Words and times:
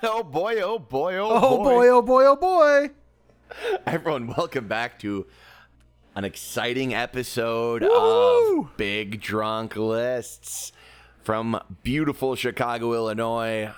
Oh 0.00 0.22
boy, 0.22 0.60
oh 0.60 0.78
boy, 0.78 1.16
oh, 1.16 1.28
boy. 1.28 1.34
Oh 1.42 1.56
boy, 1.64 1.88
oh 1.88 2.02
boy, 2.02 2.24
oh 2.26 2.36
boy. 2.36 2.90
Everyone, 3.84 4.28
welcome 4.28 4.68
back 4.68 4.96
to 5.00 5.26
an 6.14 6.24
exciting 6.24 6.94
episode 6.94 7.82
Woo! 7.82 8.60
of 8.60 8.76
Big 8.76 9.20
Drunk 9.20 9.74
Lists 9.74 10.70
from 11.24 11.60
beautiful 11.82 12.36
Chicago, 12.36 12.94
Illinois. 12.94 13.72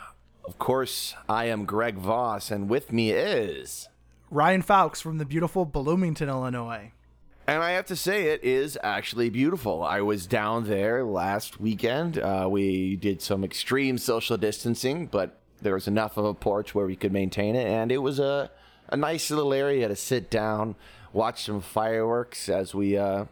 Of 0.45 0.59
course, 0.59 1.15
I 1.27 1.47
am 1.47 1.65
Greg 1.65 1.97
Voss, 1.97 2.51
and 2.51 2.69
with 2.69 2.93
me 2.93 3.13
is. 3.13 3.89
Ryan 4.31 4.63
Fowkes 4.63 5.01
from 5.01 5.17
the 5.17 5.25
beautiful 5.25 5.65
Bloomington, 5.65 6.29
Illinois. 6.29 6.93
And 7.47 7.63
I 7.63 7.71
have 7.71 7.87
to 7.87 7.97
say, 7.97 8.27
it 8.27 8.45
is 8.45 8.79
actually 8.83 9.31
beautiful. 9.31 9.83
I 9.83 10.03
was 10.03 10.27
down 10.27 10.69
there 10.69 11.03
last 11.03 11.59
weekend. 11.59 12.19
Uh, 12.19 12.47
we 12.51 12.97
did 12.97 13.23
some 13.23 13.43
extreme 13.43 13.97
social 13.97 14.37
distancing, 14.37 15.07
but 15.07 15.40
there 15.63 15.75
was 15.75 15.89
enough 15.89 16.17
of 16.17 16.25
a 16.25 16.35
porch 16.35 16.75
where 16.75 16.87
we 16.87 16.97
could 16.97 17.13
maintain 17.13 17.55
it, 17.55 17.67
and 17.67 17.93
it 17.93 17.99
was 17.99 18.19
a 18.19 18.51
a 18.91 18.97
nice 18.97 19.31
little 19.31 19.55
area 19.55 19.89
to 19.89 19.97
sit 19.97 20.31
down, 20.31 20.75
watch 21.13 21.45
some 21.45 21.61
fireworks 21.61 22.49
as 22.49 22.75
we 22.75 22.97
uh, 22.97 23.25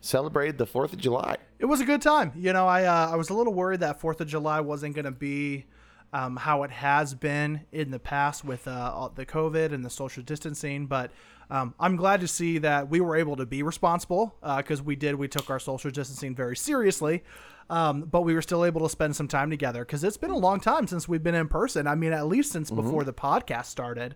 celebrated 0.00 0.56
the 0.56 0.66
Fourth 0.66 0.92
of 0.92 1.00
July. 1.00 1.36
It 1.58 1.66
was 1.66 1.80
a 1.80 1.84
good 1.84 2.00
time. 2.00 2.32
You 2.36 2.52
know, 2.52 2.66
I 2.66 2.84
uh, 2.84 3.10
I 3.12 3.16
was 3.16 3.30
a 3.30 3.34
little 3.34 3.54
worried 3.54 3.80
that 3.80 4.00
Fourth 4.00 4.20
of 4.20 4.28
July 4.28 4.60
wasn't 4.60 4.94
going 4.94 5.04
to 5.04 5.10
be 5.10 5.66
um, 6.12 6.36
how 6.36 6.62
it 6.62 6.70
has 6.70 7.14
been 7.14 7.62
in 7.72 7.90
the 7.90 7.98
past 7.98 8.44
with 8.44 8.66
uh, 8.68 9.08
the 9.14 9.26
COVID 9.26 9.72
and 9.72 9.84
the 9.84 9.90
social 9.90 10.22
distancing, 10.22 10.86
but 10.86 11.10
um, 11.48 11.74
I'm 11.78 11.96
glad 11.96 12.20
to 12.22 12.28
see 12.28 12.58
that 12.58 12.88
we 12.88 13.00
were 13.00 13.16
able 13.16 13.36
to 13.36 13.46
be 13.46 13.62
responsible 13.62 14.34
because 14.56 14.82
we 14.82 14.96
did. 14.96 15.14
We 15.14 15.28
took 15.28 15.48
our 15.48 15.60
social 15.60 15.92
distancing 15.92 16.34
very 16.34 16.56
seriously. 16.56 17.22
Um, 17.68 18.02
but 18.02 18.22
we 18.22 18.34
were 18.34 18.42
still 18.42 18.64
able 18.64 18.82
to 18.82 18.88
spend 18.88 19.16
some 19.16 19.26
time 19.26 19.50
together 19.50 19.84
because 19.84 20.04
it's 20.04 20.16
been 20.16 20.30
a 20.30 20.38
long 20.38 20.60
time 20.60 20.86
since 20.86 21.08
we've 21.08 21.22
been 21.22 21.34
in 21.34 21.48
person. 21.48 21.86
I 21.86 21.96
mean, 21.96 22.12
at 22.12 22.26
least 22.28 22.52
since 22.52 22.70
before 22.70 23.02
the 23.02 23.12
podcast 23.12 23.64
started. 23.66 24.14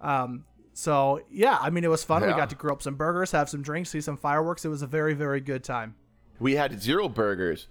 Um, 0.00 0.44
so 0.74 1.20
yeah, 1.30 1.58
I 1.60 1.70
mean, 1.70 1.82
it 1.84 1.90
was 1.90 2.04
fun. 2.04 2.22
We 2.22 2.28
got 2.28 2.50
to 2.50 2.56
grill 2.56 2.74
up 2.74 2.82
some 2.82 2.94
burgers, 2.94 3.32
have 3.32 3.48
some 3.48 3.62
drinks, 3.62 3.90
see 3.90 4.00
some 4.00 4.16
fireworks. 4.16 4.64
It 4.64 4.68
was 4.68 4.82
a 4.82 4.86
very, 4.86 5.14
very 5.14 5.40
good 5.40 5.64
time. 5.64 5.96
We 6.38 6.54
had 6.54 6.80
zero 6.80 7.08
burgers, 7.08 7.68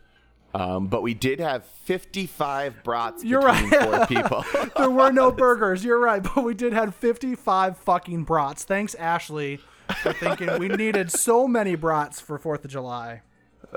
um, 0.53 0.88
but 0.88 1.02
we 1.02 1.14
did 1.14 1.39
have 1.39 1.66
55 1.66 2.83
brats 2.83 3.23
You're 3.23 3.42
between 3.42 3.70
right. 3.70 3.83
four 3.83 4.08
people. 4.08 4.45
There 4.78 4.89
were 4.89 5.11
no 5.11 5.31
burgers. 5.45 5.83
You're 5.83 6.00
right, 6.00 6.23
but 6.23 6.44
we 6.44 6.53
did 6.53 6.73
have 6.73 6.95
55 6.95 7.78
fucking 7.78 8.23
brats. 8.23 8.64
Thanks, 8.64 8.95
Ashley, 8.95 9.59
for 10.02 10.14
thinking 10.14 10.58
we 10.59 10.67
needed 10.70 11.11
so 11.11 11.48
many 11.48 11.76
brats 11.76 12.22
for 12.22 12.38
Fourth 12.38 12.64
of 12.66 12.72
July. 12.72 13.22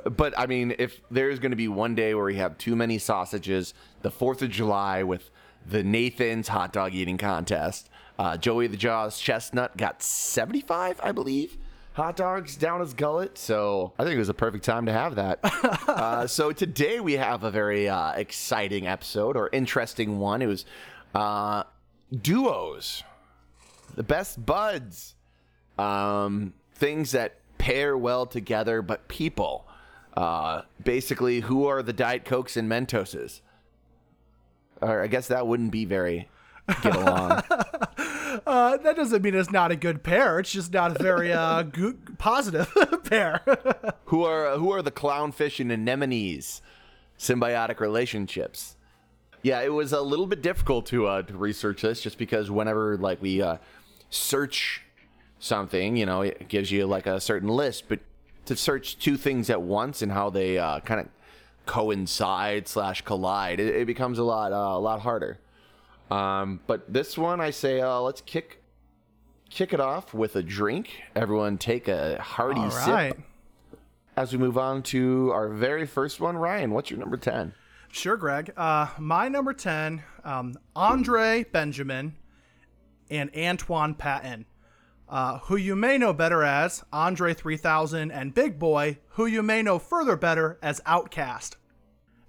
But 0.05 0.39
I 0.39 0.47
mean, 0.47 0.75
if 0.79 1.01
there's 1.11 1.39
going 1.39 1.51
to 1.51 1.57
be 1.57 1.69
one 1.69 1.95
day 1.95 2.15
where 2.15 2.25
we 2.25 2.37
have 2.37 2.59
too 2.59 2.77
many 2.77 2.99
sausages, 2.99 3.75
the 4.03 4.11
Fourth 4.11 4.43
of 4.43 4.51
July 4.51 5.03
with 5.03 5.31
the 5.67 5.83
Nathan's 5.83 6.49
hot 6.49 6.73
dog 6.73 6.95
eating 6.95 7.19
contest, 7.19 7.89
uh, 8.19 8.37
Joey 8.37 8.67
the 8.67 8.77
Jaws 8.77 9.19
Chestnut 9.19 9.77
got 9.77 10.03
75, 10.03 11.01
I 11.03 11.13
believe, 11.13 11.59
hot 11.93 12.17
dogs 12.17 12.57
down 12.57 12.81
his 12.81 12.95
gullet. 12.95 13.37
So 13.39 13.93
I 13.99 14.05
think 14.05 14.17
it 14.17 14.19
was 14.19 14.29
a 14.29 14.35
perfect 14.35 14.65
time 14.65 14.87
to 14.87 14.93
have 14.93 15.17
that. 15.17 15.41
uh, 15.89 16.27
so 16.27 16.53
today 16.53 17.01
we 17.01 17.15
have 17.15 17.45
a 17.45 17.51
very 17.51 17.89
uh, 17.89 18.13
exciting 18.13 18.87
episode 18.87 19.37
or 19.37 19.49
interesting 19.53 20.19
one. 20.19 20.43
It 20.43 20.47
was 20.47 20.65
uh, 21.15 21.65
duos, 22.23 23.03
the 23.95 24.03
best 24.03 24.45
buds 24.45 25.15
um, 25.79 26.55
things 26.75 27.13
that 27.13 27.37
pair 27.59 27.97
well 27.97 28.27
together, 28.27 28.83
but 28.83 29.09
people. 29.09 29.66
Uh, 30.17 30.63
basically, 30.83 31.41
who 31.41 31.67
are 31.67 31.83
the 31.83 31.93
Diet 31.93 32.25
Cokes 32.25 32.57
and 32.57 32.69
Mentoses? 32.71 33.41
Or 34.81 35.03
I 35.03 35.07
guess 35.07 35.29
that 35.29 35.47
wouldn't 35.47 35.73
be 35.73 35.85
very 35.85 36.29
get 36.83 36.97
along. 36.97 37.43
Uh, 38.47 38.77
that 38.77 38.97
doesn't 38.97 39.23
mean 39.23 39.35
it's 39.35 39.51
not 39.51 39.71
a 39.71 39.77
good 39.77 40.03
pair. 40.03 40.39
It's 40.39 40.53
just 40.53 40.73
not 40.73 40.95
a 40.95 41.03
very 41.03 41.33
uh, 41.33 41.63
good, 41.73 42.19
positive 42.19 42.71
pair. 43.05 43.41
who 44.07 44.25
are 44.25 44.59
who 44.59 44.73
are 44.73 44.83
the 44.83 44.91
clownfish 44.91 45.59
and 45.59 45.73
anemones? 45.73 46.61
Symbiotic 47.19 47.81
relationships. 47.81 48.77
Yeah, 49.43 49.63
it 49.63 49.73
was 49.73 49.93
a 49.93 50.03
little 50.03 50.27
bit 50.27 50.43
difficult 50.43 50.87
to 50.87 51.07
uh, 51.07 51.23
to 51.23 51.37
research 51.37 51.83
this, 51.83 52.03
just 52.03 52.19
because 52.19 52.51
whenever 52.51 52.99
like 52.99 53.23
we 53.23 53.41
uh, 53.41 53.57
search 54.11 54.83
something, 55.39 55.97
you 55.97 56.05
know, 56.05 56.23
it 56.23 56.49
gives 56.49 56.71
you 56.71 56.87
like 56.87 57.07
a 57.07 57.21
certain 57.21 57.49
list, 57.49 57.85
but 57.89 58.01
to 58.47 58.57
search 58.57 58.99
two 58.99 59.17
things 59.17 59.51
at 59.51 59.63
once 59.63 60.03
and 60.03 60.13
how 60.13 60.31
they 60.31 60.59
uh, 60.59 60.81
kind 60.81 61.01
of 61.01 61.09
coincide 61.67 62.69
slash 62.69 63.03
collide, 63.03 63.61
it, 63.61 63.75
it 63.75 63.87
becomes 63.87 64.19
a 64.19 64.25
lot 64.25 64.53
uh, 64.53 64.77
a 64.77 64.81
lot 64.81 65.01
harder. 65.01 65.39
Um, 66.11 66.61
but 66.67 66.93
this 66.93 67.19
one, 67.19 67.41
I 67.41 67.51
say, 67.51 67.81
uh, 67.81 68.01
let's 68.01 68.21
kick 68.21 68.63
kick 69.51 69.73
it 69.73 69.81
off 69.81 70.15
with 70.15 70.37
a 70.37 70.43
drink. 70.43 71.03
Everyone, 71.15 71.59
take 71.59 71.89
a 71.89 72.21
hearty 72.21 72.61
All 72.61 72.71
sip 72.71 73.19
as 74.17 74.33
we 74.33 74.39
move 74.39 74.57
on 74.57 74.83
to 74.83 75.31
our 75.33 75.49
very 75.49 75.87
first 75.87 76.21
one, 76.21 76.37
Ryan, 76.37 76.71
what's 76.71 76.91
your 76.91 76.99
number 76.99 77.17
10? 77.17 77.53
Sure, 77.93 78.17
Greg. 78.17 78.53
Uh, 78.57 78.89
my 78.99 79.29
number 79.29 79.53
10, 79.53 80.03
um, 80.25 80.55
Andre 80.75 81.45
Benjamin 81.45 82.17
and 83.11 83.31
Antoine 83.37 83.95
Patton, 83.95 84.47
uh, 85.09 85.39
who 85.41 85.57
you 85.57 85.77
may 85.77 85.99
know 85.99 86.13
better 86.13 86.43
as 86.43 86.85
Andre 86.93 87.35
3000 87.35 88.11
and 88.11 88.35
Big 88.35 88.59
Boi, 88.59 88.99
who 89.11 89.27
you 89.27 89.43
may 89.43 89.63
know 89.63 89.79
further 89.79 90.17
better 90.17 90.59
as 90.63 90.81
Outkast. 90.81 91.57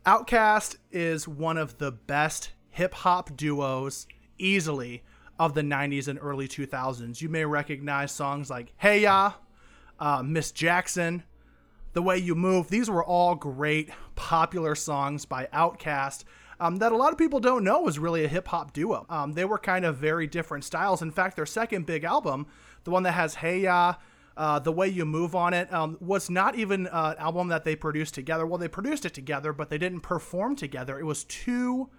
Outkast 0.06 0.78
is 0.92 1.28
one 1.28 1.58
of 1.58 1.78
the 1.80 1.92
best 1.92 2.52
hip 2.70 2.94
hop 2.94 3.36
duos, 3.36 4.08
easily, 4.38 5.04
of 5.40 5.54
the 5.54 5.62
90s 5.62 6.08
and 6.08 6.20
early 6.22 6.48
2000s. 6.48 7.22
You 7.22 7.30
may 7.30 7.46
recognize 7.46 8.12
songs 8.12 8.50
like 8.50 8.74
Hey 8.78 9.02
Ya, 9.02 9.34
uh, 10.00 10.24
Miss 10.24 10.52
Jackson, 10.52 11.24
the 11.94 12.02
Way 12.02 12.20
You 12.20 12.36
Move. 12.36 12.70
These 12.70 12.90
were 12.90 13.04
all 13.04 13.36
great, 13.36 13.90
popular 14.16 14.76
songs 14.76 15.26
by 15.26 15.48
Outkast 15.54 16.24
um, 16.60 16.78
that 16.78 16.92
a 16.92 16.98
lot 16.98 17.12
of 17.12 17.18
people 17.18 17.40
don't 17.40 17.64
know 17.64 17.82
was 17.82 18.00
really 18.00 18.24
a 18.26 18.28
hip 18.28 18.48
hop 18.48 18.74
duo. 18.74 19.06
Um, 19.10 19.34
they 19.34 19.46
were 19.46 19.58
kind 19.58 19.86
of 19.86 19.98
very 19.98 20.28
different 20.28 20.64
styles. 20.64 21.02
In 21.02 21.12
fact, 21.12 21.36
their 21.36 21.46
second 21.46 21.86
big 21.86 22.04
album, 22.04 22.48
the 22.84 22.92
one 22.92 23.04
that 23.04 23.14
has 23.14 23.36
Hey 23.36 23.62
Ya, 23.62 23.96
uh, 24.36 24.60
The 24.60 24.72
Way 24.72 24.88
You 24.88 25.06
Move 25.06 25.36
on 25.36 25.54
it, 25.54 25.72
um, 25.74 25.98
was 26.00 26.30
not 26.30 26.56
even 26.56 26.88
uh, 26.88 27.16
an 27.18 27.24
album 27.24 27.48
that 27.50 27.64
they 27.64 27.76
produced 27.76 28.14
together. 28.14 28.46
Well, 28.46 28.58
they 28.58 28.68
produced 28.68 29.06
it 29.06 29.14
together, 29.14 29.54
but 29.54 29.70
they 29.70 29.78
didn't 29.78 30.02
perform 30.02 30.56
together. 30.56 31.00
It 31.00 31.06
was 31.06 31.24
two 31.26 31.90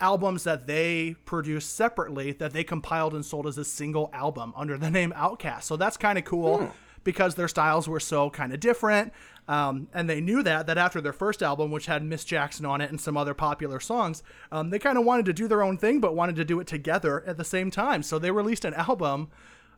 albums 0.00 0.44
that 0.44 0.66
they 0.66 1.16
produced 1.24 1.74
separately 1.74 2.32
that 2.32 2.52
they 2.52 2.62
compiled 2.64 3.14
and 3.14 3.24
sold 3.24 3.46
as 3.46 3.56
a 3.58 3.64
single 3.64 4.10
album 4.12 4.52
under 4.56 4.76
the 4.76 4.90
name 4.90 5.12
Outkast. 5.16 5.62
So 5.62 5.76
that's 5.76 5.96
kind 5.96 6.18
of 6.18 6.24
cool 6.24 6.70
because 7.02 7.36
their 7.36 7.48
styles 7.48 7.88
were 7.88 8.00
so 8.00 8.28
kind 8.28 8.52
of 8.52 8.60
different. 8.60 9.12
Um, 9.48 9.86
and 9.94 10.10
they 10.10 10.20
knew 10.20 10.42
that 10.42 10.66
that 10.66 10.76
after 10.76 11.00
their 11.00 11.12
first 11.12 11.42
album, 11.42 11.70
which 11.70 11.86
had 11.86 12.02
Miss 12.02 12.24
Jackson 12.24 12.66
on 12.66 12.80
it 12.80 12.90
and 12.90 13.00
some 13.00 13.16
other 13.16 13.34
popular 13.34 13.78
songs, 13.78 14.22
um, 14.50 14.70
they 14.70 14.78
kind 14.78 14.98
of 14.98 15.04
wanted 15.04 15.26
to 15.26 15.32
do 15.32 15.46
their 15.46 15.62
own 15.62 15.78
thing, 15.78 16.00
but 16.00 16.14
wanted 16.16 16.36
to 16.36 16.44
do 16.44 16.58
it 16.58 16.66
together 16.66 17.22
at 17.26 17.36
the 17.36 17.44
same 17.44 17.70
time. 17.70 18.02
So 18.02 18.18
they 18.18 18.30
released 18.30 18.64
an 18.64 18.74
album 18.74 19.28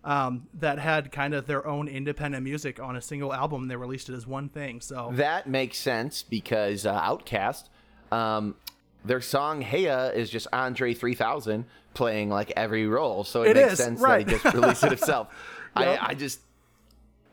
um, 0.05 0.47
that 0.55 0.79
had 0.79 1.13
kind 1.13 1.35
of 1.35 1.47
their 1.47 1.67
own 1.67 1.87
independent 1.87 2.45
music 2.45 2.81
on 2.81 2.97
a 2.97 3.03
single 3.03 3.35
album. 3.35 3.69
They 3.69 3.77
released 3.77 4.09
it 4.09 4.15
as 4.15 4.27
one 4.27 4.49
thing. 4.49 4.81
So 4.81 5.11
That 5.13 5.47
makes 5.47 5.79
sense 5.79 6.23
because 6.23 6.87
uh, 6.87 6.99
Outkast, 7.01 7.65
um, 8.11 8.55
their 9.05 9.21
song 9.21 9.61
Hey 9.61 9.85
Ya 9.85 10.07
is 10.07 10.31
just 10.31 10.47
Andre 10.53 10.95
3000 10.95 11.67
playing 11.95 12.31
like 12.31 12.53
every 12.57 12.87
role. 12.87 13.25
So 13.25 13.43
it, 13.43 13.51
It 13.51 13.57
makes 13.57 13.73
is, 13.73 13.79
sense 13.79 14.01
right. 14.01 14.27
that 14.27 14.33
he 14.33 14.43
just 14.43 14.55
released 14.55 14.85
it 14.85 14.91
himself. 14.91 15.29
Yep. 15.77 16.01
I, 16.03 16.07
I 16.09 16.15
just 16.15 16.41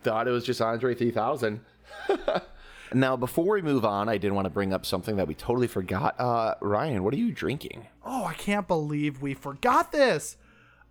thought 0.04 0.28
it 0.28 0.32
was 0.32 0.44
just 0.44 0.62
Andre 0.62 0.94
3000. 0.94 1.62
now, 2.94 3.16
before 3.16 3.54
we 3.54 3.62
move 3.62 3.86
on, 3.86 4.10
I 4.10 4.18
did 4.18 4.32
want 4.32 4.46
to 4.46 4.50
bring 4.50 4.74
up 4.74 4.86
something 4.86 5.16
that 5.18 5.28
we 5.28 5.36
totally 5.36 5.68
forgot. 5.68 6.20
Uh, 6.20 6.56
Ryan, 6.62 7.04
what 7.04 7.14
are 7.14 7.18
you 7.18 7.32
drinking? 7.32 7.88
Oh, 8.04 8.26
I 8.26 8.34
can't 8.34 8.68
believe 8.68 9.22
we 9.22 9.34
forgot 9.34 9.92
this. 9.92 10.38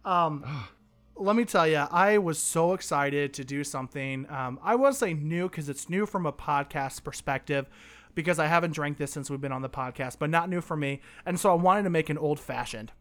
Um, 0.04 0.44
let 1.16 1.36
me 1.36 1.44
tell 1.44 1.66
you, 1.66 1.86
I 1.90 2.18
was 2.18 2.38
so 2.38 2.72
excited 2.72 3.32
to 3.34 3.44
do 3.44 3.64
something. 3.64 4.26
Um, 4.30 4.58
I 4.62 4.74
won't 4.74 4.96
say 4.96 5.14
new 5.14 5.48
because 5.48 5.68
it's 5.68 5.88
new 5.88 6.06
from 6.06 6.26
a 6.26 6.32
podcast 6.32 7.04
perspective 7.04 7.66
because 8.14 8.38
I 8.38 8.46
haven't 8.46 8.72
drank 8.72 8.98
this 8.98 9.12
since 9.12 9.30
we've 9.30 9.40
been 9.40 9.52
on 9.52 9.62
the 9.62 9.68
podcast, 9.68 10.18
but 10.18 10.30
not 10.30 10.48
new 10.48 10.60
for 10.60 10.76
me. 10.76 11.00
And 11.26 11.38
so 11.38 11.50
I 11.50 11.54
wanted 11.54 11.82
to 11.84 11.90
make 11.90 12.10
an 12.10 12.18
old 12.18 12.38
fashioned. 12.38 12.92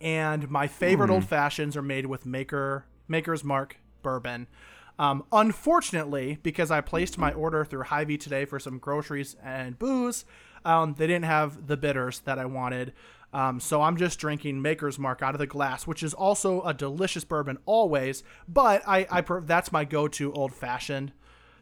And 0.00 0.50
my 0.50 0.66
favorite 0.66 1.10
old 1.10 1.24
fashions 1.24 1.76
are 1.76 1.82
made 1.82 2.06
with 2.06 2.26
Maker 2.26 2.84
Maker's 3.08 3.42
Mark 3.42 3.78
bourbon. 4.02 4.46
Um, 4.98 5.24
unfortunately, 5.30 6.38
because 6.42 6.70
I 6.70 6.80
placed 6.80 7.18
my 7.18 7.32
order 7.32 7.64
through 7.64 7.84
Hy-Vee 7.84 8.18
today 8.18 8.44
for 8.44 8.58
some 8.58 8.78
groceries 8.78 9.36
and 9.42 9.78
booze, 9.78 10.24
um, 10.64 10.94
they 10.94 11.06
didn't 11.06 11.26
have 11.26 11.66
the 11.66 11.76
bitters 11.76 12.20
that 12.20 12.38
I 12.38 12.46
wanted. 12.46 12.92
Um, 13.32 13.60
so 13.60 13.82
I'm 13.82 13.96
just 13.96 14.18
drinking 14.18 14.62
Maker's 14.62 14.98
Mark 14.98 15.20
out 15.20 15.34
of 15.34 15.38
the 15.38 15.46
glass, 15.46 15.86
which 15.86 16.02
is 16.02 16.14
also 16.14 16.62
a 16.62 16.72
delicious 16.72 17.24
bourbon 17.24 17.58
always. 17.66 18.22
But 18.48 18.82
I, 18.86 19.06
I 19.10 19.22
that's 19.40 19.72
my 19.72 19.84
go-to 19.84 20.32
old 20.32 20.54
fashioned 20.54 21.12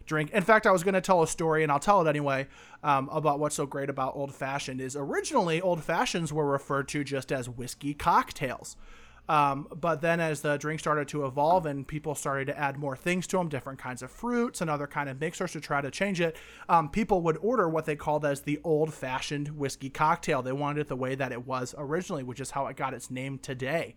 drink. 0.06 0.30
In 0.30 0.42
fact, 0.42 0.66
I 0.66 0.70
was 0.70 0.84
going 0.84 0.94
to 0.94 1.00
tell 1.00 1.22
a 1.22 1.26
story, 1.26 1.62
and 1.62 1.72
I'll 1.72 1.80
tell 1.80 2.06
it 2.06 2.08
anyway, 2.08 2.46
um, 2.82 3.08
about 3.10 3.40
what's 3.40 3.56
so 3.56 3.66
great 3.66 3.90
about 3.90 4.14
old 4.14 4.34
fashioned 4.34 4.80
is 4.80 4.94
originally 4.96 5.60
old 5.60 5.82
fashions 5.82 6.32
were 6.32 6.46
referred 6.46 6.88
to 6.88 7.02
just 7.02 7.32
as 7.32 7.48
whiskey 7.48 7.94
cocktails. 7.94 8.76
Um, 9.26 9.68
but 9.74 10.02
then 10.02 10.20
as 10.20 10.42
the 10.42 10.58
drink 10.58 10.80
started 10.80 11.08
to 11.08 11.24
evolve 11.24 11.64
and 11.64 11.88
people 11.88 12.14
started 12.14 12.46
to 12.48 12.58
add 12.58 12.76
more 12.76 12.94
things 12.94 13.26
to 13.28 13.38
them, 13.38 13.48
different 13.48 13.78
kinds 13.78 14.02
of 14.02 14.10
fruits 14.10 14.60
and 14.60 14.68
other 14.68 14.86
kind 14.86 15.08
of 15.08 15.18
mixers 15.18 15.52
to 15.52 15.60
try 15.60 15.80
to 15.80 15.90
change 15.90 16.20
it, 16.20 16.36
um, 16.68 16.90
people 16.90 17.22
would 17.22 17.38
order 17.38 17.66
what 17.66 17.86
they 17.86 17.96
called 17.96 18.26
as 18.26 18.42
the 18.42 18.60
old-fashioned 18.64 19.48
whiskey 19.56 19.88
cocktail. 19.88 20.42
They 20.42 20.52
wanted 20.52 20.82
it 20.82 20.88
the 20.88 20.96
way 20.96 21.14
that 21.14 21.32
it 21.32 21.46
was 21.46 21.74
originally, 21.78 22.22
which 22.22 22.38
is 22.38 22.50
how 22.50 22.66
it 22.66 22.76
got 22.76 22.92
its 22.92 23.10
name 23.10 23.38
today. 23.38 23.96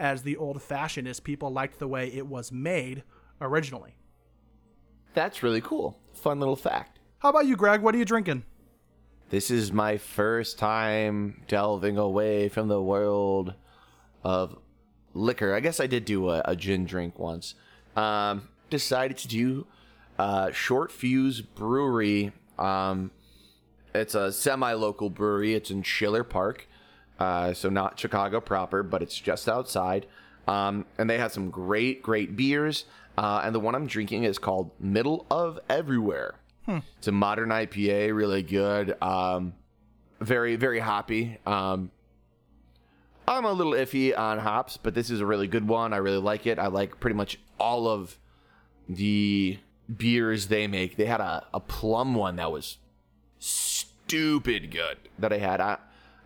As 0.00 0.22
the 0.22 0.36
old-fashioned 0.36 1.06
is 1.06 1.20
people 1.20 1.50
liked 1.50 1.78
the 1.78 1.86
way 1.86 2.08
it 2.08 2.26
was 2.26 2.50
made 2.50 3.04
originally. 3.40 3.94
That's 5.14 5.44
really 5.44 5.60
cool. 5.60 5.98
Fun 6.12 6.40
little 6.40 6.56
fact. 6.56 6.98
How 7.20 7.30
about 7.30 7.46
you, 7.46 7.54
Greg? 7.56 7.82
What 7.82 7.94
are 7.94 7.98
you 7.98 8.04
drinking? 8.04 8.44
This 9.30 9.50
is 9.50 9.72
my 9.72 9.96
first 9.96 10.58
time 10.58 11.44
delving 11.48 11.98
away 11.98 12.48
from 12.48 12.68
the 12.68 12.82
world 12.82 13.54
of 14.26 14.58
liquor. 15.14 15.54
I 15.54 15.60
guess 15.60 15.78
I 15.78 15.86
did 15.86 16.04
do 16.04 16.30
a, 16.30 16.42
a 16.44 16.56
gin 16.56 16.84
drink 16.84 17.16
once. 17.16 17.54
Um, 17.94 18.48
decided 18.70 19.16
to 19.18 19.28
do 19.28 19.66
uh, 20.18 20.50
Short 20.50 20.90
Fuse 20.90 21.40
Brewery. 21.40 22.32
Um, 22.58 23.12
it's 23.94 24.16
a 24.16 24.32
semi-local 24.32 25.10
brewery. 25.10 25.54
It's 25.54 25.70
in 25.70 25.84
Schiller 25.84 26.24
Park, 26.24 26.66
uh, 27.20 27.54
so 27.54 27.68
not 27.68 28.00
Chicago 28.00 28.40
proper, 28.40 28.82
but 28.82 29.00
it's 29.00 29.16
just 29.18 29.48
outside. 29.48 30.06
Um, 30.48 30.86
and 30.98 31.08
they 31.08 31.18
have 31.18 31.32
some 31.32 31.48
great, 31.50 32.02
great 32.02 32.34
beers. 32.34 32.84
Uh, 33.16 33.42
and 33.44 33.54
the 33.54 33.60
one 33.60 33.76
I'm 33.76 33.86
drinking 33.86 34.24
is 34.24 34.38
called 34.38 34.72
Middle 34.80 35.24
of 35.30 35.60
Everywhere. 35.68 36.34
It's 36.98 37.06
a 37.06 37.12
modern 37.12 37.50
IPA, 37.50 38.14
really 38.14 38.42
good. 38.42 39.00
Um, 39.00 39.54
very, 40.20 40.56
very 40.56 40.80
hoppy. 40.80 41.38
Um, 41.46 41.92
I'm 43.28 43.44
a 43.44 43.52
little 43.52 43.72
iffy 43.72 44.16
on 44.16 44.38
hops, 44.38 44.76
but 44.76 44.94
this 44.94 45.10
is 45.10 45.20
a 45.20 45.26
really 45.26 45.48
good 45.48 45.66
one. 45.66 45.92
I 45.92 45.96
really 45.96 46.18
like 46.18 46.46
it. 46.46 46.58
I 46.58 46.68
like 46.68 47.00
pretty 47.00 47.16
much 47.16 47.38
all 47.58 47.88
of 47.88 48.18
the 48.88 49.58
beers 49.94 50.46
they 50.46 50.66
make. 50.66 50.96
They 50.96 51.06
had 51.06 51.20
a, 51.20 51.44
a 51.52 51.60
plum 51.60 52.14
one 52.14 52.36
that 52.36 52.52
was 52.52 52.78
stupid 53.38 54.70
good 54.70 54.98
that 55.18 55.32
I 55.32 55.38
had. 55.38 55.60
I, 55.60 55.78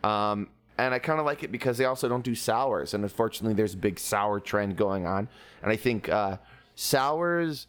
um, 0.05 0.49
and 0.77 0.95
I 0.95 0.99
kind 0.99 1.21
of 1.21 1.27
like 1.27 1.43
it 1.43 1.53
because 1.53 1.79
they 1.79 1.85
also 1.85 2.09
don't 2.09 2.25
do 2.25 2.35
sours. 2.35 2.95
And 2.95 3.03
unfortunately, 3.05 3.55
there's 3.55 3.75
a 3.75 3.79
big 3.79 3.99
sour 3.99 4.41
trend 4.41 4.77
going 4.77 5.07
on. 5.07 5.29
And 5.63 5.71
I 5.71 5.77
think 5.77 6.09
uh, 6.09 6.37
sours 6.75 7.67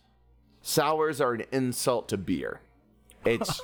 sours 0.62 1.19
are 1.19 1.33
an 1.33 1.44
insult 1.51 2.10
to 2.10 2.18
beer. 2.18 2.62
It's 3.25 3.62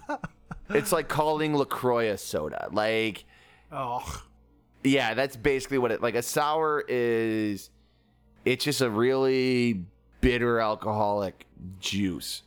it's 0.70 0.92
like 0.92 1.08
calling 1.08 1.56
Lacroix 1.56 2.10
a 2.10 2.18
soda. 2.18 2.68
Like 2.72 3.24
Oh, 3.70 4.22
yeah, 4.84 5.14
that's 5.14 5.36
basically 5.36 5.78
what 5.78 5.90
it 5.90 6.02
like 6.02 6.14
a 6.14 6.22
sour 6.22 6.84
is 6.88 7.70
it's 8.44 8.64
just 8.64 8.80
a 8.80 8.90
really 8.90 9.84
bitter 10.20 10.60
alcoholic 10.60 11.46
juice. 11.80 12.42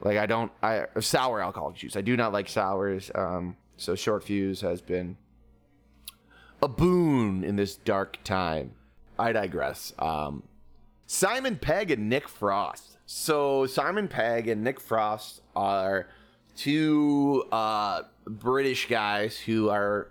Like 0.00 0.18
I 0.18 0.26
don't 0.26 0.52
I 0.62 0.86
sour 1.00 1.40
alcoholic 1.40 1.76
juice. 1.76 1.96
I 1.96 2.00
do 2.00 2.16
not 2.16 2.32
like 2.32 2.48
sours. 2.48 3.10
Um 3.14 3.56
so 3.76 3.94
short 3.94 4.24
fuse 4.24 4.60
has 4.60 4.80
been 4.80 5.16
a 6.62 6.68
boon 6.68 7.44
in 7.44 7.56
this 7.56 7.76
dark 7.76 8.18
time. 8.24 8.72
I 9.18 9.32
digress. 9.32 9.92
Um 9.98 10.42
Simon 11.06 11.56
Pegg 11.56 11.90
and 11.90 12.08
Nick 12.08 12.28
Frost. 12.28 12.98
So 13.06 13.66
Simon 13.66 14.08
Pegg 14.08 14.48
and 14.48 14.64
Nick 14.64 14.80
Frost 14.80 15.40
are 15.54 16.08
two 16.56 17.44
uh 17.52 18.02
British 18.26 18.88
guys 18.88 19.38
who 19.38 19.70
are 19.70 20.08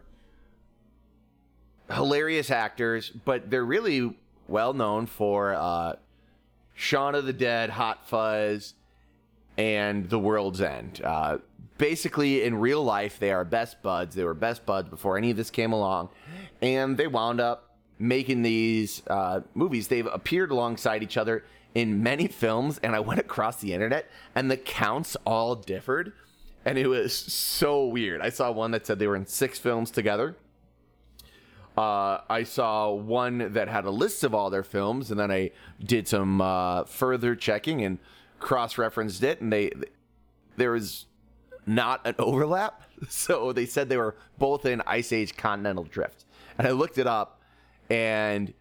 hilarious 1.92 2.52
actors, 2.52 3.10
but 3.10 3.50
they're 3.50 3.66
really 3.66 4.18
well 4.48 4.74
known 4.74 5.06
for 5.06 5.54
uh, 5.54 5.96
Shaun 6.74 7.16
of 7.16 7.26
the 7.26 7.34
Dead, 7.34 7.70
Hot 7.70 8.08
Fuzz, 8.08 8.74
and 9.58 10.10
The 10.10 10.20
World's 10.20 10.62
End. 10.62 11.02
Uh, 11.04 11.38
basically, 11.78 12.44
in 12.44 12.56
real 12.56 12.84
life, 12.84 13.20
they 13.20 13.32
are 13.32 13.46
best 13.46 13.82
buds. 13.82 14.16
They 14.16 14.24
were 14.24 14.34
best 14.34 14.66
buds 14.66 14.90
before 14.90 15.18
any 15.18 15.32
of 15.32 15.38
this 15.38 15.50
came 15.50 15.72
along, 15.72 16.10
and 16.62 16.98
they 16.98 17.08
wound 17.08 17.40
up 17.40 17.76
making 17.98 18.42
these 18.42 19.02
uh, 19.08 19.42
movies. 19.54 19.88
They've 19.88 20.06
appeared 20.06 20.52
alongside 20.52 21.04
each 21.04 21.18
other 21.18 21.46
in 21.74 22.04
many 22.04 22.28
films, 22.28 22.80
and 22.80 22.96
I 22.96 23.00
went 23.00 23.20
across 23.20 23.58
the 23.58 23.74
internet, 23.74 24.10
and 24.34 24.50
the 24.50 24.58
counts 24.58 25.16
all 25.26 25.56
differed. 25.56 26.14
And 26.66 26.78
it 26.80 26.88
was 26.88 27.16
so 27.16 27.86
weird. 27.86 28.22
I 28.22 28.30
saw 28.30 28.52
one 28.52 28.72
that 28.72 28.88
said 28.88 28.98
they 28.98 29.08
were 29.08 29.16
in 29.16 29.28
six 29.28 29.60
films 29.60 29.92
together. 29.92 30.36
Uh, 31.78 32.22
I 32.30 32.44
saw 32.44 32.92
one 32.92 33.52
that 33.54 33.68
had 33.68 33.86
a 33.86 33.92
list 33.92 34.24
of 34.24 34.34
all 34.34 34.50
their 34.50 34.64
films, 34.64 35.12
and 35.12 35.20
then 35.20 35.30
I 35.30 35.52
did 35.84 36.08
some 36.08 36.40
uh, 36.40 36.86
further 36.86 37.36
checking 37.36 37.84
and 37.84 38.00
cross-referenced 38.40 39.24
it, 39.24 39.42
and 39.42 39.52
they 39.52 39.72
there 40.56 40.72
was 40.72 41.06
not 41.66 42.06
an 42.06 42.16
overlap. 42.20 42.82
So 43.10 43.52
they 43.52 43.66
said 43.66 43.90
they 43.90 43.98
were 43.98 44.16
both 44.38 44.66
in 44.66 44.82
Ice 44.88 45.12
Age 45.12 45.36
Continental 45.36 45.84
Drift, 45.84 46.24
and 46.58 46.66
I 46.66 46.72
looked 46.72 46.98
it 46.98 47.08
up, 47.08 47.42
and 47.90 48.54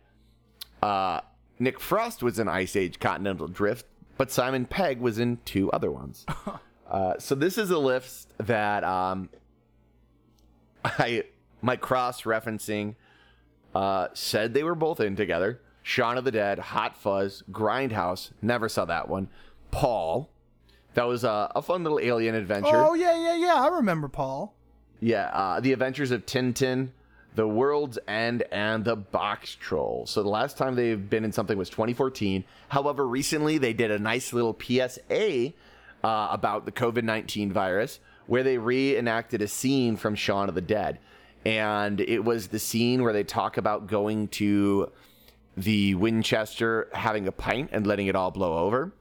uh, 0.82 1.20
Nick 1.60 1.78
Frost 1.78 2.22
was 2.22 2.40
in 2.40 2.48
Ice 2.48 2.74
Age 2.74 2.98
Continental 2.98 3.46
Drift, 3.46 3.86
but 4.18 4.32
Simon 4.32 4.66
Pegg 4.66 5.00
was 5.00 5.20
in 5.20 5.38
two 5.44 5.70
other 5.70 5.90
ones. 5.92 6.26
uh, 6.90 7.14
so 7.18 7.36
this 7.36 7.58
is 7.58 7.70
a 7.70 7.78
list 7.78 8.32
that 8.38 8.82
um, 8.82 9.28
I 10.84 11.24
my 11.62 11.76
cross-referencing 11.76 12.96
uh, 13.74 14.08
said 14.14 14.54
they 14.54 14.62
were 14.62 14.74
both 14.74 15.00
in 15.00 15.16
together. 15.16 15.60
Shaun 15.82 16.16
of 16.16 16.24
the 16.24 16.32
Dead, 16.32 16.58
Hot 16.58 16.96
Fuzz, 16.96 17.42
Grindhouse. 17.50 18.30
Never 18.40 18.68
saw 18.68 18.84
that 18.86 19.08
one. 19.08 19.28
Paul. 19.70 20.30
That 20.94 21.08
was 21.08 21.24
a, 21.24 21.50
a 21.56 21.60
fun 21.60 21.82
little 21.82 21.98
alien 21.98 22.36
adventure. 22.36 22.68
oh 22.72 22.94
yeah, 22.94 23.16
yeah, 23.16 23.34
yeah. 23.34 23.54
I 23.54 23.66
remember 23.66 24.08
Paul. 24.08 24.54
Yeah, 25.00 25.26
uh, 25.32 25.60
The 25.60 25.72
Adventures 25.72 26.12
of 26.12 26.24
Tintin, 26.24 26.90
The 27.34 27.48
World's 27.48 27.98
End, 28.06 28.44
and 28.52 28.84
The 28.84 28.94
Box 28.94 29.56
Troll. 29.56 30.06
So 30.06 30.22
the 30.22 30.28
last 30.28 30.56
time 30.56 30.76
they've 30.76 31.10
been 31.10 31.24
in 31.24 31.32
something 31.32 31.58
was 31.58 31.68
2014. 31.68 32.44
However, 32.68 33.06
recently 33.06 33.58
they 33.58 33.72
did 33.72 33.90
a 33.90 33.98
nice 33.98 34.32
little 34.32 34.56
PSA 34.58 35.52
uh, 36.04 36.28
about 36.30 36.64
the 36.64 36.72
COVID 36.72 37.02
19 37.02 37.52
virus 37.52 37.98
where 38.26 38.42
they 38.42 38.56
reenacted 38.56 39.42
a 39.42 39.48
scene 39.48 39.96
from 39.96 40.14
Shaun 40.14 40.48
of 40.48 40.54
the 40.54 40.60
Dead. 40.60 40.98
And 41.44 42.00
it 42.00 42.24
was 42.24 42.48
the 42.48 42.58
scene 42.58 43.02
where 43.02 43.12
they 43.12 43.24
talk 43.24 43.56
about 43.56 43.86
going 43.86 44.28
to 44.28 44.90
the 45.56 45.94
Winchester, 45.94 46.88
having 46.92 47.28
a 47.28 47.32
pint, 47.32 47.70
and 47.72 47.86
letting 47.86 48.06
it 48.06 48.16
all 48.16 48.30
blow 48.30 48.58
over. 48.58 48.92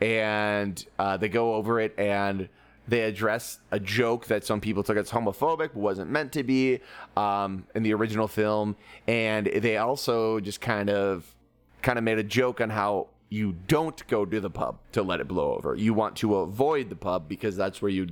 And 0.00 0.84
uh, 0.98 1.16
they 1.16 1.28
go 1.28 1.54
over 1.54 1.80
it 1.80 1.94
and 1.98 2.48
they 2.86 3.02
address 3.02 3.60
a 3.70 3.80
joke 3.80 4.26
that 4.26 4.44
some 4.44 4.60
people 4.60 4.82
took 4.82 4.96
as 4.96 5.10
homophobic 5.10 5.70
but 5.72 5.76
wasn't 5.76 6.10
meant 6.10 6.32
to 6.32 6.42
be 6.42 6.80
um, 7.16 7.66
in 7.74 7.82
the 7.82 7.94
original 7.94 8.28
film 8.28 8.76
and 9.06 9.46
they 9.46 9.76
also 9.76 10.40
just 10.40 10.60
kind 10.60 10.90
of 10.90 11.34
kind 11.82 11.98
of 11.98 12.04
made 12.04 12.18
a 12.18 12.22
joke 12.22 12.60
on 12.60 12.70
how 12.70 13.08
you 13.30 13.54
don't 13.66 14.06
go 14.06 14.24
to 14.24 14.40
the 14.40 14.50
pub 14.50 14.78
to 14.92 15.02
let 15.02 15.20
it 15.20 15.28
blow 15.28 15.54
over 15.54 15.74
you 15.74 15.94
want 15.94 16.14
to 16.16 16.36
avoid 16.36 16.90
the 16.90 16.96
pub 16.96 17.28
because 17.28 17.56
that's 17.56 17.80
where 17.80 17.90
you 17.90 18.06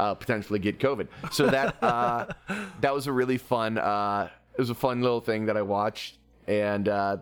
uh, 0.00 0.14
potentially 0.14 0.58
get 0.58 0.78
covid 0.78 1.08
so 1.30 1.46
that 1.46 1.76
uh, 1.82 2.26
that 2.80 2.94
was 2.94 3.06
a 3.06 3.12
really 3.12 3.38
fun 3.38 3.78
uh, 3.78 4.28
it 4.54 4.58
was 4.58 4.70
a 4.70 4.74
fun 4.74 5.02
little 5.02 5.20
thing 5.20 5.46
that 5.46 5.56
i 5.56 5.62
watched 5.62 6.16
and 6.46 6.88
uh, 6.88 7.16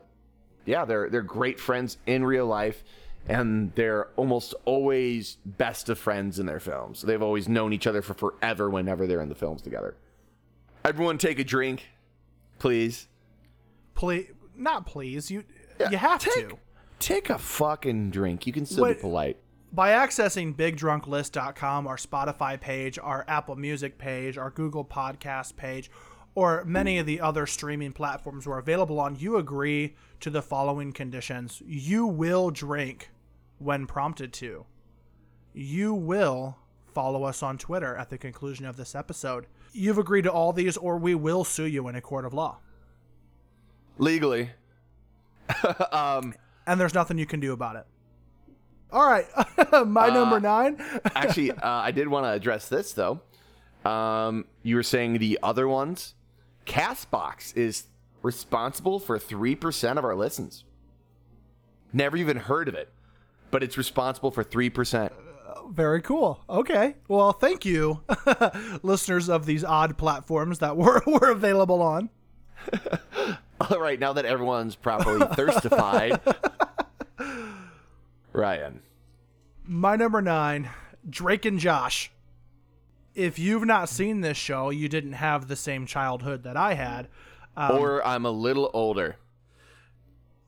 yeah 0.66 0.84
they're 0.84 1.10
they're 1.10 1.22
great 1.22 1.58
friends 1.58 1.98
in 2.06 2.24
real 2.24 2.46
life 2.46 2.82
and 3.28 3.72
they're 3.74 4.08
almost 4.16 4.54
always 4.64 5.36
best 5.44 5.88
of 5.90 5.98
friends 5.98 6.38
in 6.38 6.46
their 6.46 6.60
films. 6.60 7.02
They've 7.02 7.22
always 7.22 7.46
known 7.48 7.72
each 7.74 7.86
other 7.86 8.00
for 8.00 8.14
forever 8.14 8.70
whenever 8.70 9.06
they're 9.06 9.20
in 9.20 9.28
the 9.28 9.34
films 9.34 9.60
together. 9.60 9.96
Everyone 10.84 11.18
take 11.18 11.38
a 11.38 11.44
drink, 11.44 11.88
please. 12.58 13.06
Please, 13.94 14.28
not 14.56 14.86
please. 14.86 15.30
You 15.30 15.44
you 15.90 15.98
have 15.98 16.20
take, 16.20 16.48
to. 16.48 16.58
Take 16.98 17.30
a 17.30 17.38
fucking 17.38 18.10
drink. 18.10 18.46
You 18.46 18.52
can 18.52 18.64
still 18.64 18.84
Wait. 18.84 18.96
be 18.96 19.00
polite. 19.00 19.36
By 19.72 19.90
accessing 19.90 20.54
bigdrunklist.com, 20.54 21.86
our 21.86 21.96
Spotify 21.96 22.60
page, 22.60 22.98
our 22.98 23.24
Apple 23.28 23.56
Music 23.56 23.98
page, 23.98 24.38
our 24.38 24.50
Google 24.50 24.84
Podcast 24.84 25.56
page, 25.56 25.90
or 26.34 26.64
many 26.64 26.98
of 26.98 27.06
the 27.06 27.20
other 27.20 27.46
streaming 27.46 27.92
platforms 27.92 28.46
we're 28.46 28.58
available 28.58 29.00
on, 29.00 29.16
you 29.16 29.36
agree 29.36 29.94
to 30.20 30.30
the 30.30 30.42
following 30.42 30.92
conditions. 30.92 31.62
You 31.66 32.06
will 32.06 32.50
drink 32.50 33.10
when 33.58 33.86
prompted 33.86 34.32
to. 34.34 34.64
You 35.52 35.92
will 35.94 36.56
follow 36.94 37.24
us 37.24 37.42
on 37.42 37.58
Twitter 37.58 37.96
at 37.96 38.10
the 38.10 38.18
conclusion 38.18 38.66
of 38.66 38.76
this 38.76 38.94
episode. 38.94 39.46
You've 39.72 39.98
agreed 39.98 40.22
to 40.22 40.32
all 40.32 40.52
these, 40.52 40.76
or 40.76 40.96
we 40.96 41.14
will 41.14 41.44
sue 41.44 41.66
you 41.66 41.88
in 41.88 41.94
a 41.94 42.00
court 42.00 42.24
of 42.24 42.32
law. 42.32 42.58
Legally. 43.98 44.50
Um, 45.90 46.34
and 46.66 46.78
there's 46.78 46.92
nothing 46.92 47.16
you 47.16 47.24
can 47.24 47.40
do 47.40 47.54
about 47.54 47.76
it. 47.76 47.86
All 48.90 49.06
right, 49.08 49.26
my 49.86 50.08
number 50.08 50.36
Uh, 50.36 50.38
nine. 50.38 50.76
Actually, 51.14 51.50
uh, 51.52 51.58
I 51.62 51.90
did 51.90 52.08
want 52.08 52.24
to 52.24 52.30
address 52.30 52.68
this 52.68 52.92
though. 52.92 53.20
Um, 53.84 54.46
you 54.62 54.76
were 54.76 54.82
saying 54.82 55.18
the 55.18 55.38
other 55.42 55.68
ones. 55.68 56.14
Castbox 56.66 57.56
is 57.56 57.84
responsible 58.22 58.98
for 58.98 59.18
three 59.18 59.54
percent 59.54 59.98
of 59.98 60.04
our 60.04 60.14
listens. 60.14 60.64
Never 61.92 62.16
even 62.16 62.36
heard 62.36 62.68
of 62.68 62.74
it, 62.74 62.90
but 63.50 63.62
it's 63.62 63.76
responsible 63.78 64.30
for 64.30 64.42
three 64.42 64.70
percent. 64.70 65.12
Very 65.70 66.00
cool. 66.00 66.42
Okay. 66.48 66.94
Well, 67.08 67.32
thank 67.32 67.64
you, 67.66 68.00
listeners 68.82 69.28
of 69.28 69.44
these 69.44 69.64
odd 69.64 69.98
platforms 69.98 70.60
that 70.60 70.76
we're, 70.78 71.00
we're 71.06 71.30
available 71.30 71.82
on. 71.82 72.08
All 73.60 73.78
right, 73.80 73.98
now 74.00 74.12
that 74.14 74.24
everyone's 74.24 74.76
properly 74.76 75.26
thirstified, 75.34 76.20
Ryan. 78.38 78.80
My 79.64 79.96
number 79.96 80.22
nine, 80.22 80.70
Drake 81.08 81.44
and 81.44 81.58
Josh. 81.58 82.10
If 83.14 83.38
you've 83.38 83.66
not 83.66 83.88
seen 83.88 84.20
this 84.20 84.36
show, 84.36 84.70
you 84.70 84.88
didn't 84.88 85.14
have 85.14 85.48
the 85.48 85.56
same 85.56 85.86
childhood 85.86 86.44
that 86.44 86.56
I 86.56 86.74
had. 86.74 87.08
or 87.56 88.06
I'm 88.06 88.24
a 88.24 88.30
little 88.30 88.70
older. 88.72 89.16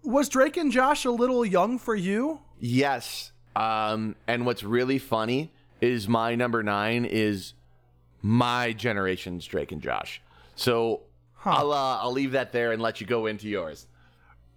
Was 0.05 0.29
Drake 0.29 0.57
and 0.57 0.71
Josh 0.71 1.05
a 1.05 1.11
little 1.11 1.45
young 1.45 1.79
for 1.79 1.95
you? 1.95 2.41
Yes. 2.61 3.33
Um, 3.57 4.15
and 4.29 4.47
what's 4.47 4.63
really 4.63 4.99
funny 4.99 5.53
is 5.81 6.09
my 6.09 6.37
number 6.37 6.63
nine 6.63 7.05
is 7.05 7.55
my 8.23 8.73
generation's 8.73 9.45
Drake 9.45 9.73
and 9.73 9.83
Josh. 9.83 10.23
So 10.55 11.01
I'll 11.45 11.73
uh, 11.73 11.99
I'll 11.99 12.13
leave 12.13 12.33
that 12.33 12.53
there 12.53 12.71
and 12.71 12.81
let 12.81 13.01
you 13.01 13.07
go 13.07 13.27
into 13.27 13.49
yours. 13.49 13.87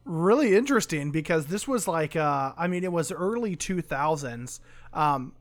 Really 0.05 0.55
interesting 0.55 1.11
because 1.11 1.47
this 1.47 1.67
was 1.67 1.87
like 1.87 2.15
uh 2.15 2.51
i 2.57 2.67
mean 2.67 2.83
it 2.83 2.91
was 2.91 3.11
early 3.11 3.55
2000s 3.55 4.59
um 4.93 5.33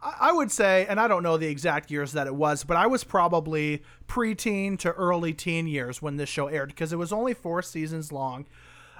I 0.00 0.30
would 0.30 0.52
say, 0.52 0.86
and 0.88 1.00
I 1.00 1.08
don't 1.08 1.24
know 1.24 1.36
the 1.36 1.48
exact 1.48 1.90
years 1.90 2.12
that 2.12 2.28
it 2.28 2.34
was, 2.34 2.62
but 2.62 2.76
I 2.76 2.86
was 2.86 3.02
probably 3.02 3.82
preteen 4.06 4.78
to 4.78 4.92
early 4.92 5.34
teen 5.34 5.66
years 5.66 6.00
when 6.00 6.16
this 6.16 6.28
show 6.28 6.46
aired 6.46 6.68
because 6.68 6.92
it 6.92 6.96
was 6.96 7.12
only 7.12 7.34
four 7.34 7.62
seasons 7.62 8.12
long. 8.12 8.46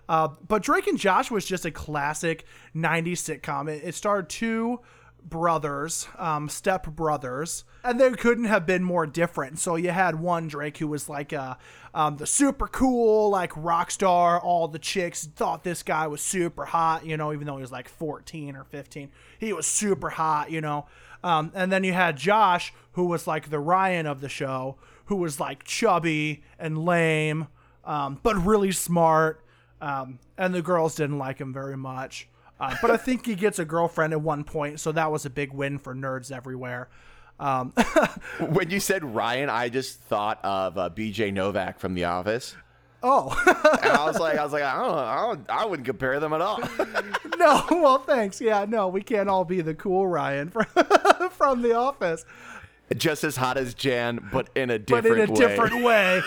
Uh, 0.09 0.29
but 0.47 0.63
Drake 0.63 0.89
and 0.89 0.99
Josh 0.99 1.31
was 1.31 1.45
just 1.45 1.65
a 1.65 1.71
classic 1.71 2.45
90s 2.75 3.41
sitcom. 3.41 3.69
It, 3.69 3.83
it 3.85 3.95
starred 3.95 4.29
two 4.29 4.81
brothers, 5.25 6.09
um, 6.19 6.49
step 6.49 6.87
brothers, 6.87 7.65
and 7.85 8.01
they 8.01 8.11
couldn't 8.13 8.45
have 8.45 8.67
been 8.67 8.83
more 8.83 9.07
different. 9.07 9.59
So 9.59 9.77
you 9.77 9.91
had 9.91 10.21
one 10.21 10.49
Drake 10.49 10.79
who 10.79 10.89
was 10.89 11.09
like 11.09 11.33
uh, 11.33 11.57
um, 11.95 12.17
the 12.17 12.27
super 12.27 12.67
cool, 12.67 13.31
like 13.31 13.53
rock 13.57 13.91
star. 13.91 14.41
All 14.41 14.69
the 14.69 14.79
chicks 14.79 15.27
thought 15.27 15.65
this 15.65 15.83
guy 15.83 16.07
was 16.07 16.21
super 16.21 16.65
hot, 16.65 17.05
you 17.05 17.17
know, 17.17 17.33
even 17.33 17.47
though 17.47 17.57
he 17.57 17.63
was 17.63 17.73
like 17.73 17.89
14 17.89 18.57
or 18.57 18.65
15. 18.65 19.11
He 19.39 19.53
was 19.53 19.67
super 19.67 20.11
hot, 20.11 20.51
you 20.51 20.61
know. 20.61 20.87
Um, 21.23 21.51
and 21.55 21.73
then 21.73 21.85
you 21.85 21.93
had 21.93 22.17
Josh, 22.17 22.73
who 22.93 23.07
was 23.07 23.27
like 23.27 23.51
the 23.51 23.59
Ryan 23.59 24.07
of 24.07 24.21
the 24.21 24.29
show, 24.29 24.77
who 25.07 25.17
was 25.17 25.41
like 25.41 25.65
chubby 25.65 26.43
and 26.59 26.85
lame, 26.85 27.49
um, 27.85 28.21
but 28.23 28.37
really 28.37 28.73
smart. 28.73 29.43
Um, 29.81 30.19
and 30.37 30.55
the 30.55 30.63
girls 30.63 30.95
didn't 30.95 31.19
like 31.19 31.39
him 31.39 31.53
very 31.53 31.77
much. 31.77 32.29
Uh, 32.61 32.75
but 32.83 32.91
I 32.91 32.97
think 32.97 33.25
he 33.27 33.35
gets 33.35 33.59
a 33.59 33.65
girlfriend 33.65 34.13
at 34.13 34.21
one 34.21 34.43
point, 34.45 34.81
so 34.81 34.91
that 34.93 35.13
was 35.13 35.25
a 35.25 35.31
big 35.31 35.53
win 35.53 35.79
for 35.79 35.95
nerds 35.95 36.33
everywhere. 36.33 36.89
Um, 37.39 37.73
When 38.51 38.69
you 38.71 38.81
said 38.81 39.05
Ryan, 39.05 39.49
I 39.49 39.69
just 39.69 40.01
thought 40.01 40.41
of 40.45 40.77
uh, 40.77 40.91
BJ 40.91 41.33
Novak 41.33 41.79
from 41.79 41.95
The 41.95 42.05
Office, 42.05 42.57
oh 43.01 43.29
and 43.81 43.93
I 43.93 44.05
was 44.05 44.19
like, 44.19 44.37
I 44.39 44.43
was 44.43 44.53
like, 44.53 44.63
I 44.65 44.75
don't, 44.75 44.89
know, 44.91 44.99
I, 44.99 45.27
don't, 45.27 45.51
I 45.51 45.65
wouldn't 45.67 45.87
compare 45.87 46.19
them 46.19 46.33
at 46.33 46.41
all. 46.41 46.59
no, 47.39 47.65
well 47.71 47.99
thanks. 47.99 48.41
Yeah, 48.41 48.65
no, 48.69 48.89
we 48.89 49.03
can't 49.03 49.29
all 49.29 49.45
be 49.45 49.61
the 49.61 49.75
cool 49.75 50.09
Ryan 50.09 50.51
from 50.51 50.67
from 51.31 51.63
The 51.63 51.75
Office, 51.75 52.25
just 52.97 53.23
as 53.23 53.37
hot 53.37 53.57
as 53.57 53.73
Jan, 53.75 54.29
but 54.33 54.51
in 54.57 54.71
a 54.71 54.81
but 54.81 55.07
in 55.07 55.13
a 55.13 55.33
way. 55.33 55.39
different 55.39 55.85
way. 55.85 56.21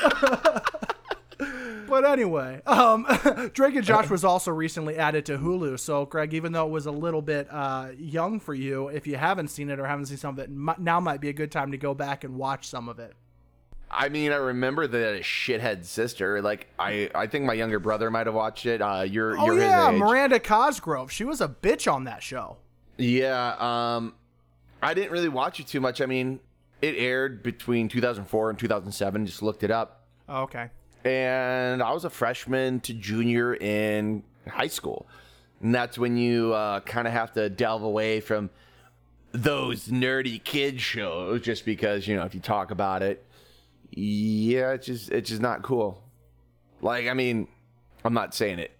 But 1.91 2.05
anyway, 2.05 2.61
um, 2.65 3.05
Drake 3.53 3.75
and 3.75 3.85
Josh 3.85 4.09
was 4.09 4.23
also 4.23 4.49
recently 4.49 4.95
added 4.97 5.25
to 5.25 5.37
Hulu. 5.37 5.77
So, 5.77 6.05
Greg, 6.05 6.33
even 6.33 6.53
though 6.53 6.65
it 6.65 6.71
was 6.71 6.85
a 6.85 6.91
little 6.91 7.21
bit 7.21 7.47
uh, 7.51 7.89
young 7.97 8.39
for 8.39 8.53
you, 8.53 8.87
if 8.87 9.05
you 9.05 9.17
haven't 9.17 9.49
seen 9.49 9.69
it 9.69 9.77
or 9.77 9.85
haven't 9.85 10.05
seen 10.05 10.15
some 10.17 10.39
of 10.39 10.39
it, 10.39 10.49
now 10.79 11.01
might 11.01 11.19
be 11.19 11.27
a 11.27 11.33
good 11.33 11.51
time 11.51 11.71
to 11.71 11.77
go 11.77 11.93
back 11.93 12.23
and 12.23 12.37
watch 12.37 12.65
some 12.65 12.87
of 12.87 12.97
it. 12.97 13.13
I 13.91 14.07
mean, 14.07 14.31
I 14.31 14.37
remember 14.37 14.87
the 14.87 15.19
shithead 15.21 15.83
sister. 15.83 16.41
Like, 16.41 16.67
I, 16.79 17.09
I 17.13 17.27
think 17.27 17.43
my 17.43 17.53
younger 17.53 17.77
brother 17.77 18.09
might 18.09 18.25
have 18.25 18.35
watched 18.35 18.65
it. 18.65 18.81
Uh, 18.81 19.01
you're, 19.01 19.37
Oh 19.37 19.47
you're 19.47 19.59
yeah. 19.59 19.91
Miranda 19.91 20.39
Cosgrove. 20.39 21.11
She 21.11 21.25
was 21.25 21.41
a 21.41 21.49
bitch 21.49 21.91
on 21.91 22.05
that 22.05 22.23
show. 22.23 22.55
Yeah, 22.97 23.55
um, 23.59 24.13
I 24.81 24.93
didn't 24.93 25.11
really 25.11 25.27
watch 25.27 25.59
it 25.59 25.67
too 25.67 25.81
much. 25.81 25.99
I 25.99 26.05
mean, 26.05 26.39
it 26.81 26.95
aired 26.95 27.43
between 27.43 27.89
2004 27.89 28.49
and 28.49 28.57
2007. 28.57 29.25
Just 29.25 29.41
looked 29.41 29.63
it 29.63 29.71
up, 29.71 30.05
Oh, 30.29 30.43
okay. 30.43 30.69
And 31.03 31.81
I 31.81 31.91
was 31.91 32.05
a 32.05 32.09
freshman 32.09 32.79
to 32.81 32.93
junior 32.93 33.55
in 33.55 34.23
high 34.47 34.67
school, 34.67 35.07
and 35.61 35.73
that's 35.73 35.97
when 35.97 36.17
you 36.17 36.53
uh, 36.53 36.81
kind 36.81 37.07
of 37.07 37.13
have 37.13 37.33
to 37.33 37.49
delve 37.49 37.83
away 37.83 38.19
from 38.19 38.49
those 39.31 39.87
nerdy 39.87 40.43
kid 40.43 40.81
shows, 40.81 41.41
just 41.41 41.65
because 41.65 42.07
you 42.07 42.15
know 42.15 42.23
if 42.23 42.33
you 42.33 42.41
talk 42.41 42.71
about 42.71 43.01
it, 43.01 43.25
yeah, 43.91 44.71
it's 44.71 44.85
just 44.85 45.09
it's 45.11 45.29
just 45.29 45.41
not 45.41 45.61
cool. 45.61 46.03
Like, 46.81 47.07
I 47.07 47.13
mean, 47.13 47.47
I'm 48.03 48.13
not 48.13 48.33
saying 48.33 48.59
it 48.59 48.71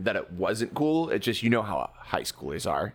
that 0.00 0.16
it 0.16 0.30
wasn't 0.32 0.74
cool. 0.74 1.10
It's 1.10 1.24
just 1.24 1.42
you 1.42 1.50
know 1.50 1.62
how 1.62 1.90
high 1.96 2.22
schoolers 2.22 2.70
are. 2.70 2.94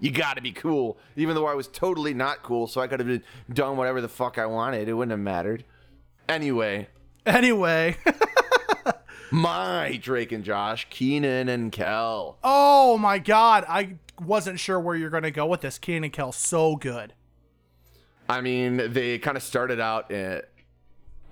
You 0.00 0.10
got 0.10 0.34
to 0.34 0.42
be 0.42 0.50
cool, 0.50 0.98
even 1.14 1.36
though 1.36 1.46
I 1.46 1.54
was 1.54 1.68
totally 1.68 2.12
not 2.12 2.42
cool. 2.42 2.66
So 2.66 2.80
I 2.80 2.88
could 2.88 2.98
have 2.98 3.22
done 3.52 3.76
whatever 3.76 4.00
the 4.00 4.08
fuck 4.08 4.36
I 4.36 4.46
wanted. 4.46 4.88
It 4.88 4.94
wouldn't 4.94 5.12
have 5.12 5.20
mattered. 5.20 5.64
Anyway, 6.28 6.88
Anyway, 7.24 7.96
my 9.30 9.98
Drake 10.02 10.32
and 10.32 10.44
Josh, 10.44 10.86
Kenan 10.90 11.48
and 11.48 11.70
Kel. 11.72 12.38
oh 12.42 12.98
my 12.98 13.18
god, 13.18 13.64
I 13.68 13.96
wasn't 14.20 14.58
sure 14.58 14.78
where 14.80 14.96
you're 14.96 15.10
gonna 15.10 15.30
go 15.30 15.46
with 15.46 15.60
this. 15.60 15.78
Kenan 15.78 16.04
and 16.04 16.12
Kel, 16.12 16.32
so 16.32 16.76
good. 16.76 17.14
I 18.28 18.40
mean, 18.40 18.92
they 18.92 19.18
kind 19.18 19.36
of 19.36 19.42
started 19.42 19.78
out 19.80 20.12
uh, 20.12 20.40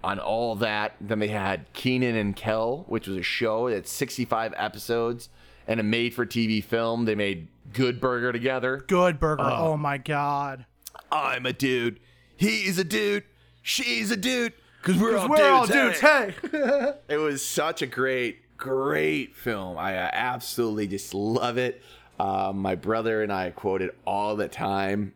on 0.05 0.19
all 0.19 0.55
that. 0.57 0.95
Then 1.01 1.19
they 1.19 1.29
had 1.29 1.73
Kenan 1.73 2.17
and 2.17 2.35
Kel, 2.37 2.85
which 2.89 3.07
was 3.07 3.17
a 3.17 3.23
show 3.23 3.71
that's 3.71 3.91
65 3.91 4.53
episodes 4.57 5.29
and 5.67 5.81
a 5.81 5.83
made-for-TV 5.83 6.63
film. 6.65 7.05
They 7.05 7.15
made 7.15 7.49
Good 7.73 8.01
Burger 8.01 8.33
together. 8.33 8.85
Good 8.89 9.19
burger. 9.21 9.43
oh 9.43 9.77
my 9.77 9.99
god. 9.99 10.67
I'm 11.13 11.47
a 11.47 11.53
dude. 11.53 12.01
He's 12.37 12.79
a 12.79 12.85
dude. 12.85 13.25
She's 13.63 14.11
a 14.11 14.17
dude. 14.17 14.53
Cause 14.83 14.97
we're 14.97 15.17
all 15.17 15.29
We're 15.29 15.37
dudes. 15.37 15.49
all 15.49 15.67
dudes. 15.67 16.01
hey. 16.01 16.35
Hey. 16.51 16.93
It 17.09 17.17
was 17.19 17.45
such 17.45 17.83
a 17.83 17.87
great, 17.87 18.57
great 18.57 19.37
film. 19.37 19.77
I 19.77 19.97
uh, 19.97 20.11
absolutely 20.13 20.87
just 20.87 21.13
love 21.13 21.59
it. 21.59 21.83
Uh, 22.19 22.53
my 22.55 22.75
brother 22.75 23.23
and 23.23 23.33
I 23.33 23.51
quote 23.51 23.83
it 23.83 23.97
all 24.07 24.37
the 24.37 24.49
time. 24.49 25.13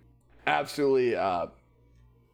Absolutely 0.46 1.16
uh, 1.16 1.46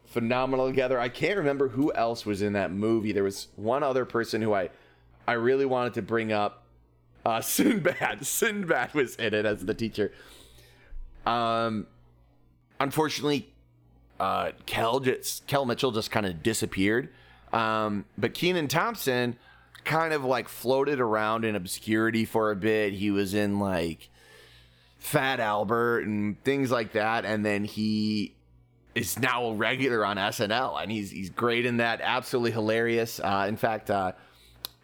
phenomenal 0.06 0.66
together. 0.68 0.98
I 0.98 1.08
can't 1.08 1.38
remember 1.38 1.68
who 1.68 1.92
else 1.92 2.26
was 2.26 2.42
in 2.42 2.54
that 2.54 2.72
movie. 2.72 3.12
There 3.12 3.24
was 3.24 3.48
one 3.56 3.82
other 3.84 4.04
person 4.04 4.42
who 4.42 4.52
I, 4.52 4.70
I 5.28 5.32
really 5.34 5.66
wanted 5.66 5.94
to 5.94 6.02
bring 6.02 6.32
up. 6.32 6.64
Uh, 7.24 7.40
Sinbad. 7.40 8.26
Sinbad 8.26 8.92
was 8.94 9.14
in 9.16 9.34
it 9.34 9.46
as 9.46 9.64
the 9.64 9.74
teacher. 9.74 10.10
Um, 11.26 11.86
unfortunately, 12.80 13.52
uh, 14.18 14.52
Kel 14.66 15.00
just 15.00 15.46
Kel 15.46 15.64
Mitchell 15.64 15.92
just 15.92 16.10
kind 16.10 16.26
of 16.26 16.42
disappeared. 16.42 17.08
Um, 17.52 18.04
but 18.16 18.34
Kenan 18.34 18.68
Thompson 18.68 19.36
kind 19.84 20.12
of 20.12 20.24
like 20.24 20.48
floated 20.48 21.00
around 21.00 21.44
in 21.44 21.56
obscurity 21.56 22.24
for 22.24 22.50
a 22.50 22.56
bit. 22.56 22.92
He 22.92 23.10
was 23.10 23.34
in 23.34 23.58
like 23.58 24.08
Fat 24.98 25.40
Albert 25.40 26.00
and 26.00 26.42
things 26.44 26.70
like 26.70 26.92
that, 26.92 27.24
and 27.24 27.44
then 27.44 27.64
he 27.64 28.34
is 28.94 29.18
now 29.18 29.46
a 29.46 29.54
regular 29.54 30.04
on 30.04 30.16
SNL, 30.16 30.82
and 30.82 30.90
he's 30.90 31.10
he's 31.10 31.30
great 31.30 31.66
in 31.66 31.78
that. 31.78 32.00
Absolutely 32.02 32.52
hilarious. 32.52 33.20
Uh, 33.20 33.46
in 33.48 33.56
fact, 33.56 33.90
uh, 33.90 34.12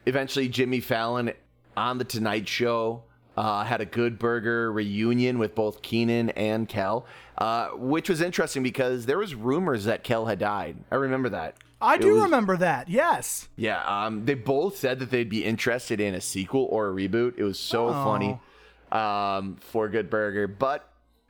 eventually 0.07 0.49
Jimmy 0.49 0.81
Fallon 0.81 1.33
on 1.77 1.99
the 1.99 2.05
Tonight 2.05 2.49
Show 2.49 3.03
uh, 3.37 3.65
had 3.65 3.81
a 3.81 3.85
Good 3.85 4.19
Burger 4.19 4.73
reunion 4.73 5.39
with 5.39 5.55
both 5.55 5.83
Kenan 5.83 6.31
and 6.31 6.69
Kel, 6.69 7.07
uh, 7.39 7.69
which 7.75 8.09
was 8.09 8.21
interesting 8.21 8.63
because 8.63 9.07
there 9.07 9.19
was 9.19 9.35
rumors 9.35 9.85
that 9.85 10.03
Kel 10.03 10.27
had 10.27 10.39
died. 10.39 10.77
I 10.91 10.97
remember 10.97 11.29
that. 11.31 11.57
I 11.81 11.99
do 11.99 12.15
was- 12.15 12.23
remember 12.25 12.57
that. 12.57 12.89
Yes. 12.89 13.49
Yeah, 13.57 13.83
um, 13.85 14.25
they 14.25 14.35
both 14.35 14.77
said 14.77 14.99
that 15.01 15.11
they'd 15.11 15.29
be 15.29 15.45
interested 15.45 16.01
in 16.01 16.15
a 16.15 16.21
sequel 16.21 16.67
or 16.71 16.89
a 16.89 16.93
reboot. 16.93 17.35
It 17.37 17.45
was 17.45 17.59
so 17.59 17.93
funny 17.93 18.41
um, 18.93 19.57
for 19.61 19.89
Good 19.89 20.09
Burger. 20.09 20.47
But 20.49 20.89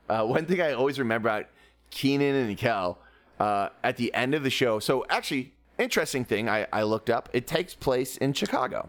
uh, 0.09 0.25
one 0.25 0.47
thing 0.47 0.61
I 0.61 0.73
always 0.73 0.99
remember 0.99 1.29
about 1.29 1.47
Kenan 1.91 2.35
and 2.35 2.57
Kel 2.57 2.99
uh, 3.41 3.71
at 3.83 3.97
the 3.97 4.15
end 4.15 4.35
of 4.35 4.45
the 4.45 4.51
show. 4.51 4.79
So 4.79 5.05
actually, 5.09 5.53
interesting 5.79 6.25
thing 6.25 6.49
I, 6.49 6.67
I 6.73 6.85
looked 6.85 7.11
up. 7.11 7.29
It 7.33 7.47
takes 7.47 7.75
place 7.75 8.17
in 8.17 8.33
Chicago. 8.33 8.89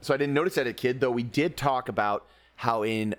So 0.00 0.12
I 0.14 0.16
didn't 0.16 0.34
notice 0.34 0.54
that 0.56 0.66
as 0.66 0.70
a 0.70 0.74
kid, 0.74 1.00
though 1.00 1.10
we 1.10 1.22
did 1.22 1.56
talk 1.56 1.88
about 1.88 2.26
how 2.56 2.82
in 2.84 3.14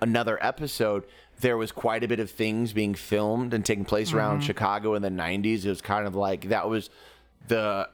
another 0.00 0.38
episode, 0.44 1.04
there 1.40 1.56
was 1.56 1.72
quite 1.72 2.02
a 2.02 2.08
bit 2.08 2.20
of 2.20 2.30
things 2.30 2.72
being 2.72 2.94
filmed 2.94 3.52
and 3.52 3.64
taking 3.64 3.84
place 3.84 4.12
around 4.12 4.40
Chicago 4.40 4.94
in 4.94 5.02
the 5.02 5.10
90s. 5.10 5.64
It 5.64 5.68
was 5.68 5.80
kind 5.80 6.06
of 6.06 6.14
like 6.14 6.48
that 6.48 6.68
was 6.68 6.90
the 7.48 7.88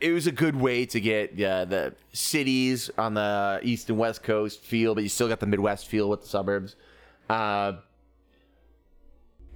it 0.00 0.12
was 0.12 0.26
a 0.26 0.32
good 0.32 0.56
way 0.56 0.86
to 0.86 1.00
get 1.00 1.32
uh, 1.40 1.64
the 1.64 1.94
cities 2.12 2.90
on 2.98 3.14
the 3.14 3.60
east 3.62 3.88
and 3.88 3.98
west 3.98 4.22
coast 4.22 4.62
feel, 4.62 4.94
but 4.94 5.02
you 5.02 5.08
still 5.08 5.28
got 5.28 5.40
the 5.40 5.46
Midwest 5.46 5.88
feel 5.88 6.08
with 6.08 6.22
the 6.22 6.28
suburbs. 6.28 6.76
Uh, 7.28 7.72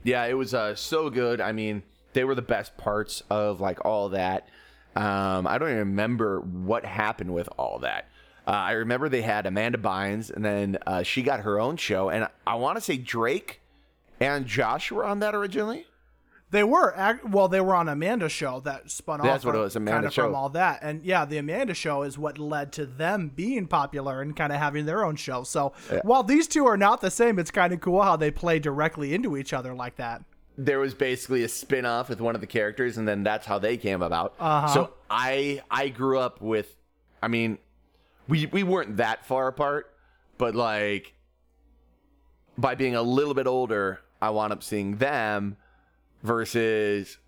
yeah, 0.03 0.25
it 0.25 0.35
was 0.35 0.53
uh, 0.53 0.75
so 0.75 1.11
good. 1.11 1.41
I 1.41 1.53
mean, 1.53 1.83
they 2.13 2.25
were 2.25 2.35
the 2.35 2.43
best 2.43 2.77
parts 2.77 3.23
of 3.31 3.61
like 3.61 3.85
all 3.85 4.09
that. 4.11 4.49
Um, 4.97 5.47
I 5.47 5.59
don't 5.59 5.69
even 5.69 5.79
remember 5.79 6.41
what 6.41 6.85
happened 6.85 7.33
with 7.33 7.49
all 7.57 7.79
that. 7.81 8.09
Uh, 8.47 8.51
I 8.51 8.73
remember 8.73 9.09
they 9.09 9.23
had 9.23 9.47
Amanda 9.47 9.79
Bynes, 9.79 10.31
and 10.31 10.45
then 10.45 10.79
uh, 10.87 11.03
she 11.03 11.23
got 11.23 11.41
her 11.41 11.61
own 11.61 11.77
show, 11.77 12.09
and 12.11 12.29
I 12.47 12.57
want 12.57 12.77
to 12.77 12.81
say 12.81 12.97
Drake 12.97 13.61
and 14.21 14.47
Josh 14.47 14.91
were 14.91 15.05
on 15.05 15.21
that 15.21 15.35
originally. 15.35 15.87
They 16.51 16.65
were 16.65 17.19
well, 17.31 17.49
they 17.49 17.63
were 17.63 17.75
on 17.75 17.89
Amanda's 17.89 18.31
show 18.33 18.61
that 18.61 18.91
spun 18.91 19.21
off. 19.21 19.27
That's 19.27 19.45
what 19.45 19.55
it 19.55 19.59
was, 19.59 19.75
Amanda 19.75 19.93
kind 19.97 20.07
of 20.07 20.13
show. 20.13 20.25
from 20.25 20.35
all 20.35 20.51
that, 20.51 20.81
and 20.83 21.03
yeah, 21.03 21.25
the 21.25 21.39
Amanda 21.39 21.73
show 21.73 22.03
is 22.03 22.19
what 22.19 22.39
led 22.39 22.73
to 22.73 22.85
them 22.85 23.31
being 23.35 23.67
popular 23.67 24.21
and 24.21 24.37
kind 24.37 24.53
of 24.53 24.59
having 24.59 24.85
their 24.85 25.03
own 25.03 25.17
show. 25.17 25.45
So 25.45 25.73
while 26.03 26.23
these 26.23 26.47
two 26.47 26.67
are 26.67 26.77
not 26.77 27.01
the 27.01 27.11
same, 27.11 27.39
it's 27.39 27.51
kind 27.51 27.73
of 27.73 27.81
cool 27.81 28.03
how 28.03 28.17
they 28.17 28.31
play 28.31 28.59
directly 28.59 29.15
into 29.15 29.37
each 29.39 29.53
other 29.55 29.73
like 29.73 29.97
that. 29.97 30.25
there 30.59 30.79
was 30.79 30.93
basically 30.93 31.43
a 31.43 31.49
spin-off 31.49 32.11
with 32.11 32.21
one 32.21 32.35
of 32.35 32.43
the 32.43 32.47
characters 32.47 32.99
and 32.99 33.09
then 33.09 33.23
that's 33.23 33.47
how 33.47 33.59
they 33.59 33.79
came 33.79 34.03
about 34.03 34.35
Uh-huh. 34.39 34.69
so 34.69 34.91
i 35.09 35.63
i 35.71 35.89
grew 35.89 36.19
up 36.19 36.43
with 36.43 36.77
i 37.23 37.29
mean 37.29 37.57
we 38.29 38.47
we 38.47 38.62
weren't 38.62 38.97
that 38.99 39.25
far 39.26 39.49
apart 39.49 39.95
but 40.38 40.55
like 40.55 41.14
by 42.59 42.75
being 42.75 42.95
a 42.95 43.02
little 43.02 43.35
bit 43.35 43.47
older 43.47 44.00
i 44.21 44.31
wound 44.31 44.52
up 44.52 44.62
seeing 44.62 44.97
them 44.97 45.57
versus 46.23 47.19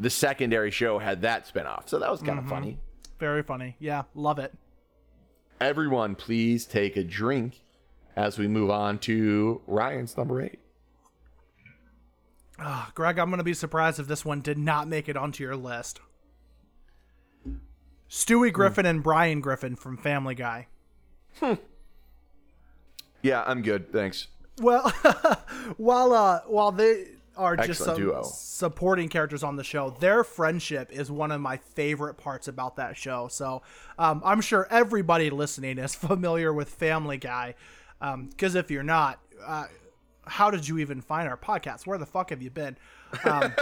the 0.00 0.10
secondary 0.10 0.70
show 0.70 0.98
had 0.98 1.22
that 1.22 1.46
spin-off 1.46 1.88
so 1.88 1.98
that 1.98 2.10
was 2.10 2.22
kind 2.22 2.38
of 2.38 2.46
funny 2.48 2.78
Very 3.18 3.42
funny. 3.42 3.76
Yeah, 3.78 4.02
love 4.14 4.38
it. 4.38 4.52
everyone 5.60 6.14
please 6.14 6.66
take 6.66 6.96
a 6.96 7.04
drink 7.04 7.62
as 8.16 8.38
we 8.38 8.46
move 8.48 8.70
on 8.70 8.98
to 8.98 9.60
ryan's 9.66 10.16
number 10.16 10.40
eight 10.42 10.58
Ah, 12.56 12.92
Greg, 12.94 13.18
I'm 13.18 13.30
going 13.30 13.38
to 13.38 13.44
be 13.44 13.52
surprised 13.52 13.98
if 13.98 14.06
this 14.06 14.24
one 14.24 14.40
did 14.40 14.58
not 14.58 14.86
make 14.86 15.08
it 15.08 15.16
onto 15.16 15.42
your 15.42 15.56
list. 15.56 15.98
Stewie 18.14 18.52
Griffin 18.52 18.86
and 18.86 19.02
Brian 19.02 19.40
Griffin 19.40 19.74
from 19.74 19.96
Family 19.96 20.36
Guy. 20.36 20.68
Hmm. 21.40 21.54
yeah 23.22 23.42
i'm 23.44 23.60
good 23.60 23.90
thanks 23.92 24.28
Well, 24.60 24.88
while 25.78 26.12
uh, 26.12 26.40
while 26.46 26.70
they 26.70 27.06
are 27.36 27.56
just 27.56 27.82
some 27.82 27.96
duo. 27.96 28.22
supporting 28.22 29.08
characters 29.08 29.42
on 29.42 29.56
the 29.56 29.64
show, 29.64 29.90
their 29.98 30.22
friendship 30.22 30.92
is 30.92 31.10
one 31.10 31.32
of 31.32 31.40
my 31.40 31.56
favorite 31.56 32.14
parts 32.14 32.46
about 32.46 32.76
that 32.76 32.96
show. 32.96 33.26
So 33.26 33.62
um, 33.98 34.22
I'm 34.24 34.40
sure 34.40 34.68
everybody 34.70 35.30
listening 35.30 35.78
is 35.78 35.92
familiar 36.08 36.52
with 36.52 36.68
Family 36.68 37.16
Guy, 37.18 37.56
because 37.98 38.54
if 38.54 38.70
you're 38.70 38.84
not, 38.84 39.18
uh, 39.44 39.64
how 40.26 40.52
did 40.52 40.68
you 40.68 40.78
even 40.78 41.00
find 41.00 41.28
our 41.28 41.36
podcast? 41.36 41.84
Where 41.88 41.98
the 41.98 42.06
fuck 42.06 42.30
have 42.30 42.40
you 42.40 42.50
been? 42.50 42.76
Um, 43.24 43.52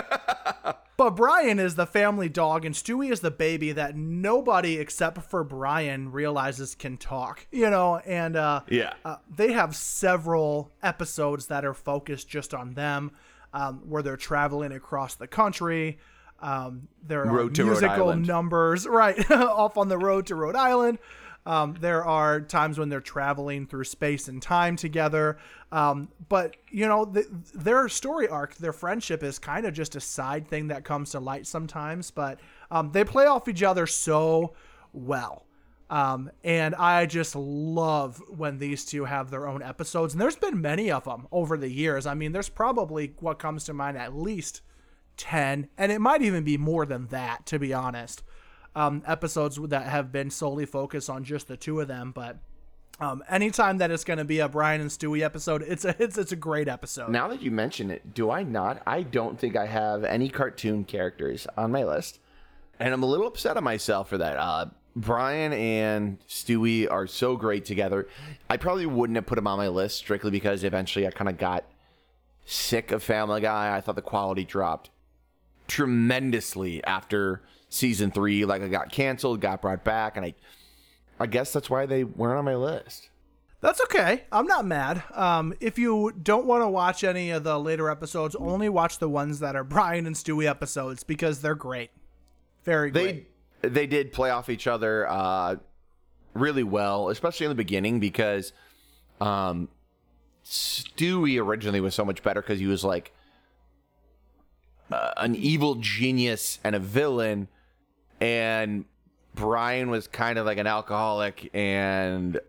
but 0.96 1.10
Brian 1.16 1.58
is 1.58 1.74
the 1.74 1.86
family 1.86 2.28
dog, 2.28 2.64
and 2.64 2.74
Stewie 2.74 3.10
is 3.10 3.20
the 3.20 3.30
baby 3.30 3.72
that 3.72 3.96
nobody 3.96 4.78
except 4.78 5.22
for 5.22 5.42
Brian 5.42 6.12
realizes 6.12 6.74
can 6.74 6.96
talk. 6.96 7.46
You 7.50 7.70
know, 7.70 7.98
and 7.98 8.36
uh, 8.36 8.60
Yeah. 8.68 8.92
uh, 9.04 9.16
they 9.34 9.52
have 9.52 9.74
several 9.74 10.70
episodes 10.82 11.46
that 11.46 11.64
are 11.64 11.74
focused 11.74 12.28
just 12.28 12.54
on 12.54 12.74
them, 12.74 13.12
um, 13.52 13.80
where 13.88 14.02
they're 14.02 14.16
traveling 14.16 14.72
across 14.72 15.14
the 15.14 15.26
country. 15.26 15.98
Um, 16.40 16.88
there 17.06 17.24
are 17.24 17.44
musical 17.44 18.14
numbers, 18.26 18.86
right, 18.88 19.30
off 19.30 19.76
on 19.76 19.88
the 19.88 19.98
road 19.98 20.26
to 20.26 20.34
Rhode 20.34 20.56
Island. 20.56 20.98
Um, 21.44 21.74
there 21.80 22.04
are 22.04 22.40
times 22.40 22.78
when 22.78 22.88
they're 22.88 23.00
traveling 23.00 23.66
through 23.66 23.84
space 23.84 24.28
and 24.28 24.40
time 24.40 24.76
together. 24.76 25.38
Um, 25.72 26.10
but, 26.28 26.56
you 26.70 26.86
know, 26.86 27.06
th 27.06 27.26
their 27.54 27.88
story 27.88 28.28
arc, 28.28 28.54
their 28.56 28.74
friendship 28.74 29.22
is 29.22 29.38
kind 29.38 29.66
of 29.66 29.72
just 29.72 29.96
a 29.96 30.00
side 30.00 30.46
thing 30.46 30.68
that 30.68 30.84
comes 30.84 31.10
to 31.10 31.20
light 31.20 31.46
sometimes. 31.46 32.10
But 32.10 32.38
um, 32.70 32.92
they 32.92 33.04
play 33.04 33.26
off 33.26 33.48
each 33.48 33.62
other 33.62 33.86
so 33.86 34.52
well. 34.92 35.46
Um, 35.88 36.30
and 36.42 36.74
I 36.74 37.06
just 37.06 37.34
love 37.36 38.22
when 38.28 38.58
these 38.58 38.84
two 38.84 39.04
have 39.06 39.30
their 39.30 39.46
own 39.48 39.62
episodes. 39.62 40.14
And 40.14 40.20
there's 40.20 40.36
been 40.36 40.60
many 40.60 40.90
of 40.90 41.04
them 41.04 41.26
over 41.32 41.56
the 41.56 41.70
years. 41.70 42.06
I 42.06 42.14
mean, 42.14 42.32
there's 42.32 42.48
probably 42.48 43.14
what 43.20 43.38
comes 43.38 43.64
to 43.64 43.74
mind 43.74 43.98
at 43.98 44.16
least 44.16 44.62
10, 45.18 45.68
and 45.76 45.92
it 45.92 46.00
might 46.00 46.22
even 46.22 46.44
be 46.44 46.56
more 46.56 46.86
than 46.86 47.08
that, 47.08 47.44
to 47.46 47.58
be 47.58 47.74
honest. 47.74 48.22
Um, 48.74 49.02
episodes 49.06 49.58
that 49.68 49.86
have 49.86 50.10
been 50.10 50.30
solely 50.30 50.64
focused 50.64 51.10
on 51.10 51.24
just 51.24 51.48
the 51.48 51.58
two 51.58 51.78
of 51.80 51.88
them. 51.88 52.12
But 52.12 52.38
um, 53.00 53.22
anytime 53.28 53.78
that 53.78 53.90
it's 53.90 54.04
going 54.04 54.18
to 54.18 54.24
be 54.24 54.38
a 54.38 54.48
Brian 54.48 54.80
and 54.80 54.90
Stewie 54.90 55.22
episode, 55.22 55.62
it's 55.62 55.84
a, 55.84 55.94
it's, 55.98 56.18
it's 56.18 56.32
a 56.32 56.36
great 56.36 56.68
episode. 56.68 57.10
Now 57.10 57.28
that 57.28 57.42
you 57.42 57.50
mention 57.50 57.90
it, 57.90 58.14
do 58.14 58.30
I 58.30 58.42
not? 58.42 58.82
I 58.86 59.02
don't 59.02 59.38
think 59.38 59.56
I 59.56 59.66
have 59.66 60.04
any 60.04 60.28
cartoon 60.28 60.84
characters 60.84 61.46
on 61.56 61.72
my 61.72 61.84
list. 61.84 62.20
And 62.78 62.92
I'm 62.92 63.02
a 63.02 63.06
little 63.06 63.26
upset 63.26 63.56
at 63.56 63.62
myself 63.62 64.08
for 64.08 64.18
that. 64.18 64.36
Uh, 64.36 64.66
Brian 64.94 65.52
and 65.52 66.18
Stewie 66.28 66.90
are 66.90 67.06
so 67.06 67.36
great 67.36 67.64
together. 67.64 68.08
I 68.50 68.56
probably 68.56 68.86
wouldn't 68.86 69.16
have 69.16 69.26
put 69.26 69.36
them 69.36 69.46
on 69.46 69.58
my 69.58 69.68
list 69.68 69.96
strictly 69.96 70.30
because 70.30 70.64
eventually 70.64 71.06
I 71.06 71.10
kind 71.10 71.30
of 71.30 71.38
got 71.38 71.64
sick 72.44 72.92
of 72.92 73.02
Family 73.02 73.40
Guy. 73.40 73.74
I 73.74 73.80
thought 73.80 73.96
the 73.96 74.02
quality 74.02 74.44
dropped 74.44 74.90
tremendously 75.68 76.84
after 76.84 77.42
season 77.68 78.10
three. 78.10 78.44
Like 78.44 78.62
I 78.62 78.68
got 78.68 78.92
canceled, 78.92 79.40
got 79.40 79.62
brought 79.62 79.84
back, 79.84 80.16
and 80.16 80.26
I, 80.26 80.34
I 81.20 81.26
guess 81.26 81.52
that's 81.52 81.70
why 81.70 81.86
they 81.86 82.04
weren't 82.04 82.38
on 82.38 82.44
my 82.44 82.56
list. 82.56 83.08
That's 83.60 83.80
okay. 83.82 84.24
I'm 84.32 84.46
not 84.46 84.66
mad. 84.66 85.04
Um, 85.14 85.54
if 85.60 85.78
you 85.78 86.12
don't 86.20 86.46
want 86.46 86.62
to 86.64 86.68
watch 86.68 87.04
any 87.04 87.30
of 87.30 87.44
the 87.44 87.60
later 87.60 87.88
episodes, 87.88 88.34
only 88.34 88.68
watch 88.68 88.98
the 88.98 89.08
ones 89.08 89.38
that 89.38 89.54
are 89.54 89.64
Brian 89.64 90.06
and 90.06 90.16
Stewie 90.16 90.48
episodes 90.48 91.04
because 91.04 91.40
they're 91.40 91.54
great. 91.54 91.90
Very 92.64 92.90
great. 92.90 93.28
they 93.62 93.68
they 93.68 93.86
did 93.86 94.12
play 94.12 94.30
off 94.30 94.48
each 94.48 94.66
other 94.66 95.08
uh, 95.08 95.56
really 96.34 96.64
well, 96.64 97.08
especially 97.08 97.46
in 97.46 97.50
the 97.50 97.56
beginning 97.56 98.00
because 98.00 98.52
um, 99.20 99.68
Stewie 100.44 101.40
originally 101.40 101.80
was 101.80 101.94
so 101.94 102.04
much 102.04 102.22
better 102.22 102.40
because 102.40 102.58
he 102.58 102.66
was 102.66 102.82
like 102.82 103.12
uh, 104.90 105.12
an 105.16 105.36
evil 105.36 105.76
genius 105.76 106.58
and 106.64 106.74
a 106.74 106.80
villain, 106.80 107.46
and 108.20 108.84
Brian 109.34 109.90
was 109.90 110.06
kind 110.06 110.38
of 110.38 110.46
like 110.46 110.58
an 110.58 110.66
alcoholic 110.66 111.50
and 111.54 112.40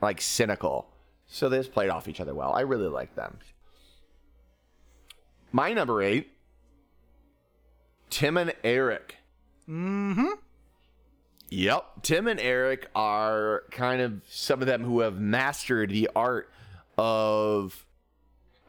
like 0.00 0.20
cynical. 0.20 0.86
So 1.26 1.48
they 1.48 1.58
just 1.58 1.72
played 1.72 1.90
off 1.90 2.08
each 2.08 2.20
other 2.20 2.34
well. 2.34 2.52
I 2.52 2.62
really 2.62 2.88
like 2.88 3.14
them. 3.14 3.38
My 5.52 5.72
number 5.72 6.02
eight, 6.02 6.32
Tim 8.08 8.36
and 8.36 8.52
Eric. 8.64 9.16
Mm-hmm. 9.68 10.28
Yep. 11.50 11.84
Tim 12.02 12.26
and 12.28 12.40
Eric 12.40 12.88
are 12.94 13.64
kind 13.70 14.00
of 14.00 14.22
some 14.28 14.60
of 14.60 14.66
them 14.66 14.84
who 14.84 15.00
have 15.00 15.18
mastered 15.18 15.90
the 15.90 16.08
art 16.14 16.50
of. 16.96 17.86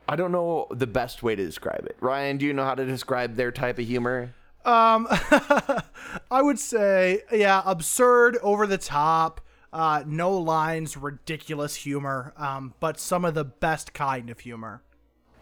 I 0.07 0.15
don't 0.15 0.31
know 0.31 0.67
the 0.71 0.87
best 0.87 1.23
way 1.23 1.35
to 1.35 1.45
describe 1.45 1.85
it. 1.85 1.95
Ryan, 2.01 2.37
do 2.37 2.45
you 2.45 2.53
know 2.53 2.65
how 2.65 2.75
to 2.75 2.85
describe 2.85 3.35
their 3.35 3.51
type 3.51 3.79
of 3.79 3.85
humor? 3.85 4.33
Um, 4.65 5.07
I 6.29 6.41
would 6.41 6.59
say, 6.59 7.21
yeah, 7.31 7.61
absurd, 7.65 8.37
over 8.41 8.67
the 8.67 8.77
top, 8.77 9.41
uh, 9.73 10.03
no 10.05 10.31
lines, 10.37 10.97
ridiculous 10.97 11.75
humor, 11.75 12.33
um, 12.37 12.73
but 12.79 12.99
some 12.99 13.25
of 13.25 13.33
the 13.33 13.45
best 13.45 13.93
kind 13.93 14.29
of 14.29 14.39
humor. 14.39 14.83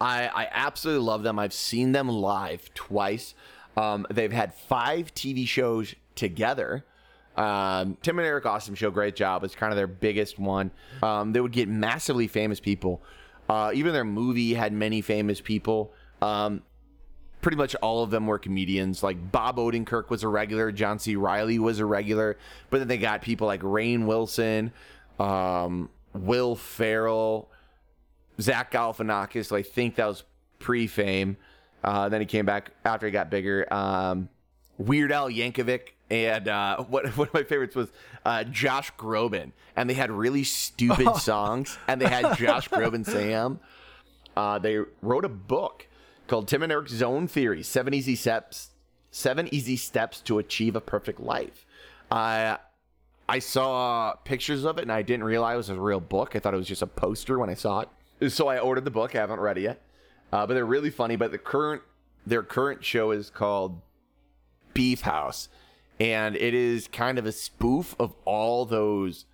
I, 0.00 0.28
I 0.28 0.48
absolutely 0.50 1.04
love 1.04 1.22
them. 1.22 1.38
I've 1.38 1.52
seen 1.52 1.92
them 1.92 2.08
live 2.08 2.72
twice. 2.74 3.34
Um, 3.76 4.06
they've 4.10 4.32
had 4.32 4.54
five 4.54 5.14
TV 5.14 5.46
shows 5.46 5.94
together. 6.14 6.84
Um, 7.36 7.96
Tim 8.02 8.18
and 8.18 8.26
Eric 8.26 8.46
Awesome 8.46 8.74
Show, 8.74 8.90
great 8.90 9.16
job. 9.16 9.44
It's 9.44 9.54
kind 9.54 9.72
of 9.72 9.76
their 9.76 9.86
biggest 9.86 10.38
one. 10.38 10.70
Um, 11.02 11.32
they 11.32 11.40
would 11.40 11.52
get 11.52 11.68
massively 11.68 12.26
famous 12.26 12.60
people. 12.60 13.02
Uh, 13.48 13.72
even 13.74 13.92
their 13.92 14.04
movie 14.04 14.54
had 14.54 14.72
many 14.72 15.00
famous 15.00 15.40
people. 15.40 15.92
Um, 16.22 16.62
pretty 17.40 17.56
much 17.56 17.74
all 17.76 18.02
of 18.02 18.10
them 18.10 18.26
were 18.26 18.38
comedians. 18.38 19.02
Like 19.02 19.32
Bob 19.32 19.56
Odenkirk 19.56 20.10
was 20.10 20.22
a 20.22 20.28
regular, 20.28 20.72
John 20.72 20.98
C. 20.98 21.16
Reilly 21.16 21.58
was 21.58 21.78
a 21.78 21.86
regular, 21.86 22.36
but 22.70 22.78
then 22.78 22.88
they 22.88 22.98
got 22.98 23.22
people 23.22 23.46
like 23.46 23.62
Rainn 23.62 24.06
Wilson, 24.06 24.72
um, 25.18 25.90
Will 26.12 26.56
Ferrell, 26.56 27.50
Zach 28.40 28.72
Galifianakis. 28.72 29.46
So 29.46 29.56
I 29.56 29.62
think 29.62 29.96
that 29.96 30.06
was 30.06 30.24
pre-fame. 30.58 31.36
Uh, 31.82 32.08
then 32.08 32.20
he 32.20 32.26
came 32.26 32.44
back 32.44 32.72
after 32.84 33.06
he 33.06 33.12
got 33.12 33.30
bigger. 33.30 33.66
Um, 33.72 34.28
Weird 34.78 35.12
Al 35.12 35.28
Yankovic 35.28 35.90
and 36.10 36.48
uh, 36.48 36.78
what 36.88 37.06
one 37.16 37.28
of 37.28 37.34
my 37.34 37.44
favorites 37.44 37.74
was 37.74 37.88
uh, 38.24 38.44
Josh 38.44 38.92
Groban, 38.98 39.52
and 39.76 39.88
they 39.88 39.94
had 39.94 40.10
really 40.10 40.44
stupid 40.44 41.16
songs, 41.16 41.78
and 41.88 42.00
they 42.00 42.08
had 42.08 42.36
Josh 42.36 42.68
Groban 42.68 43.04
Sam. 43.04 43.60
Uh, 44.36 44.58
they 44.58 44.78
wrote 45.02 45.24
a 45.24 45.28
book 45.28 45.86
called 46.30 46.48
Tim 46.48 46.62
and 46.62 46.72
Eric's 46.72 46.92
Zone 46.92 47.26
Theory: 47.26 47.62
Seven 47.62 47.92
Easy 47.92 48.14
Steps, 48.14 48.70
Seven 49.10 49.52
Easy 49.52 49.76
Steps 49.76 50.20
to 50.22 50.38
Achieve 50.38 50.76
a 50.76 50.80
Perfect 50.80 51.20
Life. 51.20 51.66
Uh, 52.10 52.56
I 53.28 53.38
saw 53.40 54.14
pictures 54.24 54.64
of 54.64 54.78
it, 54.78 54.82
and 54.82 54.92
I 54.92 55.02
didn't 55.02 55.24
realize 55.24 55.54
it 55.54 55.72
was 55.72 55.78
a 55.78 55.80
real 55.80 56.00
book. 56.00 56.34
I 56.34 56.38
thought 56.38 56.54
it 56.54 56.56
was 56.56 56.68
just 56.68 56.82
a 56.82 56.86
poster 56.86 57.38
when 57.38 57.50
I 57.50 57.54
saw 57.54 57.80
it. 57.80 58.32
So 58.32 58.48
I 58.48 58.58
ordered 58.58 58.84
the 58.84 58.90
book. 58.90 59.14
I 59.14 59.18
haven't 59.18 59.40
read 59.40 59.58
it 59.58 59.62
yet, 59.62 59.82
uh, 60.32 60.46
but 60.46 60.54
they're 60.54 60.64
really 60.64 60.90
funny. 60.90 61.16
But 61.16 61.32
the 61.32 61.38
current 61.38 61.82
their 62.24 62.42
current 62.42 62.84
show 62.84 63.10
is 63.10 63.28
called 63.28 63.80
Beef 64.72 65.00
House, 65.02 65.48
and 65.98 66.36
it 66.36 66.54
is 66.54 66.86
kind 66.86 67.18
of 67.18 67.26
a 67.26 67.32
spoof 67.32 67.96
of 67.98 68.14
all 68.24 68.64
those 68.66 69.24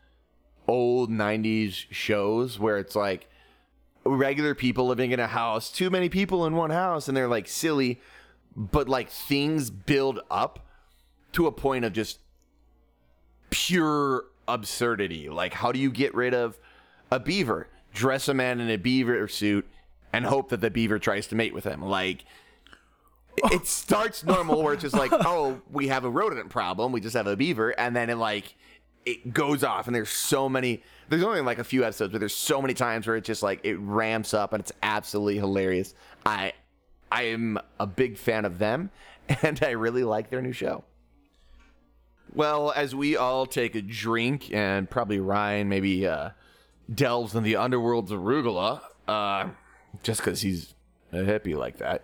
old 0.68 1.11
90s 1.11 1.87
shows 1.90 2.59
where 2.59 2.78
it's 2.78 2.96
like 2.96 3.28
regular 4.09 4.55
people 4.55 4.87
living 4.87 5.12
in 5.12 5.21
a 5.21 5.27
house, 5.27 5.71
too 5.71 5.90
many 5.90 6.09
people 6.09 6.47
in 6.47 6.55
one 6.55 6.71
house, 6.71 7.09
and 7.09 7.16
they're 7.16 7.29
like 7.29 7.49
silly, 7.49 8.01
but 8.55 8.88
like 8.88 9.11
things 9.11 9.71
build 9.71 10.21
up 10.31 10.66
to 11.33 11.47
a 11.47 11.53
point 11.53 11.85
of 11.85 11.92
just 11.92 12.19
pure 13.51 14.25
absurdity. 14.49 15.29
Like, 15.29 15.55
how 15.55 15.73
do 15.73 15.79
you 15.79 15.90
get 15.90 16.14
rid 16.14 16.35
of 16.35 16.59
a 17.11 17.21
beaver? 17.21 17.69
Dress 17.92 18.29
a 18.29 18.35
man 18.35 18.61
in 18.61 18.71
a 18.71 18.77
beaver 18.77 19.27
suit 19.29 19.66
and 20.12 20.25
hope 20.25 20.51
that 20.51 20.61
the 20.61 20.71
beaver 20.71 20.99
tries 20.99 21.27
to 21.29 21.35
mate 21.35 21.55
with 21.55 21.64
him. 21.64 21.83
Like, 21.83 22.25
it 23.53 23.66
starts 23.66 24.25
normal 24.25 24.62
where 24.62 24.75
it's 24.75 24.83
just 24.83 24.95
like, 24.95 25.12
oh, 25.12 25.61
we 25.71 25.88
have 25.88 26.05
a 26.05 26.11
rodent 26.11 26.51
problem. 26.51 26.92
We 26.92 27.01
just 27.01 27.16
have 27.16 27.27
a 27.27 27.37
beaver, 27.37 27.71
and 27.79 27.95
then 27.95 28.11
it 28.11 28.16
like 28.16 28.55
it 29.07 29.33
goes 29.33 29.64
off, 29.64 29.87
and 29.87 29.95
there's 29.95 30.11
so 30.11 30.49
many. 30.49 30.83
There's 31.09 31.23
only 31.23 31.40
like 31.40 31.59
a 31.59 31.64
few 31.64 31.85
episodes, 31.85 32.12
but 32.12 32.19
there's 32.19 32.35
so 32.35 32.61
many 32.61 32.75
times 32.75 33.07
where 33.07 33.16
it 33.16 33.25
just 33.25 33.42
like 33.42 33.61
it 33.62 33.77
ramps 33.77 34.35
up, 34.35 34.53
and 34.53 34.61
it's 34.61 34.73
absolutely 34.83 35.37
hilarious. 35.37 35.95
I 36.27 36.53
I 37.11 37.23
am 37.25 37.59
a 37.79 37.87
big 37.87 38.19
fan 38.19 38.45
of 38.45 38.59
them, 38.59 38.90
and 39.42 39.59
I 39.62 39.71
really 39.71 40.05
like 40.05 40.29
their 40.29 40.42
new 40.42 40.53
show. 40.53 40.85
Well, 42.35 42.73
as 42.77 42.95
we 42.95 43.16
all 43.16 43.47
take 43.47 43.77
a 43.77 43.83
drink, 43.83 44.53
and 44.53 44.90
probably 44.90 45.21
Ryan 45.21 45.69
maybe 45.69 46.07
uh, 46.07 46.31
delves 46.92 47.35
in 47.35 47.45
the 47.45 47.57
underworld's 47.57 48.11
arugula, 48.11 48.83
uh, 49.09 49.49
just 50.03 50.21
because 50.21 50.42
he's 50.42 50.75
a 51.12 51.19
hippie 51.19 51.57
like 51.57 51.79
that. 51.79 52.03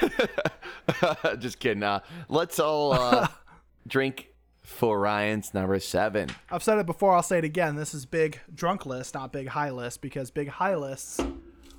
Just 1.38 1.58
kidding. 1.58 1.82
Uh, 1.82 2.00
let's 2.28 2.58
all 2.58 2.94
uh, 2.94 3.28
drink 3.86 4.29
for 4.70 4.98
Ryan's 4.98 5.52
number 5.52 5.78
seven. 5.80 6.30
I've 6.50 6.62
said 6.62 6.78
it 6.78 6.86
before. 6.86 7.14
I'll 7.14 7.22
say 7.22 7.38
it 7.38 7.44
again. 7.44 7.76
This 7.76 7.92
is 7.92 8.06
big 8.06 8.40
drunk 8.54 8.86
list, 8.86 9.14
not 9.14 9.32
big 9.32 9.48
high 9.48 9.70
list, 9.70 10.00
because 10.00 10.30
big 10.30 10.48
high 10.48 10.74
lists 10.74 11.20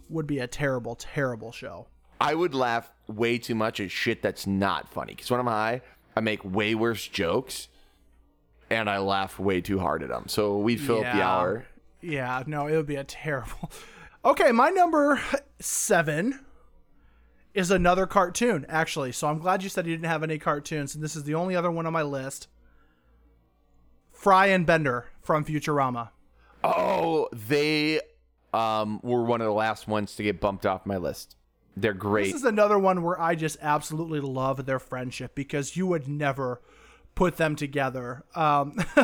would 0.09 0.27
be 0.27 0.39
a 0.39 0.47
terrible, 0.47 0.95
terrible 0.95 1.51
show. 1.51 1.87
I 2.19 2.35
would 2.35 2.53
laugh 2.53 2.91
way 3.07 3.37
too 3.39 3.55
much 3.55 3.79
at 3.79 3.89
shit 3.89 4.21
that's 4.21 4.45
not 4.45 4.87
funny. 4.93 5.13
Because 5.15 5.31
when 5.31 5.39
I'm 5.39 5.47
high, 5.47 5.81
I 6.15 6.19
make 6.19 6.43
way 6.45 6.75
worse 6.75 7.07
jokes, 7.07 7.69
and 8.69 8.89
I 8.89 8.99
laugh 8.99 9.39
way 9.39 9.61
too 9.61 9.79
hard 9.79 10.03
at 10.03 10.09
them. 10.09 10.27
So 10.27 10.57
we'd 10.57 10.79
fill 10.79 10.97
up 11.03 11.15
the 11.15 11.23
hour. 11.23 11.65
Yeah, 12.01 12.43
no, 12.45 12.67
it 12.67 12.75
would 12.75 12.87
be 12.87 12.97
a 12.97 13.03
terrible. 13.03 13.71
Okay, 14.23 14.51
my 14.51 14.69
number 14.69 15.19
seven 15.59 16.41
is 17.55 17.71
another 17.71 18.05
cartoon, 18.05 18.67
actually. 18.69 19.13
So 19.13 19.27
I'm 19.27 19.39
glad 19.39 19.63
you 19.63 19.69
said 19.69 19.87
you 19.87 19.95
didn't 19.95 20.11
have 20.11 20.21
any 20.21 20.37
cartoons, 20.37 20.93
and 20.93 21.03
this 21.03 21.15
is 21.15 21.23
the 21.23 21.33
only 21.33 21.55
other 21.55 21.71
one 21.71 21.87
on 21.87 21.93
my 21.93 22.03
list. 22.03 22.47
Fry 24.21 24.45
and 24.47 24.67
Bender 24.67 25.07
from 25.23 25.43
Futurama. 25.43 26.09
Oh, 26.63 27.27
they 27.33 28.01
um, 28.53 28.99
were 29.01 29.23
one 29.23 29.41
of 29.41 29.47
the 29.47 29.53
last 29.53 29.87
ones 29.87 30.15
to 30.15 30.21
get 30.21 30.39
bumped 30.39 30.63
off 30.63 30.85
my 30.85 30.97
list. 30.97 31.37
They're 31.75 31.95
great. 31.95 32.25
This 32.25 32.35
is 32.35 32.43
another 32.43 32.77
one 32.77 33.01
where 33.01 33.19
I 33.19 33.33
just 33.33 33.57
absolutely 33.63 34.19
love 34.19 34.67
their 34.67 34.77
friendship 34.77 35.33
because 35.33 35.75
you 35.75 35.87
would 35.87 36.07
never 36.07 36.61
put 37.15 37.37
them 37.37 37.55
together. 37.55 38.23
Um, 38.35 38.75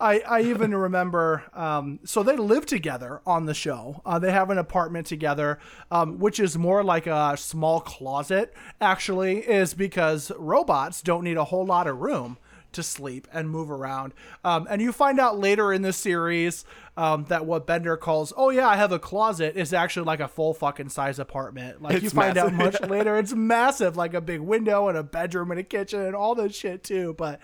I, 0.00 0.20
I 0.20 0.40
even 0.46 0.74
remember, 0.74 1.44
um, 1.52 2.00
so 2.04 2.22
they 2.22 2.36
live 2.36 2.64
together 2.64 3.20
on 3.26 3.44
the 3.44 3.52
show. 3.52 4.00
Uh, 4.06 4.18
they 4.18 4.32
have 4.32 4.48
an 4.48 4.56
apartment 4.56 5.06
together, 5.06 5.58
um, 5.90 6.18
which 6.18 6.40
is 6.40 6.56
more 6.56 6.82
like 6.82 7.06
a 7.06 7.36
small 7.36 7.80
closet, 7.80 8.54
actually, 8.80 9.40
is 9.40 9.74
because 9.74 10.32
robots 10.38 11.02
don't 11.02 11.22
need 11.22 11.36
a 11.36 11.44
whole 11.44 11.66
lot 11.66 11.86
of 11.86 11.98
room 11.98 12.38
to 12.76 12.82
sleep 12.82 13.26
and 13.32 13.50
move 13.50 13.70
around. 13.70 14.14
Um, 14.44 14.66
and 14.70 14.80
you 14.80 14.92
find 14.92 15.18
out 15.18 15.38
later 15.38 15.72
in 15.72 15.82
the 15.82 15.92
series 15.92 16.64
um, 16.96 17.24
that 17.24 17.44
what 17.44 17.66
Bender 17.66 17.96
calls, 17.96 18.32
oh 18.36 18.50
yeah, 18.50 18.68
I 18.68 18.76
have 18.76 18.92
a 18.92 18.98
closet, 18.98 19.56
is 19.56 19.72
actually 19.72 20.06
like 20.06 20.20
a 20.20 20.28
full 20.28 20.54
fucking 20.54 20.90
size 20.90 21.18
apartment. 21.18 21.82
Like 21.82 22.00
you 22.00 22.06
It's 22.06 22.14
find 22.14 22.38
out 22.38 22.52
much 22.52 22.80
later, 22.88 23.18
it's 23.18 23.34
massive, 23.34 23.96
like 23.96 24.14
a 24.14 24.20
big 24.20 24.40
window 24.40 24.88
and 24.88 24.96
a 24.96 25.02
bedroom 25.02 25.50
and 25.50 25.60
a 25.60 25.64
kitchen 25.64 26.00
and 26.00 26.14
all 26.14 26.34
this 26.34 26.54
shit 26.54 26.84
too. 26.84 27.14
But 27.18 27.40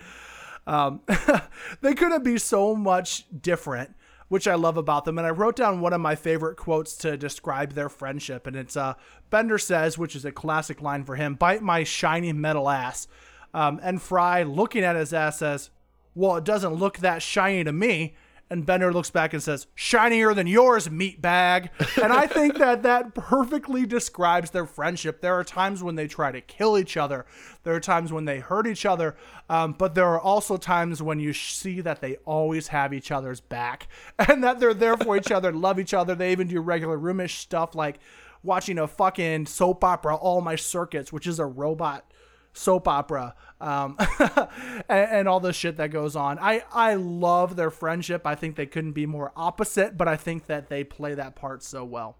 um, 0.65 1.01
they 1.81 1.93
couldn't 1.93 2.23
be 2.23 2.37
so 2.37 2.75
much 2.75 3.25
different. 3.41 3.95
Which 4.29 4.47
I 4.47 4.55
love 4.55 4.77
about 4.77 5.05
them, 5.05 5.19
and 5.19 5.27
I 5.27 5.29
wrote 5.29 5.55
down 5.55 5.79
one 5.79 5.93
of 5.93 6.01
my 6.01 6.15
favorite 6.15 6.55
quotes 6.55 6.95
to 6.97 7.17
describe 7.17 7.73
their 7.73 7.89
friendship, 7.89 8.47
and 8.47 8.55
it's 8.55 8.75
uh, 8.75 8.95
Bender 9.29 9.59
says, 9.59 9.95
which 9.95 10.15
is 10.15 10.25
a 10.25 10.31
classic 10.31 10.81
line 10.81 11.03
for 11.03 11.15
him, 11.15 11.35
"Bite 11.35 11.61
my 11.61 11.83
shiny 11.83 12.33
metal 12.33 12.67
ass," 12.67 13.07
Um, 13.53 13.79
and 13.83 14.01
Fry, 14.01 14.43
looking 14.43 14.83
at 14.83 14.95
his 14.95 15.13
ass, 15.13 15.39
says, 15.39 15.69
Well, 16.15 16.35
it 16.37 16.43
doesn't 16.43 16.73
look 16.73 16.99
that 16.99 17.21
shiny 17.21 17.63
to 17.63 17.71
me. 17.71 18.15
And 18.49 18.67
Bender 18.67 18.93
looks 18.93 19.09
back 19.09 19.33
and 19.33 19.41
says, 19.41 19.65
Shinier 19.73 20.35
than 20.35 20.45
yours, 20.45 20.87
meatbag. 20.87 21.69
And 22.01 22.13
I 22.13 22.27
think 22.27 22.59
that 22.59 22.83
that 22.83 23.15
perfectly 23.15 23.85
describes 23.87 24.51
their 24.51 24.67
friendship. 24.67 25.21
There 25.21 25.33
are 25.33 25.43
times 25.43 25.81
when 25.81 25.95
they 25.95 26.07
try 26.07 26.31
to 26.31 26.39
kill 26.39 26.77
each 26.77 26.95
other, 26.95 27.25
there 27.63 27.73
are 27.73 27.79
times 27.79 28.13
when 28.13 28.25
they 28.25 28.39
hurt 28.39 28.67
each 28.67 28.85
other, 28.85 29.15
um, 29.49 29.73
but 29.73 29.95
there 29.95 30.05
are 30.05 30.19
also 30.19 30.57
times 30.57 31.01
when 31.01 31.19
you 31.19 31.33
see 31.33 31.81
that 31.81 32.01
they 32.01 32.17
always 32.25 32.67
have 32.67 32.93
each 32.93 33.11
other's 33.11 33.41
back 33.41 33.87
and 34.19 34.43
that 34.43 34.59
they're 34.59 34.75
there 34.75 34.97
for 34.97 35.17
each 35.17 35.31
other, 35.31 35.51
love 35.51 35.79
each 35.79 35.93
other. 35.93 36.13
They 36.13 36.31
even 36.31 36.47
do 36.47 36.59
regular 36.59 36.97
roomish 36.97 37.39
stuff 37.39 37.73
like 37.73 37.99
watching 38.43 38.77
a 38.77 38.87
fucking 38.87 39.47
soap 39.47 39.83
opera, 39.83 40.15
All 40.15 40.41
My 40.41 40.57
Circuits, 40.57 41.11
which 41.11 41.25
is 41.25 41.39
a 41.39 41.45
robot 41.45 42.05
soap 42.53 42.87
opera 42.87 43.35
um, 43.59 43.97
and, 44.19 45.09
and 45.11 45.27
all 45.27 45.39
the 45.39 45.53
shit 45.53 45.77
that 45.77 45.89
goes 45.89 46.15
on. 46.15 46.37
I, 46.39 46.63
I 46.71 46.95
love 46.95 47.55
their 47.55 47.71
friendship. 47.71 48.25
I 48.25 48.35
think 48.35 48.55
they 48.55 48.65
couldn't 48.65 48.91
be 48.91 49.05
more 49.05 49.31
opposite, 49.35 49.97
but 49.97 50.07
I 50.07 50.15
think 50.15 50.45
that 50.47 50.69
they 50.69 50.83
play 50.83 51.15
that 51.15 51.35
part 51.35 51.63
so 51.63 51.83
well. 51.83 52.17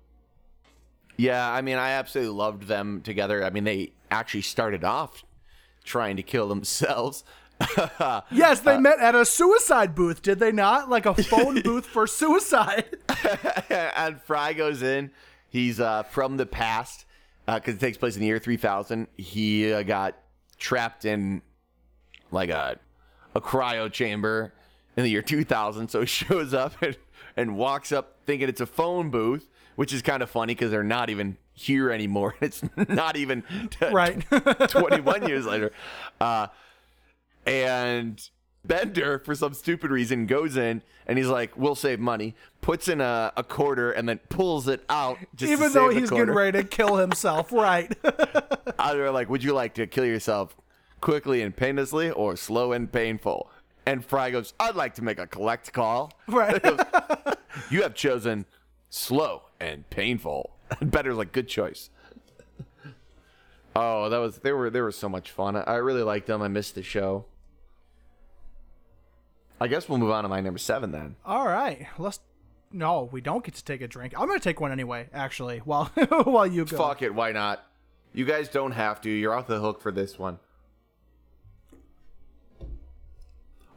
Yeah, 1.17 1.49
I 1.49 1.61
mean, 1.61 1.77
I 1.77 1.91
absolutely 1.91 2.33
loved 2.33 2.63
them 2.63 3.01
together. 3.01 3.43
I 3.43 3.51
mean, 3.51 3.65
they 3.65 3.91
actually 4.09 4.41
started 4.41 4.83
off 4.83 5.23
trying 5.83 6.17
to 6.17 6.23
kill 6.23 6.47
themselves. 6.47 7.23
Yes, 8.29 8.59
they 8.59 8.77
met 8.77 8.99
at 8.99 9.15
a 9.15 9.23
suicide 9.23 9.95
booth, 9.95 10.21
did 10.21 10.39
they 10.39 10.51
not? 10.51 10.89
Like 10.89 11.05
a 11.05 11.13
phone 11.13 11.61
booth 11.63 11.85
for 11.85 12.07
suicide. 12.07 12.97
and 13.69 14.21
Fry 14.21 14.51
goes 14.51 14.81
in. 14.81 15.11
He's 15.47 15.79
uh, 15.79 16.03
from 16.03 16.35
the 16.35 16.45
past 16.45 17.05
because 17.45 17.75
it 17.75 17.79
takes 17.79 17.97
place 17.97 18.15
in 18.15 18.21
the 18.21 18.27
year 18.27 18.39
3000. 18.39 19.07
He 19.15 19.71
uh, 19.71 19.83
got 19.83 20.15
trapped 20.57 21.05
in 21.05 21.41
like 22.31 22.49
a 22.49 22.77
a 23.35 23.41
cryo 23.41 23.91
chamber 23.91 24.53
in 24.95 25.03
the 25.03 25.09
year 25.09 25.21
2000. 25.21 25.87
So 25.89 26.01
he 26.01 26.05
shows 26.07 26.53
up 26.53 26.73
and, 26.81 26.97
and 27.35 27.57
walks 27.57 27.91
up 27.91 28.17
thinking 28.25 28.47
it's 28.49 28.61
a 28.61 28.65
phone 28.65 29.09
booth, 29.09 29.49
which 29.75 29.93
is 29.93 30.01
kind 30.01 30.21
of 30.21 30.29
funny 30.29 30.53
because 30.53 30.71
they're 30.71 30.83
not 30.83 31.09
even 31.09 31.37
here 31.53 31.91
anymore. 31.91 32.35
It's 32.41 32.63
not 32.75 33.15
even 33.15 33.43
t- 33.69 33.91
Right. 33.91 34.21
21 34.69 35.27
years 35.27 35.45
later. 35.45 35.71
Uh, 36.21 36.47
and 37.45 38.29
Bender, 38.65 39.19
for 39.19 39.35
some 39.35 39.53
stupid 39.53 39.91
reason, 39.91 40.25
goes 40.25 40.55
in 40.55 40.81
and 41.05 41.17
he's 41.17 41.27
like, 41.27 41.57
"We'll 41.57 41.75
save 41.75 41.99
money." 41.99 42.35
Puts 42.61 42.87
in 42.87 43.01
a, 43.01 43.33
a 43.35 43.43
quarter 43.43 43.91
and 43.91 44.07
then 44.07 44.19
pulls 44.29 44.67
it 44.69 44.85
out. 44.89 45.17
Just 45.35 45.49
to 45.49 45.57
Even 45.57 45.73
though 45.73 45.89
he's 45.89 46.09
getting 46.09 46.33
ready 46.33 46.61
to 46.61 46.63
kill 46.63 46.95
himself, 46.95 47.51
right? 47.51 47.93
They're 48.01 49.11
like, 49.11 49.29
"Would 49.29 49.43
you 49.43 49.53
like 49.53 49.73
to 49.75 49.87
kill 49.87 50.05
yourself 50.05 50.55
quickly 51.01 51.41
and 51.41 51.55
painlessly, 51.55 52.09
or 52.09 52.37
slow 52.37 52.71
and 52.71 52.89
painful?" 52.91 53.49
And 53.85 54.05
Fry 54.05 54.31
goes, 54.31 54.53
"I'd 54.59 54.75
like 54.75 54.95
to 54.95 55.03
make 55.03 55.19
a 55.19 55.27
collect 55.27 55.73
call." 55.73 56.13
right. 56.27 56.63
You 57.69 57.83
have 57.83 57.93
chosen 57.93 58.45
slow 58.89 59.43
and 59.59 59.87
painful. 59.91 60.55
Bender's 60.81 61.17
like, 61.17 61.31
"Good 61.31 61.47
choice." 61.47 61.91
Oh, 63.75 64.09
that 64.09 64.17
was 64.17 64.37
they 64.39 64.51
were 64.51 64.69
they 64.69 64.81
were 64.81 64.91
so 64.91 65.09
much 65.09 65.31
fun. 65.31 65.55
I, 65.55 65.61
I 65.61 65.75
really 65.75 66.01
liked 66.03 66.27
them. 66.27 66.41
I 66.41 66.47
missed 66.47 66.75
the 66.75 66.83
show. 66.83 67.25
I 69.63 69.67
guess 69.67 69.87
we'll 69.87 69.97
move 69.97 70.11
on 70.11 70.23
to 70.23 70.29
my 70.29 70.41
number 70.41 70.57
seven 70.57 70.91
then. 70.91 71.15
All 71.25 71.47
right. 71.47 71.87
Let's. 71.97 72.19
No, 72.73 73.07
we 73.13 73.21
don't 73.21 73.45
get 73.45 73.55
to 73.55 73.63
take 73.63 73.79
a 73.79 73.87
drink. 73.87 74.13
I'm 74.19 74.27
gonna 74.27 74.41
take 74.41 74.59
one 74.59 74.73
anyway. 74.73 75.07
Actually, 75.13 75.59
while 75.59 75.85
while 76.25 76.45
you 76.45 76.65
go. 76.65 76.75
Fuck 76.75 77.01
it, 77.01 77.15
why 77.15 77.31
not? 77.31 77.65
You 78.11 78.25
guys 78.25 78.49
don't 78.49 78.73
have 78.73 78.99
to. 79.01 79.09
You're 79.09 79.33
off 79.33 79.47
the 79.47 79.61
hook 79.61 79.79
for 79.81 79.89
this 79.89 80.19
one. 80.19 80.39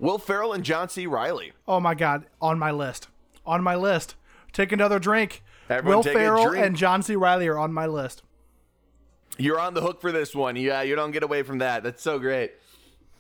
Will 0.00 0.18
Ferrell 0.18 0.52
and 0.52 0.64
John 0.64 0.88
C. 0.88 1.06
Reilly. 1.06 1.52
Oh 1.68 1.78
my 1.78 1.94
God, 1.94 2.26
on 2.42 2.58
my 2.58 2.72
list. 2.72 3.06
On 3.46 3.62
my 3.62 3.76
list. 3.76 4.16
Take 4.52 4.72
another 4.72 4.98
drink. 4.98 5.44
Everyone 5.70 5.98
Will 5.98 6.02
take 6.02 6.16
a 6.16 6.18
Ferrell 6.18 6.48
drink. 6.48 6.66
and 6.66 6.74
John 6.74 7.00
C. 7.04 7.14
Reilly 7.14 7.46
are 7.46 7.58
on 7.58 7.72
my 7.72 7.86
list. 7.86 8.24
You're 9.38 9.60
on 9.60 9.74
the 9.74 9.82
hook 9.82 10.00
for 10.00 10.10
this 10.10 10.34
one. 10.34 10.56
Yeah, 10.56 10.82
you 10.82 10.96
don't 10.96 11.12
get 11.12 11.22
away 11.22 11.44
from 11.44 11.58
that. 11.58 11.84
That's 11.84 12.02
so 12.02 12.18
great. 12.18 12.54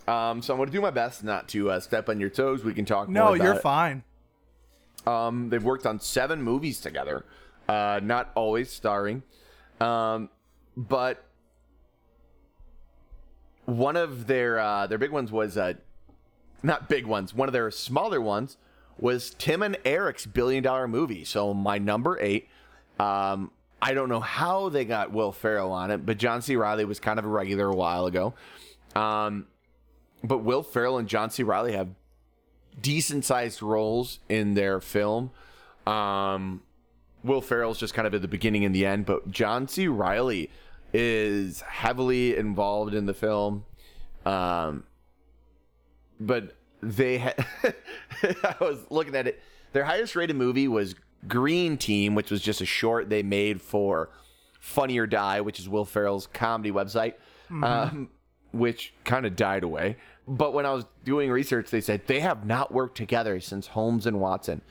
Um, 0.08 0.40
so 0.42 0.52
I'm 0.54 0.58
going 0.58 0.68
to 0.68 0.72
do 0.72 0.80
my 0.80 0.90
best 0.90 1.24
not 1.24 1.48
to 1.48 1.70
uh, 1.70 1.80
step 1.80 2.08
on 2.08 2.20
your 2.20 2.30
toes. 2.30 2.62
We 2.64 2.74
can 2.74 2.84
talk 2.84 3.08
No, 3.08 3.24
more 3.26 3.36
about 3.36 3.44
you're 3.44 3.54
it. 3.54 3.62
fine. 3.62 4.04
Um, 5.06 5.48
they've 5.50 5.62
worked 5.62 5.86
on 5.86 6.00
seven 6.00 6.42
movies 6.42 6.80
together, 6.80 7.24
uh, 7.68 8.00
not 8.02 8.30
always 8.34 8.70
starring, 8.70 9.22
um, 9.80 10.28
but 10.76 11.24
one 13.64 13.96
of 13.96 14.26
their 14.26 14.58
uh, 14.58 14.86
their 14.86 14.98
big 14.98 15.10
ones 15.10 15.32
was 15.32 15.56
uh, 15.56 15.74
not 16.62 16.88
big 16.88 17.06
ones. 17.06 17.34
One 17.34 17.48
of 17.48 17.52
their 17.52 17.70
smaller 17.70 18.20
ones 18.20 18.56
was 18.98 19.30
Tim 19.38 19.62
and 19.62 19.76
Eric's 19.84 20.24
billion 20.26 20.62
dollar 20.62 20.88
movie. 20.88 21.24
So 21.24 21.52
my 21.54 21.78
number 21.78 22.18
eight. 22.20 22.48
Um, 22.98 23.50
I 23.82 23.92
don't 23.92 24.08
know 24.08 24.20
how 24.20 24.70
they 24.70 24.86
got 24.86 25.12
Will 25.12 25.32
Ferrell 25.32 25.70
on 25.70 25.90
it, 25.90 26.06
but 26.06 26.16
John 26.16 26.40
C. 26.40 26.56
Reilly 26.56 26.86
was 26.86 26.98
kind 26.98 27.18
of 27.18 27.26
a 27.26 27.28
regular 27.28 27.66
a 27.66 27.74
while 27.76 28.06
ago. 28.06 28.32
Um, 28.94 29.46
but 30.22 30.38
Will 30.38 30.62
Ferrell 30.62 30.98
and 30.98 31.08
John 31.08 31.30
C. 31.30 31.42
Reilly 31.42 31.72
have 31.72 31.88
decent 32.80 33.24
sized 33.24 33.62
roles 33.62 34.20
in 34.28 34.54
their 34.54 34.80
film. 34.80 35.30
Um, 35.86 36.62
Will 37.24 37.40
Ferrell's 37.40 37.78
just 37.78 37.94
kind 37.94 38.06
of 38.06 38.14
at 38.14 38.22
the 38.22 38.28
beginning 38.28 38.64
and 38.64 38.74
the 38.74 38.86
end, 38.86 39.06
but 39.06 39.30
John 39.30 39.68
C. 39.68 39.88
Reilly 39.88 40.50
is 40.92 41.60
heavily 41.62 42.36
involved 42.36 42.94
in 42.94 43.06
the 43.06 43.14
film. 43.14 43.64
Um, 44.24 44.84
but 46.18 46.56
they 46.82 47.18
had, 47.18 47.44
I 48.22 48.54
was 48.60 48.78
looking 48.90 49.14
at 49.14 49.26
it. 49.26 49.42
Their 49.72 49.84
highest 49.84 50.16
rated 50.16 50.36
movie 50.36 50.68
was 50.68 50.94
Green 51.28 51.76
Team, 51.76 52.14
which 52.14 52.30
was 52.30 52.40
just 52.40 52.60
a 52.60 52.66
short 52.66 53.08
they 53.08 53.22
made 53.22 53.60
for 53.60 54.10
Funny 54.60 54.98
or 54.98 55.06
Die, 55.06 55.40
which 55.40 55.58
is 55.60 55.68
Will 55.68 55.84
Ferrell's 55.84 56.26
comedy 56.26 56.70
website, 56.72 57.14
um, 57.50 58.08
which 58.58 58.94
kind 59.04 59.26
of 59.26 59.36
died 59.36 59.62
away. 59.64 59.96
But 60.28 60.52
when 60.52 60.66
I 60.66 60.72
was 60.72 60.84
doing 61.04 61.30
research, 61.30 61.70
they 61.70 61.80
said 61.80 62.06
they 62.06 62.20
have 62.20 62.44
not 62.44 62.72
worked 62.72 62.96
together 62.96 63.38
since 63.40 63.68
Holmes 63.68 64.06
and 64.06 64.20
Watson. 64.20 64.62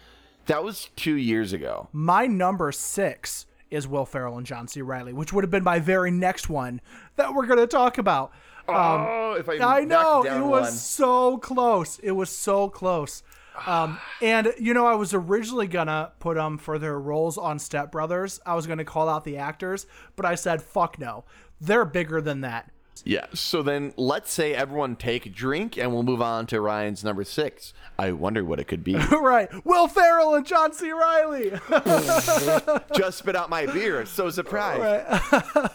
That 0.48 0.64
was 0.64 0.90
two 0.96 1.16
years 1.16 1.54
ago. 1.54 1.88
My 1.92 2.28
number 2.28 2.72
six 2.72 3.48
is 3.72 3.88
Will 3.88 4.06
Ferrell 4.06 4.38
and 4.38 4.46
John 4.46 4.68
C. 4.68 4.82
Reilly, 4.82 5.14
which 5.14 5.34
would 5.34 5.44
have 5.44 5.52
been 5.52 5.64
my 5.64 5.80
very 5.80 6.12
next 6.12 6.50
one 6.50 6.82
that 7.16 7.34
we're 7.34 7.48
going 7.48 7.60
to 7.60 7.68
talk 7.68 7.98
about. 7.98 8.32
oh, 8.68 9.34
if 9.40 9.48
I, 9.50 9.80
I 9.80 9.84
know 9.86 10.22
it 10.24 10.26
down 10.26 10.50
was 10.50 10.80
so 10.80 11.38
close. 11.38 12.00
It 12.00 12.12
was 12.12 12.30
so 12.30 12.70
close. 12.70 13.24
Um, 13.66 14.00
and 14.22 14.54
you 14.60 14.74
know, 14.74 14.86
I 14.86 14.96
was 14.96 15.14
originally 15.14 15.68
gonna 15.68 16.12
put 16.20 16.36
them 16.36 16.58
for 16.58 16.78
their 16.78 17.00
roles 17.00 17.38
on 17.38 17.58
Step 17.60 17.92
Brothers. 17.92 18.40
I 18.46 18.56
was 18.56 18.68
gonna 18.68 18.84
call 18.84 19.08
out 19.08 19.24
the 19.24 19.38
actors, 19.38 19.88
but 20.16 20.26
I 20.26 20.36
said, 20.36 20.62
"Fuck 20.62 21.00
no, 21.00 21.24
they're 21.62 21.86
bigger 21.86 22.20
than 22.22 22.42
that." 22.42 22.70
Yeah. 23.04 23.26
So 23.34 23.62
then 23.62 23.94
let's 23.98 24.32
say 24.32 24.54
everyone 24.54 24.96
take 24.96 25.26
a 25.26 25.30
drink 25.30 25.78
and 25.78 25.92
we'll 25.92 26.04
move 26.04 26.22
on 26.22 26.48
to 26.48 26.62
Ryan's 26.62 27.04
number 27.04 27.24
six. 27.24 27.74
I 27.98 28.12
wonder 28.12 28.44
what 28.44 28.60
it 28.60 28.66
could 28.66 28.84
be. 28.84 28.96
right? 29.12 29.50
Will 29.66 29.88
Ferrell 29.88 30.36
and 30.36 30.46
John 30.46 30.74
C. 30.74 30.92
Reilly. 30.92 31.52
Just 32.96 33.20
spit 33.20 33.36
out 33.36 33.50
my 33.50 33.66
beer. 33.66 34.06
So 34.06 34.30
surprised. 34.30 35.22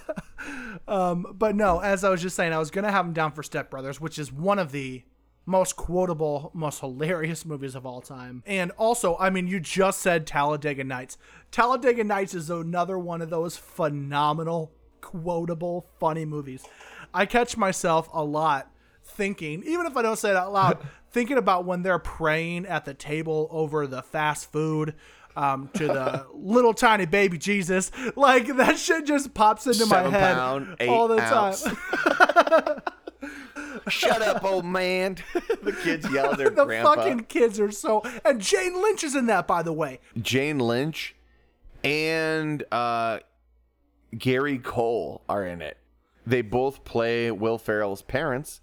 Um, 0.88 1.34
but 1.38 1.54
no, 1.54 1.78
as 1.78 2.02
I 2.02 2.10
was 2.10 2.20
just 2.20 2.34
saying, 2.34 2.52
I 2.52 2.58
was 2.58 2.70
gonna 2.70 2.90
have 2.90 3.06
him 3.06 3.12
down 3.12 3.30
for 3.30 3.42
Step 3.42 3.70
Brothers, 3.70 4.00
which 4.00 4.18
is 4.18 4.32
one 4.32 4.58
of 4.58 4.72
the 4.72 5.04
most 5.46 5.76
quotable, 5.76 6.50
most 6.54 6.80
hilarious 6.80 7.44
movies 7.44 7.74
of 7.74 7.86
all 7.86 8.00
time. 8.00 8.42
And 8.46 8.70
also, 8.72 9.16
I 9.18 9.30
mean, 9.30 9.46
you 9.46 9.60
just 9.60 10.00
said 10.00 10.26
Talladega 10.26 10.84
Nights. 10.84 11.16
Talladega 11.50 12.04
Nights 12.04 12.34
is 12.34 12.50
another 12.50 12.98
one 12.98 13.22
of 13.22 13.30
those 13.30 13.56
phenomenal, 13.56 14.72
quotable, 15.00 15.86
funny 15.98 16.24
movies. 16.24 16.64
I 17.12 17.26
catch 17.26 17.56
myself 17.56 18.08
a 18.12 18.22
lot 18.24 18.70
thinking, 19.04 19.62
even 19.66 19.86
if 19.86 19.96
I 19.96 20.02
don't 20.02 20.18
say 20.18 20.30
it 20.30 20.36
out 20.36 20.52
loud, 20.52 20.78
thinking 21.10 21.36
about 21.38 21.64
when 21.64 21.82
they're 21.82 21.98
praying 21.98 22.66
at 22.66 22.84
the 22.84 22.94
table 22.94 23.48
over 23.50 23.86
the 23.86 24.02
fast 24.02 24.50
food. 24.52 24.94
Um, 25.36 25.70
to 25.74 25.86
the 25.86 26.26
little 26.34 26.74
tiny 26.74 27.06
baby 27.06 27.38
Jesus, 27.38 27.92
like 28.16 28.48
that 28.56 28.76
shit 28.78 29.06
just 29.06 29.32
pops 29.32 29.64
into 29.64 29.86
my 29.86 30.02
head 30.10 30.34
pound, 30.34 30.76
all 30.88 31.06
the 31.06 31.20
ounce. 31.20 31.62
time. 31.62 32.82
Shut 33.88 34.22
up, 34.22 34.42
old 34.44 34.64
man. 34.64 35.18
the 35.62 35.72
kids 35.84 36.10
yell 36.10 36.32
at 36.32 36.38
their 36.38 36.50
the 36.50 36.64
grandpa. 36.64 36.96
fucking 36.96 37.20
kids 37.24 37.60
are 37.60 37.70
so. 37.70 38.02
And 38.24 38.40
Jane 38.40 38.82
Lynch 38.82 39.04
is 39.04 39.14
in 39.14 39.26
that, 39.26 39.46
by 39.46 39.62
the 39.62 39.72
way. 39.72 40.00
Jane 40.20 40.58
Lynch 40.58 41.14
and 41.84 42.64
uh, 42.72 43.20
Gary 44.18 44.58
Cole 44.58 45.22
are 45.28 45.46
in 45.46 45.62
it. 45.62 45.78
They 46.26 46.42
both 46.42 46.84
play 46.84 47.30
Will 47.30 47.58
Ferrell's 47.58 48.02
parents, 48.02 48.60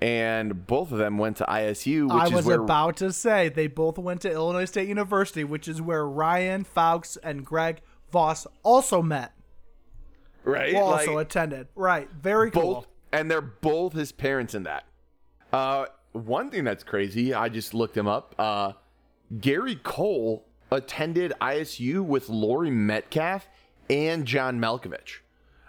and 0.00 0.66
both 0.66 0.92
of 0.92 0.98
them 0.98 1.18
went 1.18 1.36
to 1.38 1.44
ISU, 1.44 2.04
which 2.04 2.32
I 2.32 2.34
was 2.34 2.46
where 2.46 2.60
about 2.60 2.96
to 2.98 3.12
say 3.12 3.48
they 3.48 3.66
both 3.66 3.98
went 3.98 4.22
to 4.22 4.30
Illinois 4.30 4.64
State 4.64 4.88
University, 4.88 5.44
which 5.44 5.68
is 5.68 5.80
where 5.80 6.06
Ryan 6.06 6.64
Fawkes 6.64 7.16
and 7.22 7.44
Greg 7.44 7.80
Voss 8.10 8.46
also 8.62 9.02
met. 9.02 9.32
right, 10.44 10.74
Also 10.74 11.14
like, 11.16 11.26
attended. 11.26 11.68
Right. 11.74 12.08
Very 12.10 12.50
cool. 12.50 12.86
and 13.12 13.30
they're 13.30 13.40
both 13.40 13.92
his 13.92 14.12
parents 14.12 14.54
in 14.54 14.64
that. 14.64 14.84
Uh, 15.52 15.86
one 16.12 16.50
thing 16.50 16.64
that's 16.64 16.84
crazy, 16.84 17.34
I 17.34 17.48
just 17.48 17.74
looked 17.74 17.96
him 17.96 18.06
up. 18.06 18.34
Uh, 18.38 18.72
Gary 19.40 19.76
Cole 19.76 20.46
attended 20.70 21.32
ISU 21.40 22.04
with 22.04 22.28
Laurie 22.28 22.70
Metcalf 22.70 23.48
and 23.90 24.24
John 24.26 24.60
Malkovich. 24.60 25.20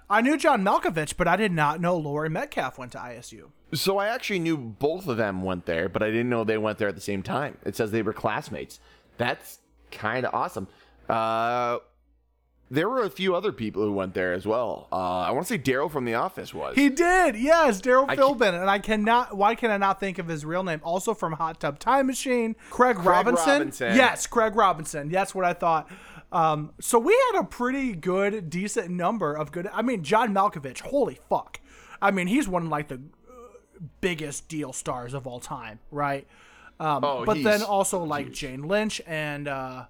I 0.09 0.21
knew 0.21 0.37
John 0.37 0.63
Malkovich, 0.63 1.15
but 1.17 1.27
I 1.27 1.35
did 1.35 1.51
not 1.51 1.81
know 1.81 1.97
Laurie 1.97 2.29
Metcalf 2.29 2.77
went 2.77 2.91
to 2.91 2.97
ISU. 2.99 3.49
So 3.73 3.97
I 3.97 4.07
actually 4.07 4.39
knew 4.39 4.57
both 4.57 5.07
of 5.07 5.17
them 5.17 5.41
went 5.41 5.65
there, 5.65 5.89
but 5.89 6.03
I 6.03 6.07
didn't 6.07 6.29
know 6.29 6.43
they 6.43 6.57
went 6.57 6.77
there 6.77 6.87
at 6.87 6.95
the 6.95 7.01
same 7.01 7.23
time. 7.23 7.57
It 7.65 7.75
says 7.75 7.91
they 7.91 8.03
were 8.03 8.13
classmates. 8.13 8.79
That's 9.17 9.59
kind 9.91 10.25
of 10.25 10.33
awesome. 10.33 10.67
Uh, 11.09 11.79
there 12.69 12.89
were 12.89 13.03
a 13.03 13.09
few 13.09 13.35
other 13.35 13.51
people 13.51 13.83
who 13.83 13.93
went 13.93 14.13
there 14.13 14.33
as 14.33 14.45
well. 14.45 14.87
Uh, 14.91 15.21
I 15.21 15.31
want 15.31 15.45
to 15.47 15.53
say 15.53 15.59
Darryl 15.59 15.89
from 15.91 16.05
The 16.05 16.15
Office 16.15 16.53
was. 16.53 16.75
He 16.75 16.89
did, 16.89 17.35
yes, 17.35 17.79
Darryl 17.81 18.07
Philbin, 18.07 18.59
and 18.59 18.69
I 18.69 18.79
cannot. 18.79 19.37
Why 19.37 19.55
can 19.55 19.69
I 19.71 19.77
not 19.77 19.99
think 19.99 20.17
of 20.17 20.27
his 20.27 20.45
real 20.45 20.63
name? 20.63 20.81
Also 20.83 21.13
from 21.13 21.33
Hot 21.33 21.59
Tub 21.59 21.79
Time 21.79 22.07
Machine, 22.07 22.55
Craig, 22.69 22.99
Robinson. 22.99 23.47
Robinson. 23.47 23.95
Yes, 23.95 24.25
Craig 24.27 24.55
Robinson. 24.55 25.09
That's 25.09 25.35
what 25.35 25.45
I 25.45 25.53
thought. 25.53 25.89
Um, 26.31 26.73
so 26.81 26.99
we 26.99 27.13
had 27.31 27.41
a 27.41 27.43
pretty 27.45 27.93
good, 27.93 28.49
decent 28.49 28.89
number 28.89 29.33
of 29.33 29.51
good. 29.51 29.67
I 29.71 29.81
mean, 29.81 30.03
John 30.03 30.33
Malkovich. 30.33 30.81
Holy 30.81 31.19
fuck! 31.29 31.59
I 32.01 32.11
mean, 32.11 32.27
he's 32.27 32.47
one 32.47 32.63
of 32.63 32.69
like 32.69 32.87
the 32.87 32.95
uh, 32.95 33.79
biggest 34.01 34.47
deal 34.47 34.73
stars 34.73 35.13
of 35.13 35.27
all 35.27 35.39
time, 35.39 35.79
right? 35.91 36.27
Um, 36.79 37.03
Oh, 37.03 37.25
but 37.25 37.41
then 37.43 37.61
also 37.61 38.03
like 38.03 38.31
Jane 38.31 38.63
Lynch 38.63 39.01
and. 39.05 39.47
Uh, 39.47 39.85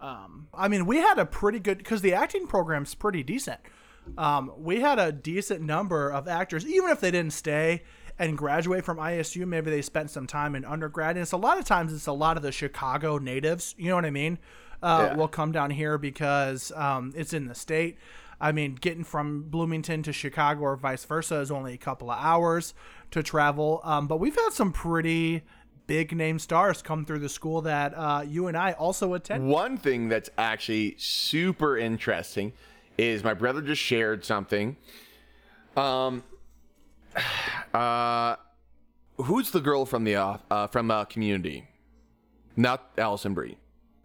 um, 0.00 0.48
I 0.52 0.66
mean, 0.66 0.86
we 0.86 0.96
had 0.96 1.18
a 1.18 1.24
pretty 1.24 1.60
good 1.60 1.78
because 1.78 2.02
the 2.02 2.14
acting 2.14 2.48
program's 2.48 2.92
pretty 2.94 3.22
decent. 3.22 3.60
Um, 4.18 4.50
we 4.58 4.80
had 4.80 4.98
a 4.98 5.12
decent 5.12 5.60
number 5.62 6.10
of 6.10 6.26
actors, 6.26 6.66
even 6.66 6.90
if 6.90 6.98
they 7.00 7.12
didn't 7.12 7.32
stay 7.32 7.84
and 8.18 8.36
graduate 8.36 8.84
from 8.84 8.96
ISU. 8.96 9.46
Maybe 9.46 9.70
they 9.70 9.80
spent 9.80 10.10
some 10.10 10.26
time 10.26 10.56
in 10.56 10.64
undergrad, 10.64 11.16
and 11.16 11.22
it's 11.22 11.30
a 11.30 11.36
lot 11.36 11.56
of 11.58 11.64
times 11.64 11.92
it's 11.92 12.08
a 12.08 12.12
lot 12.12 12.36
of 12.36 12.42
the 12.42 12.50
Chicago 12.50 13.18
natives. 13.18 13.76
You 13.78 13.90
know 13.90 13.94
what 13.94 14.04
I 14.04 14.10
mean? 14.10 14.38
Uh, 14.82 15.10
Yeah. 15.10 15.16
Will 15.16 15.28
come 15.28 15.52
down 15.52 15.70
here 15.70 15.98
because 15.98 16.72
um, 16.72 17.12
it's 17.14 17.32
in 17.32 17.46
the 17.46 17.54
state. 17.54 17.98
I 18.40 18.50
mean, 18.50 18.74
getting 18.74 19.04
from 19.04 19.44
Bloomington 19.44 20.02
to 20.02 20.12
Chicago 20.12 20.62
or 20.62 20.76
vice 20.76 21.04
versa 21.04 21.36
is 21.36 21.52
only 21.52 21.74
a 21.74 21.78
couple 21.78 22.10
of 22.10 22.18
hours 22.18 22.74
to 23.12 23.22
travel. 23.22 23.80
Um, 23.84 24.08
but 24.08 24.18
we've 24.18 24.34
had 24.34 24.50
some 24.52 24.72
pretty 24.72 25.42
big 25.86 26.16
name 26.16 26.38
stars 26.38 26.82
come 26.82 27.04
through 27.04 27.20
the 27.20 27.28
school 27.28 27.62
that 27.62 27.92
uh, 27.96 28.24
you 28.26 28.48
and 28.48 28.56
I 28.56 28.72
also 28.72 29.14
attend. 29.14 29.46
One 29.46 29.76
thing 29.76 30.08
that's 30.08 30.30
actually 30.36 30.96
super 30.98 31.76
interesting 31.76 32.52
is 32.98 33.22
my 33.22 33.34
brother 33.34 33.62
just 33.62 33.80
shared 33.80 34.24
something. 34.24 34.76
Um, 35.76 36.24
uh, 37.74 38.36
who's 39.18 39.50
the 39.50 39.60
girl 39.60 39.86
from 39.86 40.04
the 40.04 40.16
uh, 40.16 40.38
uh 40.50 40.66
from 40.66 40.90
uh, 40.90 41.04
Community? 41.04 41.68
Not 42.56 42.90
Alison 42.98 43.34
Brie. 43.34 43.56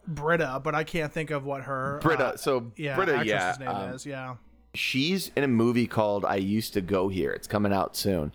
Britta, 0.08 0.60
but 0.64 0.74
I 0.74 0.84
can't 0.84 1.12
think 1.12 1.30
of 1.30 1.44
what 1.44 1.62
her 1.62 2.00
Britta. 2.02 2.26
uh, 2.26 2.36
so 2.36 2.72
yeah, 2.76 2.96
Britta, 2.96 3.22
yeah, 3.24 3.54
name 3.60 3.68
um, 3.68 3.90
is. 3.90 4.06
Yeah, 4.06 4.36
she's 4.74 5.30
in 5.36 5.44
a 5.44 5.48
movie 5.48 5.86
called 5.86 6.24
I 6.24 6.36
Used 6.36 6.72
to 6.74 6.80
Go 6.80 7.08
Here. 7.08 7.30
It's 7.30 7.46
coming 7.46 7.72
out 7.72 7.96
soon. 7.96 8.32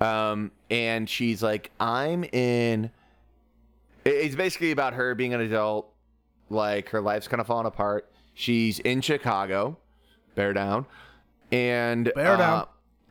Um, 0.00 0.50
and 0.70 1.08
she's 1.08 1.42
like, 1.42 1.70
I'm 1.80 2.24
in. 2.24 2.90
It's 4.04 4.34
basically 4.34 4.70
about 4.70 4.94
her 4.94 5.14
being 5.14 5.32
an 5.32 5.40
adult. 5.40 5.90
Like, 6.50 6.90
her 6.90 7.00
life's 7.00 7.26
kind 7.26 7.40
of 7.40 7.46
falling 7.46 7.66
apart. 7.66 8.10
She's 8.34 8.78
in 8.80 9.00
Chicago. 9.00 9.78
Bear 10.34 10.52
down. 10.52 10.86
And. 11.50 12.12
Bear 12.14 12.36
down. 12.36 12.66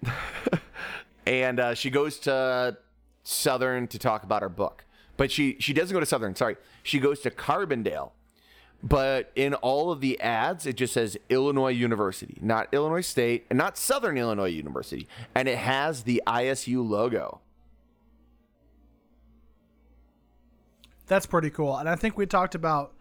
uh, 0.06 0.12
and 1.26 1.60
uh, 1.60 1.74
she 1.74 1.90
goes 1.90 2.20
to 2.20 2.78
Southern 3.24 3.88
to 3.88 3.98
talk 3.98 4.24
about 4.24 4.42
her 4.42 4.50
book. 4.50 4.86
But 5.18 5.32
she 5.32 5.58
she 5.60 5.74
doesn't 5.74 5.94
go 5.94 6.00
to 6.00 6.06
Southern. 6.06 6.36
Sorry, 6.36 6.58
she 6.82 7.00
goes 7.00 7.20
to 7.22 7.32
Carbondale. 7.32 8.12
But 8.86 9.32
in 9.36 9.54
all 9.56 9.92
of 9.94 10.02
the 10.02 10.20
ads, 10.20 10.66
it 10.66 10.76
just 10.76 10.94
says 10.94 11.18
Illinois 11.30 11.72
University, 11.72 12.38
not 12.42 12.68
Illinois 12.74 13.00
State, 13.00 13.46
and 13.50 13.58
not 13.58 13.78
Southern 13.78 14.18
Illinois 14.18 14.50
University, 14.50 15.08
and 15.34 15.48
it 15.48 15.58
has 15.58 16.04
the 16.04 16.22
ISU 16.28 16.86
logo. 16.88 17.40
That's 21.08 21.26
pretty 21.26 21.50
cool. 21.50 21.78
And 21.78 21.88
I 21.88 21.96
think 21.96 22.18
we 22.18 22.26
talked 22.26 22.56
about 22.56 22.94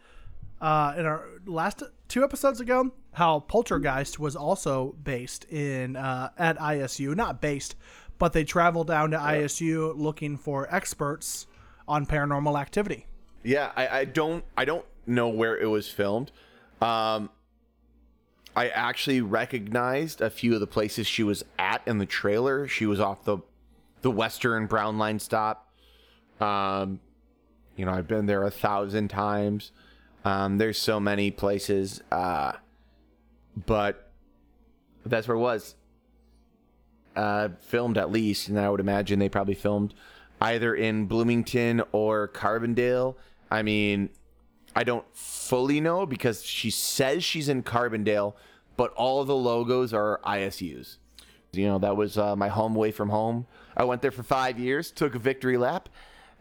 uh, 0.60 0.94
in 0.96 1.04
our 1.04 1.24
last 1.46 1.82
two 2.06 2.22
episodes 2.22 2.60
ago 2.60 2.92
how 3.14 3.40
Poltergeist 3.40 4.20
was 4.20 4.36
also 4.36 4.94
based 5.02 5.44
in 5.50 5.96
uh, 5.96 6.30
at 6.38 6.56
ISU, 6.58 7.16
not 7.16 7.40
based, 7.40 7.74
but 8.18 8.32
they 8.32 8.44
traveled 8.44 8.86
down 8.86 9.10
to 9.10 9.18
ISU 9.18 9.96
looking 9.96 10.36
for 10.36 10.72
experts 10.72 11.46
on 11.92 12.06
paranormal 12.06 12.58
activity. 12.58 13.06
Yeah, 13.42 13.70
I, 13.76 13.88
I 13.88 14.04
don't 14.06 14.44
I 14.56 14.64
don't 14.64 14.84
know 15.06 15.28
where 15.28 15.58
it 15.58 15.66
was 15.66 15.88
filmed. 15.88 16.30
Um, 16.80 17.30
I 18.56 18.68
actually 18.68 19.20
recognized 19.20 20.20
a 20.20 20.30
few 20.30 20.54
of 20.54 20.60
the 20.60 20.66
places 20.66 21.06
she 21.06 21.22
was 21.22 21.44
at 21.58 21.82
in 21.86 21.98
the 21.98 22.06
trailer. 22.06 22.66
She 22.66 22.86
was 22.86 22.98
off 22.98 23.24
the 23.24 23.38
the 24.00 24.10
Western 24.10 24.66
Brown 24.66 24.98
Line 24.98 25.18
stop. 25.18 25.70
Um, 26.40 27.00
you 27.76 27.84
know, 27.84 27.92
I've 27.92 28.08
been 28.08 28.26
there 28.26 28.42
a 28.42 28.50
thousand 28.50 29.08
times. 29.08 29.72
Um, 30.24 30.58
there's 30.58 30.78
so 30.78 30.98
many 31.00 31.30
places, 31.30 32.00
uh, 32.10 32.52
but 33.66 34.10
that's 35.04 35.28
where 35.28 35.36
it 35.36 35.40
was. 35.40 35.74
Uh, 37.14 37.50
filmed 37.60 37.98
at 37.98 38.10
least, 38.10 38.48
and 38.48 38.58
I 38.58 38.70
would 38.70 38.80
imagine 38.80 39.18
they 39.18 39.28
probably 39.28 39.54
filmed 39.54 39.94
either 40.42 40.74
in 40.74 41.06
Bloomington 41.06 41.82
or 41.92 42.28
Carbondale. 42.28 43.14
I 43.50 43.62
mean, 43.62 44.10
I 44.74 44.82
don't 44.82 45.06
fully 45.14 45.80
know 45.80 46.04
because 46.04 46.42
she 46.42 46.70
says 46.70 47.22
she's 47.22 47.48
in 47.48 47.62
Carbondale, 47.62 48.34
but 48.76 48.92
all 48.94 49.24
the 49.24 49.36
logos 49.36 49.94
are 49.94 50.20
ISU's. 50.24 50.98
You 51.52 51.66
know, 51.66 51.78
that 51.78 51.96
was 51.96 52.18
uh, 52.18 52.34
my 52.34 52.48
home 52.48 52.74
away 52.74 52.90
from 52.90 53.08
home. 53.08 53.46
I 53.76 53.84
went 53.84 54.02
there 54.02 54.10
for 54.10 54.22
five 54.22 54.58
years, 54.58 54.90
took 54.90 55.14
a 55.14 55.18
victory 55.18 55.56
lap. 55.56 55.88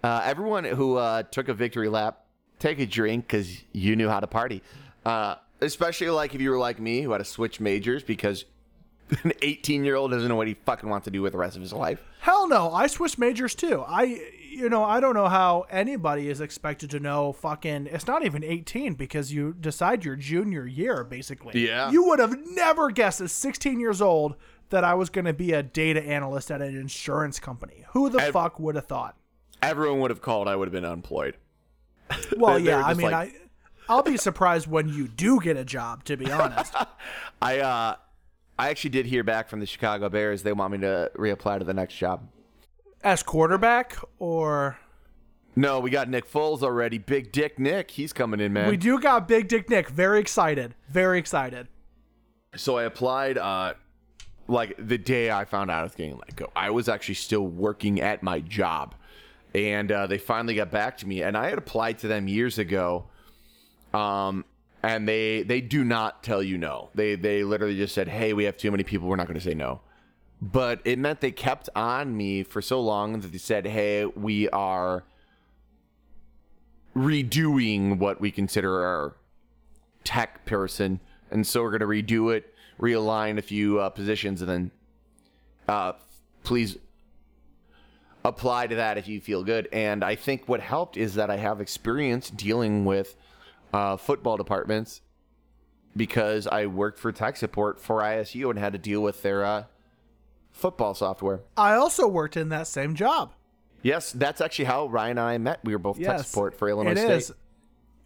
Uh, 0.03 0.21
everyone 0.23 0.63
who 0.63 0.95
uh, 0.95 1.23
took 1.23 1.47
a 1.47 1.53
victory 1.53 1.87
lap, 1.87 2.25
take 2.59 2.79
a 2.79 2.85
drink 2.87 3.27
because 3.27 3.63
you 3.71 3.95
knew 3.95 4.09
how 4.09 4.19
to 4.19 4.27
party. 4.27 4.63
Uh, 5.05 5.35
especially 5.59 6.09
like 6.09 6.33
if 6.33 6.41
you 6.41 6.49
were 6.49 6.57
like 6.57 6.79
me 6.79 7.01
who 7.01 7.11
had 7.11 7.19
to 7.19 7.25
switch 7.25 7.59
majors 7.59 8.03
because 8.03 8.45
an 9.23 9.33
18 9.43 9.83
year 9.83 9.95
old 9.95 10.09
doesn't 10.09 10.27
know 10.27 10.35
what 10.35 10.47
he 10.47 10.55
fucking 10.65 10.89
wants 10.89 11.05
to 11.05 11.11
do 11.11 11.21
with 11.21 11.33
the 11.33 11.37
rest 11.37 11.55
of 11.55 11.61
his 11.61 11.73
life. 11.73 12.01
Hell 12.21 12.47
no, 12.47 12.71
I 12.71 12.85
switched 12.85 13.17
majors 13.17 13.55
too. 13.55 13.83
I, 13.87 14.21
you 14.47 14.69
know, 14.69 14.83
I 14.83 14.99
don't 14.99 15.15
know 15.15 15.27
how 15.27 15.65
anybody 15.71 16.29
is 16.29 16.39
expected 16.39 16.91
to 16.91 16.99
know 16.99 17.33
fucking. 17.33 17.87
It's 17.87 18.05
not 18.05 18.23
even 18.23 18.43
18 18.43 18.93
because 18.93 19.33
you 19.33 19.53
decide 19.59 20.05
your 20.05 20.15
junior 20.15 20.67
year, 20.67 21.03
basically. 21.03 21.65
Yeah. 21.65 21.89
You 21.89 22.03
would 22.05 22.19
have 22.19 22.35
never 22.51 22.91
guessed 22.91 23.21
at 23.21 23.31
16 23.31 23.79
years 23.79 24.01
old 24.03 24.35
that 24.69 24.83
I 24.83 24.93
was 24.93 25.09
going 25.09 25.25
to 25.25 25.33
be 25.33 25.53
a 25.53 25.63
data 25.63 25.99
analyst 26.03 26.51
at 26.51 26.61
an 26.61 26.77
insurance 26.77 27.39
company. 27.39 27.85
Who 27.93 28.09
the 28.11 28.19
Ev- 28.19 28.33
fuck 28.33 28.59
would 28.59 28.75
have 28.75 28.85
thought? 28.85 29.17
Everyone 29.63 29.99
would 30.01 30.11
have 30.11 30.21
called. 30.21 30.47
I 30.47 30.55
would 30.55 30.67
have 30.67 30.73
been 30.73 30.85
unemployed. 30.85 31.37
Well, 32.37 32.55
They- 32.59 32.65
yeah, 32.65 32.83
I 32.85 32.93
mean, 32.93 33.09
like- 33.11 33.33
I. 33.33 33.37
I'll 33.89 34.03
be 34.03 34.15
surprised 34.15 34.67
when 34.67 34.87
you 34.87 35.07
do 35.07 35.41
get 35.41 35.57
a 35.57 35.65
job, 35.65 36.03
to 36.05 36.15
be 36.15 36.31
honest. 36.31 36.73
I 37.41 37.59
uh, 37.59 37.95
I 38.61 38.69
actually 38.69 38.91
did 38.91 39.07
hear 39.07 39.23
back 39.23 39.49
from 39.49 39.59
the 39.59 39.65
Chicago 39.65 40.07
Bears. 40.07 40.43
They 40.43 40.53
want 40.53 40.73
me 40.73 40.77
to 40.81 41.09
reapply 41.17 41.57
to 41.57 41.65
the 41.65 41.73
next 41.73 41.95
job. 41.95 42.27
As 43.03 43.23
quarterback, 43.23 43.97
or 44.19 44.77
No, 45.55 45.79
we 45.79 45.89
got 45.89 46.07
Nick 46.09 46.31
Foles 46.31 46.61
already. 46.61 46.99
Big 46.99 47.31
Dick 47.31 47.57
Nick, 47.57 47.89
he's 47.89 48.13
coming 48.13 48.39
in, 48.39 48.53
man. 48.53 48.69
we 48.69 48.77
do 48.77 48.99
got 48.99 49.27
Big 49.27 49.47
Dick 49.47 49.67
Nick. 49.67 49.89
Very 49.89 50.19
excited. 50.19 50.75
Very 50.87 51.17
excited. 51.17 51.69
so 52.55 52.77
I 52.77 52.83
applied 52.83 53.39
uh 53.39 53.73
like 54.47 54.75
the 54.77 54.99
day 54.99 55.31
I 55.31 55.43
found 55.45 55.71
out 55.71 55.79
I 55.79 55.83
was 55.83 55.95
getting 55.95 56.19
let 56.19 56.35
go. 56.35 56.51
I 56.55 56.69
was 56.69 56.87
actually 56.87 57.15
still 57.15 57.47
working 57.47 57.99
at 57.99 58.21
my 58.21 58.41
job. 58.41 58.93
And 59.55 59.91
uh, 59.91 60.05
they 60.05 60.19
finally 60.19 60.53
got 60.53 60.69
back 60.69 60.97
to 60.97 61.07
me 61.07 61.23
and 61.23 61.35
I 61.35 61.49
had 61.49 61.57
applied 61.57 61.97
to 61.99 62.07
them 62.07 62.27
years 62.27 62.59
ago. 62.59 63.05
Um 63.91 64.45
and 64.83 65.07
they 65.07 65.43
they 65.43 65.61
do 65.61 65.83
not 65.83 66.23
tell 66.23 66.41
you 66.41 66.57
no. 66.57 66.89
They 66.95 67.15
they 67.15 67.43
literally 67.43 67.77
just 67.77 67.93
said, 67.93 68.07
"Hey, 68.07 68.33
we 68.33 68.45
have 68.45 68.57
too 68.57 68.71
many 68.71 68.83
people. 68.83 69.07
We're 69.07 69.15
not 69.15 69.27
going 69.27 69.39
to 69.39 69.45
say 69.45 69.53
no." 69.53 69.81
But 70.41 70.81
it 70.85 70.97
meant 70.97 71.21
they 71.21 71.31
kept 71.31 71.69
on 71.75 72.17
me 72.17 72.43
for 72.43 72.61
so 72.61 72.81
long 72.81 73.19
that 73.19 73.31
they 73.31 73.37
said, 73.37 73.67
"Hey, 73.67 74.05
we 74.05 74.49
are 74.49 75.03
redoing 76.95 77.99
what 77.99 78.19
we 78.19 78.31
consider 78.31 78.83
our 78.83 79.15
tech 80.03 80.45
person, 80.45 80.99
and 81.29 81.45
so 81.45 81.61
we're 81.61 81.77
going 81.77 81.81
to 81.81 81.85
redo 81.85 82.35
it, 82.35 82.53
realign 82.79 83.37
a 83.37 83.41
few 83.41 83.79
uh, 83.79 83.89
positions, 83.89 84.41
and 84.41 84.49
then 84.49 84.71
uh, 85.67 85.93
please 86.43 86.77
apply 88.25 88.67
to 88.67 88.75
that 88.75 88.97
if 88.97 89.07
you 89.07 89.21
feel 89.21 89.43
good. 89.43 89.67
And 89.71 90.03
I 90.03 90.15
think 90.15 90.47
what 90.47 90.59
helped 90.59 90.97
is 90.97 91.15
that 91.15 91.29
I 91.29 91.37
have 91.37 91.61
experience 91.61 92.29
dealing 92.29 92.85
with 92.85 93.15
uh, 93.73 93.97
football 93.97 94.37
departments 94.37 95.01
because 95.95 96.47
I 96.47 96.65
worked 96.65 96.99
for 96.99 97.11
tech 97.11 97.37
support 97.37 97.79
for 97.79 98.01
ISU 98.01 98.49
and 98.49 98.59
had 98.59 98.73
to 98.73 98.79
deal 98.79 99.01
with 99.01 99.21
their 99.23 99.43
uh, 99.43 99.63
football 100.51 100.93
software. 100.93 101.41
I 101.57 101.73
also 101.73 102.07
worked 102.07 102.37
in 102.37 102.49
that 102.49 102.67
same 102.67 102.95
job. 102.95 103.33
Yes, 103.83 104.11
that's 104.11 104.41
actually 104.41 104.65
how 104.65 104.87
Ryan 104.87 105.17
and 105.17 105.19
I 105.27 105.37
met. 105.37 105.59
We 105.63 105.73
were 105.73 105.79
both 105.79 105.99
tech 105.99 106.19
support 106.19 106.55
for 106.57 106.69
Illinois 106.69 106.91
it 106.91 106.97
State. 106.97 107.11
is. 107.11 107.33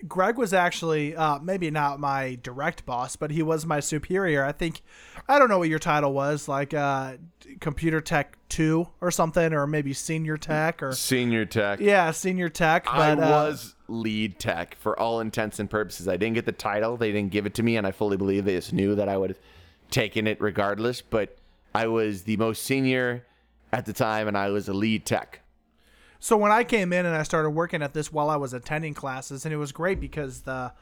Greg 0.08 0.38
was 0.38 0.54
actually 0.54 1.16
uh, 1.16 1.40
maybe 1.40 1.72
not 1.72 2.00
my 2.00 2.38
direct 2.42 2.86
boss, 2.86 3.16
but 3.16 3.32
he 3.32 3.42
was 3.42 3.66
my 3.66 3.80
superior. 3.80 4.44
I 4.44 4.52
think 4.52 4.82
I 5.28 5.40
don't 5.40 5.50
know 5.50 5.60
what 5.60 5.70
your 5.70 5.80
title 5.80 6.14
was, 6.14 6.48
like 6.48 6.74
uh, 6.74 7.14
computer 7.60 8.02
tech 8.02 8.38
two 8.50 8.88
or 9.02 9.12
something, 9.12 9.54
or 9.54 9.66
maybe 9.68 9.94
senior 9.94 10.38
tech, 10.38 10.84
or 10.84 10.94
Senior 10.94 11.46
tech. 11.46 11.80
yeah, 11.80 12.12
senior 12.12 12.50
tech. 12.50 12.86
I 12.88 13.16
But 13.16 13.24
uh, 13.24 13.30
was 13.30 13.76
lead 13.88 14.40
tech 14.40 14.76
for 14.76 15.00
all 15.00 15.20
intents 15.20 15.60
and 15.60 15.70
purposes. 15.70 16.08
I 16.08 16.18
didn't 16.18 16.36
get 16.36 16.46
the 16.46 16.52
title. 16.52 16.98
They 16.98 17.12
didn't 17.12 17.32
give 17.32 17.46
it 17.46 17.54
to 17.56 17.64
me, 17.64 17.78
and 17.78 17.88
I 17.88 17.92
fully 17.92 18.18
believe 18.18 18.46
they 18.46 18.56
just 18.56 18.74
knew 18.74 18.96
that 18.96 19.10
I 19.10 19.18
would 19.18 19.32
have 19.32 19.40
taken 19.92 20.28
it 20.28 20.40
regardless. 20.42 21.02
But 21.02 21.38
I 21.74 21.88
was 21.88 22.24
the 22.24 22.38
most 22.38 22.64
senior 22.64 23.26
at 23.72 23.86
the 23.86 23.94
time, 23.94 24.28
and 24.28 24.38
I 24.38 24.50
was 24.50 24.68
a 24.68 24.74
lead 24.74 25.06
tech. 25.06 25.42
So 26.26 26.38
when 26.38 26.52
I 26.52 26.64
came 26.64 26.92
in 26.92 27.06
and 27.06 27.16
I 27.16 27.22
started 27.22 27.52
working 27.52 27.84
at 27.84 27.94
this 27.94 28.12
while 28.12 28.32
I 28.32 28.36
was 28.36 28.52
attending 28.52 28.96
classes, 28.96 29.46
and 29.46 29.54
it 29.54 29.58
was 29.58 29.72
great 29.72 30.00
because 30.00 30.42
the 30.42 30.74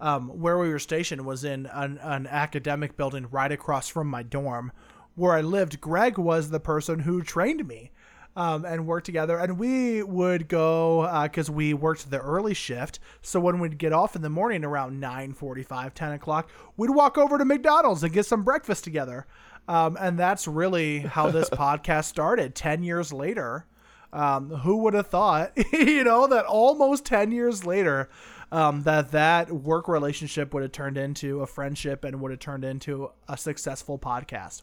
um, 0.00 0.28
where 0.28 0.56
we 0.56 0.68
were 0.68 0.78
stationed 0.78 1.26
was 1.26 1.42
in 1.42 1.66
an, 1.72 1.98
an 2.02 2.28
academic 2.28 2.96
building 2.96 3.26
right 3.28 3.50
across 3.50 3.88
from 3.88 4.06
my 4.06 4.22
dorm, 4.22 4.70
where 5.16 5.32
I 5.32 5.40
lived. 5.40 5.80
Greg 5.80 6.18
was 6.18 6.50
the 6.50 6.60
person 6.60 7.00
who 7.00 7.20
trained 7.20 7.66
me. 7.66 7.90
Um, 8.34 8.64
and 8.64 8.86
worked 8.86 9.04
together, 9.04 9.36
and 9.36 9.58
we 9.58 10.02
would 10.02 10.48
go 10.48 11.06
because 11.24 11.50
we 11.50 11.74
worked 11.74 12.10
the 12.10 12.18
early 12.18 12.54
shift. 12.54 12.98
So 13.20 13.38
when 13.38 13.58
we'd 13.58 13.76
get 13.76 13.92
off 13.92 14.16
in 14.16 14.22
the 14.22 14.30
morning 14.30 14.64
around 14.64 15.02
9:45, 15.02 15.92
10 15.92 16.12
o'clock, 16.12 16.48
we'd 16.78 16.88
walk 16.88 17.18
over 17.18 17.36
to 17.36 17.44
McDonald's 17.44 18.02
and 18.02 18.10
get 18.10 18.24
some 18.24 18.42
breakfast 18.42 18.84
together. 18.84 19.26
Um, 19.68 19.98
and 20.00 20.18
that's 20.18 20.48
really 20.48 21.00
how 21.00 21.30
this 21.30 21.50
podcast 21.50 22.04
started. 22.04 22.54
Ten 22.54 22.82
years 22.82 23.12
later, 23.12 23.66
um, 24.12 24.50
who 24.50 24.78
would 24.78 24.94
have 24.94 25.06
thought, 25.06 25.52
you 25.72 26.04
know, 26.04 26.26
that 26.26 26.44
almost 26.44 27.04
10 27.06 27.32
years 27.32 27.64
later, 27.64 28.08
um, 28.50 28.82
that 28.82 29.12
that 29.12 29.50
work 29.50 29.88
relationship 29.88 30.52
would 30.52 30.62
have 30.62 30.72
turned 30.72 30.98
into 30.98 31.40
a 31.40 31.46
friendship 31.46 32.04
and 32.04 32.20
would 32.20 32.30
have 32.30 32.40
turned 32.40 32.64
into 32.64 33.10
a 33.28 33.36
successful 33.36 33.98
podcast. 33.98 34.62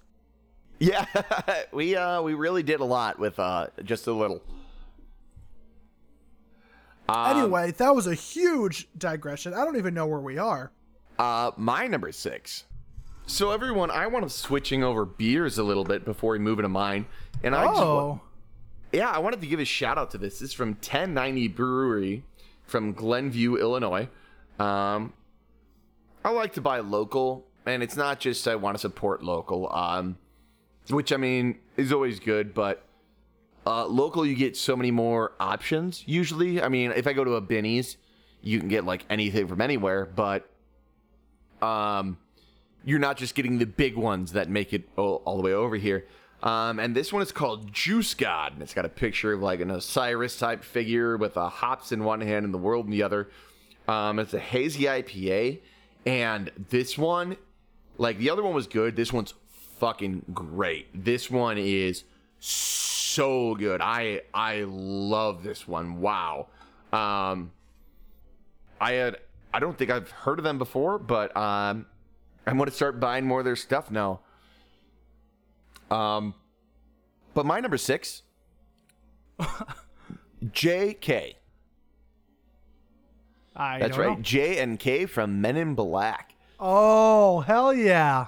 Yeah, 0.78 1.06
we 1.74 1.96
uh 1.98 2.22
we 2.22 2.36
really 2.36 2.64
did 2.64 2.80
a 2.80 2.86
lot 2.86 3.20
with 3.20 3.38
uh 3.38 3.68
just 3.84 4.08
a 4.08 4.14
little. 4.14 4.42
Um, 7.10 7.38
anyway, 7.38 7.72
that 7.72 7.96
was 7.96 8.06
a 8.08 8.14
huge 8.14 8.88
digression. 8.98 9.54
I 9.54 9.66
don't 9.66 9.78
even 9.78 9.94
know 9.94 10.06
where 10.06 10.20
we 10.20 10.38
are. 10.38 10.72
Uh, 11.18 11.52
my 11.58 11.88
number 11.88 12.12
six. 12.12 12.66
So 13.26 13.52
everyone, 13.52 13.92
I 13.92 14.08
want 14.08 14.24
to 14.26 14.30
switching 14.30 14.84
over 14.84 15.06
beers 15.06 15.58
a 15.58 15.64
little 15.64 15.84
bit 15.84 16.06
before 16.06 16.34
we 16.34 16.40
move 16.40 16.60
into 16.60 16.70
mine, 16.70 17.08
and 17.44 17.56
I 17.56 17.66
Oh, 17.66 18.22
yeah, 18.92 19.10
I 19.10 19.20
wanted 19.20 19.42
to 19.42 19.48
give 19.48 19.60
a 19.60 19.66
shout 19.66 19.98
out 19.98 20.12
to 20.12 20.18
this. 20.18 20.40
This 20.40 20.50
is 20.50 20.54
from 20.54 20.70
1090 20.70 21.48
Brewery 21.50 22.24
from 22.66 22.94
Glenview, 22.94 23.56
Illinois. 23.56 24.08
Um, 24.60 25.14
I 26.24 26.32
like 26.32 26.54
to 26.54 26.62
buy 26.62 26.80
local, 26.80 27.46
and 27.66 27.82
it's 27.82 27.96
not 27.96 28.20
just 28.20 28.48
I 28.48 28.56
want 28.56 28.76
to 28.76 28.80
support 28.80 29.24
local, 29.24 29.72
um, 29.74 30.18
which 30.90 31.14
I 31.14 31.18
mean 31.18 31.60
is 31.78 31.92
always 31.92 32.20
good, 32.20 32.54
but 32.54 32.86
uh, 33.66 33.86
local 33.86 34.26
you 34.26 34.36
get 34.36 34.58
so 34.58 34.76
many 34.76 34.92
more 34.92 35.34
options. 35.40 36.04
Usually, 36.06 36.62
I 36.62 36.70
mean, 36.70 36.92
if 36.92 37.08
I 37.08 37.14
go 37.14 37.24
to 37.24 37.36
a 37.36 37.42
Binny's, 37.42 37.98
you 38.42 38.60
can 38.60 38.68
get 38.68 38.86
like 38.86 39.06
anything 39.10 39.48
from 39.48 39.62
anywhere, 39.62 40.06
but 40.06 40.50
um, 41.62 42.18
you're 42.84 43.00
not 43.00 43.18
just 43.18 43.36
getting 43.36 43.60
the 43.60 43.66
big 43.66 43.96
ones 43.96 44.34
that 44.34 44.50
make 44.50 44.74
it 44.74 44.90
all, 44.98 45.22
all 45.26 45.38
the 45.38 45.44
way 45.44 45.54
over 45.54 45.76
here. 45.76 46.06
Um, 46.42 46.80
and 46.80 46.96
this 46.96 47.12
one 47.12 47.22
is 47.22 47.32
called 47.32 47.74
Juice 47.74 48.14
God, 48.14 48.54
and 48.54 48.62
it's 48.62 48.74
got 48.74 48.86
a 48.86 48.90
picture 48.90 49.34
of 49.34 49.42
like 49.42 49.60
an 49.60 49.72
Osiris 49.72 50.38
type 50.38 50.64
figure 50.64 51.18
with 51.18 51.36
a 51.36 51.50
hops 51.50 51.92
in 51.92 52.04
one 52.04 52.22
hand 52.22 52.46
and 52.46 52.54
the 52.54 52.58
world 52.58 52.86
in 52.86 52.92
the 52.92 53.04
other. 53.04 53.30
Um, 53.88 54.20
it's 54.20 54.34
a 54.34 54.40
hazy 54.40 54.84
IPA, 54.84 55.60
and 56.06 56.52
this 56.70 56.98
one, 56.98 57.36
like 57.98 58.18
the 58.20 58.30
other 58.30 58.44
one 58.44 58.54
was 58.54 58.68
good. 58.68 58.96
This 58.96 59.12
one's 59.12 59.34
fucking 59.80 60.26
great. 60.34 60.88
This 60.94 61.30
one 61.30 61.58
is 61.58 62.04
so 62.40 63.56
good. 63.56 63.82
I 63.82 64.22
I 64.34 64.64
love 64.68 65.44
this 65.44 65.68
one. 65.68 66.00
Wow. 66.00 66.48
Um, 66.94 67.52
I 68.80 68.94
had 68.94 69.18
I 69.54 69.60
don't 69.60 69.78
think 69.78 69.90
I've 69.92 70.10
heard 70.12 70.40
of 70.40 70.44
them 70.46 70.58
before, 70.58 71.00
but 71.00 71.36
um, 71.36 71.86
I'm 72.46 72.58
to 72.58 72.72
start 72.72 73.00
buying 73.00 73.26
more 73.26 73.40
of 73.40 73.46
their 73.46 73.56
stuff 73.56 73.92
now. 73.92 74.22
Um, 75.92 76.34
but 77.34 77.46
my 77.46 77.60
number 77.60 77.78
six, 77.78 78.24
J.K. 80.52 81.36
I 83.56 83.80
That's 83.80 83.98
right, 83.98 84.18
know. 84.18 84.22
J 84.22 84.60
and 84.60 84.80
K 84.80 85.06
from 85.06 85.42
Men 85.42 85.58
in 85.58 85.76
Black. 85.76 86.34
Oh 86.60 87.42
hell 87.42 87.74
yeah! 87.74 88.28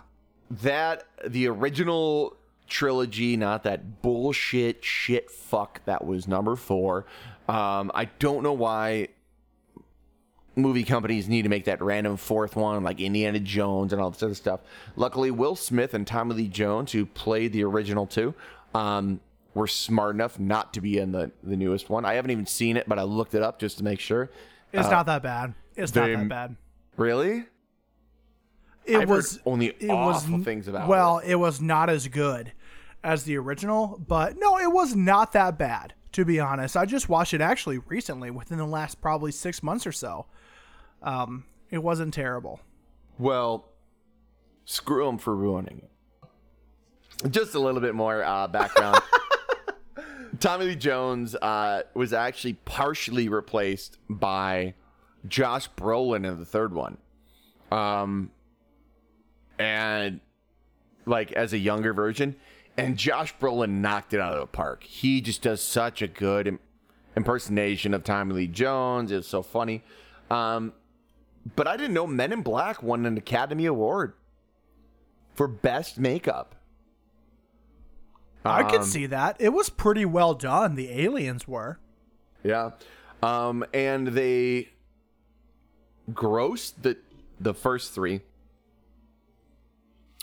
That 0.50 1.06
the 1.26 1.48
original 1.48 2.36
trilogy, 2.68 3.38
not 3.38 3.64
that 3.64 4.02
bullshit 4.02 4.84
shit 4.84 5.30
fuck 5.32 5.82
that 5.86 6.06
was 6.06 6.28
number 6.28 6.56
four. 6.56 7.06
Um, 7.48 7.92
I 7.94 8.06
don't 8.20 8.44
know 8.44 8.54
why 8.54 9.10
movie 10.56 10.84
companies 10.84 11.30
need 11.30 11.44
to 11.44 11.50
make 11.50 11.66
that 11.66 11.82
random 11.82 12.18
fourth 12.18 12.56
one, 12.56 12.84
like 12.84 13.00
Indiana 13.00 13.40
Jones 13.40 13.94
and 13.94 14.02
all 14.02 14.12
this 14.12 14.24
other 14.24 14.34
stuff. 14.36 14.62
Luckily, 14.96 15.32
Will 15.32 15.56
Smith 15.56 15.94
and 15.94 16.06
Tommy 16.06 16.36
Lee 16.36 16.48
Jones, 16.48 16.92
who 16.92 17.06
played 17.06 17.54
the 17.54 17.64
original 17.64 18.06
two, 18.06 18.34
um, 18.76 19.20
were 19.54 19.68
smart 19.68 20.16
enough 20.16 20.40
not 20.40 20.74
to 20.74 20.82
be 20.82 20.98
in 20.98 21.12
the, 21.12 21.32
the 21.44 21.56
newest 21.56 21.90
one. 21.90 22.06
I 22.06 22.14
haven't 22.14 22.32
even 22.32 22.46
seen 22.46 22.78
it, 22.78 22.88
but 22.88 23.00
I 23.00 23.04
looked 23.04 23.34
it 23.34 23.42
up 23.42 23.60
just 23.60 23.78
to 23.78 23.84
make 23.84 24.00
sure. 24.00 24.30
It's 24.74 24.90
not 24.90 25.06
that 25.08 25.22
bad. 25.24 25.54
It's 25.76 25.94
not 25.94 26.08
that 26.08 26.30
bad. 26.30 26.56
Really? 26.98 27.46
It 28.86 28.98
I've 28.98 29.10
was 29.10 29.40
only 29.46 29.68
it 29.68 29.90
awful 29.90 30.38
was 30.38 30.46
things 30.46 30.68
about 30.68 30.86
it. 30.86 30.90
well, 30.90 31.20
it 31.20 31.36
was 31.36 31.62
not 31.62 31.90
as 31.90 32.08
good 32.08 32.52
as 33.04 33.24
the 33.24 33.38
original, 33.38 34.02
but 34.08 34.38
no, 34.38 34.58
it 34.58 34.72
was 34.72 34.96
not 34.96 35.34
that 35.34 35.58
bad. 35.58 35.94
To 36.14 36.26
be 36.26 36.42
honest, 36.42 36.76
I 36.76 36.86
just 36.86 37.08
watched 37.08 37.34
it 37.34 37.40
actually 37.40 37.78
recently, 37.78 38.32
within 38.32 38.58
the 38.58 38.66
last 38.66 39.00
probably 39.00 39.32
six 39.32 39.64
months 39.64 39.88
or 39.88 39.94
so. 39.94 40.26
Um, 41.02 41.46
it 41.70 41.80
wasn't 41.80 42.14
terrible. 42.14 42.60
Well, 43.18 43.66
screw 44.66 45.06
them 45.06 45.18
for 45.18 45.36
ruining 45.36 45.84
it. 45.84 47.32
Just 47.32 47.56
a 47.56 47.60
little 47.60 47.82
bit 47.82 47.94
more 47.94 48.24
uh, 48.24 48.48
background. 48.48 49.02
Tommy 50.40 50.66
Lee 50.66 50.76
Jones 50.76 51.36
uh, 51.36 51.84
was 51.94 52.14
actually 52.14 52.54
partially 52.54 53.30
replaced 53.30 53.98
by 54.10 54.74
Josh 55.28 55.70
Brolin 55.78 56.26
in 56.28 56.40
the 56.40 56.46
third 56.46 56.74
one. 56.74 56.98
Um, 57.72 58.32
and 59.60 60.20
like 61.06 61.32
as 61.34 61.54
a 61.54 61.58
younger 61.58 61.94
version, 61.94 62.36
and 62.78 62.98
Josh 62.98 63.36
Brolin 63.38 63.82
knocked 63.82 64.14
it 64.14 64.20
out 64.20 64.34
of 64.34 64.40
the 64.40 64.48
park. 64.48 64.84
He 64.84 65.22
just 65.22 65.42
does 65.42 65.62
such 65.62 66.02
a 66.02 66.08
good 66.08 66.58
impersonation 67.16 67.94
of 67.94 68.04
Tommy 68.04 68.34
Lee 68.34 68.48
Jones. 68.48 69.12
It's 69.12 69.28
so 69.28 69.44
funny. 69.44 69.84
Um, 70.30 70.74
but 71.56 71.68
I 71.68 71.78
didn't 71.78 71.94
know 71.94 72.08
Men 72.08 72.32
in 72.32 72.42
Black 72.42 72.82
won 72.84 73.06
an 73.06 73.18
Academy 73.18 73.66
Award 73.66 74.14
for 75.34 75.48
best 75.48 75.98
makeup. 76.00 76.56
I 78.44 78.64
could 78.64 78.82
Um, 78.82 78.86
see 78.86 79.06
that. 79.06 79.38
It 79.40 79.50
was 79.50 79.70
pretty 79.70 80.04
well 80.06 80.34
done. 80.34 80.76
The 80.76 80.90
aliens 81.04 81.48
were. 81.48 81.80
Yeah. 82.44 82.72
Um, 83.22 83.64
and 83.74 84.08
they 84.10 84.70
grossed 86.12 86.74
the 86.82 86.98
the 87.40 87.54
first 87.54 87.94
three 87.94 88.22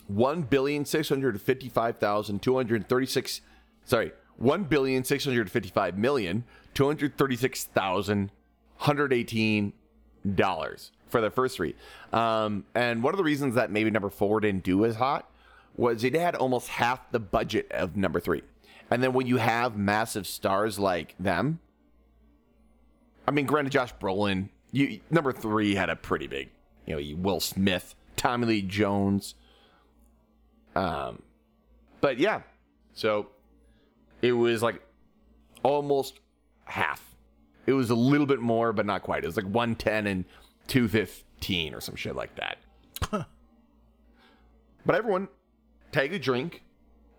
one 0.08 0.42
billion 0.42 0.84
six 0.84 1.08
hundred 1.08 1.40
fifty 1.40 1.68
five 1.68 1.98
thousand 1.98 2.42
two 2.42 2.56
hundred 2.56 2.88
thirty 2.88 3.06
six 3.06 3.40
sorry, 3.84 4.12
one 4.36 4.64
billion 4.64 5.04
six 5.04 5.24
hundred 5.24 5.50
fifty 5.50 5.68
five 5.68 5.96
million 5.96 6.44
two 6.74 6.86
hundred 6.86 7.16
thirty 7.16 7.36
six 7.36 7.64
thousand 7.64 8.32
hundred 8.78 9.12
eighteen 9.12 9.72
dollars 10.34 10.90
for 11.08 11.20
the 11.20 11.30
first 11.30 11.56
three. 11.56 11.74
Um, 12.12 12.64
and 12.74 13.02
one 13.02 13.14
of 13.14 13.18
the 13.18 13.24
reasons 13.24 13.54
that 13.54 13.70
maybe 13.70 13.90
number 13.90 14.10
four 14.10 14.40
didn't 14.40 14.64
do 14.64 14.84
as 14.84 14.96
hot 14.96 15.30
was 15.76 16.04
it 16.04 16.14
had 16.14 16.34
almost 16.34 16.68
half 16.68 17.10
the 17.12 17.20
budget 17.20 17.70
of 17.70 17.96
number 17.96 18.20
three. 18.20 18.42
And 18.90 19.02
then 19.02 19.12
when 19.12 19.26
you 19.26 19.36
have 19.36 19.76
massive 19.76 20.26
stars 20.26 20.78
like 20.78 21.14
them, 21.18 21.60
I 23.26 23.30
mean, 23.30 23.46
granted, 23.46 23.70
Josh 23.70 23.94
Brolin, 24.00 24.48
you 24.72 25.00
number 25.10 25.32
three 25.32 25.74
had 25.74 25.90
a 25.90 25.96
pretty 25.96 26.26
big, 26.26 26.48
you 26.86 26.96
know, 26.96 27.16
Will 27.20 27.40
Smith, 27.40 27.94
Tommy 28.16 28.46
Lee 28.46 28.62
Jones. 28.62 29.34
Um, 30.74 31.22
but 32.00 32.18
yeah, 32.18 32.42
so 32.94 33.28
it 34.22 34.32
was 34.32 34.62
like 34.62 34.80
almost 35.62 36.20
half. 36.64 37.04
It 37.66 37.72
was 37.72 37.90
a 37.90 37.94
little 37.94 38.26
bit 38.26 38.40
more, 38.40 38.72
but 38.72 38.86
not 38.86 39.02
quite. 39.02 39.24
It 39.24 39.26
was 39.26 39.36
like 39.36 39.46
one 39.46 39.74
ten 39.74 40.06
and 40.06 40.24
two 40.68 40.86
fifteen 40.86 41.74
or 41.74 41.80
some 41.80 41.96
shit 41.96 42.14
like 42.14 42.36
that. 42.36 42.58
but 44.86 44.94
everyone, 44.94 45.28
take 45.90 46.12
a 46.12 46.18
drink 46.18 46.62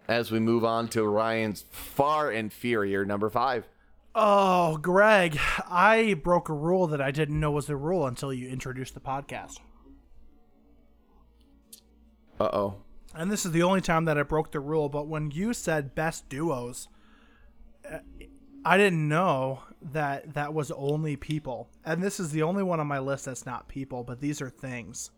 as 0.08 0.32
we 0.32 0.39
move 0.39 0.64
on 0.64 0.88
to 0.89 1.04
Ryan's 1.04 1.66
far 1.70 2.32
inferior 2.32 3.04
number 3.06 3.30
five. 3.30 3.68
Oh, 4.16 4.78
Greg, 4.78 5.38
I 5.70 6.16
broke 6.16 6.50
a 6.50 6.54
rule 6.54 6.88
that 6.88 7.02
I 7.02 7.12
didn't 7.12 7.39
know 7.39 7.52
was 7.52 7.70
a 7.70 7.76
rule 7.76 8.08
until 8.08 8.34
you 8.34 8.50
introduced 8.50 8.93
the 8.93 9.00
podcast. 9.00 9.58
Uh 12.39 12.50
oh. 12.54 12.76
And 13.14 13.32
this 13.32 13.45
is 13.45 13.52
the 13.52 13.64
only 13.64 13.82
time 13.82 14.06
that 14.06 14.18
I 14.18 14.24
broke 14.24 14.52
the 14.52 14.60
rule, 14.60 14.89
but 14.89 15.08
when 15.08 15.32
you 15.32 15.54
said 15.54 15.95
best 15.95 16.30
duos, 16.30 16.88
uh, 17.89 18.00
I 18.64 18.78
didn't 18.78 19.08
know 19.08 19.62
that 19.82 20.34
that 20.34 20.54
was 20.54 20.72
only 20.72 21.16
people. 21.16 21.70
And 21.86 22.02
this 22.02 22.20
is 22.20 22.32
the 22.32 22.44
only 22.44 22.64
one 22.64 22.80
on 22.80 22.88
my 22.88 23.00
list 23.00 23.26
that's 23.26 23.46
not 23.46 23.68
people, 23.68 24.04
but 24.04 24.20
these 24.20 24.42
are 24.42 24.50
things. 24.50 25.12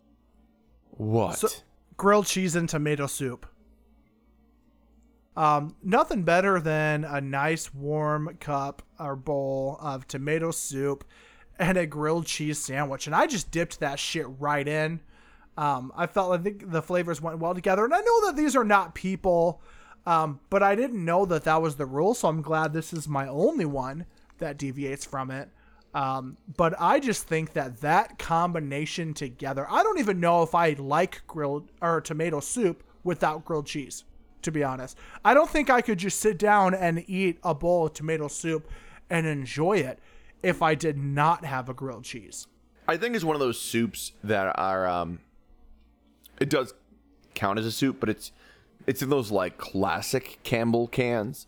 What? 0.91 1.37
So, 1.37 1.49
grilled 1.97 2.27
cheese 2.27 2.55
and 2.55 2.69
tomato 2.69 3.07
soup. 3.07 3.45
Um, 5.35 5.75
nothing 5.81 6.23
better 6.23 6.59
than 6.59 7.05
a 7.05 7.21
nice 7.21 7.73
warm 7.73 8.37
cup 8.39 8.81
or 8.99 9.15
bowl 9.15 9.77
of 9.79 10.05
tomato 10.07 10.51
soup 10.51 11.05
and 11.57 11.77
a 11.77 11.85
grilled 11.85 12.25
cheese 12.25 12.59
sandwich. 12.59 13.07
And 13.07 13.15
I 13.15 13.27
just 13.27 13.49
dipped 13.49 13.79
that 13.79 13.97
shit 13.97 14.25
right 14.39 14.67
in. 14.67 14.99
Um, 15.57 15.91
I 15.95 16.07
felt 16.07 16.29
like 16.31 16.69
the 16.69 16.81
flavors 16.81 17.21
went 17.21 17.39
well 17.39 17.53
together. 17.53 17.85
And 17.85 17.93
I 17.93 18.01
know 18.01 18.25
that 18.25 18.35
these 18.35 18.55
are 18.55 18.63
not 18.63 18.95
people, 18.95 19.61
um, 20.05 20.39
but 20.49 20.63
I 20.63 20.75
didn't 20.75 21.03
know 21.03 21.25
that 21.25 21.43
that 21.45 21.61
was 21.61 21.75
the 21.75 21.85
rule. 21.85 22.13
So 22.13 22.27
I'm 22.27 22.41
glad 22.41 22.73
this 22.73 22.91
is 22.91 23.07
my 23.07 23.27
only 23.27 23.65
one 23.65 24.05
that 24.41 24.57
deviates 24.57 25.05
from 25.05 25.31
it. 25.31 25.49
Um, 25.93 26.37
but 26.55 26.73
I 26.79 26.99
just 26.99 27.27
think 27.27 27.53
that 27.53 27.81
that 27.81 28.17
combination 28.17 29.13
together, 29.13 29.65
I 29.69 29.83
don't 29.83 29.99
even 29.99 30.19
know 30.19 30.43
if 30.43 30.55
I 30.55 30.73
like 30.73 31.25
grilled 31.27 31.69
or 31.81 31.99
tomato 31.99 32.39
soup 32.39 32.83
without 33.03 33.43
grilled 33.43 33.65
cheese, 33.65 34.05
to 34.43 34.51
be 34.51 34.63
honest. 34.63 34.97
I 35.25 35.33
don't 35.33 35.49
think 35.49 35.69
I 35.69 35.81
could 35.81 35.97
just 35.97 36.19
sit 36.19 36.37
down 36.37 36.73
and 36.73 37.03
eat 37.09 37.39
a 37.43 37.53
bowl 37.53 37.87
of 37.87 37.93
tomato 37.93 38.27
soup 38.27 38.69
and 39.09 39.25
enjoy 39.25 39.77
it 39.77 39.99
if 40.43 40.61
I 40.61 40.75
did 40.75 40.97
not 40.97 41.43
have 41.43 41.67
a 41.67 41.73
grilled 41.73 42.05
cheese. 42.05 42.47
I 42.87 42.97
think 42.97 43.15
it's 43.15 43.25
one 43.25 43.35
of 43.35 43.39
those 43.39 43.59
soups 43.59 44.13
that 44.23 44.57
are 44.57 44.87
um 44.87 45.19
it 46.39 46.49
does 46.49 46.73
count 47.35 47.59
as 47.59 47.65
a 47.65 47.71
soup, 47.71 47.97
but 47.99 48.09
it's 48.09 48.31
it's 48.87 49.01
in 49.01 49.09
those 49.09 49.29
like 49.29 49.57
classic 49.57 50.39
Campbell 50.43 50.87
cans. 50.87 51.47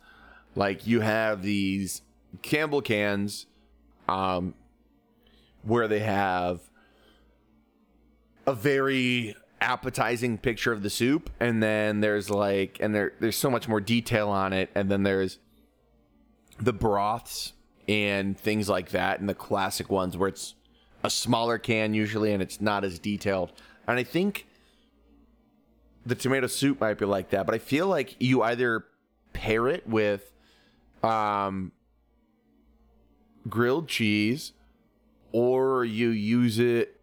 Like 0.55 0.85
you 0.85 1.01
have 1.01 1.41
these 1.41 2.01
Campbell 2.41 2.81
cans 2.81 3.45
um 4.07 4.53
where 5.63 5.87
they 5.87 5.99
have 5.99 6.59
a 8.45 8.53
very 8.53 9.35
appetizing 9.61 10.37
picture 10.37 10.73
of 10.73 10.83
the 10.83 10.89
soup 10.89 11.29
and 11.39 11.63
then 11.63 12.01
there's 12.01 12.29
like 12.29 12.77
and 12.81 12.93
there 12.93 13.13
there's 13.21 13.37
so 13.37 13.49
much 13.49 13.67
more 13.67 13.79
detail 13.79 14.29
on 14.29 14.51
it 14.51 14.69
and 14.75 14.91
then 14.91 15.03
there's 15.03 15.39
the 16.59 16.73
broths 16.73 17.53
and 17.87 18.37
things 18.37 18.67
like 18.67 18.89
that 18.89 19.21
and 19.21 19.29
the 19.29 19.33
classic 19.33 19.89
ones 19.89 20.17
where 20.17 20.27
it's 20.27 20.55
a 21.03 21.09
smaller 21.09 21.57
can 21.57 21.93
usually 21.93 22.33
and 22.33 22.41
it's 22.41 22.61
not 22.61 22.83
as 22.83 22.99
detailed. 22.99 23.51
And 23.87 23.97
i 23.97 24.03
think 24.03 24.47
the 26.05 26.15
tomato 26.15 26.47
soup 26.47 26.81
might 26.81 26.97
be 26.97 27.05
like 27.05 27.29
that 27.29 27.45
but 27.45 27.55
i 27.55 27.57
feel 27.59 27.87
like 27.87 28.17
you 28.19 28.43
either 28.43 28.85
pair 29.31 29.69
it 29.69 29.87
with 29.87 30.33
um 31.03 31.71
grilled 33.49 33.87
cheese 33.87 34.53
or 35.31 35.83
you 35.85 36.09
use 36.09 36.59
it 36.59 36.99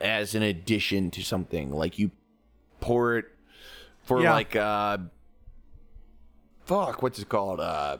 as 0.00 0.34
an 0.34 0.42
addition 0.42 1.10
to 1.10 1.22
something 1.22 1.70
like 1.72 1.98
you 1.98 2.10
pour 2.80 3.16
it 3.16 3.26
for 4.02 4.20
Yeah. 4.20 4.32
like 4.32 4.56
uh 4.56 4.98
fuck, 6.64 7.02
what's 7.02 7.18
it 7.18 7.28
called? 7.28 7.60
Uh, 7.60 7.98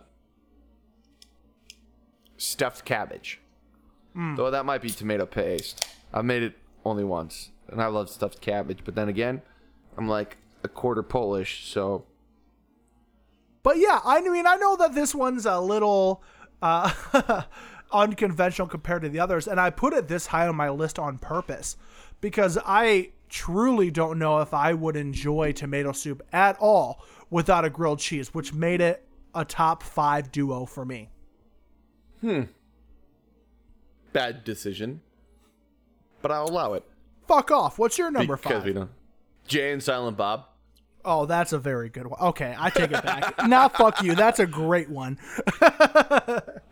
stuffed 2.37 2.85
cabbage. 2.85 3.41
Though 4.15 4.51
that 4.51 4.67
might 4.67 4.83
be 4.83 4.91
tomato 4.91 5.25
paste. 5.25 5.87
I've 6.13 6.27
made 6.27 6.43
it 6.43 6.55
only 6.85 7.03
once, 7.03 7.49
and 7.69 7.81
I 7.81 7.87
love 7.87 8.11
stuffed 8.11 8.43
cabbage. 8.43 8.81
But 8.85 8.95
then 8.95 9.09
again, 9.09 9.41
I'm 9.97 10.07
like 10.07 10.37
a 10.63 10.69
quarter 10.69 11.03
Polish, 11.03 11.65
so 11.67 12.05
But 13.63 13.79
yeah, 13.79 14.01
I 14.05 14.21
mean, 14.21 14.47
I 14.47 14.57
know 14.57 14.77
that 14.77 14.95
this 14.95 15.15
one's 15.15 15.47
a 15.47 15.61
little 15.61 16.23
uh, 16.63 17.43
unconventional 17.93 18.69
compared 18.69 19.03
to 19.03 19.09
the 19.09 19.21
others, 19.21 19.47
and 19.47 19.61
I 19.61 19.71
put 19.71 19.93
it 19.93 20.09
this 20.09 20.27
high 20.27 20.47
on 20.47 20.57
my 20.57 20.71
list 20.71 20.99
on 20.99 21.19
purpose 21.19 21.77
because 22.21 22.59
I 22.65 23.11
truly 23.29 23.91
don't 23.91 24.19
know 24.19 24.41
if 24.41 24.55
I 24.55 24.73
would 24.73 24.97
enjoy 24.97 25.53
tomato 25.53 25.93
soup 25.93 26.23
at 26.33 26.57
all 26.61 27.05
without 27.31 27.65
a 27.65 27.71
grilled 27.71 27.99
cheese, 27.99 28.33
which 28.33 28.53
made 28.53 28.81
it 28.81 29.07
a 29.35 29.45
top 29.45 29.83
five 29.83 30.31
duo 30.31 30.65
for 30.67 30.85
me. 30.85 31.11
Hmm. 32.21 32.43
Bad 34.13 34.45
decision. 34.45 35.01
But 36.21 36.31
I'll 36.31 36.49
allow 36.49 36.75
it 36.75 36.85
Fuck 37.27 37.51
off. 37.51 37.79
What's 37.79 37.99
your 37.99 38.11
number 38.11 38.37
because 38.37 38.59
five? 38.59 38.65
we 38.65 38.73
don't. 38.73 38.91
Jay 39.47 39.73
and 39.73 39.83
Silent 39.83 40.17
Bob. 40.17 40.45
Oh, 41.05 41.27
that's 41.27 41.53
a 41.53 41.59
very 41.59 41.89
good 41.89 42.07
one. 42.07 42.21
Okay, 42.21 42.55
I 42.59 42.71
take 42.71 42.93
it 42.93 43.03
back. 43.03 43.35
now, 43.47 43.69
fuck 43.69 44.03
you. 44.03 44.15
That's 44.15 44.39
a 44.39 44.47
great 44.47 44.91
one. 44.91 45.19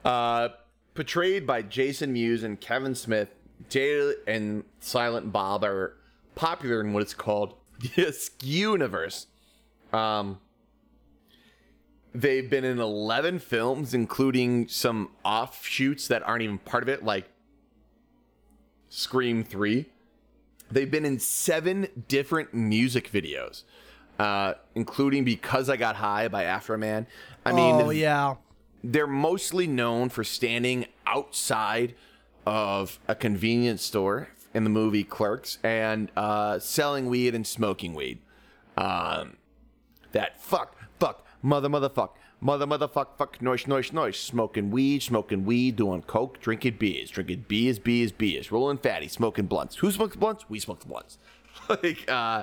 Uh, 0.02 0.48
portrayed 0.94 1.46
by 1.46 1.60
Jason 1.60 2.14
Mewes 2.14 2.42
and 2.42 2.58
Kevin 2.58 2.94
Smith, 2.94 3.28
Jay 3.68 4.14
and 4.26 4.64
Silent 4.80 5.30
Bob 5.30 5.62
are 5.62 5.94
popular 6.34 6.80
in 6.80 6.94
what 6.94 7.02
is 7.02 7.12
called 7.12 7.54
the 7.96 8.10
Skew 8.10 8.72
universe. 8.72 9.26
Um, 9.92 10.40
they've 12.14 12.48
been 12.48 12.64
in 12.64 12.78
11 12.78 13.40
films, 13.40 13.94
including 13.94 14.68
some 14.68 15.10
offshoots 15.24 16.08
that 16.08 16.22
aren't 16.22 16.42
even 16.42 16.58
part 16.58 16.82
of 16.82 16.88
it, 16.88 17.04
like 17.04 17.28
Scream 18.88 19.44
3. 19.44 19.86
They've 20.70 20.90
been 20.90 21.04
in 21.04 21.18
seven 21.18 21.88
different 22.08 22.54
music 22.54 23.10
videos, 23.10 23.64
uh, 24.20 24.54
including 24.74 25.24
Because 25.24 25.70
I 25.70 25.78
Got 25.78 25.96
High 25.96 26.28
by 26.28 26.44
Afroman. 26.44 27.06
I 27.46 27.52
mean, 27.52 27.74
oh, 27.76 27.88
yeah. 27.88 28.34
they're 28.84 29.06
mostly 29.06 29.66
known 29.66 30.10
for 30.10 30.24
standing 30.24 30.84
outside 31.06 31.94
of 32.44 32.98
a 33.08 33.14
convenience 33.14 33.82
store 33.82 34.28
in 34.52 34.64
the 34.64 34.70
movie 34.70 35.04
Clerks 35.04 35.56
and 35.62 36.10
uh, 36.18 36.58
selling 36.58 37.06
weed 37.06 37.34
and 37.34 37.46
smoking 37.46 37.94
weed. 37.94 38.18
Um, 38.76 39.38
that 40.12 40.38
fuck, 40.38 40.76
fuck, 40.98 41.24
mother, 41.40 41.70
motherfuck, 41.70 42.10
mother, 42.42 42.66
motherfuck, 42.66 43.16
fuck, 43.16 43.40
noise, 43.40 43.66
noise, 43.66 43.90
noise, 43.90 44.18
smoking 44.18 44.70
weed, 44.70 45.02
smoking 45.02 45.46
weed, 45.46 45.76
doing 45.76 46.02
coke, 46.02 46.38
drinking 46.40 46.76
beers, 46.78 47.08
drinking 47.08 47.46
beers, 47.48 47.78
beers, 47.78 48.12
beers, 48.12 48.52
rolling 48.52 48.76
fatty, 48.76 49.08
smoking 49.08 49.46
blunts. 49.46 49.76
Who 49.76 49.90
smokes 49.90 50.16
blunts? 50.16 50.44
We 50.50 50.60
smoke 50.60 50.80
the 50.80 50.88
blunts. 50.88 51.16
like, 51.70 52.06
uh, 52.06 52.42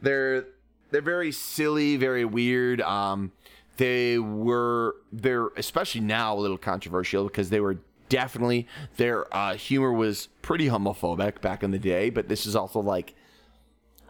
they're 0.00 0.46
they're 0.90 1.02
very 1.02 1.32
silly, 1.32 1.96
very 1.96 2.24
weird. 2.24 2.80
Um, 2.80 3.32
they 3.76 4.18
were 4.18 4.96
they're 5.12 5.48
especially 5.56 6.00
now 6.00 6.34
a 6.34 6.40
little 6.40 6.58
controversial 6.58 7.24
because 7.24 7.50
they 7.50 7.60
were 7.60 7.78
definitely 8.08 8.66
their 8.96 9.32
uh, 9.34 9.54
humor 9.54 9.92
was 9.92 10.28
pretty 10.42 10.66
homophobic 10.66 11.40
back 11.40 11.62
in 11.62 11.70
the 11.70 11.78
day, 11.78 12.10
but 12.10 12.28
this 12.28 12.46
is 12.46 12.56
also 12.56 12.80
like 12.80 13.14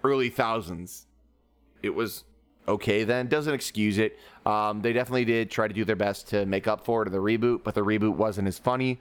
early 0.02 0.30
thousands. 0.30 1.06
It 1.82 1.90
was 1.90 2.24
okay 2.66 3.04
then. 3.04 3.28
Doesn't 3.28 3.54
excuse 3.54 3.98
it. 3.98 4.18
Um, 4.46 4.80
they 4.80 4.92
definitely 4.92 5.24
did 5.24 5.50
try 5.50 5.68
to 5.68 5.74
do 5.74 5.84
their 5.84 5.96
best 5.96 6.28
to 6.28 6.46
make 6.46 6.66
up 6.66 6.84
for 6.84 7.02
it 7.02 7.06
in 7.06 7.12
the 7.12 7.18
reboot, 7.18 7.62
but 7.62 7.74
the 7.74 7.84
reboot 7.84 8.14
wasn't 8.14 8.48
as 8.48 8.58
funny. 8.58 9.00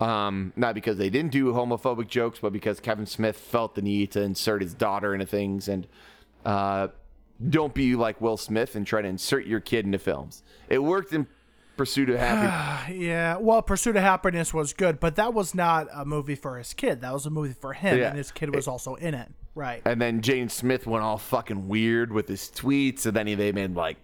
Um, 0.00 0.52
not 0.56 0.74
because 0.74 0.96
they 0.98 1.10
didn't 1.10 1.30
do 1.30 1.52
homophobic 1.52 2.08
jokes, 2.08 2.40
but 2.40 2.52
because 2.52 2.80
Kevin 2.80 3.06
Smith 3.06 3.36
felt 3.36 3.74
the 3.74 3.82
need 3.82 4.10
to 4.12 4.22
insert 4.22 4.60
his 4.60 4.74
daughter 4.74 5.14
into 5.14 5.26
things 5.26 5.68
and 5.68 5.86
uh, 6.44 6.88
don't 7.48 7.74
be 7.74 7.94
like 7.96 8.20
Will 8.20 8.36
Smith 8.36 8.74
and 8.76 8.86
try 8.86 9.02
to 9.02 9.08
insert 9.08 9.46
your 9.46 9.60
kid 9.60 9.84
into 9.84 9.98
films. 9.98 10.42
It 10.68 10.78
worked 10.82 11.12
in 11.12 11.26
Pursuit 11.76 12.08
of 12.10 12.18
Happiness. 12.18 12.96
Yeah, 13.04 13.36
well, 13.38 13.60
Pursuit 13.62 13.96
of 13.96 14.02
Happiness 14.02 14.54
was 14.54 14.72
good, 14.72 15.00
but 15.00 15.16
that 15.16 15.34
was 15.34 15.54
not 15.54 15.88
a 15.92 16.04
movie 16.04 16.36
for 16.36 16.56
his 16.58 16.72
kid. 16.74 17.00
That 17.00 17.12
was 17.12 17.26
a 17.26 17.30
movie 17.30 17.52
for 17.54 17.72
him, 17.72 17.98
Yeah. 17.98 18.08
and 18.08 18.18
his 18.18 18.30
kid 18.30 18.54
was 18.54 18.68
also 18.68 18.94
in 18.94 19.14
it. 19.14 19.30
Right. 19.56 19.82
and 19.84 20.00
then 20.02 20.20
Jaden 20.20 20.50
Smith 20.50 20.84
went 20.84 21.04
all 21.04 21.16
fucking 21.18 21.68
weird 21.68 22.12
with 22.12 22.26
his 22.26 22.50
tweets, 22.52 23.06
and 23.06 23.14
then 23.16 23.28
he, 23.28 23.34
they 23.36 23.52
made 23.52 23.74
like 23.76 23.98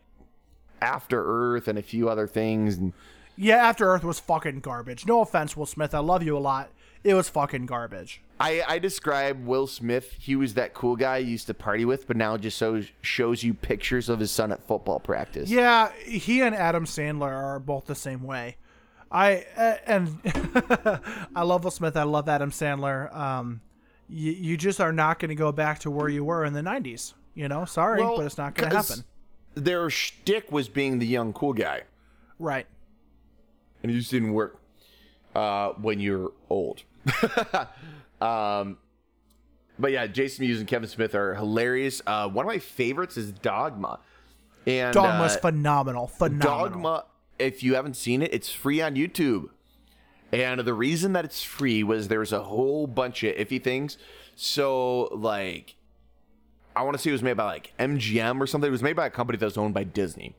After 0.80 1.22
Earth 1.24 1.66
and 1.68 1.78
a 1.78 1.82
few 1.82 2.08
other 2.08 2.26
things. 2.26 2.76
And 2.76 2.92
Yeah, 3.36 3.56
After 3.56 3.86
Earth 3.92 4.04
was 4.04 4.20
fucking 4.20 4.60
garbage. 4.60 5.06
No 5.06 5.20
offense, 5.22 5.56
Will 5.56 5.66
Smith. 5.66 5.92
I 5.94 5.98
love 5.98 6.22
you 6.22 6.36
a 6.36 6.40
lot. 6.40 6.70
It 7.02 7.14
was 7.14 7.28
fucking 7.28 7.66
garbage. 7.66 8.22
I, 8.40 8.62
I 8.66 8.78
describe 8.78 9.44
Will 9.44 9.66
Smith. 9.66 10.14
He 10.18 10.34
was 10.34 10.54
that 10.54 10.72
cool 10.72 10.96
guy 10.96 11.18
you 11.18 11.32
used 11.32 11.46
to 11.48 11.54
party 11.54 11.84
with, 11.84 12.06
but 12.06 12.16
now 12.16 12.38
just 12.38 12.56
so 12.56 12.82
shows 13.02 13.44
you 13.44 13.52
pictures 13.52 14.08
of 14.08 14.18
his 14.18 14.30
son 14.30 14.50
at 14.50 14.62
football 14.66 14.98
practice. 14.98 15.50
Yeah, 15.50 15.92
he 16.04 16.40
and 16.40 16.54
Adam 16.54 16.86
Sandler 16.86 17.30
are 17.30 17.60
both 17.60 17.86
the 17.86 17.94
same 17.94 18.22
way. 18.22 18.56
I 19.12 19.44
uh, 19.56 19.76
and 19.86 20.18
I 21.36 21.42
love 21.42 21.64
Will 21.64 21.70
Smith. 21.70 21.96
I 21.96 22.04
love 22.04 22.28
Adam 22.30 22.50
Sandler. 22.50 23.14
Um, 23.14 23.60
you, 24.08 24.32
you 24.32 24.56
just 24.56 24.80
are 24.80 24.92
not 24.92 25.18
going 25.18 25.28
to 25.28 25.34
go 25.34 25.52
back 25.52 25.80
to 25.80 25.90
where 25.90 26.08
you 26.08 26.24
were 26.24 26.44
in 26.44 26.54
the 26.54 26.62
'90s. 26.62 27.12
You 27.34 27.48
know, 27.48 27.64
sorry, 27.66 28.00
Well, 28.02 28.16
but 28.16 28.26
it's 28.26 28.38
not 28.38 28.54
going 28.54 28.70
to 28.70 28.76
happen. 28.76 29.04
Their 29.54 29.90
shtick 29.90 30.50
was 30.50 30.68
being 30.68 30.98
the 30.98 31.06
young 31.06 31.32
cool 31.32 31.52
guy, 31.52 31.82
Right. 32.38 32.66
and 33.82 33.92
it 33.92 33.96
just 33.96 34.10
didn't 34.10 34.32
work 34.32 34.58
uh, 35.34 35.70
when 35.70 36.00
you're 36.00 36.32
old. 36.48 36.82
um, 38.20 38.78
but 39.78 39.92
yeah, 39.92 40.06
Jason 40.06 40.46
Mewes 40.46 40.58
and 40.58 40.68
Kevin 40.68 40.88
Smith 40.88 41.14
are 41.14 41.34
hilarious. 41.34 42.02
Uh, 42.06 42.28
one 42.28 42.44
of 42.44 42.48
my 42.48 42.58
favorites 42.58 43.16
is 43.16 43.32
Dogma, 43.32 44.00
and 44.66 44.92
Dogma's 44.92 45.36
uh, 45.36 45.40
phenomenal. 45.40 46.06
Phenomenal. 46.06 46.68
Dogma, 46.68 47.04
if 47.38 47.62
you 47.62 47.74
haven't 47.74 47.96
seen 47.96 48.22
it, 48.22 48.32
it's 48.32 48.50
free 48.50 48.80
on 48.80 48.94
YouTube. 48.94 49.48
And 50.32 50.60
the 50.60 50.74
reason 50.74 51.14
that 51.14 51.24
it's 51.24 51.42
free 51.42 51.82
was 51.82 52.08
there's 52.08 52.32
a 52.32 52.42
whole 52.42 52.86
bunch 52.86 53.24
of 53.24 53.34
iffy 53.34 53.62
things. 53.62 53.98
So, 54.36 55.04
like, 55.12 55.74
I 56.76 56.82
want 56.82 56.96
to 56.96 57.02
say 57.02 57.10
it 57.10 57.14
was 57.14 57.22
made 57.22 57.36
by 57.36 57.44
like 57.44 57.72
MGM 57.78 58.40
or 58.40 58.46
something. 58.46 58.68
It 58.68 58.72
was 58.72 58.82
made 58.82 58.96
by 58.96 59.06
a 59.06 59.10
company 59.10 59.38
that 59.38 59.44
was 59.44 59.58
owned 59.58 59.74
by 59.74 59.84
Disney. 59.84 60.36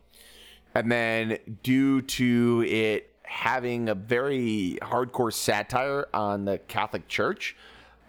And 0.74 0.90
then, 0.90 1.40
due 1.64 2.02
to 2.02 2.64
it 2.66 3.11
having 3.32 3.88
a 3.88 3.96
very 3.96 4.78
hardcore 4.82 5.32
satire 5.32 6.06
on 6.14 6.44
the 6.44 6.58
Catholic 6.58 7.08
Church, 7.08 7.56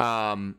um, 0.00 0.56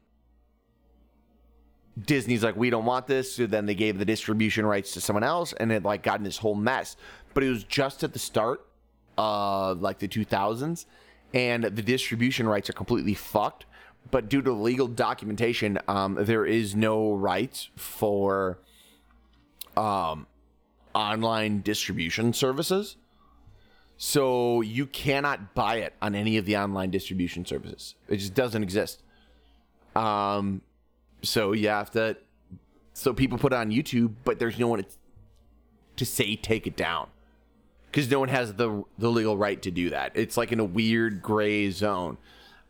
Disney's 2.02 2.46
like, 2.46 2.56
we 2.56 2.70
don't 2.70 2.86
want 2.86 3.06
this. 3.06 3.36
So 3.36 3.46
then 3.46 3.66
they 3.66 3.76
gave 3.76 4.00
the 4.00 4.06
distribution 4.06 4.66
rights 4.66 4.94
to 4.94 5.02
someone 5.02 5.24
else, 5.24 5.52
and 5.52 5.70
it 5.70 5.84
like 5.84 6.02
got 6.02 6.18
in 6.18 6.24
this 6.24 6.38
whole 6.38 6.56
mess. 6.56 6.96
But 7.34 7.44
it 7.44 7.50
was 7.50 7.66
just 7.66 8.06
at 8.06 8.14
the 8.14 8.20
start 8.20 8.66
of 9.18 9.82
like 9.82 10.00
the 10.00 10.08
2000s, 10.08 10.86
and 11.34 11.66
the 11.66 11.82
distribution 11.82 12.48
rights 12.48 12.70
are 12.70 12.74
completely 12.74 13.14
fucked. 13.14 13.66
But 14.12 14.30
due 14.30 14.42
to 14.44 14.54
legal 14.54 14.88
documentation, 14.88 15.78
um, 15.90 16.18
there 16.22 16.46
is 16.46 16.74
no 16.74 17.14
rights 17.14 17.70
for 17.76 18.60
um, 19.76 20.26
online 20.96 21.62
distribution 21.62 22.32
services. 22.32 22.96
So 24.06 24.60
you 24.60 24.86
cannot 24.86 25.56
buy 25.56 25.78
it 25.78 25.94
on 26.02 26.14
any 26.14 26.36
of 26.36 26.46
the 26.46 26.58
online 26.58 26.92
distribution 26.92 27.46
services. 27.46 27.96
It 28.10 28.18
just 28.18 28.34
doesn't 28.34 28.62
exist. 28.62 29.02
Um, 29.96 30.62
so 31.22 31.54
you 31.54 31.70
have 31.70 31.90
to. 31.92 32.18
So 32.92 33.14
people 33.14 33.38
put 33.38 33.54
it 33.54 33.56
on 33.56 33.72
YouTube, 33.72 34.16
but 34.26 34.40
there's 34.40 34.60
no 34.60 34.68
one 34.68 34.84
to 35.96 36.06
say 36.06 36.36
take 36.36 36.68
it 36.68 36.76
down 36.76 37.08
because 37.90 38.12
no 38.12 38.20
one 38.20 38.28
has 38.28 38.54
the 38.56 38.84
the 38.98 39.10
legal 39.10 39.38
right 39.38 39.62
to 39.62 39.72
do 39.72 39.92
that. 39.92 40.12
It's 40.16 40.36
like 40.36 40.52
in 40.52 40.60
a 40.60 40.66
weird 40.66 41.22
gray 41.22 41.72
zone. 41.72 42.18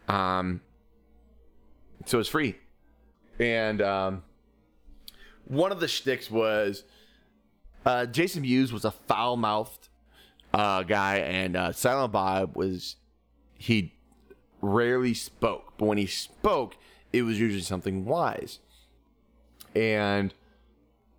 Um, 0.07 0.61
so 2.05 2.19
it's 2.19 2.29
free, 2.29 2.57
and 3.39 3.81
um, 3.81 4.23
one 5.45 5.71
of 5.71 5.79
the 5.79 5.88
shticks 5.88 6.29
was 6.29 6.84
uh, 7.88 8.05
Jason 8.05 8.43
Mewes 8.43 8.71
was 8.71 8.86
a 8.86 8.91
foul 8.91 9.36
mouthed 9.36 9.89
uh, 10.54 10.84
guy, 10.84 11.18
and 11.18 11.56
uh, 11.56 11.72
Silent 11.72 12.12
Bob 12.12 12.56
was 12.56 12.95
he 13.58 13.93
rarely 14.62 15.14
spoke, 15.14 15.74
but 15.78 15.86
when 15.86 15.97
he 15.97 16.06
spoke, 16.06 16.78
it 17.12 17.24
was 17.24 17.39
usually 17.39 17.62
something 17.62 18.06
wise. 18.06 18.60
And 19.76 20.34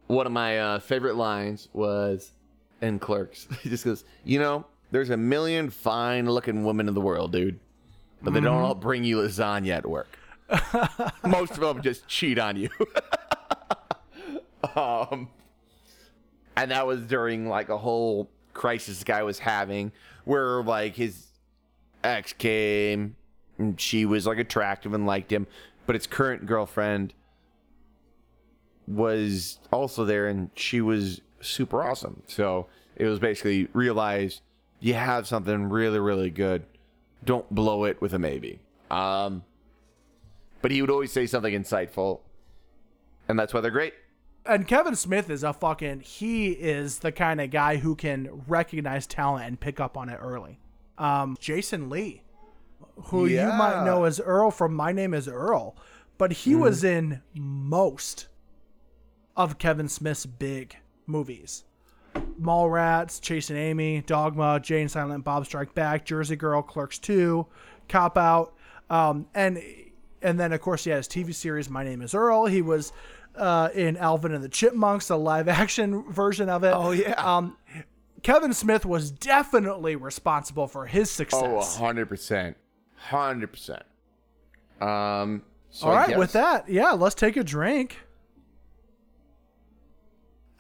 one 0.07 0.27
of 0.27 0.33
my 0.33 0.59
uh, 0.59 0.79
favorite 0.79 1.17
lines 1.17 1.69
was 1.73 2.33
in 2.81 2.99
Clerks. 2.99 3.49
He 3.63 3.71
just 3.71 3.85
goes, 3.85 4.05
"You 4.25 4.39
know, 4.39 4.67
there's 4.91 5.11
a 5.11 5.17
million 5.17 5.71
fine-looking 5.71 6.65
women 6.65 6.89
in 6.89 6.95
the 6.95 7.01
world, 7.01 7.33
dude, 7.33 7.59
but 8.23 8.35
they 8.35 8.41
don't 8.41 8.63
all 8.63 8.75
bring 8.75 9.05
you 9.05 9.19
lasagna 9.19 9.71
at 9.71 9.87
work. 9.87 10.19
Most 11.27 11.53
of 11.53 11.61
them 11.61 11.83
just 11.83 12.07
cheat 12.07 12.39
on 12.39 12.57
you." 12.57 12.71
um, 14.77 15.29
and 16.57 16.71
that 16.71 16.87
was 16.87 17.01
during 17.03 17.49
like 17.49 17.69
a 17.69 17.79
whole 17.79 18.31
crisis 18.55 19.05
guy 19.05 19.23
was 19.23 19.41
having 19.41 19.93
where 20.25 20.63
like 20.63 20.97
his 20.97 21.27
ex 22.03 22.33
came 22.33 23.17
and 23.59 23.81
she 23.81 24.05
was 24.05 24.27
like 24.27 24.39
attractive 24.39 24.95
and 24.95 25.07
liked 25.07 25.33
him 25.33 25.47
but 25.87 25.95
his 25.95 26.07
current 26.07 26.47
girlfriend 26.47 27.13
was 28.87 29.59
also 29.73 30.05
there 30.05 30.27
and 30.29 30.51
she 30.55 30.81
was 30.81 31.21
super 31.41 31.83
awesome. 31.83 32.23
So 32.27 32.67
it 32.97 33.07
was 33.07 33.19
basically 33.19 33.69
realize 33.73 34.41
you 34.81 34.95
have 34.95 35.27
something 35.27 35.69
really 35.69 35.99
really 35.99 36.31
good. 36.31 36.65
Don't 37.25 37.49
blow 37.55 37.85
it 37.85 38.01
with 38.01 38.13
a 38.15 38.19
maybe. 38.19 38.61
Um 38.91 39.45
but 40.63 40.71
he 40.71 40.81
would 40.81 40.91
always 40.91 41.13
say 41.13 41.27
something 41.27 41.55
insightful 41.55 42.21
and 43.29 43.39
that's 43.39 43.53
why 43.53 43.61
they're 43.61 43.71
great 43.71 43.95
and 44.47 44.69
Kevin 44.69 44.97
Smith 44.97 45.31
is 45.31 45.43
a 45.43 45.53
fucking 45.53 46.01
he 46.01 46.53
is 46.53 46.99
the 47.01 47.13
kind 47.13 47.41
of 47.41 47.51
guy 47.51 47.77
who 47.77 47.95
can 47.95 48.43
recognize 48.47 49.07
talent 49.07 49.47
and 49.47 49.61
pick 49.61 49.81
up 49.81 49.97
on 49.97 50.09
it 50.09 50.19
early. 50.21 50.59
Um, 50.99 51.37
Jason 51.41 51.89
Lee, 51.89 52.23
who 53.07 53.27
you 53.27 53.43
might 53.43 53.85
know 53.85 54.05
as 54.05 54.21
Earl 54.21 54.51
from 54.51 54.75
My 54.75 54.93
Name 54.93 55.15
Is 55.15 55.29
Earl, 55.29 55.77
but 56.19 56.33
he 56.33 56.55
was 56.55 56.85
in 56.85 57.23
most 57.35 58.29
of 59.37 59.59
Kevin 59.59 59.89
Smith's 59.89 60.27
big 60.27 60.77
movies. 61.07 61.65
Mallrats, 62.41 63.21
Chasing 63.21 63.57
Amy, 63.57 64.03
Dogma, 64.03 64.61
Jay 64.61 64.81
and 64.81 64.91
Silent 64.91 65.25
Bob 65.25 65.47
Strike 65.47 65.75
Back, 65.75 66.05
Jersey 66.05 66.37
Girl, 66.37 66.63
Clerks 66.63 66.99
2, 66.99 67.47
Cop 67.89 68.17
Out, 68.17 68.55
um, 68.91 69.27
and 69.35 69.61
and 70.23 70.39
then 70.39 70.53
of 70.53 70.61
course 70.61 70.85
he 70.85 70.91
had 70.91 70.99
his 70.99 71.09
TV 71.09 71.35
series 71.35 71.69
My 71.69 71.85
Name 71.85 72.03
Is 72.03 72.15
Earl. 72.15 72.47
He 72.47 72.63
was 72.63 72.93
uh, 73.37 73.71
in 73.75 73.97
Alvin 73.97 74.35
and 74.35 74.43
the 74.43 74.49
Chipmunks, 74.49 75.09
the 75.09 75.19
live 75.19 75.49
action 75.49 76.05
version 76.11 76.49
of 76.49 76.65
it. 76.65 76.73
Oh, 76.75 76.93
yeah. 76.93 77.13
Um, 77.13 77.57
Kevin 78.23 78.55
Smith 78.55 78.87
was 78.87 79.11
definitely 79.11 79.97
responsible 79.97 80.67
for 80.67 80.87
his 80.87 81.11
success. 81.11 81.79
Oh, 81.79 81.83
100%. 81.83 82.55
100%. 83.11 83.83
Um, 84.81 85.43
so 85.71 85.89
All 85.89 85.93
right, 85.93 86.17
with 86.17 86.33
that, 86.33 86.69
yeah, 86.69 86.93
let's 86.93 87.15
take 87.15 87.37
a 87.37 87.45
drink. 87.45 87.99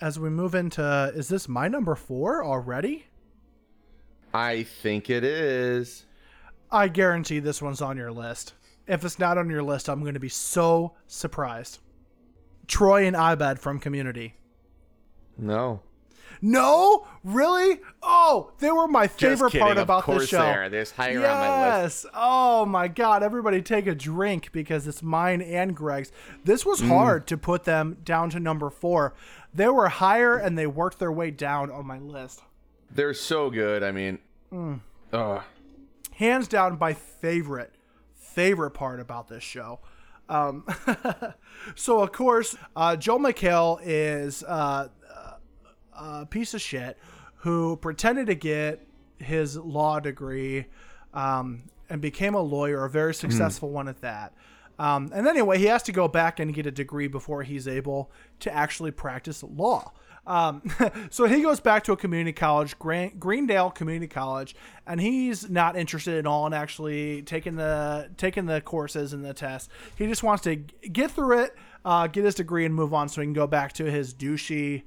As 0.01 0.18
we 0.18 0.29
move 0.29 0.55
into, 0.55 1.12
is 1.14 1.29
this 1.29 1.49
my 1.49 1.68
number 1.68 1.95
four 1.95 2.45
already? 2.45 3.07
I 4.35 4.64
think 4.64 5.09
it 5.09 5.25
is. 5.25 6.05
I 6.70 6.89
guarantee 6.89 7.39
this 7.39 7.62
one's 7.62 7.81
on 7.81 7.97
your 7.97 8.11
list. 8.12 8.53
If 8.87 9.05
it's 9.05 9.18
not 9.18 9.39
on 9.39 9.49
your 9.49 9.62
list, 9.62 9.89
I'm 9.89 10.01
going 10.01 10.14
to 10.14 10.20
be 10.20 10.29
so 10.29 10.95
surprised. 11.07 11.79
Troy 12.67 13.07
and 13.07 13.17
Abed 13.17 13.59
from 13.59 13.79
Community. 13.79 14.35
No. 15.37 15.81
No, 16.43 17.07
really? 17.23 17.81
Oh, 18.03 18.53
they 18.59 18.71
were 18.71 18.87
my 18.87 19.07
favorite 19.07 19.51
kidding. 19.53 19.67
part 19.67 19.79
about 19.79 20.07
this 20.07 20.29
show. 20.29 20.39
They 20.43 20.53
are. 20.53 20.69
There's 20.69 20.91
higher 20.91 21.19
on 21.27 21.39
my 21.39 21.83
list. 21.83 22.05
Yes. 22.05 22.12
Oh 22.15 22.67
my 22.67 22.87
God! 22.89 23.23
Everybody 23.23 23.62
take 23.62 23.87
a 23.87 23.95
drink 23.95 24.51
because 24.53 24.87
it's 24.87 25.03
mine 25.03 25.41
and 25.41 25.75
Greg's. 25.75 26.12
This 26.45 26.65
Mm. 26.65 26.67
was 26.67 26.81
hard 26.83 27.27
to 27.29 27.39
put 27.39 27.65
them 27.65 27.97
down 28.05 28.29
to 28.31 28.41
number 28.41 28.69
four. 28.69 29.15
They 29.55 29.69
were 29.69 29.89
higher 29.89 30.37
and 30.37 30.59
they 30.59 30.67
worked 30.67 30.99
their 30.99 31.12
way 31.12 31.31
down 31.31 31.71
on 31.71 31.87
my 31.87 31.99
list. 31.99 32.43
They're 32.91 33.15
so 33.15 33.49
good. 33.49 33.83
I 33.83 33.91
mean, 33.93 34.19
Mm. 34.53 34.81
hands 36.17 36.49
down 36.49 36.77
my 36.79 36.93
favorite 36.93 37.73
favorite 38.15 38.73
part 38.73 38.99
about 39.01 39.29
this 39.29 39.45
show 39.45 39.79
um, 40.29 40.64
so 41.75 42.01
of 42.01 42.12
course 42.12 42.57
uh, 42.77 42.97
Joel 42.97 43.20
McHale 43.20 43.81
is 43.83 44.43
uh, 44.45 44.89
a 45.99 46.27
piece 46.27 46.55
of 46.55 46.61
shit 46.61 46.99
who 47.37 47.77
pretended 47.77 48.27
to 48.27 48.35
get 48.35 48.87
his 49.18 49.57
law 49.57 50.01
degree 50.01 50.66
um, 51.12 51.64
and 51.89 52.01
became 52.01 52.35
a 52.35 52.41
lawyer 52.41 52.85
a 52.85 52.91
very 52.91 53.14
successful 53.14 53.70
one 53.70 53.89
at 53.89 54.01
that. 54.01 54.33
Um, 54.79 55.11
and 55.14 55.29
anyway 55.29 55.59
he 55.59 55.66
has 55.66 55.83
to 55.85 55.93
go 55.93 56.09
back 56.09 56.41
and 56.41 56.53
get 56.53 56.66
a 56.66 56.70
degree 56.70 57.07
before 57.07 57.43
he's 57.43 57.68
able 57.68 58.11
to 58.41 58.53
actually 58.53 58.91
practice 58.91 59.43
law 59.43 59.93
um, 60.27 60.62
so 61.11 61.27
he 61.27 61.43
goes 61.43 61.61
back 61.61 61.85
to 61.85 61.93
a 61.93 61.97
community 61.97 62.33
college, 62.33 62.79
Gran- 62.79 63.12
Greendale 63.18 63.70
Community 63.70 64.09
College, 64.09 64.57
and 64.87 65.01
he's 65.01 65.51
not 65.51 65.77
interested 65.77 66.14
at 66.18 66.27
all 66.27 66.47
in 66.47 66.53
actually 66.53 67.22
taking 67.22 67.57
the 67.57 68.11
taking 68.16 68.47
the 68.47 68.61
courses 68.61 69.12
and 69.12 69.25
the 69.25 69.35
tests. 69.35 69.68
He 69.97 70.07
just 70.07 70.22
wants 70.22 70.43
to 70.45 70.57
get 70.57 71.11
through 71.11 71.41
it, 71.41 71.55
uh, 71.85 72.07
get 72.07 72.25
his 72.25 72.35
degree, 72.35 72.64
and 72.64 72.75
move 72.75 72.95
on, 72.95 73.09
so 73.09 73.20
he 73.20 73.27
can 73.27 73.35
go 73.35 73.47
back 73.47 73.72
to 73.75 73.91
his 73.91 74.14
douchey 74.14 74.83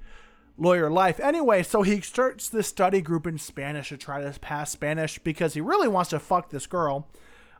lawyer 0.57 0.89
life. 0.89 1.19
Anyway, 1.19 1.61
so 1.61 1.83
he 1.83 2.01
starts 2.01 2.49
this 2.49 2.67
study 2.67 3.01
group 3.01 3.27
in 3.27 3.37
Spanish 3.37 3.89
to 3.89 3.97
try 3.97 4.21
to 4.21 4.39
pass 4.39 4.71
Spanish 4.71 5.19
because 5.19 5.53
he 5.53 5.61
really 5.61 5.87
wants 5.87 6.09
to 6.09 6.19
fuck 6.19 6.49
this 6.49 6.67
girl. 6.67 7.07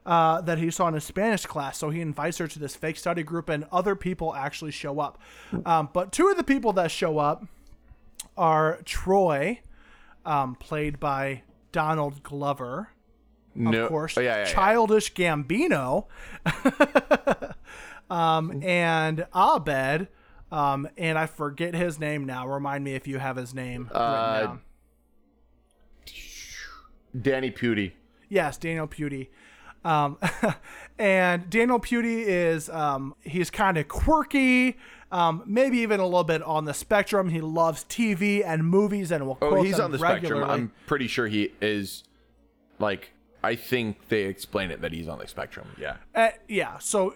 Uh, 0.06 0.40
that 0.40 0.58
he 0.58 0.72
saw 0.72 0.88
in 0.88 0.94
his 0.94 1.04
Spanish 1.04 1.46
class. 1.46 1.78
So 1.78 1.90
he 1.90 2.00
invites 2.00 2.38
her 2.38 2.48
to 2.48 2.60
this 2.60 2.78
fake 2.78 2.96
study 2.96 3.24
group, 3.24 3.50
and 3.50 3.66
other 3.74 3.94
people 3.94 4.34
actually 4.34 4.72
show 4.72 5.02
up. 5.02 5.22
Um, 5.66 5.90
but 5.92 6.14
two 6.14 6.30
of 6.30 6.38
the 6.38 6.46
people 6.46 6.72
that 6.74 6.92
show 6.92 7.18
up 7.18 7.46
are 8.38 8.80
Troy, 8.86 9.60
um, 10.26 10.56
played 10.56 11.00
by 11.00 11.44
Donald 11.72 12.24
Glover, 12.24 12.90
no. 13.56 13.84
of 13.84 13.90
course, 13.90 14.18
Oh, 14.18 14.22
yeah, 14.22 14.36
yeah, 14.36 14.48
yeah. 14.48 14.54
childish 14.54 15.14
Gambino, 15.14 16.06
um, 18.10 18.62
and 18.64 19.26
Abed, 19.36 20.08
um, 20.52 20.88
and 20.98 21.18
I 21.18 21.26
forget 21.26 21.74
his 21.76 22.00
name 22.00 22.26
now. 22.26 22.48
Remind 22.48 22.84
me 22.84 22.94
if 22.96 23.08
you 23.08 23.18
have 23.20 23.36
his 23.36 23.54
name 23.54 23.90
Uh. 23.94 24.58
Danny 27.20 27.52
Pudi. 27.52 27.94
Yes, 28.30 28.58
Daniel 28.58 28.88
Pudi. 28.88 29.30
Um, 29.84 30.18
and 31.00 31.50
Daniel 31.50 31.80
Pudi 31.80 32.24
is 32.26 32.70
um, 32.70 33.16
he's 33.22 33.50
kind 33.50 33.78
of 33.78 33.88
quirky, 33.88 34.78
um, 35.12 35.44
maybe 35.46 35.78
even 35.80 36.00
a 36.00 36.06
little 36.06 36.24
bit 36.24 36.42
on 36.42 36.66
the 36.66 36.74
spectrum. 36.74 37.30
He 37.30 37.42
loves 37.42 37.84
TV 37.86 38.44
and 38.46 38.66
movies 38.66 39.12
and 39.12 39.26
will 39.26 39.38
Oh, 39.42 39.50
quote 39.50 39.66
he's 39.66 39.78
them 39.78 39.86
on 39.86 39.92
the 39.92 39.98
regularly. 39.98 40.42
spectrum. 40.44 40.50
I'm 40.50 40.72
pretty 40.86 41.08
sure 41.08 41.28
he 41.28 41.54
is. 41.62 42.04
Like, 42.80 43.12
I 43.44 43.56
think 43.56 44.10
they 44.10 44.24
explain 44.24 44.72
it 44.72 44.82
that 44.82 44.92
he's 44.92 45.08
on 45.08 45.20
the 45.20 45.28
spectrum. 45.28 45.68
Yeah. 45.80 45.98
Uh, 46.14 46.30
yeah, 46.48 46.78
so 46.80 47.16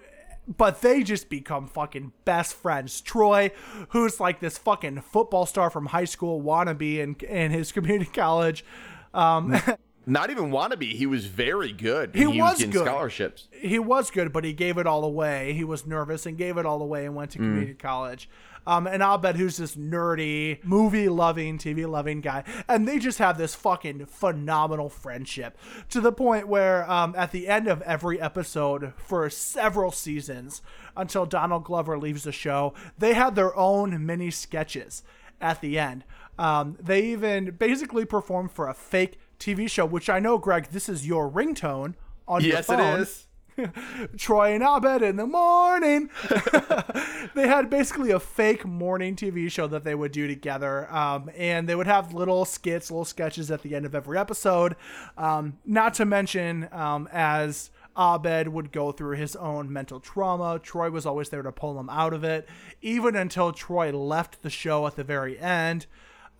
but 0.57 0.81
they 0.81 1.03
just 1.03 1.29
become 1.29 1.67
fucking 1.67 2.13
best 2.25 2.53
friends. 2.55 2.99
Troy, 3.01 3.51
who's 3.89 4.19
like 4.19 4.39
this 4.39 4.57
fucking 4.57 5.01
football 5.01 5.45
star 5.45 5.69
from 5.69 5.87
high 5.87 6.05
school 6.05 6.41
wannabe 6.41 6.97
in 6.97 7.15
in 7.27 7.51
his 7.51 7.71
community 7.73 8.09
college. 8.11 8.65
Um, 9.13 9.55
Not 10.06 10.32
even 10.32 10.52
wannabe. 10.52 10.93
He 10.93 11.06
was 11.06 11.26
very 11.28 11.72
good. 11.72 12.16
He 12.16 12.24
and 12.24 12.38
was 12.38 12.58
getting 12.58 12.72
good. 12.72 12.86
scholarships. 12.86 13.47
he 13.52 13.78
was 13.78 14.10
good, 14.10 14.34
but 14.34 14.43
he 14.43 14.54
gave 14.54 14.78
it 14.78 14.88
all 14.88 15.04
away. 15.04 15.54
He 15.54 15.64
was 15.64 15.86
nervous 15.86 16.26
and 16.26 16.38
gave 16.38 16.58
it 16.58 16.66
all 16.66 16.82
away 16.82 17.06
and 17.06 17.16
went 17.16 17.32
to 17.32 17.38
community 17.38 17.74
college. 17.76 18.28
Um, 18.66 18.86
and 18.86 19.02
Abed 19.02 19.38
who's 19.38 19.58
this 19.58 19.76
nerdy, 19.76 20.64
movie 20.64 21.10
loving, 21.10 21.58
TV 21.58 21.89
loving 21.89 22.22
guy. 22.22 22.43
And 22.68 22.88
they 22.88 22.99
just 22.99 23.18
have 23.18 23.38
this 23.38 23.56
fucking 23.56 24.06
phenomenal 24.06 24.89
friendship 24.89 25.58
to 25.89 25.99
the 25.99 26.12
point 26.12 26.47
where 26.47 26.89
um, 26.89 27.16
at 27.18 27.32
the 27.32 27.47
end 27.47 27.68
of 27.68 27.82
every 27.84 28.22
episode 28.22 28.93
for 28.97 29.30
several 29.30 29.91
seasons 29.91 30.62
until 30.95 31.26
Donald 31.26 31.64
Glover 31.64 31.97
leaves 31.97 32.24
the 32.24 32.32
show, 32.32 32.74
they 32.97 33.14
had 33.14 33.36
their 33.36 33.56
own 33.58 34.06
mini 34.06 34.30
sketches 34.30 35.04
at 35.39 35.62
the 35.62 35.80
end. 35.80 36.04
Um, 36.38 36.78
they 36.80 37.04
even 37.06 37.52
basically 37.52 38.06
performed 38.06 38.52
for 38.52 38.68
a 38.68 38.74
fake 38.74 39.20
TV 39.41 39.69
show, 39.69 39.85
which 39.85 40.09
I 40.09 40.19
know, 40.19 40.37
Greg, 40.37 40.67
this 40.71 40.87
is 40.87 41.05
your 41.05 41.29
ringtone 41.29 41.95
on 42.27 42.41
Yes, 42.43 42.69
your 42.69 42.79
it 42.79 42.81
phone. 42.81 42.99
is. 43.01 43.27
Troy 44.17 44.53
and 44.53 44.63
Abed 44.63 45.01
in 45.01 45.17
the 45.17 45.27
morning. 45.27 46.09
they 47.35 47.47
had 47.47 47.69
basically 47.69 48.11
a 48.11 48.19
fake 48.19 48.65
morning 48.65 49.15
TV 49.15 49.51
show 49.51 49.67
that 49.67 49.83
they 49.83 49.93
would 49.93 50.11
do 50.11 50.27
together. 50.27 50.91
Um, 50.93 51.29
and 51.35 51.67
they 51.67 51.75
would 51.75 51.87
have 51.87 52.13
little 52.13 52.45
skits, 52.45 52.89
little 52.89 53.05
sketches 53.05 53.51
at 53.51 53.61
the 53.61 53.75
end 53.75 53.85
of 53.85 53.93
every 53.93 54.17
episode. 54.17 54.75
Um, 55.17 55.57
not 55.65 55.93
to 55.95 56.05
mention, 56.05 56.69
um, 56.71 57.09
as 57.11 57.71
Abed 57.97 58.47
would 58.47 58.71
go 58.71 58.91
through 58.93 59.17
his 59.17 59.35
own 59.35 59.71
mental 59.71 59.99
trauma, 59.99 60.59
Troy 60.59 60.89
was 60.89 61.05
always 61.05 61.29
there 61.29 61.41
to 61.43 61.51
pull 61.51 61.77
him 61.79 61.89
out 61.89 62.13
of 62.13 62.23
it, 62.23 62.47
even 62.81 63.15
until 63.17 63.51
Troy 63.51 63.91
left 63.91 64.43
the 64.43 64.49
show 64.49 64.87
at 64.87 64.95
the 64.95 65.03
very 65.03 65.37
end. 65.37 65.87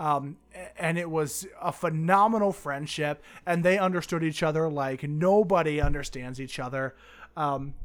Um, 0.02 0.38
and 0.80 0.98
it 0.98 1.12
was 1.12 1.46
a 1.62 1.72
phenomenal 1.72 2.52
friendship, 2.52 3.24
and 3.46 3.64
they 3.64 3.78
understood 3.78 4.24
each 4.24 4.42
other 4.42 4.68
like 4.68 5.04
nobody 5.04 5.80
understands 5.80 6.42
each 6.42 6.58
other. 6.58 6.96
Um, 7.38 7.76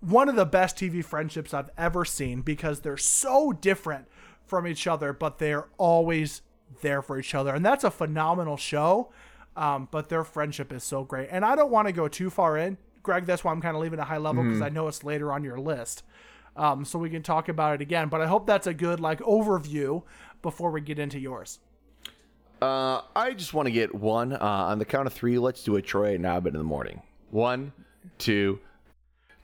one 0.00 0.28
of 0.28 0.36
the 0.36 0.44
best 0.44 0.76
TV 0.76 1.02
friendships 1.02 1.54
I've 1.54 1.70
ever 1.78 2.04
seen 2.04 2.42
because 2.42 2.80
they're 2.80 2.98
so 2.98 3.50
different 3.52 4.08
from 4.44 4.66
each 4.66 4.86
other, 4.86 5.14
but 5.14 5.38
they're 5.38 5.68
always 5.78 6.42
there 6.82 7.00
for 7.00 7.18
each 7.18 7.34
other, 7.34 7.54
and 7.54 7.64
that's 7.64 7.82
a 7.82 7.90
phenomenal 7.90 8.58
show. 8.58 9.10
Um, 9.56 9.88
but 9.90 10.10
their 10.10 10.24
friendship 10.24 10.70
is 10.70 10.84
so 10.84 11.02
great, 11.02 11.30
and 11.32 11.46
I 11.46 11.56
don't 11.56 11.70
want 11.70 11.88
to 11.88 11.92
go 11.92 12.08
too 12.08 12.28
far 12.28 12.58
in, 12.58 12.76
Greg. 13.02 13.24
That's 13.24 13.42
why 13.42 13.52
I'm 13.52 13.62
kind 13.62 13.74
of 13.74 13.80
leaving 13.80 13.98
a 13.98 14.04
high 14.04 14.18
level 14.18 14.44
because 14.44 14.60
I 14.60 14.68
know 14.68 14.86
it's 14.86 15.02
later 15.02 15.32
on 15.32 15.42
your 15.44 15.58
list 15.58 16.02
um, 16.58 16.84
so 16.84 16.98
we 16.98 17.08
can 17.08 17.22
talk 17.22 17.48
about 17.48 17.76
it 17.76 17.80
again. 17.80 18.08
But 18.08 18.20
I 18.20 18.26
hope 18.26 18.46
that's 18.46 18.66
a 18.66 18.74
good 18.74 19.00
like 19.00 19.20
overview 19.20 20.02
before 20.42 20.70
we 20.70 20.80
get 20.80 20.98
into 20.98 21.18
yours. 21.18 21.58
Uh, 22.60 23.02
I 23.14 23.34
just 23.34 23.54
want 23.54 23.66
to 23.66 23.72
get 23.72 23.94
one. 23.94 24.32
Uh, 24.32 24.38
on 24.38 24.78
the 24.78 24.84
count 24.84 25.06
of 25.06 25.12
three, 25.12 25.38
let's 25.38 25.62
do 25.62 25.76
a 25.76 25.82
Troy 25.82 26.14
and 26.14 26.24
Abed 26.24 26.54
in 26.54 26.58
the 26.58 26.64
morning. 26.64 27.02
One, 27.30 27.72
two. 28.18 28.58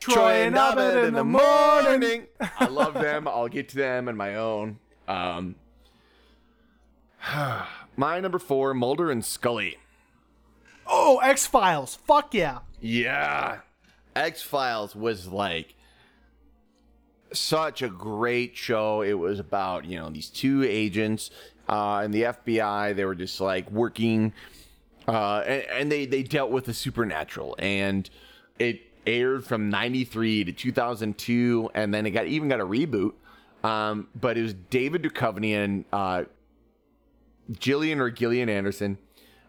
Troy 0.00 0.46
and 0.46 0.56
Abed 0.56 1.04
in 1.04 1.14
the 1.14 1.24
morning. 1.24 2.26
I 2.58 2.66
love 2.66 2.94
them. 2.94 3.28
I'll 3.28 3.48
get 3.48 3.68
to 3.70 3.76
them 3.76 4.08
in 4.08 4.16
my 4.16 4.34
own. 4.34 4.78
Um, 5.06 5.54
my 7.96 8.20
number 8.20 8.38
four, 8.38 8.74
Mulder 8.74 9.10
and 9.10 9.24
Scully. 9.24 9.78
Oh, 10.86 11.18
X 11.18 11.46
Files. 11.46 11.94
Fuck 11.94 12.34
yeah. 12.34 12.58
Yeah. 12.80 13.60
X 14.14 14.42
Files 14.42 14.94
was 14.94 15.28
like 15.28 15.74
such 17.34 17.82
a 17.82 17.88
great 17.88 18.56
show. 18.56 19.02
It 19.02 19.14
was 19.14 19.38
about, 19.38 19.84
you 19.84 19.98
know, 19.98 20.10
these 20.10 20.28
two 20.28 20.64
agents 20.64 21.30
uh, 21.68 22.02
in 22.04 22.10
the 22.10 22.22
FBI. 22.22 22.94
They 22.94 23.04
were 23.04 23.14
just 23.14 23.40
like 23.40 23.70
working, 23.70 24.32
uh, 25.08 25.40
and, 25.46 25.62
and 25.70 25.92
they, 25.92 26.06
they 26.06 26.22
dealt 26.22 26.50
with 26.50 26.64
the 26.64 26.74
supernatural. 26.74 27.56
And 27.58 28.08
it 28.58 28.80
aired 29.06 29.44
from 29.44 29.68
93 29.70 30.44
to 30.44 30.52
2002, 30.52 31.70
and 31.74 31.92
then 31.92 32.06
it 32.06 32.10
got 32.10 32.26
even 32.26 32.48
got 32.48 32.60
a 32.60 32.66
reboot. 32.66 33.12
Um, 33.62 34.08
but 34.14 34.36
it 34.36 34.42
was 34.42 34.54
David 34.54 35.02
Duchovny 35.02 35.54
and 35.54 35.84
uh, 35.92 36.24
Gillian 37.58 38.00
or 38.00 38.10
Gillian 38.10 38.48
Anderson. 38.48 38.98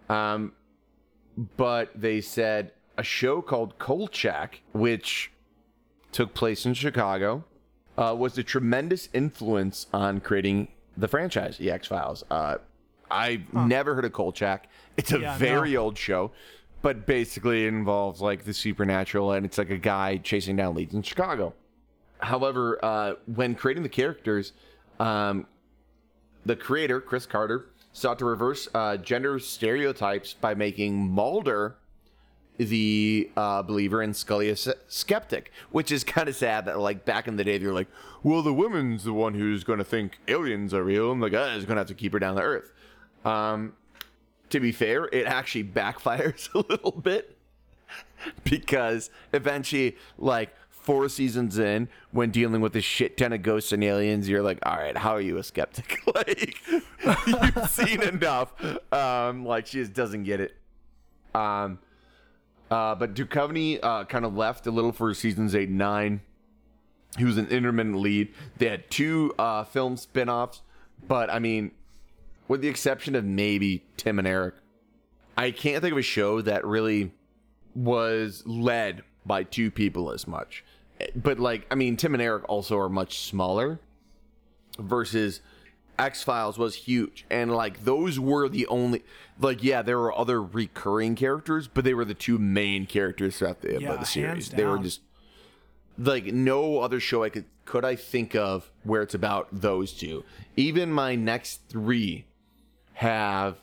Um, 0.09 0.53
but 1.57 1.89
they 1.95 2.21
said 2.21 2.71
a 2.97 3.03
show 3.03 3.41
called 3.41 3.77
Kolchak, 3.77 4.61
which 4.73 5.31
took 6.11 6.33
place 6.33 6.65
in 6.65 6.73
Chicago, 6.73 7.43
uh, 7.97 8.15
was 8.17 8.37
a 8.37 8.43
tremendous 8.43 9.09
influence 9.13 9.87
on 9.93 10.19
creating 10.19 10.67
the 10.97 11.07
franchise, 11.07 11.57
The 11.57 11.71
X 11.71 11.87
Files. 11.87 12.23
Uh, 12.29 12.57
I've 13.09 13.53
never 13.53 13.93
heard 13.95 14.05
of 14.05 14.13
Kolchak. 14.13 14.67
It's 14.97 15.11
a 15.11 15.19
Yeah, 15.19 15.37
very 15.37 15.73
no. 15.73 15.81
old 15.81 15.97
show, 15.97 16.31
but 16.81 17.05
basically 17.05 17.65
it 17.65 17.69
involves 17.69 18.21
like 18.21 18.45
the 18.45 18.53
supernatural, 18.53 19.31
and 19.33 19.45
it's 19.45 19.57
like 19.57 19.69
a 19.69 19.77
guy 19.77 20.17
chasing 20.17 20.55
down 20.55 20.75
leads 20.75 20.93
in 20.93 21.01
Chicago. 21.03 21.53
However, 22.19 22.79
uh, 22.83 23.13
when 23.27 23.55
creating 23.55 23.83
the 23.83 23.89
characters, 23.89 24.53
um, 24.99 25.45
the 26.45 26.55
creator, 26.55 27.01
Chris 27.01 27.25
Carter, 27.25 27.65
sought 27.93 28.19
to 28.19 28.25
reverse 28.25 28.67
uh, 28.73 28.97
gender 28.97 29.37
stereotypes 29.39 30.33
by 30.33 30.53
making 30.53 30.95
Mulder 31.11 31.75
the 32.57 33.29
uh, 33.35 33.61
believer 33.63 34.01
and 34.01 34.15
Scully 34.15 34.53
skeptic, 34.87 35.51
which 35.71 35.91
is 35.91 36.03
kind 36.03 36.29
of 36.29 36.35
sad 36.35 36.65
that, 36.65 36.79
like, 36.79 37.05
back 37.05 37.27
in 37.27 37.35
the 37.35 37.43
day, 37.43 37.57
they 37.57 37.65
were 37.65 37.73
like, 37.73 37.89
well, 38.23 38.41
the 38.41 38.53
woman's 38.53 39.03
the 39.03 39.13
one 39.13 39.33
who's 39.33 39.63
going 39.63 39.79
to 39.79 39.85
think 39.85 40.19
aliens 40.27 40.73
are 40.73 40.83
real, 40.83 41.11
and 41.11 41.21
the 41.21 41.29
guy 41.29 41.55
is 41.55 41.65
going 41.65 41.75
to 41.75 41.81
have 41.81 41.87
to 41.87 41.93
keep 41.93 42.13
her 42.13 42.19
down 42.19 42.35
to 42.35 42.41
earth. 42.41 42.71
Um, 43.23 43.73
to 44.49 44.59
be 44.59 44.71
fair, 44.71 45.05
it 45.05 45.25
actually 45.25 45.63
backfires 45.63 46.51
a 46.53 46.59
little 46.59 46.91
bit 46.91 47.37
because 48.43 49.09
eventually, 49.33 49.97
like 50.17 50.55
four 50.69 51.09
seasons 51.09 51.57
in, 51.57 51.89
when 52.11 52.29
dealing 52.29 52.61
with 52.61 52.75
a 52.75 52.81
shit 52.81 53.17
ton 53.17 53.33
of 53.33 53.41
ghosts 53.41 53.71
and 53.71 53.83
aliens, 53.83 54.29
you're 54.29 54.43
like, 54.43 54.59
all 54.63 54.77
right, 54.77 54.95
how 54.95 55.11
are 55.11 55.21
you 55.21 55.37
a 55.37 55.43
skeptic? 55.43 55.99
like, 56.15 56.57
you've 57.25 57.69
seen 57.69 58.01
enough. 58.03 58.53
Um, 58.93 59.45
like, 59.45 59.65
she 59.65 59.79
just 59.79 59.93
doesn't 59.93 60.23
get 60.23 60.39
it. 60.39 60.55
Um, 61.33 61.79
uh, 62.71 62.95
but 62.95 63.13
Duchovny 63.13 63.79
uh, 63.81 64.05
kind 64.05 64.25
of 64.25 64.35
left 64.35 64.67
a 64.67 64.71
little 64.71 64.91
for 64.91 65.13
seasons 65.13 65.55
eight 65.55 65.69
and 65.69 65.77
nine. 65.77 66.21
He 67.17 67.23
was 67.23 67.37
an 67.37 67.47
intermittent 67.47 67.97
lead. 67.97 68.33
They 68.57 68.67
had 68.67 68.89
two 68.89 69.33
uh, 69.39 69.63
film 69.63 69.97
spin 69.97 70.29
offs, 70.29 70.61
but 71.07 71.29
I 71.29 71.39
mean, 71.39 71.71
with 72.47 72.61
the 72.61 72.67
exception 72.67 73.15
of 73.15 73.23
maybe 73.23 73.83
Tim 73.97 74.19
and 74.19 74.27
Eric, 74.27 74.55
I 75.37 75.51
can't 75.51 75.81
think 75.81 75.93
of 75.93 75.97
a 75.97 76.03
show 76.03 76.41
that 76.41 76.65
really 76.65 77.11
was 77.73 78.43
led 78.45 79.03
by 79.25 79.43
two 79.43 79.71
people 79.71 80.11
as 80.11 80.27
much. 80.27 80.63
But 81.15 81.39
like, 81.39 81.67
I 81.71 81.75
mean, 81.75 81.97
Tim 81.97 82.13
and 82.13 82.21
Eric 82.21 82.47
also 82.47 82.77
are 82.77 82.89
much 82.89 83.19
smaller 83.19 83.79
versus 84.79 85.41
X 85.97 86.23
Files 86.23 86.57
was 86.57 86.75
huge. 86.75 87.25
And 87.29 87.53
like 87.53 87.83
those 87.83 88.19
were 88.19 88.49
the 88.49 88.67
only 88.67 89.03
like 89.39 89.63
yeah, 89.63 89.81
there 89.81 89.99
were 89.99 90.17
other 90.17 90.41
recurring 90.41 91.15
characters, 91.15 91.67
but 91.67 91.83
they 91.83 91.93
were 91.93 92.05
the 92.05 92.13
two 92.13 92.37
main 92.37 92.85
characters 92.85 93.37
throughout 93.37 93.61
the, 93.61 93.79
Yeah, 93.79 93.95
the 93.95 94.05
series. 94.05 94.49
They 94.49 94.65
were 94.65 94.79
just 94.79 95.01
like 95.97 96.25
no 96.25 96.79
other 96.79 96.99
show 96.99 97.23
I 97.23 97.29
could 97.29 97.45
could 97.65 97.85
I 97.85 97.95
think 97.95 98.35
of 98.35 98.71
where 98.83 99.01
it's 99.01 99.13
about 99.13 99.47
those 99.51 99.93
two. 99.93 100.23
Even 100.55 100.91
my 100.91 101.15
next 101.15 101.61
three 101.69 102.25
have 102.93 103.57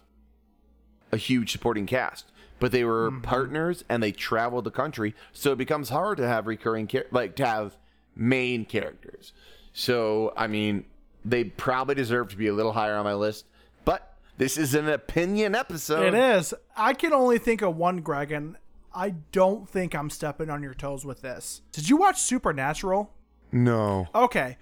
a 1.10 1.16
huge 1.16 1.52
supporting 1.52 1.86
cast, 1.86 2.32
but 2.58 2.72
they 2.72 2.84
were 2.84 3.10
mm-hmm. 3.10 3.20
partners 3.20 3.84
and 3.88 4.02
they 4.02 4.12
traveled 4.12 4.64
the 4.64 4.70
country, 4.70 5.14
so 5.32 5.52
it 5.52 5.58
becomes 5.58 5.90
hard 5.90 6.18
to 6.18 6.26
have 6.26 6.46
recurring 6.46 6.86
char- 6.86 7.06
like 7.10 7.36
to 7.36 7.46
have 7.46 7.76
main 8.16 8.64
characters. 8.64 9.32
So 9.72 10.32
I 10.36 10.46
mean, 10.46 10.84
they 11.24 11.44
probably 11.44 11.94
deserve 11.94 12.28
to 12.30 12.36
be 12.36 12.48
a 12.48 12.54
little 12.54 12.72
higher 12.72 12.96
on 12.96 13.04
my 13.04 13.14
list, 13.14 13.46
but 13.84 14.16
this 14.38 14.56
is 14.56 14.74
an 14.74 14.88
opinion 14.88 15.54
episode. 15.54 16.14
It 16.14 16.14
is. 16.14 16.54
I 16.76 16.94
can 16.94 17.12
only 17.12 17.38
think 17.38 17.62
of 17.62 17.76
one, 17.76 17.98
Greg, 18.00 18.32
and 18.32 18.56
I 18.94 19.10
don't 19.30 19.68
think 19.68 19.94
I'm 19.94 20.10
stepping 20.10 20.50
on 20.50 20.62
your 20.62 20.74
toes 20.74 21.04
with 21.04 21.22
this. 21.22 21.62
Did 21.72 21.88
you 21.88 21.96
watch 21.96 22.20
Supernatural? 22.20 23.10
No. 23.50 24.08
Okay. 24.14 24.56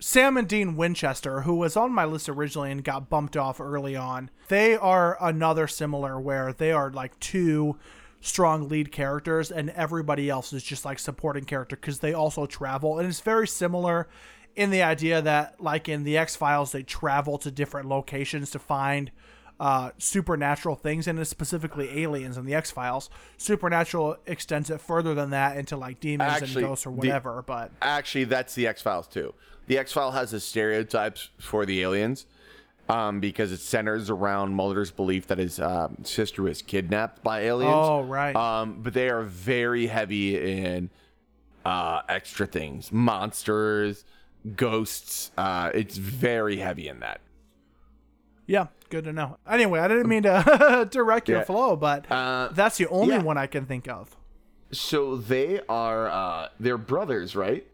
Sam 0.00 0.36
and 0.36 0.48
Dean 0.48 0.76
Winchester, 0.76 1.42
who 1.42 1.54
was 1.54 1.76
on 1.76 1.92
my 1.92 2.04
list 2.04 2.28
originally 2.28 2.70
and 2.70 2.84
got 2.84 3.08
bumped 3.08 3.36
off 3.36 3.60
early 3.60 3.96
on, 3.96 4.28
they 4.48 4.76
are 4.76 5.16
another 5.20 5.66
similar 5.66 6.20
where 6.20 6.52
they 6.52 6.72
are 6.72 6.90
like 6.90 7.18
two 7.20 7.78
strong 8.20 8.68
lead 8.68 8.90
characters 8.90 9.50
and 9.50 9.70
everybody 9.70 10.28
else 10.30 10.52
is 10.52 10.62
just 10.62 10.84
like 10.84 10.98
supporting 10.98 11.44
character 11.44 11.76
because 11.76 12.00
they 12.00 12.12
also 12.12 12.46
travel. 12.46 12.98
And 12.98 13.08
it's 13.08 13.20
very 13.20 13.46
similar 13.46 14.08
in 14.56 14.70
the 14.70 14.82
idea 14.82 15.20
that, 15.22 15.60
like 15.60 15.88
in 15.88 16.04
the 16.04 16.16
X 16.16 16.36
Files, 16.36 16.72
they 16.72 16.82
travel 16.82 17.38
to 17.38 17.50
different 17.50 17.88
locations 17.88 18.50
to 18.50 18.58
find 18.58 19.10
uh, 19.60 19.90
supernatural 19.98 20.74
things, 20.76 21.06
and 21.06 21.18
it's 21.18 21.30
specifically 21.30 22.02
aliens 22.02 22.36
in 22.36 22.44
the 22.44 22.54
X 22.54 22.70
Files. 22.70 23.08
Supernatural 23.36 24.16
extends 24.26 24.70
it 24.70 24.80
further 24.80 25.14
than 25.14 25.30
that 25.30 25.56
into 25.56 25.76
like 25.76 26.00
demons 26.00 26.42
Actually, 26.42 26.62
and 26.62 26.70
ghosts 26.70 26.86
or 26.86 26.90
the- 26.90 26.96
whatever. 26.96 27.42
but 27.46 27.70
Actually, 27.82 28.24
that's 28.24 28.54
the 28.54 28.66
X 28.66 28.82
Files 28.82 29.06
too. 29.06 29.34
The 29.66 29.78
X 29.78 29.92
File 29.92 30.10
has 30.12 30.30
the 30.32 30.40
stereotypes 30.40 31.30
for 31.38 31.64
the 31.64 31.82
aliens, 31.82 32.26
um, 32.88 33.20
because 33.20 33.50
it 33.50 33.60
centers 33.60 34.10
around 34.10 34.54
Mulder's 34.54 34.90
belief 34.90 35.26
that 35.28 35.38
his 35.38 35.58
um, 35.58 35.98
sister 36.02 36.42
was 36.42 36.60
kidnapped 36.60 37.22
by 37.22 37.40
aliens. 37.42 37.72
Oh, 37.74 38.02
right. 38.02 38.36
Um, 38.36 38.80
but 38.82 38.92
they 38.92 39.08
are 39.08 39.22
very 39.22 39.86
heavy 39.86 40.36
in 40.36 40.90
uh, 41.64 42.02
extra 42.08 42.46
things, 42.46 42.92
monsters, 42.92 44.04
ghosts. 44.56 45.30
Uh, 45.36 45.70
it's 45.74 45.96
very 45.96 46.56
heavy 46.56 46.88
in 46.88 47.00
that. 47.00 47.20
Yeah, 48.46 48.66
good 48.90 49.04
to 49.04 49.12
know. 49.12 49.38
Anyway, 49.48 49.80
I 49.80 49.88
didn't 49.88 50.08
mean 50.08 50.24
to 50.24 50.86
direct 50.90 51.28
your 51.28 51.38
Yeah. 51.38 51.44
flow, 51.44 51.76
but 51.76 52.10
Uh, 52.10 52.48
that's 52.52 52.76
the 52.76 52.86
only 52.88 53.14
yeah. 53.14 53.22
one 53.22 53.38
I 53.38 53.46
can 53.46 53.64
think 53.66 53.88
of. 53.88 54.16
So 54.72 55.16
they 55.16 55.60
are 55.68 56.08
uh, 56.08 56.48
they're 56.60 56.76
brothers, 56.78 57.34
right? 57.34 57.66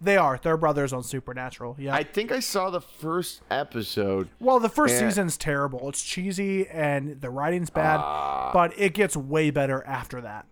They 0.00 0.16
are. 0.16 0.38
They're 0.42 0.56
brothers 0.56 0.92
on 0.92 1.04
Supernatural. 1.04 1.76
Yeah. 1.78 1.94
I 1.94 2.02
think 2.02 2.32
I 2.32 2.40
saw 2.40 2.70
the 2.70 2.80
first 2.80 3.40
episode. 3.50 4.28
well, 4.40 4.58
the 4.58 4.68
first 4.68 4.94
Yeah. 4.94 5.08
season's 5.08 5.36
terrible. 5.36 5.88
It's 5.90 6.02
cheesy 6.02 6.66
and 6.68 7.20
the 7.20 7.30
writing's 7.30 7.70
bad, 7.70 8.00
Ah. 8.02 8.50
but 8.52 8.72
it 8.76 8.94
gets 8.94 9.16
way 9.16 9.50
better 9.50 9.84
after 9.86 10.20
that. 10.22 10.46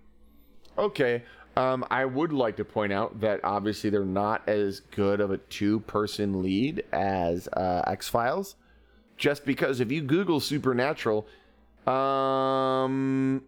Okay. 0.78 1.24
Um, 1.60 1.84
I 1.90 2.06
would 2.06 2.32
like 2.32 2.56
to 2.56 2.64
point 2.64 2.90
out 2.90 3.20
that 3.20 3.40
obviously 3.44 3.90
they're 3.90 4.04
not 4.04 4.48
as 4.48 4.80
good 4.80 5.20
of 5.20 5.30
a 5.30 5.36
two-person 5.36 6.42
lead 6.42 6.84
as 6.90 7.48
uh, 7.48 7.82
X 7.86 8.08
Files, 8.08 8.56
just 9.18 9.44
because 9.44 9.80
if 9.80 9.92
you 9.92 10.00
Google 10.00 10.40
Supernatural, 10.40 11.26
um, 11.86 13.42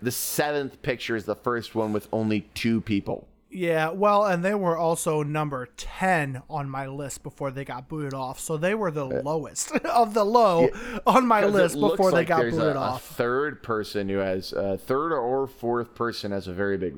the 0.00 0.12
seventh 0.12 0.80
picture 0.82 1.16
is 1.16 1.24
the 1.24 1.34
first 1.34 1.74
one 1.74 1.92
with 1.92 2.06
only 2.12 2.42
two 2.54 2.80
people. 2.80 3.26
Yeah, 3.50 3.90
well, 3.90 4.26
and 4.26 4.44
they 4.44 4.54
were 4.54 4.76
also 4.76 5.24
number 5.24 5.66
10 5.76 6.42
on 6.48 6.70
my 6.70 6.86
list 6.86 7.24
before 7.24 7.50
they 7.50 7.64
got 7.64 7.88
booted 7.88 8.14
off. 8.14 8.38
So 8.38 8.56
they 8.56 8.76
were 8.76 8.92
the 8.92 9.06
lowest 9.06 9.72
of 9.86 10.14
the 10.14 10.24
low 10.24 10.68
on 11.04 11.26
my 11.26 11.44
list 11.44 11.80
before 11.80 12.12
they 12.12 12.24
got 12.24 12.42
booted 12.42 12.76
a, 12.76 12.78
off. 12.78 13.10
A 13.10 13.14
third 13.14 13.60
person 13.64 14.08
who 14.08 14.18
has 14.18 14.52
a 14.52 14.78
third 14.78 15.12
or 15.12 15.48
fourth 15.48 15.96
person 15.96 16.30
has 16.30 16.46
a 16.46 16.52
very 16.52 16.78
big, 16.78 16.94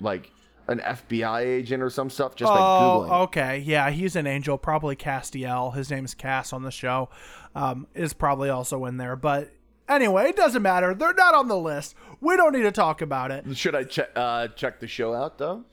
like 0.00 0.30
an 0.68 0.78
FBI 0.80 1.40
agent 1.40 1.82
or 1.82 1.90
some 1.90 2.10
stuff. 2.10 2.34
Just 2.34 2.50
by 2.52 2.58
googling. 2.58 3.10
Oh, 3.10 3.22
okay. 3.24 3.58
Yeah, 3.58 3.90
he's 3.90 4.16
an 4.16 4.26
angel. 4.26 4.58
Probably 4.58 4.96
Castiel. 4.96 5.74
His 5.74 5.90
name's 5.90 6.14
Cass 6.14 6.52
on 6.52 6.62
the 6.62 6.70
show. 6.70 7.08
Um, 7.54 7.86
is 7.94 8.12
probably 8.12 8.48
also 8.48 8.84
in 8.86 8.96
there. 8.96 9.16
But 9.16 9.50
anyway, 9.88 10.28
it 10.28 10.36
doesn't 10.36 10.62
matter. 10.62 10.94
They're 10.94 11.14
not 11.14 11.34
on 11.34 11.48
the 11.48 11.58
list. 11.58 11.94
We 12.20 12.36
don't 12.36 12.52
need 12.52 12.62
to 12.62 12.72
talk 12.72 13.02
about 13.02 13.30
it. 13.30 13.44
Should 13.56 13.74
I 13.74 13.84
check 13.84 14.10
uh, 14.16 14.48
check 14.48 14.80
the 14.80 14.86
show 14.86 15.14
out 15.14 15.38
though? 15.38 15.64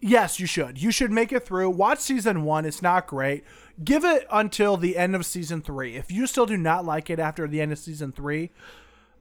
Yes, 0.00 0.38
you 0.38 0.46
should. 0.46 0.82
You 0.82 0.90
should 0.90 1.10
make 1.10 1.32
it 1.32 1.46
through. 1.46 1.70
Watch 1.70 1.98
season 1.98 2.44
one. 2.44 2.66
It's 2.66 2.82
not 2.82 3.06
great. 3.06 3.42
Give 3.82 4.04
it 4.04 4.26
until 4.30 4.76
the 4.76 4.98
end 4.98 5.16
of 5.16 5.24
season 5.24 5.62
three. 5.62 5.96
If 5.96 6.12
you 6.12 6.26
still 6.26 6.44
do 6.44 6.58
not 6.58 6.84
like 6.84 7.08
it 7.08 7.18
after 7.18 7.48
the 7.48 7.62
end 7.62 7.72
of 7.72 7.78
season 7.78 8.12
three, 8.12 8.50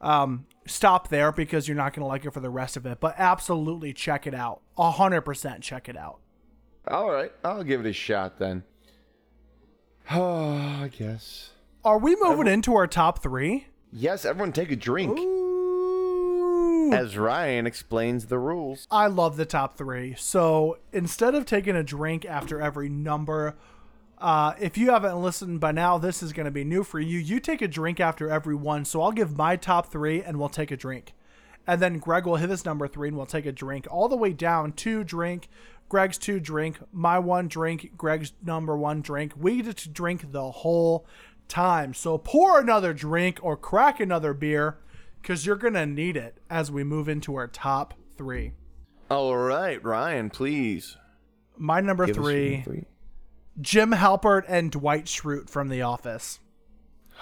um, 0.02 0.46
stop 0.66 1.10
there 1.10 1.32
because 1.32 1.68
you're 1.68 1.78
not 1.78 1.94
going 1.94 2.02
to 2.02 2.08
like 2.08 2.26
it 2.26 2.32
for 2.32 2.40
the 2.40 2.50
rest 2.50 2.78
of 2.78 2.86
it. 2.86 3.00
But 3.00 3.16
absolutely 3.18 3.94
check 3.94 4.28
it 4.28 4.34
out. 4.34 4.62
100% 4.78 5.62
check 5.62 5.90
it 5.90 5.98
out. 5.98 6.20
All 6.88 7.10
right, 7.12 7.32
I'll 7.44 7.64
give 7.64 7.86
it 7.86 7.90
a 7.90 7.94
shot 7.94 8.40
then. 8.40 8.64
Oh, 10.12 10.58
I 10.84 10.90
guess. 10.90 11.52
Are 11.86 11.98
we 11.98 12.16
moving 12.20 12.48
into 12.48 12.76
our 12.76 12.88
top 12.88 13.22
three? 13.22 13.68
Yes, 13.92 14.26
everyone 14.26 14.54
take 14.54 14.72
a 14.72 14.76
drink. 14.76 15.18
Ooh. 15.20 16.92
As 16.94 17.18
Ryan 17.18 17.66
explains 17.66 18.28
the 18.28 18.38
rules. 18.40 18.88
I 18.92 19.08
love 19.08 19.38
the 19.38 19.46
top 19.46 19.78
three. 19.78 20.16
So 20.18 20.78
instead 20.92 21.36
of 21.36 21.46
taking 21.46 21.76
a 21.76 21.84
drink 21.84 22.26
after 22.26 22.62
every 22.62 22.90
number, 22.90 23.56
uh, 24.24 24.56
if 24.58 24.78
you 24.78 24.92
haven't 24.92 25.22
listened 25.22 25.60
by 25.60 25.74
now, 25.74 25.98
this 25.98 26.24
is 26.24 26.32
going 26.32 26.46
to 26.46 26.52
be 26.52 26.64
new 26.64 26.82
for 26.86 26.98
you. 26.98 27.20
You 27.20 27.42
take 27.42 27.62
a 27.62 27.68
drink 27.68 28.00
after 28.00 28.30
every 28.30 28.56
one. 28.56 28.86
So 28.86 29.02
I'll 29.02 29.12
give 29.12 29.36
my 29.38 29.58
top 29.58 29.92
three 29.92 30.24
and 30.24 30.40
we'll 30.40 30.48
take 30.48 30.72
a 30.72 30.78
drink. 30.78 31.14
And 31.68 31.82
then 31.82 32.00
Greg 32.00 32.26
will 32.26 32.38
hit 32.38 32.50
his 32.50 32.64
number 32.64 32.88
three 32.88 33.10
and 33.10 33.18
we'll 33.18 33.26
take 33.26 33.46
a 33.46 33.52
drink 33.52 33.86
all 33.92 34.08
the 34.08 34.16
way 34.16 34.32
down 34.32 34.72
to 34.74 35.04
drink. 35.04 35.50
Greg's 35.90 36.18
two 36.18 36.40
drink, 36.40 36.78
my 36.94 37.20
one 37.20 37.50
drink, 37.50 37.92
Greg's 37.98 38.32
number 38.42 38.78
one 38.78 39.02
drink. 39.02 39.34
We 39.36 39.62
get 39.62 39.76
to 39.76 39.90
drink 39.90 40.32
the 40.32 40.52
whole 40.52 41.06
time. 41.50 41.94
So 41.94 42.18
pour 42.18 42.62
another 42.62 42.94
drink 42.94 43.40
or 43.42 43.58
crack 43.58 44.00
another 44.00 44.34
beer 44.34 44.78
because 45.22 45.46
you're 45.46 45.58
going 45.58 45.74
to 45.74 45.86
need 45.86 46.16
it 46.16 46.38
as 46.50 46.72
we 46.72 46.86
move 46.86 47.10
into 47.10 47.36
our 47.36 47.48
top 47.48 47.94
three. 48.18 48.54
All 49.12 49.36
right, 49.36 49.84
Ryan, 49.84 50.30
please. 50.30 50.96
My 51.58 51.82
number 51.82 52.08
three, 52.08 52.62
three. 52.62 52.86
Jim 53.62 53.92
Halpert 53.92 54.44
and 54.48 54.72
Dwight 54.72 55.06
Schrute 55.06 55.50
from 55.50 55.70
The 55.70 55.82
Office. 55.82 56.40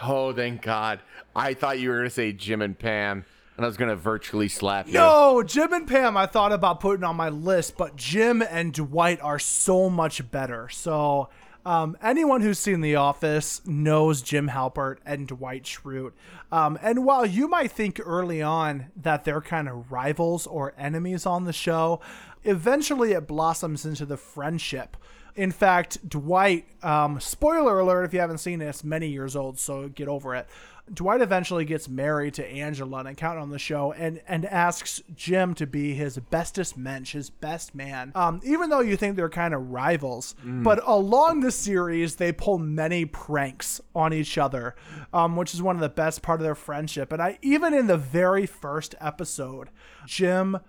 Oh, 0.03 0.33
thank 0.33 0.61
God. 0.61 0.99
I 1.35 1.53
thought 1.53 1.79
you 1.79 1.89
were 1.89 1.97
going 1.97 2.07
to 2.07 2.13
say 2.13 2.31
Jim 2.31 2.61
and 2.61 2.77
Pam, 2.77 3.25
and 3.57 3.65
I 3.65 3.67
was 3.67 3.77
going 3.77 3.89
to 3.89 3.95
virtually 3.95 4.47
slap 4.47 4.87
you. 4.87 4.93
No, 4.93 5.43
Jim 5.43 5.73
and 5.73 5.87
Pam 5.87 6.17
I 6.17 6.25
thought 6.25 6.51
about 6.51 6.79
putting 6.79 7.03
on 7.03 7.15
my 7.15 7.29
list, 7.29 7.77
but 7.77 7.95
Jim 7.95 8.41
and 8.41 8.73
Dwight 8.73 9.21
are 9.21 9.39
so 9.39 9.89
much 9.89 10.31
better. 10.31 10.69
So 10.69 11.29
um, 11.65 11.95
anyone 12.01 12.41
who's 12.41 12.57
seen 12.57 12.81
The 12.81 12.95
Office 12.95 13.61
knows 13.67 14.21
Jim 14.21 14.49
Halpert 14.49 14.97
and 15.05 15.27
Dwight 15.27 15.63
Schrute. 15.63 16.13
Um, 16.51 16.79
and 16.81 17.05
while 17.05 17.25
you 17.25 17.47
might 17.47 17.71
think 17.71 17.99
early 18.03 18.41
on 18.41 18.87
that 18.95 19.25
they're 19.25 19.41
kind 19.41 19.69
of 19.69 19.91
rivals 19.91 20.47
or 20.47 20.73
enemies 20.77 21.25
on 21.25 21.43
the 21.43 21.53
show, 21.53 21.99
eventually 22.43 23.11
it 23.11 23.27
blossoms 23.27 23.85
into 23.85 24.05
the 24.05 24.17
friendship. 24.17 24.97
In 25.35 25.51
fact, 25.51 26.07
Dwight, 26.07 26.65
um, 26.83 27.19
spoiler 27.19 27.79
alert 27.79 28.03
if 28.03 28.13
you 28.13 28.19
haven't 28.19 28.39
seen 28.39 28.61
it, 28.61 28.65
it's 28.65 28.83
many 28.83 29.07
years 29.07 29.35
old, 29.35 29.59
so 29.59 29.87
get 29.89 30.07
over 30.07 30.35
it. 30.35 30.47
Dwight 30.93 31.21
eventually 31.21 31.63
gets 31.63 31.87
married 31.87 32.33
to 32.33 32.45
Angela, 32.45 32.99
an 32.99 33.07
accountant 33.07 33.43
on 33.43 33.49
the 33.49 33.59
show, 33.59 33.93
and 33.93 34.21
and 34.27 34.45
asks 34.45 35.01
Jim 35.15 35.53
to 35.55 35.65
be 35.65 35.93
his 35.93 36.17
bestest 36.17 36.75
mensch, 36.75 37.13
his 37.13 37.29
best 37.29 37.73
man. 37.73 38.11
Um, 38.13 38.41
even 38.43 38.69
though 38.69 38.81
you 38.81 38.97
think 38.97 39.15
they're 39.15 39.29
kind 39.29 39.53
of 39.53 39.69
rivals, 39.71 40.35
but 40.43 40.81
along 40.85 41.41
the 41.41 41.51
series 41.51 42.15
they 42.17 42.31
pull 42.31 42.57
many 42.57 43.05
pranks 43.05 43.79
on 43.95 44.11
each 44.11 44.37
other, 44.37 44.75
um, 45.13 45.35
which 45.37 45.53
is 45.53 45.61
one 45.61 45.75
of 45.75 45.81
the 45.81 45.89
best 45.89 46.21
part 46.21 46.41
of 46.41 46.43
their 46.43 46.55
friendship. 46.55 47.13
And 47.13 47.21
I 47.21 47.37
even 47.41 47.73
in 47.73 47.87
the 47.87 47.97
very 47.97 48.45
first 48.45 48.95
episode, 48.99 49.69
Jim 50.05 50.59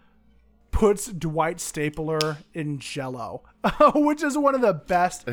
puts 0.72 1.06
Dwight 1.06 1.60
Stapler 1.60 2.38
in 2.52 2.80
Jello, 2.80 3.42
which 3.94 4.22
is 4.22 4.36
one 4.36 4.56
of 4.56 4.60
the 4.60 4.74
best 4.74 5.28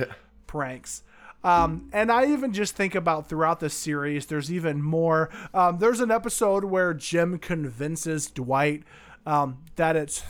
pranks. 0.46 1.02
Um, 1.44 1.90
and 1.94 2.12
I 2.12 2.26
even 2.32 2.54
just 2.54 2.76
think 2.76 2.94
about 2.94 3.28
throughout 3.28 3.60
the 3.62 3.70
series, 3.70 4.26
there's 4.28 4.52
even 4.52 4.84
more. 4.84 5.30
Um, 5.54 5.80
there's 5.80 6.02
an 6.02 6.12
episode 6.12 6.66
where 6.66 6.94
Jim 6.94 7.40
convinces 7.40 8.28
Dwight 8.28 8.84
um, 9.26 9.60
that 9.78 9.96
it's 9.96 10.24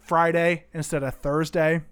Friday 0.00 0.64
instead 0.72 1.02
of 1.02 1.14
Thursday. 1.14 1.82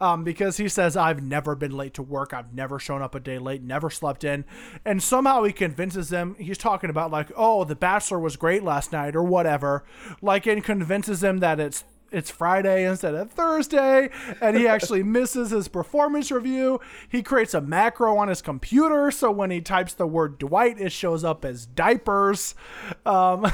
Um, 0.00 0.24
because 0.24 0.56
he 0.56 0.68
says, 0.68 0.96
I've 0.96 1.22
never 1.22 1.54
been 1.54 1.76
late 1.76 1.94
to 1.94 2.02
work. 2.02 2.34
I've 2.34 2.52
never 2.52 2.78
shown 2.78 3.02
up 3.02 3.14
a 3.14 3.20
day 3.20 3.38
late, 3.38 3.62
never 3.62 3.90
slept 3.90 4.24
in. 4.24 4.44
And 4.84 5.02
somehow 5.02 5.44
he 5.44 5.52
convinces 5.52 6.08
them, 6.08 6.36
he's 6.38 6.58
talking 6.58 6.90
about, 6.90 7.10
like, 7.10 7.30
oh, 7.36 7.64
The 7.64 7.76
Bachelor 7.76 8.18
was 8.18 8.36
great 8.36 8.62
last 8.62 8.92
night 8.92 9.14
or 9.14 9.22
whatever. 9.22 9.84
Like, 10.20 10.46
and 10.46 10.62
convinces 10.64 11.20
them 11.20 11.38
that 11.38 11.60
it's 11.60 11.84
it's 12.14 12.30
Friday 12.30 12.86
instead 12.86 13.14
of 13.14 13.30
Thursday, 13.32 14.10
and 14.40 14.56
he 14.56 14.66
actually 14.74 15.02
misses 15.02 15.50
his 15.50 15.68
performance 15.68 16.30
review. 16.30 16.80
He 17.08 17.22
creates 17.22 17.54
a 17.54 17.60
macro 17.60 18.16
on 18.16 18.28
his 18.28 18.40
computer, 18.40 19.10
so 19.10 19.30
when 19.30 19.50
he 19.50 19.60
types 19.60 19.92
the 19.94 20.06
word 20.06 20.38
Dwight, 20.38 20.80
it 20.80 20.92
shows 20.92 21.24
up 21.24 21.44
as 21.44 21.66
diapers. 21.66 22.54
Um, 23.04 23.44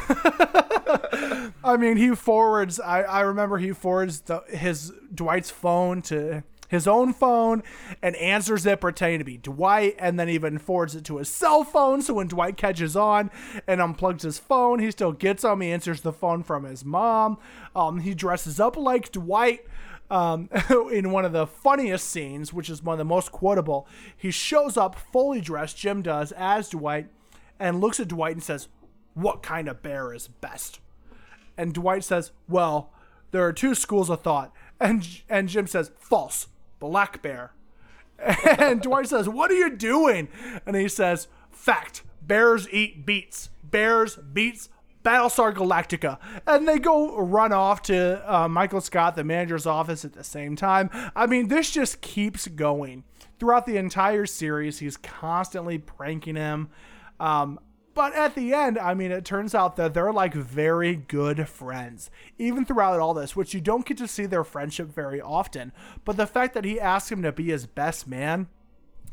I 1.65 1.77
mean, 1.79 1.97
he 1.97 2.15
forwards. 2.15 2.79
I, 2.79 3.03
I 3.03 3.21
remember 3.21 3.59
he 3.59 3.73
forwards 3.73 4.21
the, 4.21 4.43
his 4.49 4.93
Dwight's 5.15 5.51
phone 5.51 6.03
to 6.03 6.45
his 6.71 6.87
own 6.87 7.13
phone 7.13 7.63
and 8.03 8.17
answers 8.17 8.65
it 8.65 8.81
pretending 8.81 9.19
to 9.19 9.25
be 9.25 9.37
Dwight, 9.37 9.97
and 9.99 10.19
then 10.19 10.29
even 10.29 10.59
forwards 10.59 10.95
it 10.95 11.05
to 11.07 11.19
his 11.19 11.29
cell 11.29 11.65
phone. 11.65 12.03
So 12.03 12.15
when 12.15 12.29
Dwight 12.29 12.57
catches 12.57 12.97
on 12.97 13.31
and 13.67 13.81
unplugs 13.81 14.23
his 14.23 14.39
phone, 14.39 14.79
he 14.79 14.91
still 14.91 15.13
gets 15.13 15.45
him. 15.45 15.61
He 15.61 15.71
answers 15.71 16.01
the 16.01 16.13
phone 16.13 16.43
from 16.43 16.65
his 16.65 16.85
mom. 16.85 17.39
Um, 17.75 18.01
he 18.01 18.15
dresses 18.15 18.61
up 18.61 18.77
like 18.77 19.13
Dwight. 19.13 19.67
Um, 20.11 20.49
in 20.93 21.13
one 21.13 21.25
of 21.25 21.33
the 21.33 21.47
funniest 21.47 22.09
scenes, 22.09 22.53
which 22.53 22.69
is 22.69 22.83
one 22.83 22.95
of 22.95 22.99
the 22.99 23.05
most 23.05 23.31
quotable, 23.31 23.87
he 24.17 24.31
shows 24.31 24.77
up 24.77 24.97
fully 24.97 25.41
dressed, 25.41 25.77
Jim 25.77 26.03
does, 26.03 26.33
as 26.33 26.69
Dwight, 26.71 27.09
and 27.61 27.81
looks 27.81 28.01
at 28.01 28.09
Dwight 28.09 28.33
and 28.33 28.43
says, 28.43 28.69
What 29.15 29.43
kind 29.43 29.69
of 29.69 29.83
bear 29.83 30.13
is 30.13 30.27
best? 30.27 30.81
And 31.61 31.75
Dwight 31.75 32.05
says, 32.05 32.33
"Well, 32.49 32.91
there 33.33 33.45
are 33.45 33.53
two 33.53 33.75
schools 33.75 34.09
of 34.09 34.23
thought." 34.23 34.51
And 34.81 35.07
and 35.29 35.47
Jim 35.47 35.67
says, 35.67 35.91
"False. 35.99 36.47
Black 36.81 37.23
bear." 37.23 37.53
And 38.59 38.83
Dwight 38.83 39.09
says, 39.09 39.29
"What 39.29 39.51
are 39.51 39.55
you 39.55 39.71
doing?" 39.77 40.29
And 40.67 40.77
he 40.77 40.89
says, 40.89 41.29
"Fact. 41.51 42.03
Bears 42.23 42.69
eat 42.71 43.07
beets. 43.07 43.51
Bears 43.65 44.17
beets 44.17 44.69
Battlestar 45.03 45.55
Galactica." 45.55 46.19
And 46.47 46.69
they 46.69 46.79
go 46.79 47.19
run 47.19 47.53
off 47.53 47.83
to 47.83 48.23
uh, 48.33 48.49
Michael 48.49 48.81
Scott, 48.81 49.17
the 49.17 49.25
manager's 49.25 49.67
office, 49.67 50.05
at 50.05 50.13
the 50.13 50.25
same 50.25 50.55
time. 50.55 50.91
I 51.17 51.27
mean, 51.27 51.49
this 51.49 51.71
just 51.71 52.01
keeps 52.03 52.47
going 52.47 53.05
throughout 53.39 53.67
the 53.67 53.79
entire 53.79 54.27
series. 54.27 54.79
He's 54.79 54.97
constantly 54.97 55.79
pranking 55.79 56.37
him. 56.37 56.69
Um, 57.19 57.59
but 57.95 58.15
at 58.15 58.35
the 58.35 58.55
end, 58.55 58.79
I 58.79 58.95
mean, 58.95 59.11
it 59.11 59.25
turns 59.25 59.55
out 59.55 59.77
that 59.77 59.95
they're 59.95 60.13
like 60.13 60.35
very 60.35 60.95
good 60.97 61.49
friends, 61.49 62.11
even 62.39 62.65
throughout 62.65 63.01
all 63.01 63.15
this, 63.15 63.35
which 63.35 63.53
you 63.55 63.61
don't 63.61 63.85
get 63.85 63.99
to 63.99 64.09
see 64.09 64.27
their 64.27 64.45
friendship 64.45 64.89
very 64.95 65.21
often. 65.21 65.73
But 66.05 66.17
the 66.17 66.27
fact 66.27 66.55
that 66.55 66.65
he 66.65 66.79
asked 66.81 67.11
him 67.11 67.23
to 67.23 67.33
be 67.33 67.45
his 67.47 67.67
best 67.67 68.07
man 68.07 68.49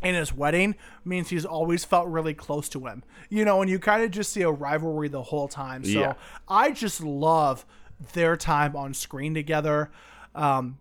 in 0.04 0.14
his 0.14 0.32
wedding 0.34 0.76
means 1.04 1.30
he's 1.30 1.46
always 1.46 1.84
felt 1.84 2.08
really 2.08 2.34
close 2.34 2.70
to 2.70 2.86
him. 2.86 3.04
You 3.30 3.46
know, 3.46 3.62
and 3.62 3.70
you 3.70 3.80
kind 3.80 4.04
of 4.04 4.12
just 4.12 4.32
see 4.32 4.44
a 4.44 4.52
rivalry 4.52 5.08
the 5.08 5.24
whole 5.24 5.48
time. 5.48 5.84
So 5.84 6.00
Yeah. 6.00 6.14
I 6.48 6.72
just 6.72 7.02
love 7.02 7.66
their 8.14 8.38
time 8.38 8.76
on 8.76 8.94
screen 8.94 9.34
together. 9.34 9.90
Um, 10.36 10.78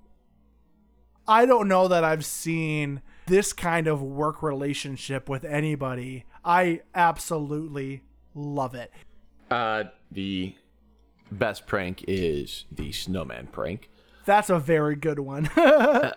I 1.26 1.46
don't 1.46 1.66
know 1.66 1.88
that 1.88 2.04
I've 2.04 2.24
seen 2.24 3.00
this 3.26 3.52
kind 3.52 3.86
of 3.86 4.02
work 4.02 4.42
relationship 4.42 5.28
with 5.28 5.44
anybody. 5.44 6.24
I 6.44 6.82
absolutely 6.94 8.02
love 8.34 8.74
it. 8.74 8.92
Uh, 9.50 9.84
the 10.10 10.54
best 11.30 11.66
prank 11.66 12.04
is 12.08 12.64
the 12.70 12.92
snowman 12.92 13.48
prank. 13.48 13.90
That's 14.24 14.50
a 14.50 14.58
very 14.58 14.96
good 14.96 15.20
one. 15.20 15.50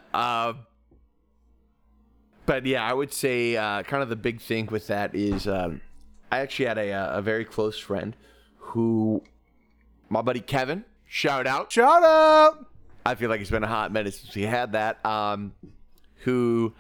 But 2.50 2.66
yeah, 2.66 2.84
I 2.84 2.94
would 2.94 3.14
say 3.14 3.56
uh, 3.56 3.84
kind 3.84 4.02
of 4.02 4.10
the 4.10 4.16
big 4.16 4.42
thing 4.42 4.66
with 4.72 4.88
that 4.88 5.14
is 5.14 5.48
um, 5.48 5.82
I 6.32 6.40
actually 6.40 6.66
had 6.66 6.80
a, 6.80 6.92
uh, 6.92 7.20
a 7.20 7.22
very 7.22 7.46
close 7.46 7.78
friend 7.78 8.16
who, 8.58 9.22
my 10.10 10.24
buddy 10.24 10.40
Kevin, 10.40 10.84
shout 11.06 11.46
out. 11.46 11.72
Shout 11.72 12.04
out! 12.04 12.66
I 13.06 13.14
feel 13.14 13.30
like 13.30 13.40
it's 13.40 13.52
been 13.52 13.64
a 13.64 13.68
hot 13.68 13.94
minute 13.94 14.16
since 14.16 14.34
he 14.34 14.42
had 14.42 14.72
that. 14.72 15.06
Um, 15.06 15.54
who 16.24 16.74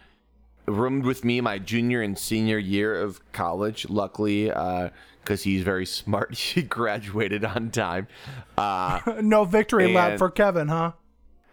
roomed 0.70 1.06
with 1.06 1.24
me 1.26 1.42
my 1.42 1.58
junior 1.60 2.02
and 2.02 2.18
senior 2.18 2.58
year 2.58 2.96
of 3.02 3.20
college. 3.32 3.90
Luckily, 3.90 4.46
because 4.46 5.44
he's 5.44 5.64
very 5.64 5.86
smart, 6.00 6.36
he 6.36 6.62
graduated 6.62 7.44
on 7.46 7.72
time. 7.72 8.08
Uh, 8.58 9.00
No 9.22 9.46
victory 9.46 9.94
lap 9.94 10.18
for 10.18 10.30
Kevin, 10.30 10.68
huh? 10.68 10.94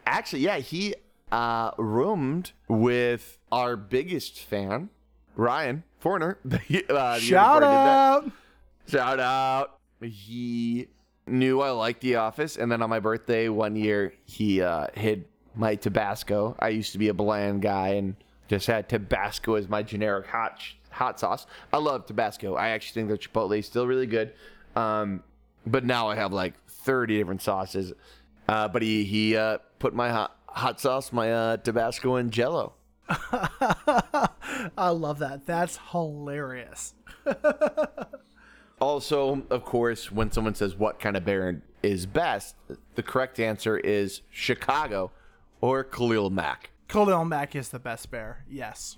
actually, 0.07 0.43
yeah, 0.43 0.59
he 0.59 0.95
uh, 1.33 1.73
roomed 1.79 2.53
with 2.69 3.39
our 3.51 3.77
biggest 3.77 4.39
fan, 4.41 4.89
Ryan 5.35 5.83
Forner. 5.99 6.39
the 6.45 6.59
Shout 6.61 6.87
before 6.87 6.99
I 6.99 7.19
did 7.19 7.63
that. 7.63 7.65
out! 7.67 8.31
Shout 8.89 9.21
out. 9.21 9.79
He 10.01 10.87
knew 11.27 11.61
I 11.61 11.71
liked 11.71 12.03
The 12.03 12.17
Office, 12.17 12.57
and 12.57 12.71
then 12.71 12.83
on 12.83 12.91
my 12.91 13.01
birthday 13.01 13.49
one 13.49 13.75
year, 13.75 14.13
he 14.25 14.63
uh, 14.63 14.87
hid 14.95 15.25
my 15.57 15.75
Tabasco. 15.75 16.55
I 16.61 16.69
used 16.69 16.93
to 16.93 16.99
be 16.99 17.09
a 17.09 17.15
bland 17.15 17.63
guy 17.63 17.89
and 17.95 18.15
just 18.49 18.67
had 18.67 18.89
Tabasco 18.89 19.55
as 19.55 19.69
my 19.69 19.83
generic 19.83 20.27
hot 20.27 20.63
hot 20.91 21.21
sauce. 21.21 21.47
I 21.73 21.79
love 21.79 22.07
Tabasco. 22.07 22.55
I 22.55 22.69
actually 22.69 23.03
think 23.03 23.09
their 23.09 23.17
Chipotle 23.17 23.59
is 23.59 23.67
still 23.67 23.87
really 23.87 24.07
good. 24.07 24.33
Um, 24.75 25.23
but 25.67 25.85
now 25.85 26.09
I 26.09 26.17
have 26.17 26.33
like 26.33 26.55
30 26.69 27.19
different 27.19 27.43
sauces. 27.43 27.93
Uh, 28.49 28.69
but 28.69 28.83
he 28.83 29.05
he 29.05 29.37
uh, 29.37 29.59
put 29.79 29.95
my 29.95 30.11
hot 30.11 30.37
hot 30.49 30.81
sauce, 30.81 31.13
my 31.13 31.33
uh, 31.33 31.57
Tabasco 31.59 32.17
in 32.17 32.31
Jello. 32.31 32.75
I 33.09 34.89
love 34.89 35.19
that. 35.21 35.47
That's 35.47 35.79
hilarious. 35.91 36.95
Also, 38.81 39.43
of 39.49 39.65
course, 39.65 40.13
when 40.13 40.31
someone 40.31 40.55
says 40.55 40.77
what 40.77 41.01
kind 41.01 41.17
of 41.17 41.25
bear 41.25 41.63
is 41.83 42.05
best, 42.05 42.57
the 42.95 43.03
correct 43.03 43.41
answer 43.41 43.79
is 43.79 44.21
Chicago 44.31 45.13
or 45.61 45.83
Khalil 45.83 46.29
Mack. 46.29 46.71
Khalil 46.89 47.25
Mack 47.25 47.55
is 47.57 47.69
the 47.71 47.79
best 47.79 48.11
bear. 48.11 48.45
Yes. 48.49 48.97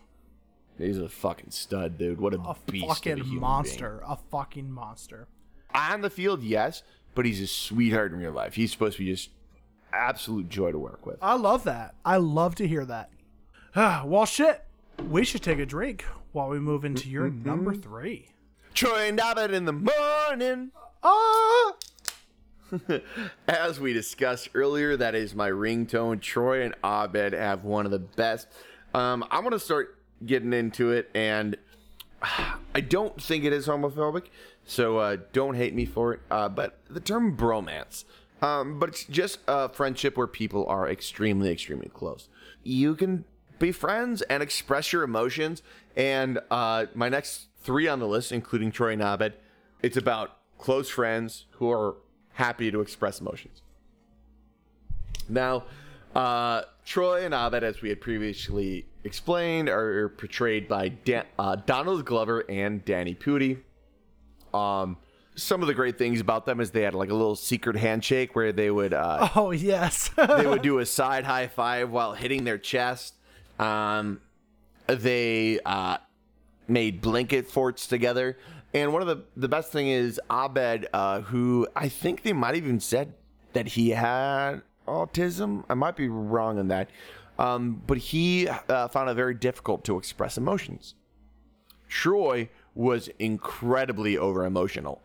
He's 0.76 0.99
a 0.99 1.09
fucking 1.09 1.51
stud, 1.51 1.99
dude. 1.99 2.20
What 2.20 2.34
a, 2.34 2.39
A 2.41 2.57
beast 2.66 2.86
fucking 2.86 3.20
a 3.20 3.24
monster. 3.24 4.01
A 4.07 4.16
fucking 4.30 4.70
monster. 4.70 5.26
On 5.74 6.01
the 6.03 6.11
field, 6.11 6.43
yes, 6.43 6.82
but 7.14 7.24
he's 7.26 7.41
a 7.41 7.47
sweetheart 7.47 8.12
in 8.12 8.18
real 8.18 8.32
life. 8.32 8.55
He's 8.55 8.70
supposed 8.72 8.97
to 8.99 9.05
be 9.05 9.11
just 9.11 9.30
absolute 9.93 10.49
joy 10.49 10.70
to 10.72 10.78
work 10.78 11.05
with. 11.05 11.18
I 11.20 11.34
love 11.34 11.64
that. 11.64 11.95
I 12.05 12.18
love 12.18 12.55
to 12.57 12.68
hear 12.68 12.84
that. 12.84 13.11
well, 13.76 14.24
shit. 14.26 14.64
We 15.09 15.24
should 15.24 15.43
take 15.43 15.59
a 15.59 15.66
drink 15.66 16.05
while 16.32 16.49
we 16.49 16.59
move 16.61 16.84
into 16.84 17.09
your 17.09 17.28
Mm-hmm. 17.28 17.49
number 17.49 17.74
three. 17.74 18.28
Troy 18.74 19.09
and 19.09 19.18
Abed 19.20 19.53
in 19.53 19.64
the 19.64 19.72
morning. 19.72 20.70
Ah! 21.03 21.72
As 23.49 23.81
we 23.81 23.93
discussed 23.93 24.51
earlier, 24.55 24.97
that 24.97 25.14
is 25.14 25.35
my 25.35 25.51
ringtone. 25.51 26.21
Troy 26.21 26.62
and 26.62 26.75
Abed 26.85 27.33
have 27.33 27.64
one 27.64 27.85
of 27.85 27.93
the 27.93 27.99
best. 27.99 28.49
Um, 28.95 29.25
I'm 29.31 29.43
going 29.43 29.53
to 29.53 29.61
start 29.61 29.99
getting 30.25 30.53
into 30.53 30.93
it, 30.93 31.11
and 31.14 31.57
I 32.75 32.81
don't 32.81 33.21
think 33.23 33.45
it 33.45 33.53
is 33.53 33.66
homophobic, 33.66 34.27
so 34.64 34.99
uh, 34.99 35.16
don't 35.33 35.55
hate 35.55 35.75
me 35.75 35.85
for 35.85 36.14
it. 36.14 36.21
Uh, 36.31 36.49
but 36.49 36.79
the 36.89 37.01
term 37.01 37.37
bromance, 37.37 38.05
um, 38.43 38.79
but 38.79 38.91
it's 38.91 39.05
just 39.05 39.41
a 39.49 39.69
friendship 39.69 40.16
where 40.16 40.27
people 40.27 40.66
are 40.66 40.89
extremely, 40.89 41.51
extremely 41.51 41.89
close. 41.89 42.29
You 42.62 42.95
can 42.95 43.25
be 43.59 43.73
friends 43.73 44.23
and 44.23 44.43
express 44.43 44.93
your 44.93 45.03
emotions. 45.03 45.62
And 45.97 46.39
uh, 46.51 46.87
my 46.95 47.09
next 47.09 47.49
three 47.62 47.89
on 47.89 47.99
the 47.99 48.07
list, 48.07 48.33
including 48.33 48.71
Troy 48.71 48.93
and 48.93 49.03
Abed, 49.03 49.35
it's 49.83 49.97
about 49.97 50.37
close 50.59 50.89
friends 50.89 51.47
who 51.53 51.71
are 51.71 51.97
happy 52.39 52.70
to 52.70 52.80
express 52.80 53.20
emotions. 53.20 53.62
Now, 55.28 55.64
uh, 56.14 56.62
Troy 56.84 57.24
and 57.24 57.34
Abed, 57.34 57.64
as 57.64 57.82
we 57.82 57.89
had 57.89 58.01
previously 58.01 58.86
explained, 59.03 59.68
are 59.68 60.09
portrayed 60.11 60.68
by 60.68 60.89
Dan- 60.91 61.26
uh, 61.36 61.57
Donald 61.57 62.05
Glover 62.05 62.45
and 62.49 62.84
Danny 62.84 63.14
Pudi. 63.16 63.59
Um, 64.55 64.99
some 65.34 65.62
of 65.62 65.66
the 65.68 65.74
great 65.74 65.99
things 65.99 66.20
about 66.20 66.47
them 66.47 66.61
is 66.61 66.70
they 66.70 66.82
had 66.82 66.95
like 66.95 67.11
a 67.11 67.14
little 67.14 67.34
secret 67.36 67.74
handshake 67.76 68.36
where 68.36 68.53
they 68.53 68.70
would 68.70 68.95
uh, 68.95 69.28
Oh, 69.36 69.51
yes. 69.51 70.11
they 70.16 70.47
would 70.47 70.62
do 70.62 70.78
a 70.84 70.86
side 70.86 71.24
high 71.24 71.49
five 71.49 71.91
while 71.91 72.14
hitting 72.14 72.45
their 72.45 72.59
chest. 72.59 73.14
Um, 73.59 74.20
they 74.86 75.59
uh, 75.66 75.99
made 76.68 77.01
blanket 77.01 77.49
forts 77.49 77.89
together. 77.89 78.39
And 78.75 78.93
one 78.93 79.01
of 79.03 79.09
the, 79.09 79.25
the 79.37 79.49
best 79.49 79.73
thing 79.73 79.89
is 79.89 80.21
Abed, 80.31 80.89
uh, 80.93 81.23
who 81.23 81.66
I 81.75 81.89
think 81.89 82.23
they 82.23 82.33
might 82.33 82.55
have 82.55 82.64
even 82.64 82.81
said 82.81 83.14
that 83.55 83.69
he 83.69 83.91
had 83.91 84.62
autism. 84.87 85.64
I 85.69 85.75
might 85.75 85.97
be 85.97 86.09
wrong 86.09 86.59
on 86.59 86.69
that. 86.69 86.91
Um, 87.39 87.83
but 87.87 87.99
he 87.99 88.49
uh, 88.49 88.89
found 88.89 89.09
it 89.09 89.14
very 89.14 89.35
difficult 89.35 89.85
to 89.85 89.97
express 89.97 90.37
emotions. 90.37 90.95
Troy 91.89 92.49
was 92.75 93.09
incredibly 93.19 94.19
over 94.19 94.45
emotional. 94.45 95.03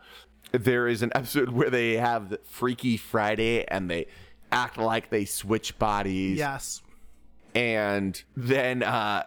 There 0.51 0.87
is 0.87 1.01
an 1.01 1.11
episode 1.15 1.49
where 1.53 1.69
they 1.69 1.93
have 1.93 2.29
the 2.29 2.39
Freaky 2.43 2.97
Friday 2.97 3.65
and 3.65 3.89
they 3.89 4.07
act 4.51 4.77
like 4.77 5.09
they 5.09 5.25
switch 5.25 5.77
bodies. 5.79 6.37
yes. 6.37 6.81
And 7.55 8.21
then 8.35 8.81
uh, 8.81 9.23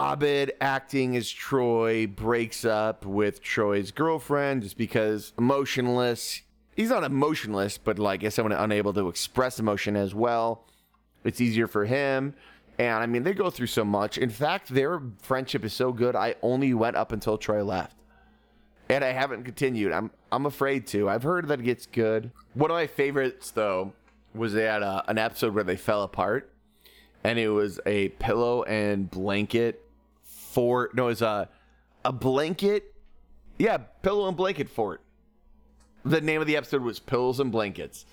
Abed, 0.00 0.52
acting 0.62 1.14
as 1.14 1.30
Troy, 1.30 2.06
breaks 2.06 2.64
up 2.64 3.04
with 3.04 3.42
Troy's 3.42 3.90
girlfriend 3.90 4.62
just 4.62 4.78
because 4.78 5.34
emotionless. 5.38 6.40
He's 6.74 6.88
not 6.88 7.04
emotionless, 7.04 7.76
but 7.76 7.98
like 7.98 8.24
as 8.24 8.34
someone 8.34 8.52
unable 8.52 8.94
to 8.94 9.08
express 9.08 9.60
emotion 9.60 9.96
as 9.96 10.14
well, 10.14 10.64
it's 11.22 11.38
easier 11.38 11.66
for 11.66 11.84
him. 11.84 12.34
And 12.78 13.02
I 13.02 13.04
mean, 13.04 13.24
they 13.24 13.34
go 13.34 13.50
through 13.50 13.66
so 13.66 13.84
much. 13.84 14.16
In 14.16 14.30
fact, 14.30 14.68
their 14.68 15.02
friendship 15.20 15.66
is 15.66 15.74
so 15.74 15.92
good. 15.92 16.16
I 16.16 16.34
only 16.40 16.72
went 16.72 16.96
up 16.96 17.12
until 17.12 17.36
Troy 17.36 17.62
left, 17.62 17.94
and 18.88 19.04
I 19.04 19.12
haven't 19.12 19.44
continued. 19.44 19.92
I'm 19.92 20.10
I'm 20.32 20.46
afraid 20.46 20.86
to. 20.88 21.10
I've 21.10 21.24
heard 21.24 21.46
that 21.48 21.60
it 21.60 21.64
gets 21.64 21.84
good. 21.84 22.30
One 22.54 22.70
of 22.70 22.74
my 22.74 22.86
favorites 22.86 23.50
though 23.50 23.92
was 24.34 24.54
they 24.54 24.66
uh, 24.66 24.72
had 24.72 24.82
a, 24.82 25.04
an 25.08 25.18
episode 25.18 25.54
where 25.54 25.64
they 25.64 25.76
fell 25.76 26.04
apart, 26.04 26.50
and 27.22 27.38
it 27.38 27.50
was 27.50 27.80
a 27.84 28.08
pillow 28.10 28.62
and 28.62 29.10
blanket 29.10 29.84
fort. 30.50 30.94
No, 30.94 31.04
it 31.04 31.08
was 31.08 31.22
a 31.22 31.48
a 32.04 32.12
blanket. 32.12 32.94
Yeah, 33.58 33.78
pillow 34.02 34.28
and 34.28 34.36
blanket 34.36 34.68
fort. 34.68 35.02
The 36.04 36.20
name 36.20 36.40
of 36.40 36.46
the 36.46 36.56
episode 36.56 36.82
was 36.82 36.98
Pillows 36.98 37.40
and 37.40 37.52
Blankets. 37.52 38.06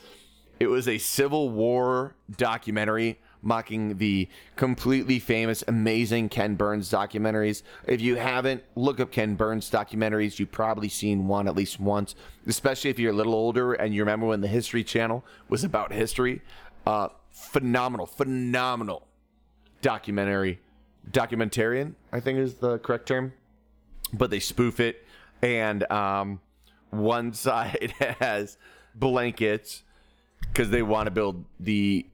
It 0.59 0.67
was 0.67 0.87
a 0.87 0.97
Civil 0.97 1.49
War 1.49 2.15
documentary 2.35 3.19
mocking 3.41 3.97
the 3.97 4.27
completely 4.55 5.19
famous, 5.19 5.63
amazing 5.67 6.27
Ken 6.27 6.55
Burns 6.55 6.91
documentaries. 6.91 7.61
If 7.85 8.01
you 8.01 8.15
haven't, 8.15 8.63
look 8.75 8.99
up 8.99 9.11
Ken 9.11 9.35
Burns 9.35 9.69
documentaries. 9.69 10.39
You've 10.39 10.51
probably 10.51 10.89
seen 10.89 11.27
one 11.27 11.47
at 11.47 11.55
least 11.55 11.79
once, 11.79 12.15
especially 12.45 12.89
if 12.89 12.99
you're 12.99 13.11
a 13.11 13.15
little 13.15 13.35
older 13.35 13.73
and 13.73 13.93
you 13.93 14.01
remember 14.01 14.25
when 14.25 14.41
the 14.41 14.47
History 14.47 14.83
Channel 14.83 15.23
was 15.47 15.63
about 15.63 15.93
history. 15.93 16.41
Uh, 16.85 17.09
phenomenal, 17.29 18.05
phenomenal 18.05 19.07
documentary. 19.81 20.59
Documentarian, 21.11 21.93
I 22.11 22.19
think 22.19 22.39
is 22.39 22.55
the 22.55 22.79
correct 22.79 23.07
term. 23.07 23.33
But 24.13 24.29
they 24.29 24.39
spoof 24.39 24.79
it, 24.79 25.05
and 25.41 25.89
um, 25.91 26.39
one 26.89 27.33
side 27.33 27.93
has 28.19 28.57
blankets 28.95 29.83
because 30.41 30.69
they 30.69 30.81
want 30.81 31.07
to 31.07 31.11
build 31.11 31.45
the 31.59 32.05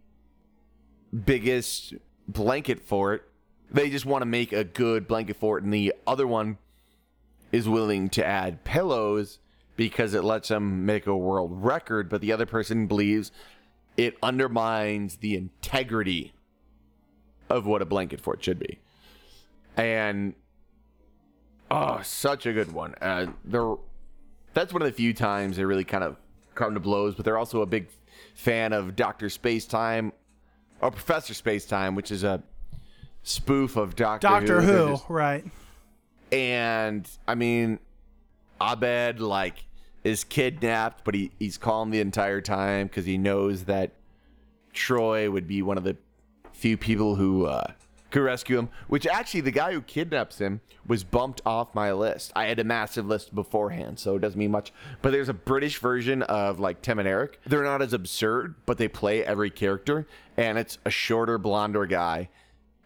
biggest 1.26 1.94
blanket 2.28 2.82
fort. 2.82 3.30
They 3.72 3.89
just 3.89 4.06
want 4.06 4.22
to 4.22 4.26
make 4.26 4.54
a 4.54 4.64
good 4.64 5.08
blanket 5.08 5.38
fort, 5.38 5.64
and 5.64 5.74
the 5.74 5.94
other 6.06 6.28
one 6.28 6.58
is 7.52 7.70
willing 7.70 8.10
to 8.10 8.26
add 8.26 8.64
pillows 8.64 9.39
because 9.76 10.14
it 10.14 10.24
lets 10.24 10.50
them 10.50 10.86
make 10.86 11.08
a 11.08 11.16
world 11.16 11.64
record. 11.64 12.10
But 12.10 12.22
the 12.22 12.32
other 12.32 12.46
person 12.46 12.88
believes 12.88 13.32
it 13.98 14.18
undermines 14.22 15.18
the 15.18 15.36
integrity 15.36 16.34
of 17.50 17.66
what 17.66 17.82
a 17.82 17.86
blanket 17.86 18.20
fort 18.20 18.44
should 18.44 18.60
be. 18.60 18.80
And 19.78 20.34
oh, 21.71 22.01
such 22.03 22.45
a 22.45 22.53
good 22.53 22.71
one. 22.71 22.95
Uh, 23.01 23.28
they're 23.45 23.76
that's 24.53 24.71
one 24.71 24.82
of 24.82 24.88
the 24.88 24.91
few 24.93 25.13
times 25.13 25.57
they 25.57 25.65
really 25.65 25.84
kind 25.84 26.03
of 26.03 26.17
come 26.55 26.74
to 26.76 26.80
blows. 26.80 27.15
But 27.15 27.26
they're 27.26 27.38
also 27.38 27.61
a 27.61 27.65
big 27.65 27.88
fan 28.36 28.74
of 28.74 28.95
Doctor 28.95 29.30
Space 29.30 29.65
Time 29.65 30.13
or 30.82 30.91
Professor 30.91 31.34
Space 31.34 31.65
Time, 31.65 31.95
which 31.95 32.11
is 32.11 32.24
a 32.24 32.43
spoof 33.24 33.76
of 33.78 33.95
Doctor 33.95 34.28
Doctor 34.28 34.61
Who. 34.61 34.71
Who, 34.71 34.89
just- 34.91 35.09
right. 35.09 35.45
and 36.32 37.09
I 37.28 37.36
mean, 37.36 37.80
Abed 38.61 39.19
like 39.19 39.65
is 40.03 40.24
kidnapped, 40.24 41.03
but 41.05 41.15
he, 41.15 41.32
he's 41.39 41.57
calm 41.57 41.89
the 41.89 42.01
entire 42.01 42.41
time 42.41 42.88
because 42.88 43.05
he 43.05 43.17
knows 43.17 43.63
that 43.65 43.91
Troy 44.74 45.32
would 45.32 45.47
be 45.47 45.61
one 45.61 45.78
of 45.78 45.84
the 45.84 45.95
few 46.51 46.78
people 46.78 47.15
who 47.15 47.45
uh, 47.45 47.71
could 48.14 48.22
rescue 48.22 48.57
him. 48.57 48.70
Which 48.88 49.05
actually, 49.05 49.41
the 49.41 49.51
guy 49.51 49.74
who 49.74 49.82
kidnaps 49.82 50.38
him 50.38 50.61
was 50.88 51.03
bumped 51.03 51.41
off 51.45 51.76
my 51.76 51.91
list. 51.91 52.32
I 52.36 52.45
had 52.45 52.59
a 52.59 52.64
massive 52.64 53.05
list 53.05 53.36
beforehand, 53.36 53.99
so 53.99 54.16
it 54.16 54.20
doesn't 54.20 54.39
mean 54.39 54.51
much. 54.51 54.72
But 55.01 55.11
there's 55.11 55.30
a 55.30 55.34
British 55.34 55.80
version 55.80 56.22
of 56.24 56.59
like 56.59 56.82
Tim 56.82 56.99
and 56.99 57.07
Eric. 57.07 57.39
They're 57.45 57.64
not 57.64 57.82
as 57.82 57.91
absurd, 57.91 58.55
but 58.66 58.78
they 58.78 58.88
play 58.88 59.26
every 59.26 59.49
character, 59.49 60.07
and 60.38 60.57
it's 60.57 60.78
a 60.86 60.89
shorter, 60.89 61.38
blonder 61.38 61.86
guy 61.86 62.30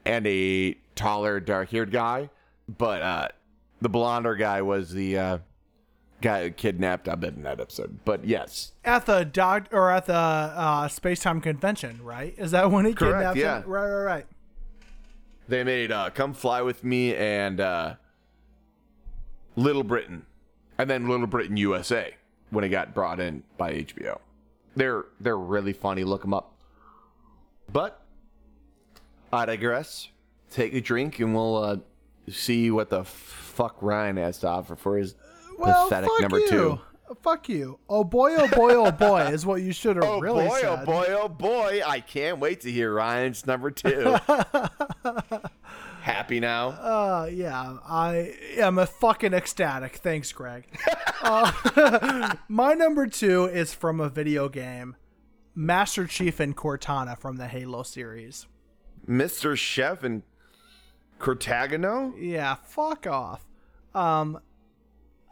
and 0.06 0.26
a 0.26 0.76
taller, 0.96 1.40
dark-haired 1.42 1.92
guy. 1.92 2.30
But 2.70 3.02
uh, 3.02 3.28
the 3.82 3.90
blonder 3.90 4.36
guy 4.36 4.62
was 4.62 4.92
the 4.94 5.18
uh, 5.18 5.38
guy 6.22 6.44
who 6.44 6.52
kidnapped 6.52 7.08
Abed 7.08 7.36
in 7.36 7.44
that 7.44 7.60
episode. 7.60 8.00
But 8.06 8.24
yes, 8.26 8.72
At 8.86 9.06
the 9.06 9.26
doc 9.26 9.68
or 9.74 9.92
at 9.92 10.06
the 10.06 10.14
uh, 10.14 10.88
space 10.88 11.20
time 11.20 11.42
convention, 11.42 12.02
right? 12.02 12.34
Is 12.38 12.52
that 12.52 12.72
when 12.72 12.86
he 12.86 12.94
Correct, 12.94 13.18
kidnapped 13.18 13.38
yeah. 13.38 13.62
him? 13.62 13.70
Right, 13.70 13.90
right, 13.90 14.04
right. 14.04 14.26
They 15.48 15.64
made 15.64 15.92
uh, 15.92 16.10
"Come 16.12 16.34
Fly 16.34 16.62
with 16.62 16.84
Me" 16.84 17.16
and 17.16 17.60
uh, 17.60 17.96
Little 19.56 19.84
Britain, 19.84 20.26
and 20.78 20.90
then 20.90 21.08
Little 21.08 21.28
Britain 21.28 21.58
USA 21.58 22.14
when 22.50 22.64
it 22.64 22.70
got 22.70 22.94
brought 22.94 23.20
in 23.20 23.44
by 23.58 23.74
HBO. 23.74 24.20
They're 24.76 25.06
they're 25.20 25.38
really 25.38 25.74
funny. 25.74 26.04
Look 26.04 26.22
them 26.22 26.34
up. 26.34 26.54
But 27.72 28.02
I 29.34 29.46
digress. 29.46 30.10
Take 30.52 30.74
a 30.74 30.80
drink 30.82 31.20
and 31.20 31.36
we'll 31.36 31.58
uh, 31.58 31.78
see 32.30 32.72
what 32.72 32.90
the 32.90 33.04
fuck 33.04 33.76
Ryan 33.82 34.16
has 34.18 34.38
to 34.40 34.48
offer 34.48 34.76
for 34.78 34.98
his 34.98 35.16
Well, 35.58 35.86
pathetic 35.90 36.10
number 36.22 36.40
you. 36.40 36.50
two. 36.50 36.80
Fuck 37.22 37.48
you. 37.50 37.80
Oh 37.88 38.04
boy, 38.04 38.36
oh 38.36 38.48
boy, 38.50 38.74
oh 38.76 38.92
boy 38.92 39.22
is 39.28 39.46
what 39.46 39.62
you 39.62 39.72
should 39.72 39.96
have 39.96 40.06
Oh 40.06 40.20
really 40.20 40.48
boy, 40.48 40.60
said. 40.60 40.80
oh 40.82 40.86
boy, 40.86 41.06
oh 41.10 41.28
boy. 41.30 41.82
I 41.86 42.00
can't 42.02 42.40
wait 42.40 42.62
to 42.62 42.72
hear 42.72 42.94
Ryan's 42.94 43.46
number 43.46 43.72
two. 43.72 44.16
Happy 46.02 46.40
now? 46.40 46.70
Uh, 46.70 47.30
yeah, 47.32 47.78
I 47.86 48.34
am 48.58 48.78
a 48.78 48.86
fucking 48.86 49.34
ecstatic. 49.34 49.98
Thanks, 49.98 50.32
Greg. 50.32 50.66
uh, 51.22 52.34
my 52.48 52.74
number 52.74 53.08
two 53.08 53.46
is 53.46 53.74
from 53.74 54.00
a 54.00 54.10
video 54.10 54.48
game, 54.50 54.96
Master 55.54 56.06
Chief 56.08 56.40
and 56.40 56.56
Cortana 56.56 57.18
from 57.18 57.38
the 57.38 57.48
Halo 57.48 57.84
series. 57.84 58.48
Mr. 59.08 59.56
Chef 59.58 60.04
and 60.04 60.24
Cortagano? 61.20 62.14
Yeah, 62.18 62.56
fuck 62.56 63.08
off. 63.08 63.46
Um, 63.94 64.40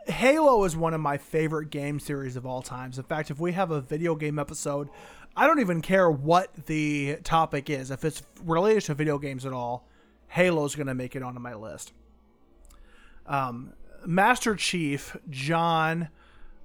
Halo 0.08 0.64
is 0.66 0.78
one 0.78 0.94
of 0.94 1.02
my 1.02 1.18
favorite 1.18 1.72
game 1.72 2.00
series 2.00 2.36
of 2.36 2.46
all 2.46 2.62
times. 2.62 2.98
In 2.98 3.04
fact, 3.06 3.32
if 3.32 3.40
we 3.40 3.54
have 3.54 3.72
a 3.72 3.82
video 3.82 4.16
game 4.16 4.38
episode, 4.38 4.90
I 5.36 5.48
don't 5.48 5.60
even 5.60 5.82
care 5.82 6.10
what 6.10 6.54
the 6.68 7.18
topic 7.24 7.70
is. 7.70 7.90
If 7.90 8.06
it's 8.06 8.22
related 8.44 8.84
to 8.84 8.94
video 8.94 9.18
games 9.18 9.46
at 9.46 9.54
all, 9.54 9.88
Halo's 10.28 10.76
going 10.76 10.88
to 10.88 10.94
make 10.94 11.16
it 11.16 11.24
onto 11.24 11.40
my 11.40 11.56
list. 11.56 11.92
Um, 13.26 13.74
Master 14.06 14.56
Chief 14.56 15.18
John, 15.30 16.10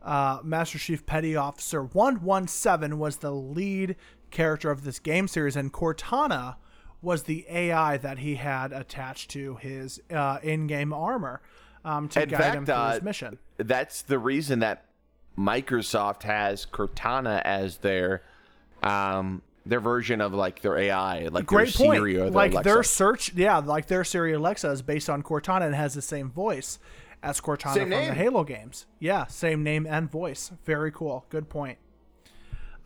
uh, 0.02 0.40
Master 0.42 0.78
Chief 0.78 1.06
Petty 1.06 1.34
Officer 1.34 1.82
117 1.82 2.98
was 2.98 3.18
the 3.18 3.32
lead 3.32 3.96
character 4.30 4.70
of 4.70 4.84
this 4.84 4.98
game 4.98 5.26
series, 5.26 5.56
and 5.56 5.72
Cortana 5.72 6.56
was 7.00 7.22
the 7.22 7.46
AI 7.48 7.96
that 7.96 8.18
he 8.18 8.34
had 8.34 8.72
attached 8.72 9.30
to 9.30 9.56
his 9.56 10.02
uh, 10.10 10.38
in-game 10.42 10.92
armor 10.92 11.40
um, 11.84 12.08
to 12.10 12.22
In 12.22 12.28
guide 12.28 12.38
fact, 12.38 12.56
him 12.56 12.66
through 12.66 12.74
uh, 12.74 12.92
his 12.94 13.02
mission. 13.02 13.38
That's 13.58 14.02
the 14.02 14.18
reason 14.18 14.58
that 14.60 14.84
Microsoft 15.38 16.22
has 16.24 16.66
Cortana 16.66 17.40
as 17.42 17.78
their 17.78 18.22
um 18.82 19.42
their 19.66 19.80
version 19.80 20.20
of 20.20 20.32
like 20.32 20.62
their 20.62 20.76
AI, 20.78 21.28
like 21.28 21.46
Great 21.46 21.74
their 21.74 21.86
point. 21.86 21.98
Siri 21.98 22.16
or 22.16 22.24
their 22.24 22.30
like 22.30 22.52
Alexa. 22.52 22.68
their 22.68 22.82
search, 22.82 23.34
yeah, 23.34 23.58
like 23.58 23.86
their 23.86 24.04
Siri 24.04 24.32
Alexa 24.32 24.70
is 24.70 24.82
based 24.82 25.10
on 25.10 25.22
Cortana 25.22 25.66
and 25.66 25.74
has 25.74 25.94
the 25.94 26.02
same 26.02 26.30
voice 26.30 26.78
as 27.22 27.40
Cortana 27.40 27.74
Same 27.74 27.82
from 27.82 27.90
name. 27.90 28.08
the 28.08 28.14
Halo 28.14 28.44
games. 28.44 28.86
Yeah, 28.98 29.26
same 29.26 29.62
name 29.62 29.86
and 29.86 30.10
voice. 30.10 30.50
Very 30.64 30.90
cool. 30.90 31.26
Good 31.28 31.48
point. 31.50 31.78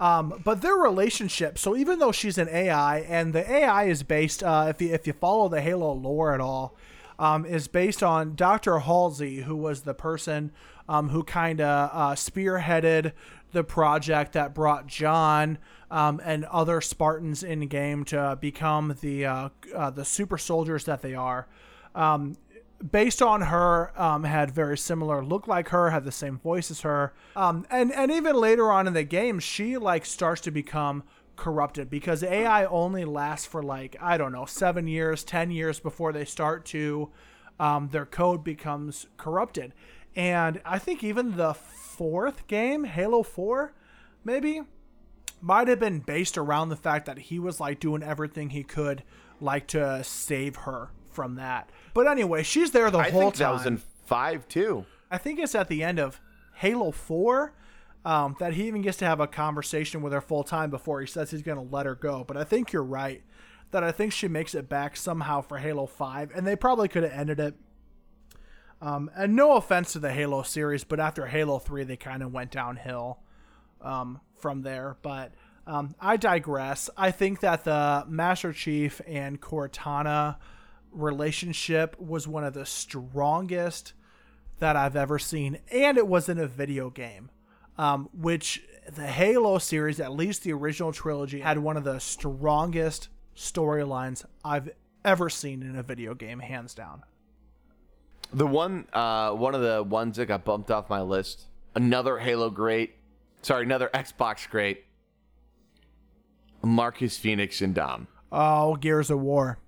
Um, 0.01 0.41
but 0.45 0.61
their 0.61 0.75
relationship. 0.75 1.57
So 1.57 1.77
even 1.77 2.01
though 2.01 2.11
she's 2.11 2.37
an 2.37 2.49
AI, 2.49 2.99
and 3.01 3.33
the 3.33 3.49
AI 3.49 3.85
is 3.85 4.03
based, 4.03 4.43
uh, 4.43 4.67
if 4.69 4.83
you 4.83 4.93
if 4.93 5.07
you 5.07 5.13
follow 5.13 5.49
the 5.49 5.61
Halo 5.61 5.93
lore 5.93 6.35
at 6.35 6.41
all, 6.41 6.77
um, 7.19 7.45
is 7.45 7.69
based 7.69 8.03
on 8.03 8.35
Dr. 8.35 8.81
Halsey, 8.81 9.43
who 9.43 9.57
was 9.57 9.83
the 9.83 9.95
person 9.95 10.53
um, 10.89 11.09
who 11.11 11.23
kind 11.23 11.61
of 11.61 11.91
uh, 11.93 12.15
spearheaded 12.15 13.13
the 13.53 13.65
project 13.65 14.33
that 14.33 14.55
brought 14.55 14.87
John 14.87 15.59
um, 15.91 16.21
and 16.25 16.45
other 16.47 16.81
Spartans 16.81 17.43
in 17.43 17.67
game 17.69 18.05
to 18.07 18.37
become 18.41 18.97
the 19.01 19.25
uh, 19.25 19.49
uh, 19.75 19.91
the 19.91 20.05
super 20.05 20.39
soldiers 20.39 20.85
that 20.85 21.03
they 21.03 21.15
are. 21.15 21.47
Um, 21.95 22.37
based 22.91 23.23
on 23.23 23.43
her, 23.43 23.93
um, 24.01 24.25
had 24.25 24.51
very 24.51 24.77
similar 24.77 25.25
look 25.25 25.47
like 25.47 25.69
her, 25.69 25.91
had 25.91 26.05
the 26.05 26.13
same 26.13 26.39
voice 26.39 26.71
as 26.71 26.81
her, 26.81 27.15
um, 27.37 27.65
and 27.71 27.93
and 27.93 28.11
even 28.11 28.37
later 28.37 28.71
on 28.71 28.87
in 28.87 28.93
the 28.93 29.05
game, 29.05 29.39
she 29.39 29.79
like 29.79 30.05
starts 30.05 30.41
to 30.43 30.51
become 30.51 31.05
corrupted 31.37 31.91
because 31.91 32.23
AI 32.23 32.65
only 32.67 33.05
lasts 33.05 33.47
for 33.47 33.63
like 33.63 33.97
I 34.01 34.17
don't 34.17 34.33
know 34.33 34.45
seven 34.47 34.87
years, 34.87 35.25
ten 35.25 35.51
years 35.51 35.81
before 35.81 36.13
they 36.13 36.25
start 36.25 36.65
to 36.67 37.11
um, 37.59 37.89
their 37.93 38.07
code 38.07 38.43
becomes 38.45 39.07
corrupted, 39.17 39.73
and 40.17 40.61
I 40.65 40.79
think 40.79 41.05
even 41.05 41.37
the 41.37 41.55
fourth 41.55 42.47
game, 42.47 42.85
Halo 42.85 43.23
Four, 43.23 43.73
maybe 44.25 44.63
might 45.41 45.69
have 45.69 45.79
been 45.81 46.01
based 46.01 46.39
around 46.39 46.69
the 46.71 46.77
fact 46.77 47.07
that 47.07 47.19
he 47.19 47.39
was 47.39 47.61
like 47.61 47.79
doing 47.79 48.03
everything 48.03 48.51
he 48.51 48.63
could 48.63 49.03
like 49.41 49.67
to 49.69 50.03
save 50.03 50.57
her 50.57 50.91
from 51.11 51.35
that. 51.37 51.71
But 51.93 52.07
anyway, 52.09 52.43
she's 52.43 52.71
there 52.71 52.91
the 52.91 52.99
I 52.99 53.11
whole 53.11 53.21
think 53.23 53.35
time. 53.35 53.47
that 53.49 53.53
was 53.53 53.67
in 53.67 53.77
five 53.77 54.49
too. 54.49 54.87
I 55.11 55.19
think 55.19 55.39
it's 55.39 55.55
at 55.55 55.69
the 55.69 55.83
end 55.83 55.99
of 55.99 56.21
Halo 56.55 56.91
4 56.91 57.53
um, 58.05 58.37
that 58.39 58.55
he 58.55 58.67
even 58.67 58.83
gets 58.83 58.99
to 58.99 59.07
have 59.07 59.21
a 59.21 59.27
conversation 59.27 60.03
with 60.03 60.13
her 60.13 60.21
full 60.21 60.45
time 60.45 60.71
before 60.71 61.01
he 61.01 61.07
says 61.07 61.31
he's 61.31 61.43
going 61.43 61.59
to 61.59 61.75
let 61.75 61.87
her 61.87 61.95
go. 61.95 62.25
But 62.25 62.37
I 62.37 62.45
think 62.45 62.73
you're 62.73 62.83
right 62.83 63.23
that 63.71 63.83
I 63.83 63.93
think 63.93 64.13
she 64.13 64.29
makes 64.29 64.55
it 64.55 64.69
back 64.69 64.97
somehow 64.97 65.41
for 65.41 65.59
Halo 65.59 65.87
5, 65.87 66.31
and 66.35 66.47
they 66.47 66.55
probably 66.55 66.89
could 66.89 67.03
have 67.03 67.13
ended 67.13 67.41
it. 67.41 67.55
Um, 68.81 69.11
and 69.17 69.35
no 69.35 69.57
offense 69.57 69.95
to 69.95 69.99
the 69.99 70.13
Halo 70.13 70.43
series, 70.43 70.85
but 70.85 71.01
after 71.01 71.27
Halo 71.27 71.59
3, 71.59 71.85
they 71.85 71.97
kind 71.97 72.23
of 72.23 72.33
went 72.33 72.51
downhill 72.51 73.19
um, 73.81 74.21
from 74.37 74.63
there. 74.63 74.97
But 75.03 75.33
um, 75.67 75.95
I 75.99 76.17
digress. 76.19 76.91
I 76.97 77.11
think 77.11 77.41
that 77.41 77.65
the 77.65 78.05
Master 78.07 78.53
Chief 78.53 79.01
and 79.07 79.41
Cortana 79.41 80.37
relationship 80.93 81.99
was 81.99 82.29
one 82.29 82.45
of 82.45 82.55
the 82.55 82.67
strongest 82.67 83.95
that 84.59 84.77
I've 84.77 84.97
ever 84.97 85.19
seen, 85.19 85.59
and 85.73 85.99
it 85.99 86.07
was 86.07 86.29
in 86.29 86.39
a 86.39 86.47
video 86.47 86.91
game. 86.91 87.31
Um, 87.77 88.09
which 88.13 88.63
the 88.95 89.07
Halo 89.07 89.59
series, 89.59 89.99
at 89.99 90.13
least 90.13 90.43
the 90.45 90.53
original 90.53 90.93
trilogy, 90.93 91.41
had 91.41 91.59
one 91.59 91.77
of 91.77 91.85
the 91.85 91.99
strongest 91.99 93.09
storylines 93.37 94.25
I've 94.45 94.71
ever 95.05 95.29
seen 95.29 95.63
in 95.63 95.77
a 95.77 95.83
video 95.83 96.15
game, 96.15 96.39
hands 96.39 96.75
down. 96.75 97.03
The 98.33 98.47
one, 98.47 98.87
uh, 98.93 99.33
one 99.33 99.55
of 99.55 99.61
the 99.63 99.83
ones 99.83 100.17
that 100.17 100.27
got 100.27 100.45
bumped 100.45 100.71
off 100.71 100.89
my 100.89 101.01
list. 101.03 101.47
Another 101.75 102.19
Halo 102.19 102.51
great. 102.51 102.95
Sorry, 103.43 103.65
another 103.65 103.91
Xbox 103.93 104.49
great. 104.49 104.85
Marcus 106.63 107.19
Phoenix 107.19 107.61
and 107.61 107.75
Dom. 107.75 108.07
Oh, 108.33 108.77
Gears 108.77 109.11
of 109.11 109.21
War. 109.21 109.59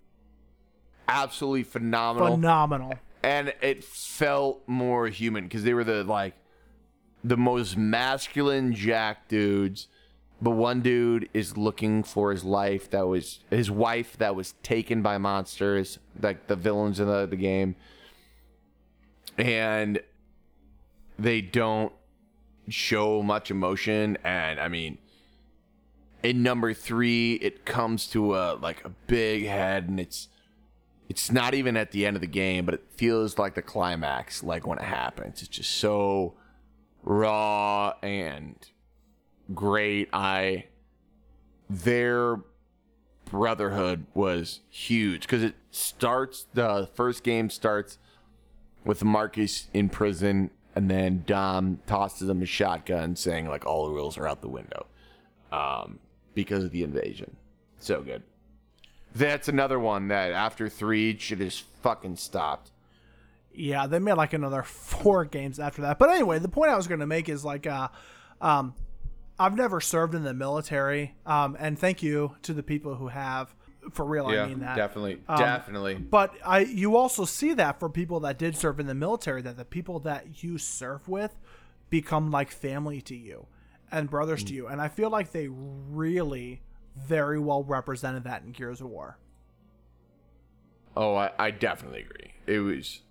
Absolutely 1.08 1.62
phenomenal. 1.64 2.36
Phenomenal. 2.36 2.94
and 3.22 3.52
it 3.60 3.84
felt 3.84 4.62
more 4.66 5.06
human 5.08 5.44
because 5.44 5.62
they 5.64 5.74
were 5.74 5.84
the 5.84 6.02
like 6.04 6.34
the 7.26 7.36
most 7.36 7.76
masculine 7.76 8.72
jack 8.72 9.26
dudes 9.26 9.88
but 10.40 10.50
one 10.50 10.80
dude 10.80 11.28
is 11.34 11.56
looking 11.56 12.04
for 12.04 12.30
his 12.30 12.44
life 12.44 12.88
that 12.90 13.08
was 13.08 13.40
his 13.50 13.68
wife 13.68 14.16
that 14.18 14.36
was 14.36 14.54
taken 14.62 15.02
by 15.02 15.18
monsters 15.18 15.98
like 16.22 16.46
the 16.46 16.54
villains 16.54 17.00
in 17.00 17.08
the, 17.08 17.26
the 17.26 17.36
game 17.36 17.74
and 19.36 19.98
they 21.18 21.40
don't 21.40 21.92
show 22.68 23.22
much 23.22 23.50
emotion 23.50 24.16
and 24.22 24.60
i 24.60 24.68
mean 24.68 24.96
in 26.22 26.44
number 26.44 26.72
three 26.72 27.34
it 27.34 27.66
comes 27.66 28.06
to 28.06 28.36
a 28.36 28.54
like 28.54 28.84
a 28.84 28.88
big 29.08 29.46
head 29.46 29.88
and 29.88 29.98
it's 29.98 30.28
it's 31.08 31.30
not 31.30 31.54
even 31.54 31.76
at 31.76 31.92
the 31.92 32.04
end 32.04 32.16
of 32.16 32.20
the 32.20 32.26
game, 32.26 32.64
but 32.64 32.74
it 32.74 32.84
feels 32.96 33.38
like 33.38 33.54
the 33.54 33.62
climax, 33.62 34.42
like 34.42 34.66
when 34.66 34.78
it 34.78 34.84
happens. 34.84 35.40
It's 35.40 35.48
just 35.48 35.70
so 35.70 36.34
raw 37.06 37.94
and 38.02 38.56
great. 39.54 40.10
I 40.12 40.66
their 41.70 42.40
brotherhood 43.24 44.06
was 44.12 44.60
huge 44.68 45.22
because 45.22 45.42
it 45.42 45.54
starts 45.70 46.46
the 46.52 46.90
first 46.94 47.22
game 47.24 47.48
starts 47.48 47.98
with 48.84 49.02
Marcus 49.02 49.68
in 49.72 49.88
prison, 49.88 50.50
and 50.74 50.90
then 50.90 51.24
Dom 51.26 51.80
tosses 51.86 52.28
him 52.28 52.42
a 52.42 52.46
shotgun, 52.46 53.16
saying 53.16 53.48
like 53.48 53.64
all 53.64 53.86
the 53.86 53.92
rules 53.92 54.18
are 54.18 54.28
out 54.28 54.42
the 54.42 54.48
window, 54.48 54.86
um, 55.50 55.98
because 56.34 56.62
of 56.62 56.70
the 56.70 56.82
invasion. 56.82 57.36
So 57.78 58.02
good. 58.02 58.22
That's 59.14 59.48
another 59.48 59.78
one 59.78 60.08
that 60.08 60.32
after 60.32 60.68
three 60.68 61.16
should 61.18 61.40
have 61.40 61.54
fucking 61.82 62.16
stopped. 62.16 62.70
Yeah, 63.56 63.86
they 63.86 63.98
made 63.98 64.14
like 64.14 64.32
another 64.32 64.62
four 64.62 65.24
games 65.24 65.58
after 65.58 65.82
that. 65.82 65.98
But 65.98 66.10
anyway, 66.10 66.38
the 66.38 66.48
point 66.48 66.70
I 66.70 66.76
was 66.76 66.86
going 66.86 67.00
to 67.00 67.06
make 67.06 67.28
is 67.28 67.44
like, 67.44 67.66
uh, 67.66 67.88
um, 68.40 68.74
I've 69.38 69.56
never 69.56 69.80
served 69.80 70.14
in 70.14 70.22
the 70.24 70.34
military, 70.34 71.14
um, 71.26 71.56
and 71.58 71.78
thank 71.78 72.02
you 72.02 72.36
to 72.42 72.52
the 72.54 72.62
people 72.62 72.94
who 72.94 73.08
have. 73.08 73.54
For 73.92 74.04
real, 74.04 74.26
I 74.26 74.46
mean 74.46 74.60
that. 74.60 74.74
definitely, 74.74 75.20
Um, 75.28 75.38
definitely. 75.38 75.94
But 75.94 76.34
I, 76.44 76.60
you 76.60 76.96
also 76.96 77.24
see 77.24 77.54
that 77.54 77.78
for 77.78 77.88
people 77.88 78.18
that 78.20 78.36
did 78.36 78.56
serve 78.56 78.80
in 78.80 78.86
the 78.86 78.96
military, 78.96 79.42
that 79.42 79.56
the 79.56 79.64
people 79.64 80.00
that 80.00 80.42
you 80.42 80.58
serve 80.58 81.06
with 81.08 81.38
become 81.88 82.32
like 82.32 82.50
family 82.50 83.00
to 83.02 83.14
you 83.14 83.46
and 83.92 84.10
brothers 84.10 84.42
to 84.44 84.54
you, 84.54 84.66
and 84.66 84.80
I 84.80 84.88
feel 84.88 85.08
like 85.08 85.30
they 85.30 85.46
really 85.48 86.62
very 86.96 87.38
well 87.38 87.62
represented 87.62 88.24
that 88.24 88.42
in 88.42 88.50
Gears 88.50 88.80
of 88.80 88.88
War. 88.88 89.18
Oh, 90.96 91.14
I, 91.14 91.30
I 91.38 91.50
definitely 91.50 92.00
agree. 92.00 92.32
It 92.46 92.60
was. 92.60 93.02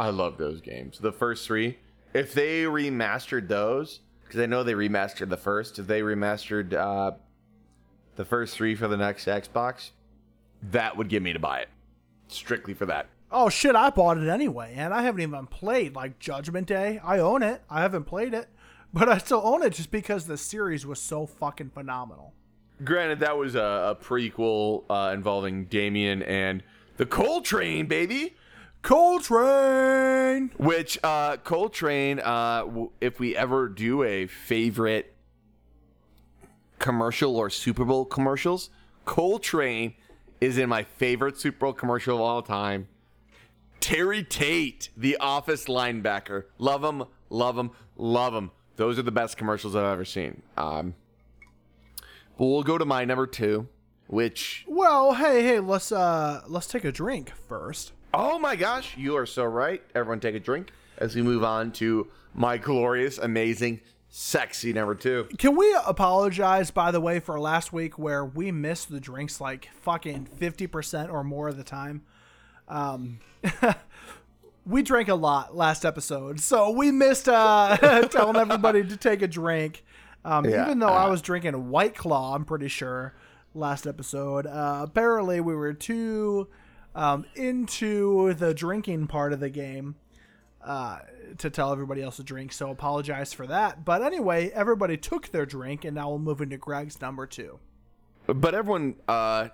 I 0.00 0.08
love 0.08 0.38
those 0.38 0.62
games. 0.62 0.98
The 0.98 1.12
first 1.12 1.46
three. 1.46 1.78
If 2.14 2.32
they 2.32 2.62
remastered 2.62 3.48
those, 3.48 4.00
because 4.24 4.40
I 4.40 4.46
know 4.46 4.62
they 4.62 4.72
remastered 4.72 5.28
the 5.28 5.36
first. 5.36 5.78
If 5.78 5.86
they 5.86 6.00
remastered 6.00 6.72
uh, 6.72 7.18
the 8.16 8.24
first 8.24 8.56
three 8.56 8.74
for 8.74 8.88
the 8.88 8.96
next 8.96 9.26
Xbox, 9.26 9.90
that 10.70 10.96
would 10.96 11.10
get 11.10 11.22
me 11.22 11.34
to 11.34 11.38
buy 11.38 11.60
it. 11.60 11.68
Strictly 12.28 12.72
for 12.72 12.86
that. 12.86 13.08
Oh 13.30 13.50
shit, 13.50 13.76
I 13.76 13.90
bought 13.90 14.16
it 14.16 14.28
anyway, 14.28 14.72
and 14.74 14.94
I 14.94 15.02
haven't 15.02 15.20
even 15.20 15.46
played 15.46 15.94
like 15.94 16.18
Judgment 16.18 16.66
Day. 16.66 16.98
I 17.04 17.18
own 17.18 17.42
it. 17.42 17.62
I 17.68 17.82
haven't 17.82 18.04
played 18.04 18.32
it, 18.32 18.48
but 18.94 19.06
I 19.06 19.18
still 19.18 19.42
own 19.44 19.62
it 19.62 19.74
just 19.74 19.90
because 19.90 20.24
the 20.24 20.38
series 20.38 20.86
was 20.86 20.98
so 20.98 21.26
fucking 21.26 21.70
phenomenal. 21.70 22.32
Granted, 22.82 23.20
that 23.20 23.36
was 23.36 23.54
a, 23.54 23.98
a 23.98 24.02
prequel 24.02 24.84
uh, 24.88 25.12
involving 25.12 25.66
Damien 25.66 26.22
and 26.22 26.62
the 26.96 27.04
Cole 27.04 27.42
Train, 27.42 27.86
baby. 27.86 28.34
Cole 28.82 29.20
Train. 29.20 30.50
Which 30.56 30.98
uh, 31.04 31.36
Cole 31.38 31.68
Train, 31.68 32.18
uh, 32.20 32.60
w- 32.64 32.90
if 33.00 33.20
we 33.20 33.36
ever 33.36 33.68
do 33.68 34.02
a 34.02 34.26
favorite 34.26 35.14
commercial 36.78 37.36
or 37.36 37.50
Super 37.50 37.84
Bowl 37.84 38.04
commercials, 38.04 38.70
Cole 39.04 39.38
Train 39.38 39.94
is 40.40 40.56
in 40.56 40.68
my 40.68 40.82
favorite 40.82 41.38
Super 41.38 41.58
Bowl 41.58 41.72
commercial 41.74 42.16
of 42.16 42.22
all 42.22 42.42
time. 42.42 42.88
Terry 43.80 44.22
Tate, 44.22 44.90
the 44.96 45.16
office 45.18 45.66
linebacker. 45.66 46.44
Love 46.58 46.82
him, 46.84 47.04
love 47.28 47.56
him, 47.58 47.70
love 47.96 48.34
him. 48.34 48.50
Those 48.76 48.98
are 48.98 49.02
the 49.02 49.12
best 49.12 49.36
commercials 49.36 49.76
I've 49.76 49.84
ever 49.84 50.04
seen. 50.04 50.42
Um, 50.56 50.94
but 52.38 52.46
we'll 52.46 52.62
go 52.62 52.78
to 52.78 52.84
my 52.86 53.04
number 53.04 53.26
two, 53.26 53.68
which 54.06 54.64
Well, 54.66 55.14
hey, 55.14 55.42
hey, 55.42 55.60
let's 55.60 55.92
uh 55.92 56.42
let's 56.46 56.66
take 56.66 56.84
a 56.84 56.92
drink 56.92 57.32
first. 57.48 57.92
Oh 58.12 58.38
my 58.38 58.56
gosh, 58.56 58.96
you 58.96 59.16
are 59.16 59.26
so 59.26 59.44
right. 59.44 59.82
Everyone 59.94 60.20
take 60.20 60.34
a 60.34 60.40
drink 60.40 60.72
as 60.98 61.14
we 61.14 61.22
move 61.22 61.44
on 61.44 61.70
to 61.72 62.08
my 62.34 62.58
glorious, 62.58 63.18
amazing, 63.18 63.80
sexy 64.08 64.72
number 64.72 64.94
two. 64.94 65.28
Can 65.38 65.56
we 65.56 65.76
apologize 65.86 66.70
by 66.70 66.90
the 66.90 67.00
way 67.00 67.20
for 67.20 67.38
last 67.38 67.72
week 67.72 67.98
where 67.98 68.24
we 68.24 68.50
missed 68.50 68.90
the 68.90 69.00
drinks 69.00 69.40
like 69.40 69.68
fucking 69.80 70.26
50% 70.38 71.12
or 71.12 71.22
more 71.22 71.48
of 71.48 71.56
the 71.56 71.64
time? 71.64 72.02
Um 72.68 73.20
we 74.66 74.82
drank 74.82 75.08
a 75.08 75.14
lot 75.14 75.56
last 75.56 75.84
episode, 75.84 76.40
so 76.40 76.70
we 76.70 76.90
missed 76.90 77.28
uh 77.28 77.76
telling 78.10 78.36
everybody 78.36 78.84
to 78.84 78.96
take 78.96 79.22
a 79.22 79.28
drink. 79.28 79.84
Um, 80.24 80.44
Yeah, 80.44 80.66
even 80.66 80.80
though 80.80 80.88
I 80.88 81.04
uh, 81.04 81.10
was 81.10 81.22
drinking 81.22 81.70
White 81.70 81.94
Claw, 81.94 82.34
I'm 82.34 82.44
pretty 82.44 82.68
sure 82.68 83.14
last 83.54 83.86
episode. 83.86 84.46
Uh, 84.46 84.80
apparently, 84.82 85.40
we 85.40 85.54
were 85.54 85.72
too 85.72 86.48
um, 86.94 87.24
into 87.34 88.34
the 88.34 88.54
drinking 88.54 89.06
part 89.06 89.32
of 89.32 89.40
the 89.40 89.50
game 89.50 89.96
uh, 90.62 90.98
to 91.38 91.50
tell 91.50 91.72
everybody 91.72 92.02
else 92.02 92.16
to 92.16 92.22
drink. 92.22 92.52
So 92.52 92.70
apologize 92.70 93.32
for 93.32 93.46
that. 93.46 93.84
But 93.84 94.02
anyway, 94.02 94.50
everybody 94.50 94.96
took 94.96 95.28
their 95.28 95.46
drink, 95.46 95.84
and 95.84 95.94
now 95.94 96.10
we'll 96.10 96.18
move 96.18 96.40
into 96.40 96.56
Greg's 96.56 97.00
number 97.00 97.26
two. 97.26 97.58
But 98.26 98.54
everyone, 98.54 98.96
uh, 99.08 99.48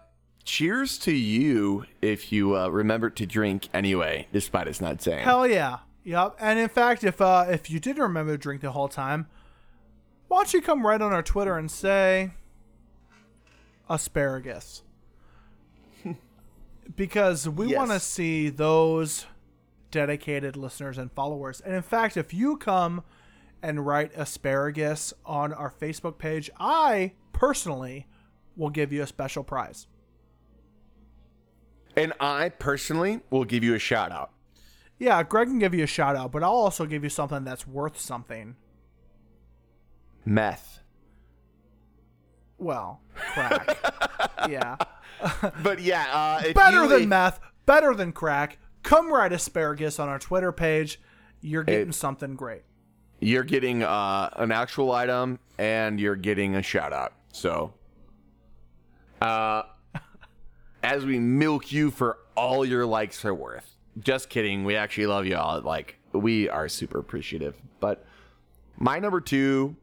cheers 0.44 0.96
to 0.98 1.12
you 1.12 1.84
if 2.00 2.32
you 2.32 2.56
uh, 2.56 2.68
remember 2.68 3.10
to 3.10 3.26
drink 3.26 3.68
anyway, 3.74 4.28
despite 4.32 4.68
us 4.68 4.80
not 4.80 5.02
saying. 5.02 5.24
Hell 5.24 5.46
yeah, 5.46 5.78
yep. 6.04 6.36
And 6.40 6.58
in 6.58 6.68
fact, 6.68 7.04
if 7.04 7.20
uh, 7.20 7.46
if 7.48 7.70
you 7.70 7.80
didn't 7.80 8.02
remember 8.02 8.32
to 8.32 8.38
drink 8.38 8.62
the 8.62 8.72
whole 8.72 8.88
time, 8.88 9.26
why 10.28 10.38
don't 10.38 10.54
you 10.54 10.62
come 10.62 10.86
right 10.86 11.00
on 11.00 11.12
our 11.12 11.22
Twitter 11.22 11.56
and 11.58 11.70
say 11.70 12.30
asparagus? 13.88 14.82
Because 16.94 17.48
we 17.48 17.68
Yes. 17.68 17.76
want 17.78 17.90
to 17.90 18.00
see 18.00 18.48
those 18.48 19.26
dedicated 19.90 20.56
listeners 20.56 20.98
and 20.98 21.10
followers. 21.12 21.60
And 21.60 21.74
in 21.74 21.82
fact, 21.82 22.16
if 22.16 22.32
you 22.34 22.56
come 22.56 23.02
and 23.62 23.86
write 23.86 24.12
asparagus 24.14 25.12
on 25.24 25.52
our 25.52 25.70
Facebook 25.70 26.18
page, 26.18 26.50
I 26.58 27.12
personally 27.32 28.06
will 28.56 28.70
give 28.70 28.92
you 28.92 29.02
a 29.02 29.06
special 29.06 29.42
prize. 29.42 29.86
And 31.96 32.12
I 32.20 32.50
personally 32.50 33.20
will 33.30 33.44
give 33.44 33.64
you 33.64 33.74
a 33.74 33.78
shout 33.78 34.12
out. 34.12 34.32
Yeah, 34.98 35.22
Greg 35.22 35.48
can 35.48 35.58
give 35.58 35.74
you 35.74 35.84
a 35.84 35.86
shout 35.88 36.16
out, 36.16 36.30
but 36.32 36.42
I'll 36.42 36.50
also 36.52 36.86
give 36.86 37.02
you 37.02 37.10
something 37.10 37.44
that's 37.44 37.66
worth 37.66 37.98
something. 37.98 38.56
Meth. 40.24 40.80
Well, 42.58 43.00
crack. 43.14 43.76
yeah. 44.48 44.76
But 45.62 45.80
yeah, 45.80 46.06
uh, 46.12 46.52
Better 46.52 46.82
you- 46.84 46.88
than 46.88 47.08
meth, 47.08 47.40
better 47.66 47.94
than 47.94 48.12
crack. 48.12 48.58
Come 48.82 49.12
write 49.12 49.32
asparagus 49.32 49.98
on 49.98 50.08
our 50.08 50.18
Twitter 50.18 50.52
page. 50.52 51.00
You're 51.40 51.64
getting 51.64 51.88
It- 51.90 51.94
something 51.94 52.34
great. 52.36 52.62
You're 53.20 53.44
getting 53.44 53.82
uh, 53.82 54.28
an 54.34 54.52
actual 54.52 54.92
item 54.92 55.38
and 55.58 55.98
you're 55.98 56.16
getting 56.16 56.54
a 56.54 56.62
shout 56.62 56.92
out. 56.92 57.14
So, 57.32 57.72
uh, 59.20 59.62
as 60.82 61.04
we 61.04 61.18
milk 61.18 61.72
you 61.72 61.90
for 61.90 62.18
all 62.36 62.64
your 62.64 62.84
likes 62.84 63.24
are 63.24 63.34
worth. 63.34 63.74
Just 63.98 64.28
kidding. 64.28 64.64
We 64.64 64.76
actually 64.76 65.06
love 65.06 65.24
you 65.26 65.36
all. 65.36 65.60
Like, 65.62 65.96
we 66.12 66.48
are 66.50 66.68
super 66.68 66.98
appreciative. 66.98 67.56
But 67.80 68.04
my 68.78 68.98
number 68.98 69.20
two, 69.22 69.76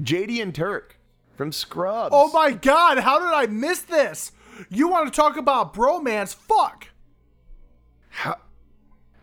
JD 0.00 0.42
and 0.42 0.52
Turk 0.54 0.98
from 1.36 1.52
Scrubs. 1.52 2.10
Oh 2.12 2.30
my 2.32 2.52
god, 2.52 2.98
how 2.98 3.18
did 3.18 3.32
I 3.32 3.46
miss 3.46 3.80
this? 3.80 4.32
You 4.68 4.88
want 4.88 5.12
to 5.12 5.16
talk 5.16 5.36
about 5.36 5.74
bromance? 5.74 6.34
Fuck. 6.34 6.88
How- 8.10 8.38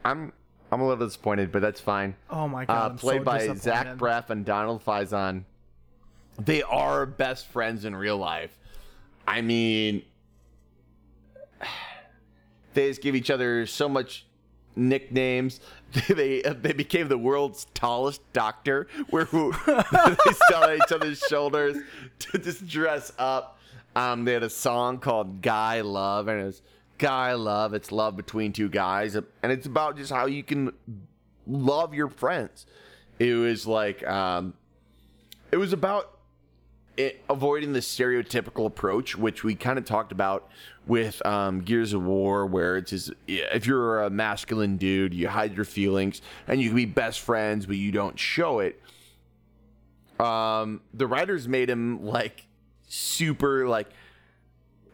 I'm 0.03 0.34
I'm 0.72 0.81
a 0.81 0.88
little 0.88 1.06
disappointed, 1.06 1.52
but 1.52 1.61
that's 1.61 1.81
fine. 1.81 2.15
Oh 2.30 2.48
my 2.48 2.65
god. 2.65 2.91
uh, 2.91 2.95
played 2.95 3.22
so 3.22 3.23
by 3.23 3.53
Zach. 3.56 3.98
Braff 3.98 4.30
and 4.30 4.45
Donald 4.45 4.84
Faison. 4.86 5.44
They 6.38 6.61
are 6.64 7.06
best 7.06 7.48
friends 7.48 7.86
in 7.86 7.95
real 7.95 8.18
life. 8.18 8.57
I 9.27 9.41
mean, 9.41 10.03
they 12.73 12.90
just 12.90 13.02
give 13.02 13.15
each 13.15 13.30
other 13.30 13.65
so 13.65 13.90
much 13.90 14.26
nicknames. 14.76 15.60
They 16.08 16.41
they 16.41 16.74
became 16.74 17.08
the 17.08 17.18
world's 17.18 17.66
tallest 17.74 18.22
doctor, 18.32 18.88
where 19.10 19.26
who, 19.26 19.52
they 19.66 20.34
stood 20.34 20.54
on 20.54 20.76
each 20.76 20.91
other's 20.91 21.20
shoulders 21.20 21.78
to 22.20 22.38
just 22.38 22.68
dress 22.68 23.12
up. 23.18 23.58
Um, 23.96 24.24
they 24.24 24.34
had 24.34 24.44
a 24.44 24.52
song 24.52 25.00
called 25.00 25.41
"Guy 25.41 25.82
Love," 25.82 26.28
and 26.28 26.41
it 26.41 26.46
was 26.46 26.62
"Guy 27.00 27.34
Love." 27.34 27.74
It's 27.74 27.91
love 27.91 28.16
between 28.16 28.54
two 28.54 28.70
guys, 28.70 29.16
and 29.16 29.26
it's 29.44 29.66
about 29.66 29.98
just 29.98 30.12
how 30.12 30.28
you 30.28 30.44
can 30.44 30.74
love 31.48 31.96
your 31.96 32.10
friends. 32.10 32.68
It 33.18 33.34
was 33.34 33.66
like 33.66 34.06
um, 34.08 34.54
it 35.52 35.58
was 35.58 35.74
about 35.74 36.19
it, 36.98 37.24
avoiding 37.30 37.74
the 37.74 37.80
stereotypical 37.80 38.66
approach, 38.66 39.18
which 39.18 39.44
we 39.44 39.56
kind 39.56 39.78
of 39.78 39.86
talked 39.86 40.11
about 40.11 40.49
with 40.86 41.26
um, 41.26 41.61
Gears 41.61 41.94
of 41.94 42.03
War, 42.03 42.45
where 42.45 42.78
it's 42.78 42.91
just, 42.91 43.11
if 43.28 43.66
you're 43.66 44.03
a 44.03 44.10
masculine 44.10 44.78
dude, 44.78 45.14
you 45.14 45.28
hide 45.28 45.56
your 45.56 45.66
feelings, 45.66 46.22
and 46.48 46.61
you 46.61 46.70
can 46.70 46.76
be 46.76 46.86
best 46.86 47.22
friends, 47.22 47.66
but 47.66 47.78
you 47.78 47.91
don't 47.91 48.20
show 48.20 48.60
it. 48.60 48.82
Um, 50.20 50.82
the 50.94 51.07
writers 51.07 51.48
made 51.48 51.70
him 51.70 52.06
like 52.06 52.45
super 52.88 53.68
like, 53.68 53.88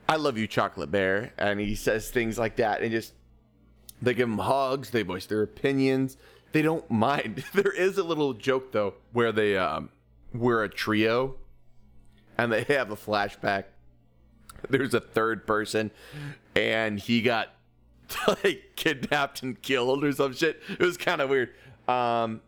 "I 0.08 0.18
love 0.18 0.38
you, 0.38 0.46
chocolate 0.46 0.92
bear," 0.92 1.34
and 1.38 1.60
he 1.60 1.74
says 1.74 2.12
things 2.12 2.38
like 2.38 2.58
that, 2.58 2.82
and 2.82 2.92
just 2.92 3.14
they 4.02 4.14
give 4.14 4.30
him 4.30 4.38
hugs, 4.38 4.92
they 4.92 5.02
voice 5.02 5.26
their 5.26 5.42
opinions, 5.42 6.18
they 6.52 6.62
don't 6.62 6.90
mind. 6.92 7.44
There 7.54 7.72
is 7.72 7.98
a 7.98 8.04
little 8.04 8.34
joke 8.34 8.72
though 8.72 8.94
where 9.14 9.32
they 9.32 9.58
um, 9.58 9.90
we're 10.34 10.64
a 10.64 10.70
trio 10.70 11.36
and 12.38 12.52
they 12.52 12.64
have 12.64 12.92
a 12.92 12.96
flashback. 12.96 13.66
There's 14.70 14.94
a 14.94 15.00
third 15.00 15.46
person, 15.46 15.92
and 16.56 17.00
he 17.00 17.22
got 17.22 17.50
like 18.28 18.74
kidnapped 18.76 19.44
and 19.44 19.62
killed 19.62 20.04
or 20.04 20.12
some 20.12 20.34
shit. 20.34 20.62
It 20.70 20.80
was 20.80 20.98
kind 20.98 21.22
of 21.22 21.30
weird. 21.30 21.52
Um, 21.88 22.42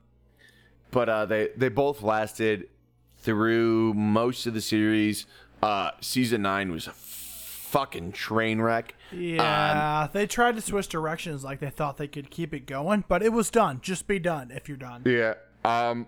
but 0.91 1.09
uh, 1.09 1.25
they 1.25 1.49
they 1.55 1.69
both 1.69 2.01
lasted 2.01 2.69
through 3.17 3.93
most 3.93 4.45
of 4.45 4.53
the 4.53 4.61
series. 4.61 5.25
Uh, 5.61 5.91
season 6.01 6.43
nine 6.43 6.71
was 6.71 6.87
a 6.87 6.93
fucking 6.93 8.11
train 8.13 8.61
wreck. 8.61 8.95
Yeah, 9.11 10.07
they 10.11 10.27
tried 10.27 10.55
to 10.55 10.61
switch 10.61 10.87
directions 10.87 11.43
like 11.43 11.59
they 11.59 11.69
thought 11.69 11.97
they 11.97 12.07
could 12.07 12.29
keep 12.29 12.53
it 12.53 12.65
going, 12.65 13.03
but 13.07 13.21
it 13.21 13.33
was 13.33 13.49
done. 13.49 13.79
Just 13.81 14.07
be 14.07 14.19
done 14.19 14.51
if 14.51 14.67
you're 14.67 14.77
done. 14.77 15.03
Yeah. 15.05 15.35
Um, 15.65 16.07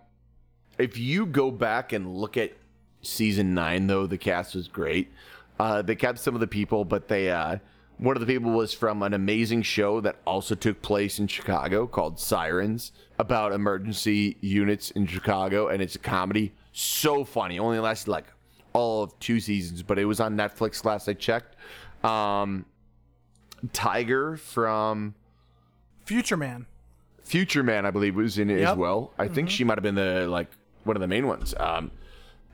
if 0.78 0.98
you 0.98 1.26
go 1.26 1.52
back 1.52 1.92
and 1.92 2.16
look 2.16 2.38
at 2.38 2.54
season 3.02 3.54
nine, 3.54 3.88
though, 3.88 4.08
the 4.08 4.18
cast 4.18 4.56
was 4.56 4.68
great. 4.68 5.12
Uh, 5.60 5.82
they 5.82 5.96
kept 5.96 6.20
some 6.20 6.34
of 6.34 6.40
the 6.40 6.48
people, 6.48 6.86
but 6.86 7.08
they 7.08 7.30
uh, 7.30 7.58
one 7.98 8.16
of 8.16 8.22
the 8.22 8.26
people 8.26 8.52
was 8.52 8.74
from 8.74 9.04
an 9.04 9.14
amazing 9.14 9.62
show 9.62 10.00
that 10.02 10.16
also 10.26 10.56
took 10.56 10.82
place 10.82 11.20
in 11.20 11.28
Chicago 11.28 11.86
called 11.86 12.18
Sirens 12.18 12.94
about 13.20 13.52
emergency 13.52 14.38
units 14.40 14.92
in 14.92 15.06
Chicago, 15.06 15.68
and 15.68 15.82
it's 15.82 15.96
a 15.96 16.00
comedy. 16.00 16.54
So 16.72 17.26
funny. 17.26 17.60
Only 17.60 17.80
lasted 17.80 18.10
like 18.10 18.26
all 18.72 19.04
of 19.04 19.20
two 19.20 19.42
seasons, 19.42 19.84
but 19.84 20.00
it 20.00 20.06
was 20.06 20.22
on 20.22 20.38
Netflix 20.38 20.86
last 20.86 21.10
I 21.10 21.14
checked. 21.14 21.58
Um, 22.06 22.66
Tiger 23.74 24.38
from 24.38 25.14
Future 26.06 26.38
Man. 26.38 26.68
Future 27.24 27.64
Man, 27.64 27.86
I 27.86 27.92
believe, 27.92 28.16
was 28.16 28.40
in 28.40 28.50
it 28.50 28.62
as 28.62 28.78
well. 28.78 29.14
I 29.18 29.28
think 29.28 29.50
she 29.50 29.66
might 29.66 29.78
have 29.78 29.84
been 29.84 29.96
the 29.96 30.26
like 30.28 30.48
one 30.86 30.96
of 30.96 31.02
the 31.02 31.08
main 31.08 31.28
ones. 31.28 31.54
Um, 31.60 31.92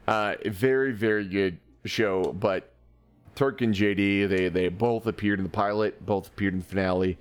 uh, 0.07 0.35
very 0.45 0.91
very 0.91 1.25
good 1.25 1.57
show, 1.85 2.33
but 2.33 2.71
Turk 3.35 3.61
and 3.61 3.73
JD, 3.73 4.29
they 4.29 4.49
they 4.49 4.69
both 4.69 5.07
appeared 5.07 5.39
in 5.39 5.43
the 5.43 5.49
pilot, 5.49 6.05
both 6.05 6.27
appeared 6.27 6.53
in 6.53 6.59
the 6.59 6.65
finale, 6.65 7.17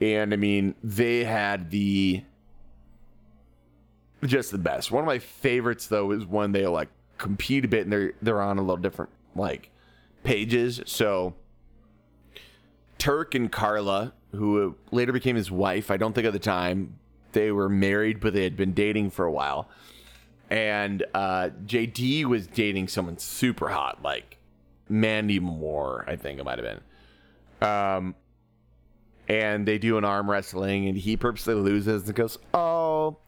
and 0.00 0.32
I 0.32 0.36
mean 0.36 0.74
they 0.82 1.24
had 1.24 1.70
the 1.70 2.22
just 4.24 4.50
the 4.50 4.58
best. 4.58 4.90
One 4.90 5.02
of 5.02 5.06
my 5.06 5.18
favorites 5.18 5.86
though 5.86 6.10
is 6.12 6.26
when 6.26 6.52
they 6.52 6.66
like 6.66 6.88
compete 7.18 7.64
a 7.64 7.68
bit 7.68 7.82
and 7.82 7.92
they're 7.92 8.12
they're 8.22 8.40
on 8.40 8.58
a 8.58 8.62
little 8.62 8.76
different 8.78 9.10
like 9.34 9.70
pages. 10.24 10.80
So 10.86 11.34
Turk 12.98 13.34
and 13.34 13.50
Carla, 13.50 14.12
who 14.32 14.76
later 14.90 15.12
became 15.12 15.36
his 15.36 15.50
wife, 15.50 15.90
I 15.90 15.96
don't 15.96 16.14
think 16.14 16.26
at 16.26 16.32
the 16.32 16.38
time 16.38 16.98
they 17.32 17.52
were 17.52 17.68
married, 17.68 18.20
but 18.20 18.34
they 18.34 18.44
had 18.44 18.56
been 18.56 18.72
dating 18.72 19.10
for 19.10 19.24
a 19.24 19.32
while. 19.32 19.68
And 20.50 21.04
uh, 21.14 21.50
JD 21.64 22.24
was 22.24 22.48
dating 22.48 22.88
someone 22.88 23.18
super 23.18 23.68
hot, 23.68 24.02
like 24.02 24.38
Mandy 24.88 25.38
Moore, 25.38 26.04
I 26.08 26.16
think 26.16 26.40
it 26.40 26.44
might 26.44 26.58
have 26.58 26.66
been. 27.60 27.68
Um, 27.68 28.14
and 29.28 29.66
they 29.66 29.78
do 29.78 29.96
an 29.96 30.04
arm 30.04 30.28
wrestling, 30.28 30.88
and 30.88 30.98
he 30.98 31.16
purposely 31.16 31.54
loses 31.54 32.06
and 32.06 32.14
goes, 32.16 32.36
"Oh, 32.52 33.18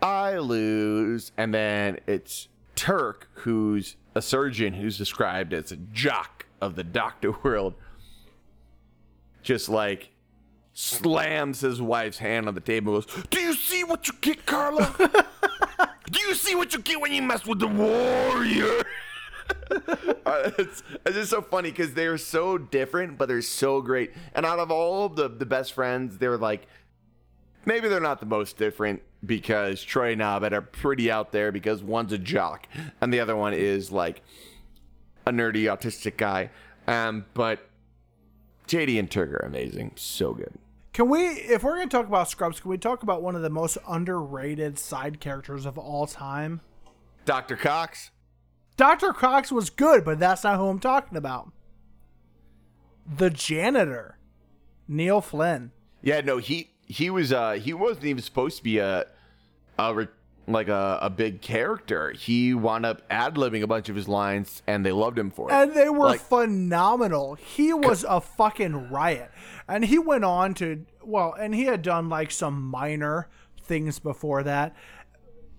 I 0.00 0.38
lose." 0.38 1.32
And 1.36 1.52
then 1.52 1.98
it's 2.06 2.46
Turk, 2.76 3.28
who's 3.34 3.96
a 4.14 4.22
surgeon, 4.22 4.74
who's 4.74 4.96
described 4.96 5.52
as 5.52 5.72
a 5.72 5.76
jock 5.76 6.46
of 6.60 6.76
the 6.76 6.84
doctor 6.84 7.32
world, 7.42 7.74
just 9.42 9.68
like 9.68 10.10
slams 10.78 11.60
his 11.60 11.80
wife's 11.80 12.18
hand 12.18 12.46
on 12.46 12.54
the 12.54 12.60
table 12.60 12.94
and 12.94 13.06
goes, 13.06 13.24
Do 13.30 13.40
you 13.40 13.54
see 13.54 13.82
what 13.82 14.06
you 14.06 14.12
get, 14.20 14.44
Carla? 14.44 14.94
Do 16.10 16.20
you 16.20 16.34
see 16.34 16.54
what 16.54 16.74
you 16.74 16.80
get 16.80 17.00
when 17.00 17.12
you 17.12 17.22
mess 17.22 17.46
with 17.46 17.58
the 17.58 17.66
warrior? 17.66 18.84
Uh, 20.26 20.50
it's, 20.58 20.82
it's 21.04 21.14
just 21.14 21.30
so 21.30 21.40
funny 21.40 21.70
because 21.70 21.94
they're 21.94 22.18
so 22.18 22.58
different, 22.58 23.16
but 23.16 23.28
they're 23.28 23.40
so 23.40 23.80
great. 23.80 24.12
And 24.34 24.44
out 24.44 24.58
of 24.58 24.72
all 24.72 25.08
the, 25.08 25.28
the 25.28 25.46
best 25.46 25.72
friends, 25.72 26.18
they're 26.18 26.36
like, 26.36 26.66
maybe 27.64 27.88
they're 27.88 28.00
not 28.00 28.18
the 28.18 28.26
most 28.26 28.56
different 28.56 29.02
because 29.24 29.82
Troy 29.82 30.12
and 30.12 30.22
Abed 30.22 30.52
are 30.52 30.62
pretty 30.62 31.12
out 31.12 31.30
there 31.30 31.52
because 31.52 31.80
one's 31.80 32.12
a 32.12 32.18
jock 32.18 32.66
and 33.00 33.12
the 33.12 33.20
other 33.20 33.36
one 33.36 33.54
is 33.54 33.92
like 33.92 34.22
a 35.26 35.30
nerdy 35.30 35.64
autistic 35.64 36.16
guy. 36.16 36.50
Um, 36.88 37.24
but 37.34 37.68
JD 38.66 38.98
and 38.98 39.10
Turk 39.10 39.30
are 39.32 39.46
amazing. 39.46 39.92
So 39.94 40.34
good. 40.34 40.58
Can 40.96 41.10
we, 41.10 41.26
if 41.26 41.62
we're 41.62 41.76
going 41.76 41.90
to 41.90 41.94
talk 41.94 42.06
about 42.06 42.30
Scrubs, 42.30 42.58
can 42.58 42.70
we 42.70 42.78
talk 42.78 43.02
about 43.02 43.22
one 43.22 43.36
of 43.36 43.42
the 43.42 43.50
most 43.50 43.76
underrated 43.86 44.78
side 44.78 45.20
characters 45.20 45.66
of 45.66 45.76
all 45.76 46.06
time? 46.06 46.62
Dr. 47.26 47.54
Cox? 47.54 48.12
Dr. 48.78 49.12
Cox 49.12 49.52
was 49.52 49.68
good, 49.68 50.06
but 50.06 50.18
that's 50.18 50.42
not 50.42 50.56
who 50.56 50.68
I'm 50.68 50.78
talking 50.78 51.18
about. 51.18 51.52
The 53.06 53.28
janitor, 53.28 54.16
Neil 54.88 55.20
Flynn. 55.20 55.72
Yeah, 56.00 56.22
no, 56.22 56.38
he 56.38 56.70
he 56.86 57.10
was 57.10 57.30
uh 57.30 57.52
he 57.52 57.74
wasn't 57.74 58.06
even 58.06 58.22
supposed 58.22 58.56
to 58.56 58.64
be 58.64 58.78
a 58.78 59.04
a 59.78 59.94
re- 59.94 60.08
like 60.46 60.68
a, 60.68 60.98
a 61.02 61.10
big 61.10 61.40
character. 61.40 62.12
He 62.12 62.54
wound 62.54 62.86
up 62.86 63.02
ad 63.10 63.34
libbing 63.34 63.62
a 63.62 63.66
bunch 63.66 63.88
of 63.88 63.96
his 63.96 64.06
lines, 64.08 64.62
and 64.66 64.86
they 64.86 64.92
loved 64.92 65.18
him 65.18 65.30
for 65.30 65.50
it. 65.50 65.54
And 65.54 65.74
they 65.74 65.88
were 65.88 66.06
Like- 66.06 66.20
phenomenal. 66.20 67.34
He 67.34 67.72
was 67.72 68.04
a 68.08 68.20
fucking 68.20 68.90
riot. 68.90 69.30
And 69.68 69.84
he 69.84 69.98
went 69.98 70.24
on 70.24 70.54
to, 70.54 70.86
well, 71.02 71.34
and 71.38 71.54
he 71.54 71.64
had 71.64 71.82
done 71.82 72.08
like 72.08 72.30
some 72.30 72.62
minor 72.62 73.28
things 73.60 73.98
before 73.98 74.42
that. 74.44 74.74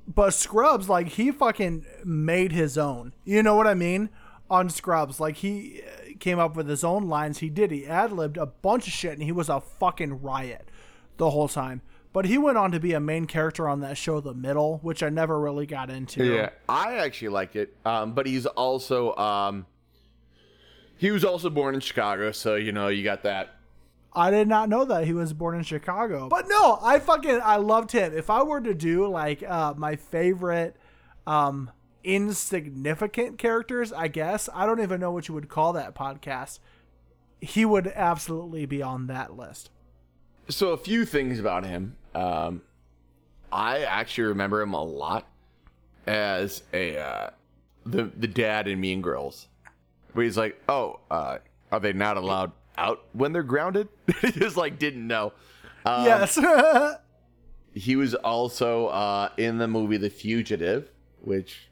But 0.07 0.33
Scrubs, 0.33 0.87
like, 0.87 1.09
he 1.09 1.31
fucking 1.31 1.85
made 2.05 2.53
his 2.53 2.77
own. 2.77 3.13
You 3.25 3.43
know 3.43 3.55
what 3.55 3.67
I 3.67 3.73
mean? 3.73 4.09
On 4.49 4.69
Scrubs. 4.69 5.19
Like, 5.19 5.35
he 5.37 5.81
uh, 5.83 6.11
came 6.19 6.39
up 6.39 6.55
with 6.55 6.69
his 6.69 6.85
own 6.85 7.09
lines. 7.09 7.39
He 7.39 7.49
did. 7.49 7.71
He 7.71 7.85
ad 7.85 8.13
libbed 8.13 8.37
a 8.37 8.45
bunch 8.45 8.87
of 8.87 8.93
shit, 8.93 9.11
and 9.11 9.23
he 9.23 9.33
was 9.33 9.49
a 9.49 9.59
fucking 9.59 10.21
riot 10.21 10.69
the 11.17 11.31
whole 11.31 11.49
time. 11.49 11.81
But 12.17 12.25
he 12.25 12.39
went 12.39 12.57
on 12.57 12.71
to 12.71 12.79
be 12.79 12.93
a 12.93 12.99
main 12.99 13.25
character 13.25 13.69
on 13.69 13.81
that 13.81 13.95
show, 13.95 14.19
The 14.19 14.33
Middle, 14.33 14.79
which 14.81 15.03
I 15.03 15.09
never 15.09 15.39
really 15.39 15.67
got 15.67 15.91
into. 15.91 16.25
Yeah, 16.25 16.49
I 16.67 16.95
actually 16.95 17.27
liked 17.27 17.55
it. 17.55 17.77
Um, 17.85 18.13
but 18.13 18.25
he's 18.25 18.47
also 18.47 19.15
um, 19.17 19.67
he 20.97 21.11
was 21.11 21.23
also 21.23 21.51
born 21.51 21.75
in 21.75 21.79
Chicago, 21.79 22.31
so 22.31 22.55
you 22.55 22.71
know 22.71 22.87
you 22.87 23.03
got 23.03 23.21
that. 23.21 23.49
I 24.13 24.31
did 24.31 24.47
not 24.47 24.67
know 24.67 24.83
that 24.85 25.05
he 25.05 25.13
was 25.13 25.31
born 25.31 25.57
in 25.57 25.63
Chicago. 25.63 26.27
But 26.27 26.47
no, 26.47 26.79
I 26.81 26.97
fucking 26.97 27.39
I 27.43 27.57
loved 27.57 27.91
him. 27.91 28.17
If 28.17 28.31
I 28.31 28.41
were 28.41 28.61
to 28.61 28.73
do 28.73 29.07
like 29.07 29.43
uh 29.47 29.75
my 29.77 29.95
favorite 29.95 30.75
um 31.27 31.69
insignificant 32.03 33.37
characters, 33.37 33.93
I 33.93 34.07
guess, 34.07 34.49
I 34.55 34.65
don't 34.65 34.81
even 34.81 34.99
know 34.99 35.11
what 35.11 35.27
you 35.27 35.35
would 35.35 35.49
call 35.49 35.73
that 35.73 35.93
podcast. 35.93 36.61
He 37.41 37.63
would 37.63 37.85
absolutely 37.85 38.65
be 38.65 38.81
on 38.81 39.05
that 39.05 39.37
list. 39.37 39.69
So 40.49 40.71
a 40.71 40.77
few 40.77 41.05
things 41.05 41.39
about 41.39 41.65
him. 41.65 41.97
Um, 42.17 42.61
I 43.51 43.83
actually 43.83 44.25
remember 44.25 44.61
him 44.61 44.73
a 44.73 44.83
lot 44.83 45.27
as 46.05 46.63
a 46.73 46.97
uh, 46.97 47.29
the 47.85 48.05
the 48.17 48.27
dad 48.27 48.67
in 48.67 48.79
Mean 48.79 49.01
Girls, 49.01 49.47
where 50.13 50.25
he's 50.25 50.37
like, 50.37 50.59
"Oh, 50.67 50.99
uh, 51.11 51.37
are 51.71 51.79
they 51.79 51.93
not 51.93 52.17
allowed 52.17 52.51
out 52.77 53.05
when 53.13 53.33
they're 53.33 53.43
grounded?" 53.43 53.87
he 54.21 54.31
just 54.31 54.57
like 54.57 54.79
didn't 54.79 55.05
know. 55.05 55.33
Um, 55.85 56.05
yes. 56.05 56.39
He 57.73 57.95
was 57.95 58.15
also 58.15 58.87
uh, 58.87 59.29
in 59.37 59.59
the 59.59 59.67
movie 59.67 59.97
The 59.97 60.09
Fugitive, 60.09 60.89
which 61.21 61.69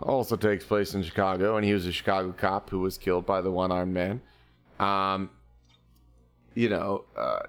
also 0.00 0.36
takes 0.36 0.64
place 0.64 0.94
in 0.94 1.02
Chicago, 1.02 1.58
and 1.58 1.66
he 1.66 1.74
was 1.74 1.84
a 1.84 1.92
Chicago 1.92 2.32
cop 2.32 2.70
who 2.70 2.80
was 2.80 2.96
killed 2.96 3.26
by 3.26 3.42
the 3.42 3.50
one 3.50 3.70
armed 3.70 3.92
man. 3.92 4.22
Um, 4.80 5.28
you 6.54 6.70
know, 6.70 7.04
uh, 7.14 7.40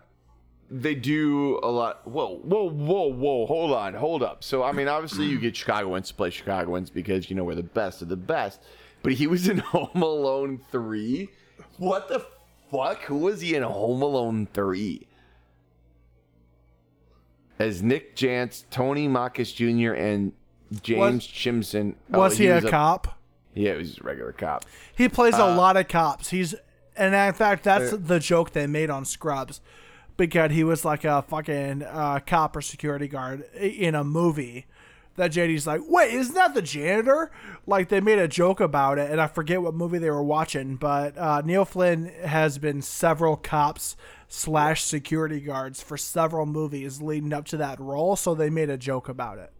they 0.73 0.95
do 0.95 1.59
a 1.61 1.69
lot. 1.69 2.07
Whoa, 2.07 2.37
whoa, 2.37 2.69
whoa, 2.69 3.07
whoa! 3.07 3.45
Hold 3.45 3.71
on, 3.71 3.93
hold 3.93 4.23
up. 4.23 4.43
So, 4.43 4.63
I 4.63 4.71
mean, 4.71 4.87
obviously, 4.87 5.25
you 5.27 5.39
get 5.39 5.55
Chicagoans 5.55 6.07
to 6.07 6.13
play 6.15 6.31
Chicagoans 6.31 6.89
because 6.89 7.29
you 7.29 7.35
know 7.35 7.43
we're 7.43 7.55
the 7.55 7.63
best 7.63 8.01
of 8.01 8.09
the 8.09 8.17
best. 8.17 8.59
But 9.03 9.13
he 9.13 9.27
was 9.27 9.47
in 9.47 9.57
Home 9.73 10.01
Alone 10.01 10.59
three. 10.71 11.29
What 11.77 12.07
the 12.09 12.25
fuck? 12.71 13.01
Who 13.03 13.17
was 13.17 13.41
he 13.41 13.55
in 13.55 13.63
Home 13.63 14.01
Alone 14.01 14.47
three? 14.51 15.07
as 17.59 17.81
Nick 17.83 18.15
Jantz, 18.15 18.63
Tony 18.71 19.07
Marcus 19.07 19.51
Jr., 19.53 19.93
and 19.93 20.33
James 20.81 21.27
Chimson. 21.27 21.95
Oh, 22.11 22.19
was 22.19 22.37
he, 22.37 22.47
a 22.47 22.55
was 22.55 22.65
cop? 22.65 23.19
Yeah, 23.53 23.73
he 23.73 23.77
was 23.77 23.99
a 23.99 24.03
regular 24.03 24.31
cop. 24.33 24.65
He 24.95 25.07
plays 25.07 25.35
Uh, 25.35 25.43
a 25.43 25.55
lot 25.55 25.77
of 25.77 25.87
cops. 25.87 26.29
He's 26.29 26.55
and 26.95 27.13
in 27.15 27.33
fact 27.33 27.63
that's 27.63 27.91
the 27.91 28.19
joke 28.19 28.51
they 28.51 28.67
made 28.67 28.89
on 28.89 29.05
Scrubs 29.05 29.61
because 30.17 30.51
he 30.51 30.63
was 30.63 30.85
like 30.85 31.03
a 31.03 31.21
fucking 31.23 31.83
uh, 31.83 32.19
cop 32.25 32.55
or 32.55 32.61
security 32.61 33.07
guard 33.07 33.43
in 33.55 33.95
a 33.95 34.03
movie. 34.03 34.65
That 35.15 35.31
JD's 35.31 35.67
like, 35.67 35.81
wait, 35.85 36.11
isn't 36.11 36.33
that 36.33 36.55
the 36.55 36.61
janitor? 36.63 37.29
Like 37.67 37.89
they 37.89 38.01
made 38.01 38.17
a 38.17 38.27
joke 38.27 38.59
about 38.59 38.97
it, 38.97 39.11
and 39.11 39.21
I 39.21 39.27
forget 39.27 39.61
what 39.61 39.75
movie 39.75 39.99
they 39.99 40.09
were 40.09 40.23
watching. 40.23 40.75
But 40.75 41.15
uh, 41.15 41.43
Neil 41.45 41.65
Flynn 41.65 42.05
has 42.25 42.57
been 42.57 42.81
several 42.81 43.37
cops 43.37 43.95
slash 44.27 44.83
security 44.83 45.39
guards 45.39 45.83
for 45.83 45.97
several 45.97 46.47
movies 46.47 46.99
leading 46.99 47.31
up 47.31 47.45
to 47.45 47.57
that 47.57 47.79
role, 47.79 48.15
so 48.15 48.33
they 48.33 48.49
made 48.49 48.71
a 48.71 48.77
joke 48.77 49.07
about 49.07 49.37
it. 49.37 49.51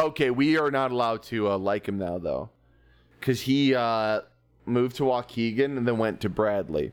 Okay, 0.00 0.30
we 0.30 0.58
are 0.58 0.70
not 0.72 0.90
allowed 0.90 1.22
to 1.24 1.48
uh, 1.48 1.58
like 1.58 1.86
him 1.86 1.98
now, 1.98 2.18
though, 2.18 2.50
because 3.20 3.40
he 3.40 3.76
uh, 3.76 4.22
moved 4.66 4.96
to 4.96 5.04
Waukegan 5.04 5.76
and 5.76 5.86
then 5.86 5.98
went 5.98 6.20
to 6.22 6.28
Bradley. 6.28 6.92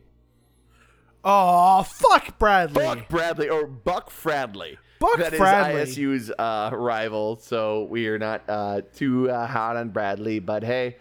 Oh 1.28 1.82
fuck 1.84 2.38
Bradley! 2.38 2.84
Buck 2.84 3.10
Bradley 3.10 3.50
or 3.50 3.66
Buck 3.66 4.12
Fradley. 4.12 4.78
Buck 5.00 5.18
That 5.18 5.34
is 5.34 5.40
Fradley. 5.40 5.82
ISU's 5.84 6.32
uh, 6.38 6.70
rival, 6.72 7.38
so 7.38 7.84
we 7.90 8.08
are 8.08 8.20
not 8.20 8.44
uh, 8.48 8.82
too 8.94 9.30
uh, 9.30 9.48
hot 9.48 9.76
on 9.76 9.90
Bradley. 9.90 10.40
But 10.40 10.64
hey, 10.64 10.98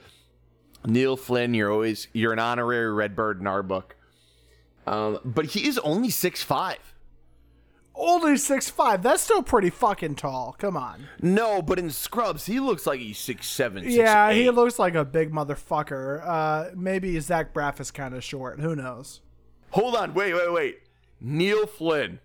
Neil 0.87 1.17
Flynn, 1.17 1.53
you're 1.55 1.71
always 1.71 2.09
you're 2.13 2.33
an 2.33 2.39
honorary 2.39 2.93
Redbird 2.93 3.41
in 3.41 3.47
our 3.47 3.63
book. 3.63 3.97
Um, 4.87 5.19
but 5.25 5.47
he 5.47 5.67
is 5.69 5.79
only 5.79 6.11
six 6.11 6.43
five. 6.43 6.79
Only 7.95 8.37
six 8.39 8.69
five. 8.71 9.03
That's 9.03 9.23
still 9.23 9.43
pretty 9.43 9.71
fucking 9.71 10.17
tall. 10.17 10.57
Come 10.59 10.77
on. 10.77 11.07
No, 11.23 11.63
but 11.63 11.79
in 11.79 11.91
Scrubs, 11.91 12.47
he 12.47 12.59
looks 12.61 12.87
like 12.87 12.99
he's 12.99 13.19
six 13.19 13.47
seven. 13.47 13.85
Six, 13.85 13.95
yeah, 13.95 14.33
he 14.33 14.51
looks 14.51 14.79
like 14.79 14.95
a 14.95 15.05
big 15.05 15.31
motherfucker. 15.33 16.27
Uh, 16.27 16.71
maybe 16.75 17.19
Zach 17.21 17.55
Braff 17.55 17.79
is 17.79 17.91
kind 17.91 18.15
of 18.15 18.25
short. 18.25 18.59
Who 18.59 18.75
knows? 18.75 19.21
Hold 19.75 19.97
on, 19.97 20.15
wait, 20.15 20.33
wait, 20.33 20.53
wait. 20.53 20.79
Neil 21.21 21.67
Flynn, 21.67 22.21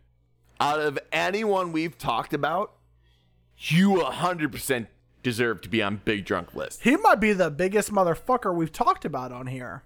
out 0.59 0.79
of 0.79 0.99
anyone 1.11 1.71
we've 1.71 1.97
talked 1.97 2.31
about, 2.31 2.73
you 3.57 3.93
100% 3.93 4.85
deserve 5.23 5.61
to 5.61 5.69
be 5.69 5.81
on 5.81 5.99
Big 6.05 6.25
Drunk 6.25 6.53
list. 6.53 6.83
He 6.83 6.95
might 6.95 7.19
be 7.19 7.33
the 7.33 7.49
biggest 7.49 7.91
motherfucker 7.91 8.53
we've 8.53 8.71
talked 8.71 9.03
about 9.03 9.31
on 9.31 9.47
here. 9.47 9.81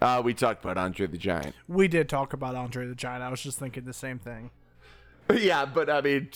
Uh, 0.00 0.22
we 0.24 0.32
talked 0.32 0.64
about 0.64 0.78
Andre 0.78 1.06
the 1.06 1.18
Giant. 1.18 1.54
We 1.68 1.86
did 1.86 2.08
talk 2.08 2.32
about 2.32 2.54
Andre 2.54 2.86
the 2.86 2.94
Giant. 2.94 3.22
I 3.22 3.28
was 3.28 3.42
just 3.42 3.58
thinking 3.58 3.84
the 3.84 3.92
same 3.92 4.18
thing. 4.18 4.50
yeah, 5.34 5.66
but 5.66 5.90
I 5.90 6.00
mean, 6.00 6.30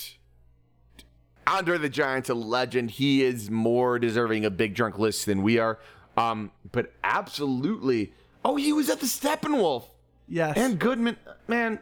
Andre 1.47 1.79
the 1.79 1.89
Giant's 1.89 2.29
a 2.29 2.35
legend. 2.35 2.91
He 2.91 3.25
is 3.25 3.51
more 3.51 3.99
deserving 3.99 4.45
of 4.45 4.59
Big 4.59 4.75
Drunk 4.75 4.99
list 4.99 5.25
than 5.25 5.43
we 5.43 5.59
are. 5.59 5.79
Um, 6.19 6.53
but 6.71 6.93
absolutely. 7.03 8.13
Oh, 8.45 8.57
he 8.57 8.75
was 8.75 8.91
at 8.91 9.01
the 9.01 9.07
Steppenwolf. 9.07 9.85
Yes. 10.29 10.57
And 10.57 10.79
Goodman, 10.79 11.17
man, 11.49 11.79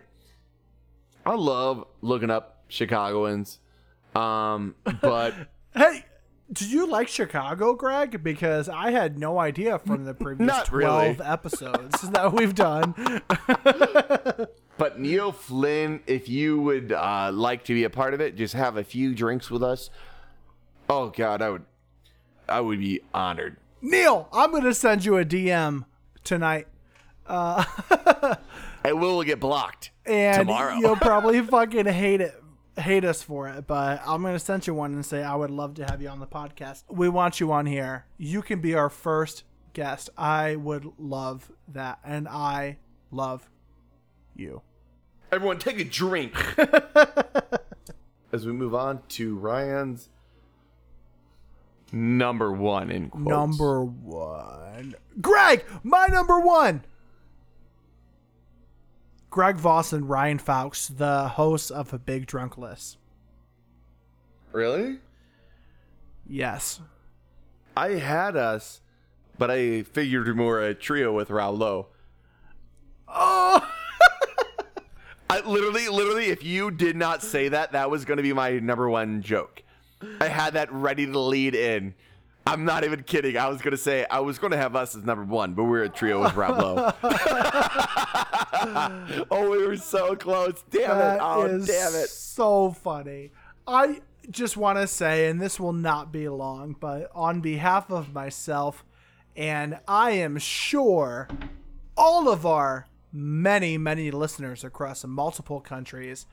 I 1.24 1.34
love 1.34 1.86
looking 2.02 2.30
up 2.30 2.64
Chicagoans. 2.68 3.58
Um, 4.14 4.74
but 5.00 5.34
hey, 5.74 6.04
do 6.52 6.68
you 6.68 6.86
like 6.86 7.08
Chicago, 7.08 7.74
Greg? 7.74 8.22
Because 8.22 8.68
I 8.68 8.90
had 8.90 9.18
no 9.18 9.38
idea 9.38 9.78
from 9.78 10.04
the 10.04 10.14
previous 10.14 10.46
Not 10.46 10.70
really. 10.70 11.14
12 11.14 11.20
episodes 11.20 12.00
that 12.10 12.32
we've 12.32 12.54
done. 12.54 12.94
but 14.78 15.00
Neil 15.00 15.32
Flynn, 15.32 16.00
if 16.06 16.28
you 16.28 16.60
would 16.60 16.92
uh, 16.92 17.30
like 17.32 17.64
to 17.64 17.74
be 17.74 17.84
a 17.84 17.90
part 17.90 18.14
of 18.14 18.20
it, 18.20 18.36
just 18.36 18.54
have 18.54 18.76
a 18.76 18.84
few 18.84 19.14
drinks 19.14 19.50
with 19.50 19.62
us. 19.62 19.90
Oh 20.88 21.08
God, 21.08 21.40
I 21.40 21.50
would, 21.50 21.64
I 22.48 22.60
would 22.60 22.78
be 22.78 23.00
honored. 23.14 23.56
Neil, 23.80 24.28
I'm 24.32 24.50
going 24.50 24.64
to 24.64 24.74
send 24.74 25.04
you 25.04 25.16
a 25.16 25.24
DM 25.24 25.86
tonight. 26.24 26.68
Uh, 27.26 27.64
I 28.84 28.92
will 28.92 29.22
get 29.22 29.40
blocked 29.40 29.90
and 30.06 30.46
tomorrow. 30.46 30.74
you'll 30.74 30.96
probably 31.10 31.40
fucking 31.42 31.86
hate 31.86 32.20
it 32.20 32.34
hate 32.76 33.04
us 33.04 33.22
for 33.22 33.48
it 33.48 33.66
but 33.68 34.02
i'm 34.04 34.20
gonna 34.22 34.36
send 34.38 34.66
you 34.66 34.74
one 34.74 34.92
and 34.92 35.06
say 35.06 35.22
i 35.22 35.34
would 35.34 35.50
love 35.50 35.74
to 35.74 35.84
have 35.84 36.02
you 36.02 36.08
on 36.08 36.18
the 36.18 36.26
podcast 36.26 36.82
we 36.90 37.08
want 37.08 37.38
you 37.38 37.52
on 37.52 37.66
here 37.66 38.04
you 38.18 38.42
can 38.42 38.60
be 38.60 38.74
our 38.74 38.90
first 38.90 39.44
guest 39.74 40.10
i 40.18 40.56
would 40.56 40.84
love 40.98 41.52
that 41.68 41.98
and 42.04 42.26
i 42.28 42.76
love 43.10 43.48
you 44.34 44.60
Everyone, 45.32 45.58
take 45.58 45.80
a 45.80 45.84
drink. 45.84 46.32
As 48.32 48.46
we 48.46 48.52
move 48.52 48.72
on 48.72 49.00
to 49.08 49.34
Ryan's 49.36 50.08
number 51.92 52.52
one 52.52 52.90
in 52.90 53.08
quotes. 53.10 53.26
number 53.28 53.84
one 53.84 54.94
greg 55.20 55.64
my 55.82 56.06
number 56.08 56.38
one 56.40 56.84
greg 59.34 59.56
voss 59.56 59.92
and 59.92 60.08
ryan 60.08 60.38
fawkes 60.38 60.86
the 60.86 61.26
hosts 61.30 61.68
of 61.68 61.92
a 61.92 61.98
big 61.98 62.24
drunk 62.24 62.56
list 62.56 62.98
Really? 64.52 65.00
yes 66.24 66.80
I 67.76 67.94
had 67.94 68.36
us, 68.36 68.80
but 69.36 69.50
I 69.50 69.82
figured 69.82 70.36
more 70.36 70.60
a 70.60 70.72
trio 70.74 71.12
with 71.12 71.28
Raul 71.30 71.58
Lowe. 71.58 71.88
oh 73.08 73.68
I 75.28 75.40
literally, 75.40 75.88
literally, 75.88 76.26
if 76.26 76.44
you 76.44 76.70
did 76.70 76.94
not 76.94 77.20
say 77.20 77.48
that, 77.48 77.72
that 77.72 77.90
was 77.90 78.04
going 78.04 78.18
to 78.18 78.22
be 78.22 78.32
my 78.32 78.60
number 78.60 78.88
one 78.88 79.22
joke. 79.22 79.64
I 80.20 80.28
had 80.28 80.54
that 80.54 80.72
ready 80.72 81.06
to 81.06 81.18
lead 81.18 81.56
in. 81.56 81.94
I'm 82.46 82.64
not 82.64 82.84
even 82.84 83.02
kidding. 83.04 83.36
I 83.38 83.48
was 83.48 83.62
going 83.62 83.72
to 83.72 83.78
say 83.78 84.04
I 84.10 84.20
was 84.20 84.38
going 84.38 84.50
to 84.50 84.56
have 84.56 84.76
us 84.76 84.94
as 84.94 85.04
number 85.04 85.24
one, 85.24 85.54
but 85.54 85.64
we're 85.64 85.84
a 85.84 85.88
trio 85.88 86.22
with 86.22 86.32
Raul 86.32 86.92
Lowe. 87.02 87.02
oh, 89.30 89.50
we 89.50 89.66
were 89.66 89.76
so 89.76 90.14
close. 90.16 90.62
Damn 90.70 90.90
it. 90.90 90.94
That 90.94 91.18
Oh, 91.22 91.44
is 91.44 91.66
damn 91.66 91.94
it. 91.94 92.08
So 92.08 92.72
funny. 92.72 93.32
I 93.66 94.00
just 94.30 94.56
want 94.56 94.78
to 94.78 94.86
say, 94.86 95.28
and 95.28 95.40
this 95.40 95.58
will 95.58 95.72
not 95.72 96.12
be 96.12 96.28
long, 96.28 96.76
but 96.78 97.10
on 97.14 97.40
behalf 97.40 97.90
of 97.90 98.12
myself, 98.12 98.84
and 99.36 99.78
I 99.88 100.12
am 100.12 100.38
sure 100.38 101.28
all 101.96 102.28
of 102.28 102.44
our 102.44 102.86
many, 103.12 103.78
many 103.78 104.10
listeners 104.10 104.64
across 104.64 105.04
multiple 105.04 105.60
countries 105.60 106.26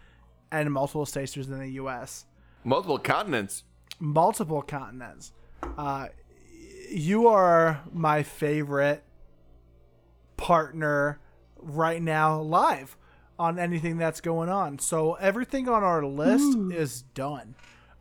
and 0.51 0.71
multiple 0.73 1.05
states 1.05 1.37
in 1.37 1.57
the 1.57 1.69
U.S., 1.71 2.25
Multiple 2.63 2.99
continents. 2.99 3.63
multiple 3.99 4.61
continents, 4.61 5.31
uh, 5.77 6.07
you 6.89 7.27
are 7.27 7.81
my 7.91 8.23
favorite 8.23 9.03
partner 10.37 11.19
right 11.57 12.01
now 12.01 12.39
live 12.41 12.97
on 13.37 13.57
anything 13.57 13.97
that's 13.97 14.21
going 14.21 14.49
on. 14.49 14.79
So 14.79 15.13
everything 15.15 15.67
on 15.67 15.83
our 15.83 16.05
list 16.05 16.57
is 16.73 17.03
done. 17.13 17.55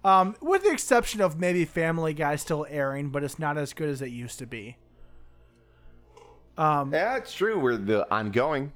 Um, 0.05 0.35
with 0.41 0.63
the 0.63 0.71
exception 0.71 1.21
of 1.21 1.39
maybe 1.39 1.65
Family 1.65 2.15
Guy 2.15 2.37
still 2.37 2.67
airing, 2.69 3.11
but 3.11 3.23
it's 3.23 3.39
not 3.39 3.59
as 3.59 3.73
good 3.75 3.89
as 3.91 4.01
it 4.03 4.09
used 4.09 4.39
to 4.39 4.47
be. 4.47 4.77
Yeah, 6.93 7.17
it's 7.17 7.33
true. 7.33 7.59
We're 7.59 7.77
the 7.77 8.11
ongoing. 8.13 8.73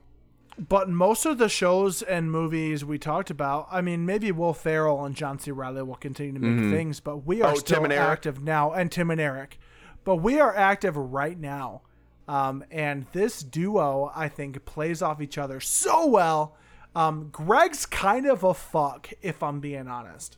But 0.56 0.88
most 0.88 1.26
of 1.26 1.38
the 1.38 1.48
shows 1.48 2.00
and 2.02 2.30
movies 2.30 2.84
we 2.84 2.96
talked 2.98 3.28
about, 3.28 3.66
I 3.72 3.80
mean, 3.80 4.06
maybe 4.06 4.30
Will 4.30 4.52
Ferrell 4.54 5.04
and 5.04 5.14
John 5.16 5.38
C. 5.40 5.50
Reilly 5.50 5.82
will 5.82 5.96
continue 5.96 6.32
to 6.34 6.38
make 6.38 6.72
things, 6.72 7.00
but 7.00 7.26
we 7.26 7.42
are 7.42 7.52
Oh, 7.52 7.54
still 7.56 7.76
Tim 7.78 7.84
and 7.84 7.92
Eric. 7.92 8.08
active 8.08 8.42
now, 8.42 8.72
and 8.72 8.90
Tim 8.92 9.10
and 9.10 9.20
Eric. 9.20 9.58
But 10.04 10.16
we 10.16 10.38
are 10.38 10.54
active 10.54 10.96
right 10.96 11.38
now. 11.38 11.82
Um, 12.28 12.64
and 12.70 13.06
this 13.12 13.42
duo, 13.42 14.12
I 14.14 14.28
think, 14.28 14.64
plays 14.64 15.02
off 15.02 15.20
each 15.20 15.38
other 15.38 15.58
so 15.60 16.06
well. 16.06 16.56
Um, 16.94 17.30
Greg's 17.32 17.84
kind 17.84 18.24
of 18.26 18.44
a 18.44 18.54
fuck, 18.54 19.10
if 19.22 19.42
I'm 19.42 19.58
being 19.60 19.88
honest. 19.88 20.36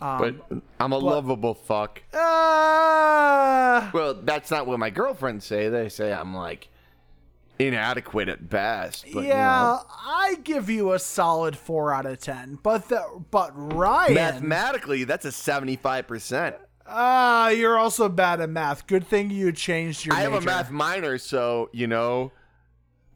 but 0.00 0.34
I'm 0.80 0.90
a 0.92 0.98
lovable 0.98 1.54
fuck. 1.54 2.02
Uh, 2.12 3.88
Well, 3.94 4.14
that's 4.14 4.50
not 4.50 4.66
what 4.66 4.78
my 4.80 4.90
girlfriends 4.90 5.44
say. 5.46 5.68
They 5.68 5.88
say 5.88 6.12
I'm 6.12 6.34
like 6.34 6.68
inadequate 7.68 8.28
at 8.28 8.48
best. 8.48 9.04
But, 9.12 9.22
you 9.22 9.28
yeah, 9.28 9.36
know, 9.46 9.80
I 9.88 10.36
give 10.42 10.68
you 10.70 10.92
a 10.92 10.98
solid 10.98 11.56
four 11.56 11.92
out 11.92 12.06
of 12.06 12.18
ten. 12.18 12.58
But 12.62 12.88
the 12.88 13.02
but 13.30 13.50
Ryan, 13.54 14.14
mathematically, 14.14 15.04
that's 15.04 15.24
a 15.24 15.28
75%. 15.30 16.54
Ah, 16.86 17.48
you're 17.48 17.78
also 17.78 18.08
bad 18.08 18.40
at 18.40 18.50
math. 18.50 18.86
Good 18.86 19.06
thing 19.06 19.30
you 19.30 19.52
changed 19.52 20.04
your 20.04 20.14
I 20.14 20.20
have 20.20 20.32
a 20.34 20.40
math 20.40 20.70
minor, 20.70 21.16
so, 21.18 21.70
you 21.72 21.86
know, 21.86 22.32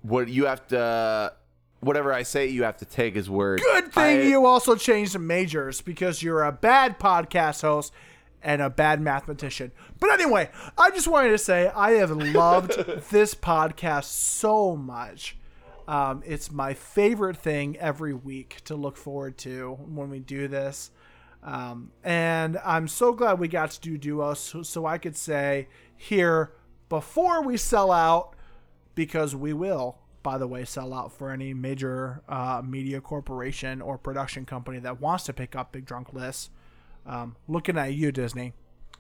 what 0.02 0.28
you 0.28 0.46
have 0.46 0.66
to, 0.68 1.32
whatever 1.80 2.12
I 2.12 2.22
say, 2.22 2.46
you 2.46 2.62
have 2.62 2.76
to 2.78 2.84
take 2.84 3.14
his 3.14 3.28
word. 3.28 3.60
Good 3.60 3.92
thing 3.92 4.20
I- 4.20 4.22
you 4.22 4.46
also 4.46 4.76
changed 4.76 5.18
majors 5.18 5.80
because 5.80 6.22
you're 6.22 6.44
a 6.44 6.52
bad 6.52 6.98
podcast 6.98 7.62
host 7.62 7.92
and 8.46 8.62
a 8.62 8.70
bad 8.70 9.00
mathematician. 9.00 9.72
But 9.98 10.12
anyway, 10.12 10.48
I 10.78 10.90
just 10.90 11.08
wanted 11.08 11.30
to 11.30 11.38
say 11.38 11.68
I 11.74 11.90
have 11.94 12.12
loved 12.12 12.70
this 13.10 13.34
podcast 13.34 14.04
so 14.04 14.76
much. 14.76 15.36
Um, 15.88 16.22
it's 16.24 16.52
my 16.52 16.72
favorite 16.72 17.36
thing 17.36 17.76
every 17.78 18.14
week 18.14 18.58
to 18.64 18.76
look 18.76 18.96
forward 18.96 19.36
to 19.38 19.76
when 19.84 20.10
we 20.10 20.20
do 20.20 20.46
this. 20.46 20.92
Um, 21.42 21.90
and 22.04 22.58
I'm 22.64 22.86
so 22.86 23.12
glad 23.12 23.40
we 23.40 23.48
got 23.48 23.72
to 23.72 23.80
do 23.80 23.98
duos 23.98 24.38
so, 24.38 24.62
so 24.62 24.86
I 24.86 24.98
could 24.98 25.16
say 25.16 25.66
here 25.96 26.52
before 26.88 27.42
we 27.42 27.56
sell 27.56 27.90
out, 27.90 28.34
because 28.94 29.34
we 29.34 29.52
will, 29.52 29.98
by 30.22 30.38
the 30.38 30.46
way, 30.46 30.64
sell 30.64 30.94
out 30.94 31.12
for 31.12 31.32
any 31.32 31.52
major 31.52 32.22
uh, 32.28 32.62
media 32.64 33.00
corporation 33.00 33.82
or 33.82 33.98
production 33.98 34.44
company 34.44 34.78
that 34.78 35.00
wants 35.00 35.24
to 35.24 35.32
pick 35.32 35.56
up 35.56 35.72
Big 35.72 35.84
Drunk 35.84 36.12
Lists. 36.12 36.50
Um, 37.06 37.36
looking 37.48 37.78
at 37.78 37.94
you, 37.94 38.12
Disney. 38.12 38.52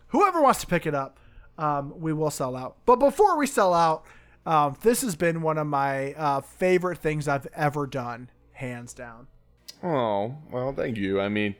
Whoever 0.08 0.40
wants 0.40 0.60
to 0.60 0.66
pick 0.66 0.86
it 0.86 0.94
up, 0.94 1.18
um, 1.58 1.92
we 1.98 2.12
will 2.12 2.30
sell 2.30 2.56
out. 2.56 2.76
But 2.86 2.96
before 2.96 3.36
we 3.36 3.46
sell 3.46 3.74
out, 3.74 4.04
um, 4.44 4.76
this 4.82 5.02
has 5.02 5.16
been 5.16 5.42
one 5.42 5.58
of 5.58 5.66
my 5.66 6.12
uh, 6.14 6.40
favorite 6.40 6.98
things 6.98 7.26
I've 7.26 7.48
ever 7.54 7.86
done, 7.86 8.30
hands 8.52 8.94
down. 8.94 9.26
Oh, 9.82 10.36
well, 10.50 10.72
thank 10.72 10.96
you. 10.96 11.20
I 11.20 11.28
mean, 11.28 11.56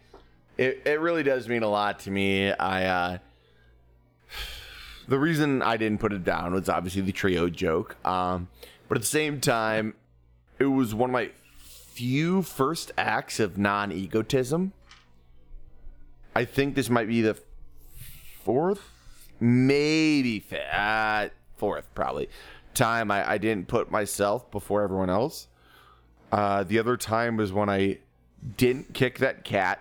it, 0.56 0.82
it 0.86 1.01
really 1.01 1.23
does 1.23 1.48
mean 1.48 1.62
a 1.62 1.68
lot 1.68 1.98
to 2.01 2.10
me. 2.10 2.52
I, 2.52 2.85
uh, 2.85 3.18
the 5.09 5.18
reason 5.18 5.62
I 5.62 5.77
didn't 5.77 5.98
put 5.98 6.12
it 6.12 6.24
down 6.24 6.52
was 6.52 6.68
obviously 6.68 7.02
the 7.02 7.12
trio 7.12 7.48
joke. 7.48 7.97
Um, 8.06 8.48
but 8.89 8.97
at 8.97 9.02
the 9.02 9.09
same 9.09 9.40
time, 9.40 9.94
it 10.59 10.66
was 10.66 10.94
one 10.94 11.10
of 11.10 11.14
my 11.14 11.31
few 11.59 12.43
first 12.43 12.93
acts 12.97 13.40
of 13.40 13.59
non 13.59 13.90
egotism. 13.90 14.73
I 16.36 16.44
think 16.44 16.74
this 16.74 16.90
might 16.90 17.08
be 17.08 17.22
the 17.22 17.38
fourth, 18.44 18.82
maybe 19.40 20.38
fifth, 20.38 20.70
uh, 20.70 21.30
fourth 21.56 21.86
probably 21.94 22.28
time 22.74 23.10
I, 23.10 23.32
I 23.32 23.38
didn't 23.38 23.68
put 23.68 23.90
myself 23.90 24.50
before 24.50 24.82
everyone 24.82 25.08
else. 25.08 25.48
Uh, 26.30 26.62
the 26.62 26.78
other 26.78 26.98
time 26.98 27.38
was 27.38 27.54
when 27.54 27.70
I 27.70 28.00
didn't 28.58 28.92
kick 28.92 29.20
that 29.20 29.44
cat. 29.44 29.80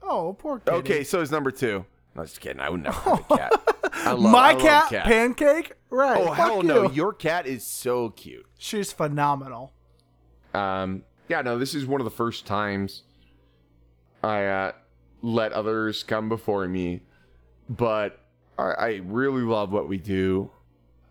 Oh, 0.00 0.36
poor 0.38 0.60
kitty. 0.60 0.76
Okay, 0.76 1.02
so 1.02 1.20
it's 1.20 1.32
number 1.32 1.50
two. 1.50 1.84
No, 2.14 2.22
just 2.22 2.40
kidding. 2.40 2.60
I 2.60 2.70
would 2.70 2.84
never 2.84 3.00
have 3.00 3.24
a 3.28 3.36
cat. 3.36 3.52
I 3.92 4.12
love, 4.12 4.26
I 4.26 4.30
My 4.30 4.52
love 4.52 4.62
cat, 4.62 4.88
cats. 4.88 5.08
Pancake? 5.08 5.72
Right. 5.90 6.16
Oh 6.20 6.30
hell 6.30 6.62
no! 6.62 6.88
Your 6.92 7.12
cat 7.12 7.48
is 7.48 7.66
so 7.66 8.10
cute. 8.10 8.46
She's 8.56 8.92
phenomenal. 8.92 9.72
Um, 10.54 11.02
yeah, 11.28 11.42
no, 11.42 11.58
this 11.58 11.74
is 11.74 11.86
one 11.86 12.00
of 12.00 12.04
the 12.04 12.10
first 12.12 12.46
times 12.46 13.02
I 14.22 14.44
uh, 14.44 14.72
let 15.22 15.52
others 15.52 16.02
come 16.02 16.28
before 16.28 16.66
me, 16.68 17.00
but 17.68 18.18
I, 18.58 19.00
really 19.04 19.42
love 19.42 19.72
what 19.72 19.88
we 19.88 19.96
do. 19.96 20.50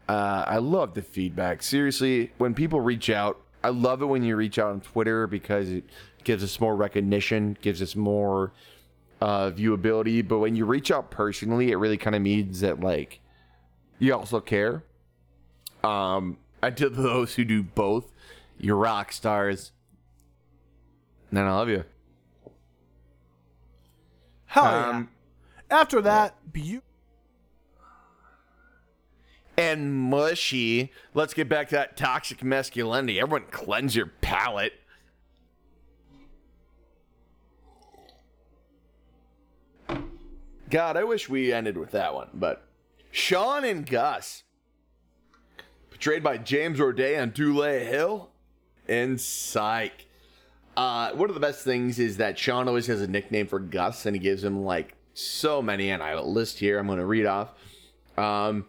Uh, 0.08 0.44
I 0.46 0.58
love 0.58 0.94
the 0.94 1.02
feedback. 1.02 1.64
Seriously, 1.64 2.32
when 2.38 2.54
people 2.54 2.82
reach 2.82 3.10
out, 3.10 3.42
I 3.64 3.70
love 3.70 4.02
it 4.02 4.06
when 4.06 4.24
you 4.24 4.36
reach 4.36 4.60
out 4.60 4.72
on 4.72 4.82
Twitter 4.82 5.28
because 5.28 5.70
it 5.72 5.86
gives 6.24 6.44
us 6.44 6.60
more 6.60 6.76
recognition, 6.76 7.58
gives 7.62 7.82
us 7.82 7.96
more 7.96 8.52
uh, 9.22 9.52
viewability. 9.52 10.28
But 10.28 10.40
when 10.40 10.56
you 10.56 10.66
reach 10.66 10.92
out 10.92 11.12
personally, 11.12 11.72
it 11.72 11.76
really 11.76 11.98
kind 11.98 12.16
of 12.16 12.22
means 12.22 12.62
that 12.62 12.80
like 12.80 13.20
you 14.00 14.14
also 14.14 14.40
care. 14.40 14.84
Um, 15.84 16.38
and 16.62 16.76
to 16.78 16.90
those 16.90 17.36
who 17.36 17.46
do 17.46 17.64
both, 17.64 18.12
you're 18.60 18.76
rock 18.76 19.12
stars. 19.12 19.72
And 21.30 21.40
I 21.40 21.52
love 21.52 21.70
you. 21.70 21.86
Hell 24.52 24.66
Um, 24.66 25.10
yeah. 25.70 25.78
After 25.80 26.02
that, 26.02 26.52
beautiful. 26.52 26.84
and 29.58 29.94
mushy. 29.94 30.92
Let's 31.14 31.34
get 31.34 31.48
back 31.48 31.70
to 31.70 31.76
that 31.76 31.96
toxic 31.96 32.44
masculinity. 32.44 33.20
Everyone 33.20 33.48
cleanse 33.50 33.96
your 33.96 34.08
palate. 34.08 34.74
God, 40.70 40.96
I 40.96 41.04
wish 41.04 41.28
we 41.30 41.52
ended 41.52 41.78
with 41.78 41.92
that 41.92 42.14
one, 42.14 42.30
but 42.34 42.66
Sean 43.12 43.66
and 43.66 43.86
Gus, 43.86 44.44
portrayed 45.90 46.24
by 46.24 46.38
James 46.38 46.80
Roday 46.80 47.22
and 47.22 47.34
Dule 47.34 47.64
Hill, 47.64 48.30
and 48.88 49.20
Psych. 49.20 50.08
Uh, 50.78 51.12
one 51.12 51.30
of 51.30 51.34
the 51.34 51.42
best 51.42 51.64
things 51.64 52.00
is 52.00 52.18
that 52.18 52.40
Sean 52.40 52.68
always 52.68 52.88
has 52.88 53.02
a 53.02 53.08
nickname 53.08 53.48
for 53.48 53.60
Gus, 53.60 54.06
and 54.06 54.16
he 54.16 54.20
gives 54.20 54.44
him 54.44 54.64
like 54.64 54.96
so 55.14 55.62
many, 55.62 55.92
and 55.92 56.02
I 56.02 56.10
have 56.10 56.20
a 56.20 56.24
list 56.24 56.60
here. 56.60 56.80
I'm 56.80 56.88
going 56.88 57.00
to 57.00 57.06
read 57.06 57.26
off. 57.26 57.54
Um, 58.18 58.66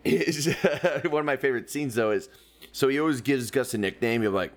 is 0.04 0.46
one 1.04 1.20
of 1.20 1.26
my 1.26 1.36
favorite 1.36 1.70
scenes 1.70 1.94
though 1.94 2.10
is 2.10 2.28
so 2.72 2.88
he 2.88 2.98
always 2.98 3.20
gives 3.20 3.50
Gus 3.50 3.74
a 3.74 3.78
nickname. 3.78 4.22
You're 4.22 4.32
like, 4.32 4.52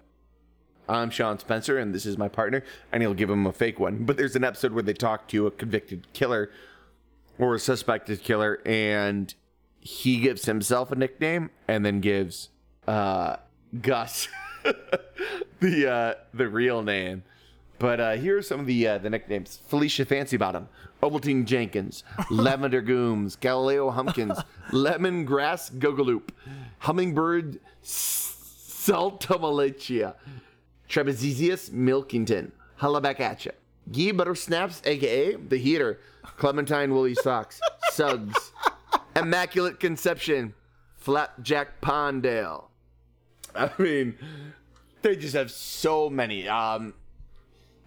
I'm 0.88 1.10
Sean 1.10 1.40
Spencer 1.40 1.78
and 1.78 1.94
this 1.94 2.06
is 2.06 2.18
my 2.18 2.28
partner, 2.28 2.64
and 2.92 3.02
he'll 3.02 3.14
give 3.14 3.30
him 3.30 3.46
a 3.46 3.54
fake 3.54 3.80
one. 3.80 4.06
But 4.06 4.18
there's 4.18 4.36
an 4.36 4.44
episode 4.44 4.74
where 4.74 4.84
they 4.84 4.94
talk 4.94 5.28
to 5.30 5.48
a 5.48 5.52
convicted 5.52 6.12
killer 6.14 6.52
or 7.38 7.56
a 7.56 7.60
suspected 7.60 8.24
killer, 8.24 8.62
and 8.66 9.34
he 9.80 10.20
gives 10.20 10.46
himself 10.46 10.92
a 10.92 10.96
nickname 10.96 11.50
and 11.68 11.86
then 11.86 12.02
gives 12.02 12.50
uh, 12.88 13.38
Gus 13.82 14.28
the 15.60 15.92
uh, 15.92 16.14
the 16.34 16.48
real 16.48 16.82
name. 16.82 17.24
But 17.80 18.00
uh, 18.00 18.12
here 18.12 18.38
are 18.38 18.44
some 18.44 18.60
of 18.60 18.68
the 18.68 18.88
uh, 18.88 18.98
the 19.00 19.10
nicknames: 19.10 19.60
Felicia 19.68 20.06
Fancybottom, 20.06 20.68
Ovaltine 21.02 21.46
Jenkins, 21.46 22.04
Lavender 22.30 22.82
Gooms, 22.82 23.40
Galileo 23.40 23.90
Humpkins, 23.90 24.38
Lemongrass 24.72 25.72
Gogulope, 25.72 26.30
Hummingbird 26.80 27.60
Saltalamacchia, 27.84 30.16
Trapezius 30.88 31.72
Milkington, 31.72 32.52
Holla 32.76 33.02
back 33.02 33.20
at 33.20 33.46
ya. 33.46 33.52
Gee 33.90 34.12
Butter 34.12 34.36
Snaps, 34.36 34.82
aka 34.86 35.36
The 35.36 35.58
Heater, 35.58 36.00
Clementine 36.38 36.94
Woolly 36.94 37.16
Socks, 37.16 37.60
Suggs, 37.92 38.52
Immaculate 39.16 39.80
Conception, 39.80 40.54
Flapjack 40.98 41.82
Pondale. 41.82 42.66
I 43.56 43.70
mean, 43.78 44.18
they 45.02 45.16
just 45.16 45.36
have 45.36 45.52
so 45.52 46.10
many. 46.10 46.48
Um, 46.48 46.94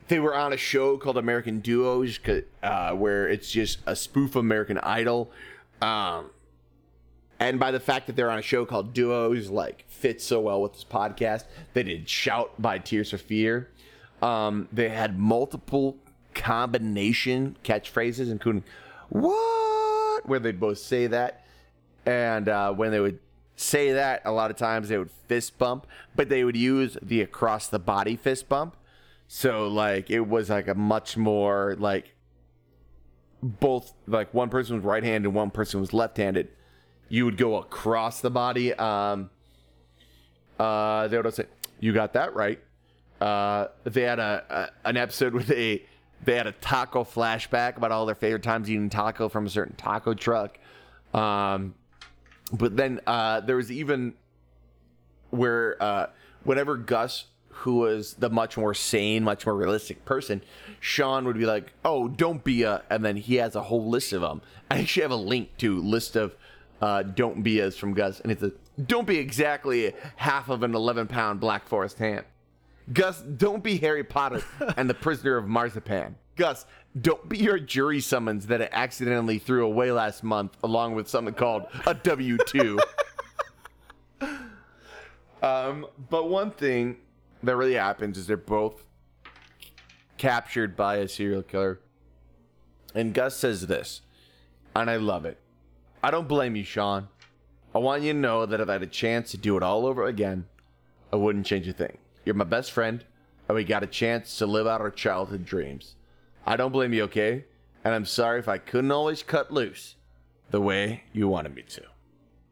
they 0.08 0.20
were 0.20 0.34
on 0.34 0.52
a 0.52 0.56
show 0.56 0.98
called 0.98 1.16
American 1.16 1.60
Duos, 1.60 2.18
uh, 2.62 2.92
where 2.92 3.28
it's 3.28 3.50
just 3.50 3.78
a 3.86 3.96
spoof 3.96 4.30
of 4.30 4.36
American 4.36 4.78
Idol. 4.78 5.30
Um, 5.80 6.30
and 7.40 7.58
by 7.58 7.70
the 7.70 7.80
fact 7.80 8.06
that 8.06 8.16
they're 8.16 8.30
on 8.30 8.38
a 8.38 8.42
show 8.42 8.64
called 8.64 8.92
Duos, 8.94 9.50
like 9.50 9.84
fits 9.88 10.24
so 10.24 10.40
well 10.40 10.60
with 10.62 10.74
this 10.74 10.84
podcast, 10.84 11.44
they 11.72 11.82
did 11.82 12.08
"Shout" 12.08 12.60
by 12.60 12.78
Tears 12.78 13.10
for 13.10 13.18
Fear. 13.18 13.70
Um, 14.22 14.68
they 14.72 14.88
had 14.88 15.18
multiple 15.18 15.96
combination 16.34 17.56
catchphrases, 17.64 18.30
including 18.30 18.64
"What," 19.08 20.26
where 20.26 20.38
they'd 20.38 20.60
both 20.60 20.78
say 20.78 21.06
that, 21.06 21.44
and 22.06 22.48
uh, 22.48 22.72
when 22.72 22.92
they 22.92 23.00
would 23.00 23.18
say 23.56 23.92
that, 23.92 24.22
a 24.24 24.32
lot 24.32 24.50
of 24.50 24.56
times 24.56 24.88
they 24.88 24.98
would 24.98 25.10
fist 25.10 25.58
bump, 25.58 25.86
but 26.14 26.28
they 26.28 26.44
would 26.44 26.56
use 26.56 26.96
the 27.02 27.20
across 27.20 27.68
the 27.68 27.78
body 27.78 28.16
fist 28.16 28.48
bump. 28.48 28.76
So 29.28 29.68
like 29.68 30.10
it 30.10 30.20
was 30.20 30.50
like 30.50 30.68
a 30.68 30.74
much 30.74 31.16
more 31.16 31.76
like 31.78 32.14
both 33.42 33.92
like 34.06 34.32
one 34.32 34.48
person 34.48 34.76
was 34.76 34.84
right 34.84 35.02
handed 35.02 35.28
and 35.28 35.34
one 35.34 35.50
person 35.50 35.80
was 35.80 35.92
left 35.92 36.16
handed. 36.16 36.48
You 37.08 37.24
would 37.26 37.36
go 37.36 37.56
across 37.56 38.20
the 38.20 38.30
body. 38.30 38.74
Um 38.74 39.30
uh 40.58 41.08
they 41.08 41.18
would 41.18 41.34
say, 41.34 41.46
You 41.80 41.92
got 41.92 42.12
that 42.14 42.34
right. 42.34 42.60
Uh 43.20 43.68
they 43.84 44.02
had 44.02 44.18
a, 44.18 44.70
a 44.84 44.88
an 44.88 44.96
episode 44.96 45.34
with 45.34 45.50
a 45.50 45.82
they 46.24 46.36
had 46.36 46.46
a 46.46 46.52
taco 46.52 47.04
flashback 47.04 47.76
about 47.76 47.92
all 47.92 48.06
their 48.06 48.14
favorite 48.14 48.42
times 48.42 48.70
eating 48.70 48.88
taco 48.88 49.28
from 49.28 49.46
a 49.46 49.50
certain 49.50 49.76
taco 49.76 50.14
truck. 50.14 50.58
Um 51.12 51.74
but 52.52 52.76
then 52.76 53.00
uh 53.06 53.40
there 53.40 53.56
was 53.56 53.70
even 53.70 54.14
where 55.30 55.82
uh 55.82 56.06
whenever 56.44 56.76
Gus 56.76 57.26
who 57.58 57.76
was 57.76 58.14
the 58.14 58.28
much 58.28 58.56
more 58.56 58.74
sane, 58.74 59.22
much 59.22 59.46
more 59.46 59.54
realistic 59.54 60.04
person, 60.04 60.42
Sean 60.80 61.24
would 61.24 61.38
be 61.38 61.46
like, 61.46 61.72
"Oh, 61.84 62.08
don't 62.08 62.42
be 62.42 62.64
a," 62.64 62.82
and 62.90 63.04
then 63.04 63.16
he 63.16 63.36
has 63.36 63.54
a 63.54 63.62
whole 63.62 63.88
list 63.88 64.12
of 64.12 64.22
them. 64.22 64.42
I 64.70 64.80
actually 64.80 65.02
have 65.02 65.12
a 65.12 65.16
link 65.16 65.56
to 65.58 65.78
list 65.80 66.16
of 66.16 66.34
uh, 66.82 67.02
"don't 67.02 67.42
be 67.42 67.60
as" 67.60 67.76
from 67.76 67.94
Gus, 67.94 68.20
and 68.20 68.32
it's 68.32 68.42
a 68.42 68.52
"don't 68.84 69.06
be 69.06 69.18
exactly 69.18 69.92
half 70.16 70.48
of 70.48 70.62
an 70.62 70.74
eleven 70.74 71.06
pound 71.06 71.40
Black 71.40 71.66
Forest 71.66 71.98
ham." 71.98 72.24
Gus, 72.92 73.22
don't 73.22 73.62
be 73.62 73.78
Harry 73.78 74.04
Potter 74.04 74.42
and 74.76 74.90
the 74.90 74.94
prisoner 74.94 75.36
of 75.36 75.46
marzipan. 75.46 76.16
Gus, 76.36 76.66
don't 77.00 77.28
be 77.28 77.38
your 77.38 77.58
jury 77.58 78.00
summons 78.00 78.46
that 78.46 78.62
I 78.62 78.68
accidentally 78.72 79.38
threw 79.38 79.66
away 79.66 79.92
last 79.92 80.22
month, 80.22 80.56
along 80.62 80.94
with 80.94 81.08
something 81.08 81.34
called 81.34 81.66
a 81.86 81.94
W 81.94 82.36
two. 82.46 82.78
um, 85.42 85.86
but 86.10 86.28
one 86.28 86.50
thing 86.50 86.96
that 87.42 87.56
really 87.56 87.74
happens 87.74 88.18
is 88.18 88.26
they're 88.26 88.36
both 88.36 88.86
captured 90.16 90.76
by 90.76 90.96
a 90.96 91.08
serial 91.08 91.42
killer. 91.42 91.80
And 92.94 93.12
Gus 93.12 93.36
says 93.36 93.66
this, 93.66 94.02
and 94.74 94.88
I 94.88 94.96
love 94.96 95.24
it. 95.24 95.38
I 96.02 96.10
don't 96.10 96.28
blame 96.28 96.54
you, 96.56 96.64
Sean. 96.64 97.08
I 97.74 97.78
want 97.78 98.02
you 98.02 98.12
to 98.12 98.18
know 98.18 98.46
that 98.46 98.60
if 98.60 98.68
I 98.68 98.74
had 98.74 98.82
a 98.82 98.86
chance 98.86 99.32
to 99.32 99.36
do 99.36 99.56
it 99.56 99.62
all 99.62 99.86
over 99.86 100.06
again, 100.06 100.46
I 101.12 101.16
wouldn't 101.16 101.46
change 101.46 101.66
a 101.66 101.72
thing. 101.72 101.98
You're 102.24 102.36
my 102.36 102.44
best 102.44 102.70
friend, 102.70 103.04
and 103.48 103.56
we 103.56 103.64
got 103.64 103.82
a 103.82 103.88
chance 103.88 104.38
to 104.38 104.46
live 104.46 104.66
out 104.66 104.80
our 104.80 104.90
childhood 104.90 105.44
dreams. 105.44 105.96
I 106.46 106.56
don't 106.56 106.72
blame 106.72 106.92
you, 106.92 107.04
okay? 107.04 107.44
And 107.84 107.94
I'm 107.94 108.04
sorry 108.04 108.38
if 108.38 108.48
I 108.48 108.58
couldn't 108.58 108.90
always 108.90 109.22
cut 109.22 109.52
loose 109.52 109.96
the 110.50 110.60
way 110.60 111.04
you 111.12 111.28
wanted 111.28 111.54
me 111.54 111.62
to. 111.62 111.82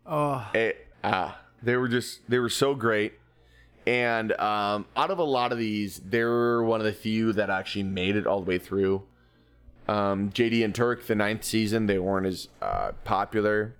Oh, 0.06 0.50
It, 0.54 0.86
ah, 1.04 1.40
they 1.62 1.76
were 1.76 1.88
just 1.88 2.28
they 2.28 2.38
were 2.38 2.48
so 2.48 2.74
great. 2.74 3.14
And 3.86 4.32
um, 4.32 4.86
out 4.96 5.10
of 5.10 5.18
a 5.18 5.24
lot 5.24 5.52
of 5.52 5.58
these, 5.58 6.00
they're 6.04 6.62
one 6.62 6.80
of 6.80 6.86
the 6.86 6.92
few 6.92 7.32
that 7.32 7.50
actually 7.50 7.82
made 7.82 8.16
it 8.16 8.26
all 8.26 8.40
the 8.40 8.48
way 8.48 8.58
through. 8.58 9.02
Um, 9.88 10.30
JD 10.30 10.64
and 10.64 10.74
Turk, 10.74 11.06
the 11.06 11.16
ninth 11.16 11.42
season, 11.42 11.86
they 11.86 11.98
weren't 11.98 12.26
as 12.26 12.48
uh, 12.60 12.92
popular. 13.04 13.74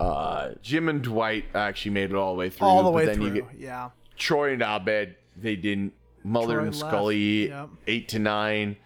Uh, 0.00 0.50
Jim 0.62 0.88
and 0.88 1.00
Dwight 1.00 1.44
actually 1.54 1.92
made 1.92 2.10
it 2.10 2.16
all 2.16 2.32
the 2.34 2.38
way 2.38 2.50
through. 2.50 2.66
all 2.66 2.82
the 2.82 2.90
but 2.90 2.96
way 2.96 3.06
then 3.06 3.14
through. 3.14 3.26
You 3.26 3.34
get 3.34 3.44
yeah. 3.56 3.90
Troy 4.16 4.52
and 4.52 4.62
Abed, 4.62 5.16
they 5.36 5.56
didn't. 5.56 5.92
Mulder 6.24 6.54
Troy 6.54 6.64
and 6.64 6.76
Scully, 6.76 7.48
yep. 7.48 7.68
eight 7.86 8.08
to 8.08 8.18
nine. 8.18 8.76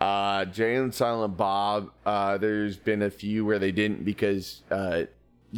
Uh, 0.00 0.44
Jay 0.46 0.76
and 0.76 0.94
Silent 0.94 1.36
Bob, 1.36 1.90
uh, 2.04 2.36
there's 2.38 2.76
been 2.76 3.02
a 3.02 3.10
few 3.10 3.44
where 3.44 3.58
they 3.58 3.72
didn't 3.72 4.04
because 4.04 4.62
uh, 4.70 5.04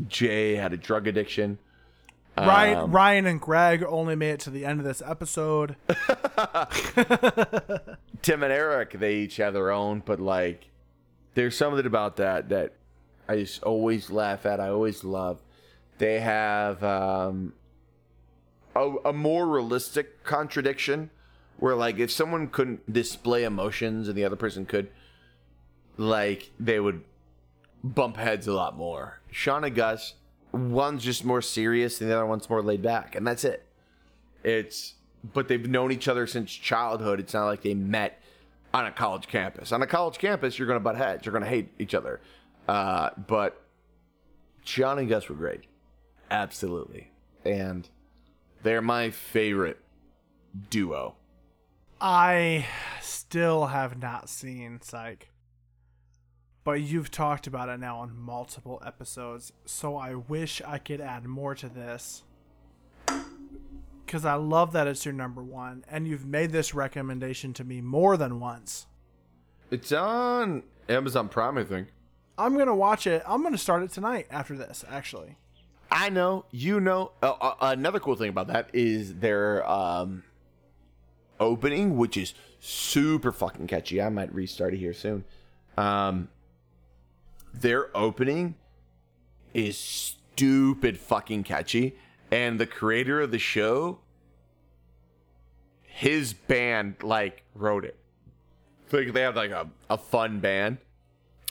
Jay 0.08 0.54
had 0.54 0.72
a 0.72 0.76
drug 0.76 1.06
addiction. 1.08 1.58
Ryan, 2.38 2.78
Um, 2.78 2.92
Ryan 2.92 3.26
and 3.26 3.40
Greg 3.40 3.82
only 3.82 4.14
made 4.14 4.32
it 4.32 4.40
to 4.40 4.50
the 4.50 4.64
end 4.66 4.78
of 4.78 4.84
this 4.84 5.02
episode. 5.04 5.76
Tim 8.22 8.42
and 8.42 8.52
Eric, 8.52 8.98
they 8.98 9.16
each 9.16 9.36
have 9.38 9.54
their 9.54 9.70
own, 9.70 10.02
but 10.04 10.20
like, 10.20 10.70
there's 11.34 11.56
something 11.56 11.86
about 11.86 12.16
that 12.16 12.48
that 12.50 12.74
I 13.28 13.36
just 13.36 13.62
always 13.62 14.10
laugh 14.10 14.46
at. 14.46 14.60
I 14.60 14.68
always 14.68 15.02
love. 15.02 15.42
They 15.98 16.20
have 16.20 16.82
um, 16.84 17.54
a, 18.74 18.92
a 19.06 19.12
more 19.12 19.46
realistic 19.46 20.22
contradiction 20.24 21.10
where, 21.58 21.74
like, 21.74 21.98
if 21.98 22.10
someone 22.10 22.48
couldn't 22.48 22.92
display 22.92 23.44
emotions 23.44 24.08
and 24.08 24.16
the 24.16 24.24
other 24.24 24.36
person 24.36 24.66
could, 24.66 24.90
like, 25.96 26.50
they 26.60 26.78
would 26.80 27.02
bump 27.82 28.16
heads 28.16 28.46
a 28.46 28.52
lot 28.52 28.76
more. 28.76 29.20
Sean 29.30 29.64
and 29.64 29.74
Gus, 29.74 30.14
one's 30.52 31.04
just 31.04 31.24
more 31.24 31.42
serious 31.42 32.00
and 32.00 32.10
the 32.10 32.14
other 32.16 32.26
one's 32.26 32.48
more 32.48 32.62
laid 32.62 32.82
back, 32.82 33.14
and 33.14 33.26
that's 33.26 33.44
it. 33.44 33.66
It's 34.42 34.94
but 35.34 35.48
they've 35.48 35.68
known 35.68 35.90
each 35.90 36.08
other 36.08 36.26
since 36.26 36.52
childhood. 36.52 37.18
It's 37.18 37.34
not 37.34 37.46
like 37.46 37.62
they 37.62 37.74
met 37.74 38.20
on 38.72 38.86
a 38.86 38.92
college 38.92 39.26
campus. 39.26 39.72
On 39.72 39.82
a 39.82 39.86
college 39.86 40.18
campus, 40.18 40.58
you're 40.58 40.68
gonna 40.68 40.80
butt 40.80 40.96
heads. 40.96 41.26
You're 41.26 41.32
gonna 41.32 41.46
hate 41.46 41.72
each 41.78 41.94
other. 41.94 42.20
Uh, 42.68 43.10
but 43.26 43.60
Sean 44.64 44.98
and 44.98 45.08
Gus 45.08 45.28
were 45.28 45.36
great, 45.36 45.64
absolutely, 46.30 47.10
and 47.44 47.88
they're 48.62 48.82
my 48.82 49.10
favorite 49.10 49.80
duo. 50.70 51.14
I 52.00 52.66
still 53.00 53.66
have 53.66 54.00
not 54.00 54.28
seen 54.28 54.80
Psych. 54.82 55.30
but 56.64 56.80
you've 56.82 57.10
talked 57.10 57.46
about 57.46 57.68
it 57.68 57.78
now 57.78 57.98
on 57.98 58.16
multiple 58.18 58.82
episodes, 58.84 59.52
so 59.64 59.96
I 59.96 60.14
wish 60.14 60.60
I 60.66 60.78
could 60.78 61.00
add 61.00 61.24
more 61.24 61.54
to 61.54 61.68
this. 61.68 62.24
Because 64.04 64.24
I 64.24 64.34
love 64.34 64.72
that 64.72 64.86
it's 64.86 65.04
your 65.04 65.14
number 65.14 65.42
one, 65.42 65.84
and 65.88 66.06
you've 66.06 66.26
made 66.26 66.50
this 66.52 66.74
recommendation 66.74 67.52
to 67.54 67.64
me 67.64 67.80
more 67.80 68.16
than 68.16 68.40
once. 68.40 68.86
It's 69.70 69.90
on 69.92 70.64
Amazon 70.88 71.28
Prime, 71.28 71.56
I 71.58 71.64
think. 71.64 71.88
I'm 72.38 72.54
going 72.54 72.66
to 72.66 72.74
watch 72.74 73.06
it. 73.06 73.22
I'm 73.26 73.40
going 73.40 73.54
to 73.54 73.58
start 73.58 73.82
it 73.82 73.90
tonight 73.90 74.26
after 74.30 74.56
this, 74.56 74.84
actually. 74.88 75.36
I 75.90 76.10
know, 76.10 76.44
you 76.50 76.80
know. 76.80 77.12
Uh, 77.22 77.32
uh, 77.40 77.54
another 77.60 77.98
cool 78.00 78.16
thing 78.16 78.28
about 78.28 78.48
that 78.48 78.70
is 78.72 79.14
their 79.14 79.68
um, 79.68 80.24
opening, 81.40 81.96
which 81.96 82.16
is 82.16 82.34
super 82.60 83.32
fucking 83.32 83.66
catchy. 83.66 84.00
I 84.00 84.08
might 84.08 84.34
restart 84.34 84.74
it 84.74 84.78
here 84.78 84.92
soon. 84.92 85.24
Um, 85.76 86.28
their 87.52 87.96
opening 87.96 88.54
is 89.54 89.78
stupid 89.78 90.98
fucking 90.98 91.44
catchy, 91.44 91.96
and 92.30 92.58
the 92.58 92.66
creator 92.66 93.20
of 93.20 93.30
the 93.30 93.38
show, 93.38 94.00
his 95.82 96.32
band 96.34 96.96
like 97.02 97.44
wrote 97.54 97.84
it. 97.84 97.96
Like 98.92 99.12
they 99.12 99.22
have 99.22 99.36
like 99.36 99.50
a, 99.50 99.68
a 99.88 99.98
fun 99.98 100.40
band, 100.40 100.78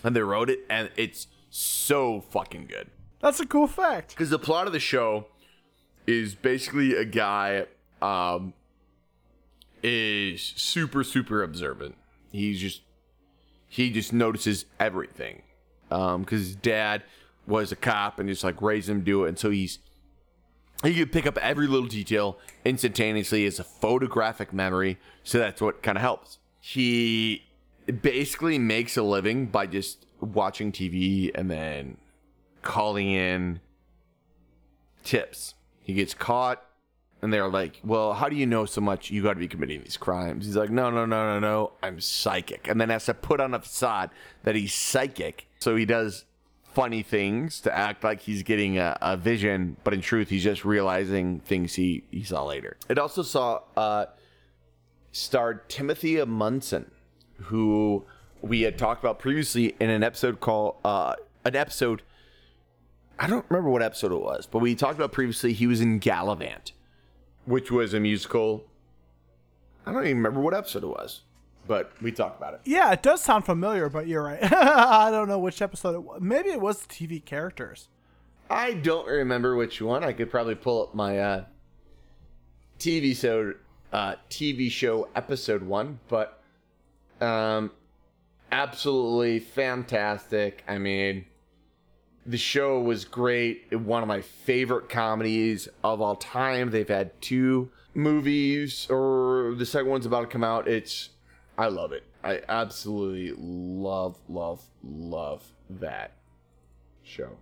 and 0.03 0.15
they 0.15 0.21
wrote 0.21 0.49
it, 0.49 0.59
and 0.69 0.89
it's 0.95 1.27
so 1.49 2.21
fucking 2.21 2.67
good. 2.67 2.89
That's 3.19 3.39
a 3.39 3.45
cool 3.45 3.67
fact. 3.67 4.09
Because 4.09 4.29
the 4.29 4.39
plot 4.39 4.67
of 4.67 4.73
the 4.73 4.79
show 4.79 5.27
is 6.05 6.35
basically 6.35 6.95
a 6.95 7.05
guy 7.05 7.65
um, 8.01 8.53
is 9.85 10.41
super 10.41 11.03
super 11.03 11.43
observant. 11.43 11.95
He's 12.31 12.59
just 12.59 12.81
he 13.67 13.91
just 13.91 14.13
notices 14.13 14.65
everything. 14.79 15.43
Um, 15.91 16.21
because 16.21 16.39
his 16.39 16.55
dad 16.55 17.03
was 17.45 17.71
a 17.71 17.75
cop 17.75 18.19
and 18.19 18.27
just 18.27 18.43
like 18.43 18.61
raised 18.61 18.89
him 18.89 18.99
to 18.99 19.05
do 19.05 19.25
it, 19.25 19.29
and 19.29 19.39
so 19.39 19.51
he's 19.51 19.79
he 20.83 20.95
could 20.95 21.11
pick 21.11 21.25
up 21.27 21.37
every 21.37 21.67
little 21.67 21.87
detail 21.87 22.39
instantaneously 22.65 23.45
as 23.45 23.59
a 23.59 23.63
photographic 23.63 24.51
memory. 24.51 24.97
So 25.23 25.37
that's 25.37 25.61
what 25.61 25.83
kind 25.83 25.97
of 25.97 26.01
helps. 26.01 26.39
He 26.59 27.43
basically 28.01 28.57
makes 28.57 28.97
a 28.97 29.03
living 29.03 29.45
by 29.47 29.67
just 29.67 30.05
watching 30.19 30.71
TV 30.71 31.31
and 31.33 31.49
then 31.49 31.97
calling 32.61 33.11
in 33.11 33.61
tips. 35.03 35.53
He 35.81 35.93
gets 35.93 36.13
caught, 36.13 36.64
and 37.25 37.33
they're 37.33 37.49
like, 37.49 37.81
"Well, 37.83 38.13
how 38.13 38.29
do 38.29 38.37
you 38.37 38.45
know 38.45 38.65
so 38.65 38.79
much? 38.79 39.11
You 39.11 39.21
got 39.21 39.33
to 39.33 39.39
be 39.39 39.49
committing 39.49 39.81
these 39.81 39.97
crimes." 39.97 40.45
He's 40.45 40.55
like, 40.55 40.69
"No, 40.69 40.89
no, 40.89 41.05
no, 41.05 41.33
no, 41.33 41.39
no. 41.39 41.71
I'm 41.83 41.99
psychic," 41.99 42.69
and 42.69 42.79
then 42.79 42.89
has 42.89 43.05
to 43.05 43.13
put 43.13 43.41
on 43.41 43.53
a 43.53 43.59
facade 43.59 44.11
that 44.43 44.55
he's 44.55 44.73
psychic. 44.73 45.47
So 45.59 45.75
he 45.75 45.85
does 45.85 46.23
funny 46.75 47.01
things 47.03 47.61
to 47.61 47.75
act 47.75 48.03
like 48.03 48.21
he's 48.21 48.43
getting 48.43 48.77
a, 48.77 48.97
a 49.01 49.17
vision, 49.17 49.77
but 49.83 49.93
in 49.93 50.01
truth, 50.01 50.29
he's 50.29 50.43
just 50.43 50.63
realizing 50.63 51.39
things 51.39 51.73
he 51.73 52.03
he 52.11 52.23
saw 52.23 52.45
later. 52.45 52.77
It 52.87 52.97
also 52.97 53.23
saw 53.23 53.61
uh, 53.75 54.05
starred 55.11 55.67
Timothy 55.69 56.15
Omundson, 56.15 56.85
who 57.43 58.05
we 58.41 58.61
had 58.61 58.77
talked 58.77 59.03
about 59.03 59.19
previously 59.19 59.75
in 59.79 59.89
an 59.89 60.03
episode 60.03 60.39
called 60.39 60.75
uh, 60.83 61.15
an 61.43 61.55
episode. 61.55 62.03
I 63.17 63.27
don't 63.27 63.45
remember 63.49 63.69
what 63.69 63.81
episode 63.81 64.11
it 64.11 64.21
was, 64.21 64.45
but 64.45 64.59
we 64.59 64.75
talked 64.75 64.95
about 64.95 65.13
previously. 65.13 65.53
He 65.53 65.67
was 65.67 65.79
in 65.79 66.01
Galavant, 66.01 66.73
which 67.45 67.71
was 67.71 67.93
a 67.93 67.99
musical. 67.99 68.65
I 69.85 69.91
don't 69.91 70.03
even 70.05 70.17
remember 70.17 70.41
what 70.41 70.53
episode 70.53 70.83
it 70.83 70.87
was, 70.87 71.21
but 71.67 71.91
we 72.01 72.11
talked 72.11 72.37
about 72.37 72.55
it. 72.55 72.61
Yeah, 72.65 72.91
it 72.91 73.03
does 73.03 73.23
sound 73.23 73.45
familiar, 73.45 73.89
but 73.89 74.07
you're 74.07 74.23
right. 74.23 74.39
I 74.51 75.11
don't 75.11 75.27
know 75.27 75.39
which 75.39 75.61
episode 75.61 75.95
it 75.95 76.03
was. 76.03 76.21
Maybe 76.21 76.49
it 76.49 76.61
was 76.61 76.85
the 76.85 76.93
TV 76.93 77.23
characters. 77.23 77.87
I 78.49 78.73
don't 78.73 79.07
remember 79.07 79.55
which 79.55 79.81
one. 79.81 80.03
I 80.03 80.13
could 80.13 80.29
probably 80.29 80.55
pull 80.55 80.83
up 80.83 80.95
my 80.95 81.19
uh, 81.19 81.45
TV 82.79 83.15
show, 83.15 83.53
uh, 83.91 84.15
TV 84.29 84.69
show 84.69 85.07
episode 85.15 85.63
one, 85.63 85.99
but 86.07 86.41
um, 87.21 87.71
absolutely 88.51 89.39
fantastic. 89.39 90.63
I 90.67 90.77
mean, 90.77 91.25
the 92.25 92.37
show 92.37 92.79
was 92.79 93.05
great. 93.05 93.73
One 93.77 94.01
of 94.01 94.07
my 94.07 94.21
favorite 94.21 94.89
comedies 94.89 95.67
of 95.83 96.01
all 96.01 96.15
time. 96.15 96.71
They've 96.71 96.87
had 96.87 97.19
two 97.21 97.69
movies, 97.93 98.87
or 98.89 99.53
the 99.57 99.65
second 99.65 99.89
one's 99.89 100.05
about 100.05 100.21
to 100.21 100.27
come 100.27 100.43
out. 100.43 100.67
It's, 100.67 101.09
I 101.57 101.67
love 101.67 101.91
it. 101.91 102.03
I 102.23 102.41
absolutely 102.49 103.33
love, 103.37 104.17
love, 104.27 104.63
love 104.83 105.43
that 105.69 106.13
show. 107.03 107.37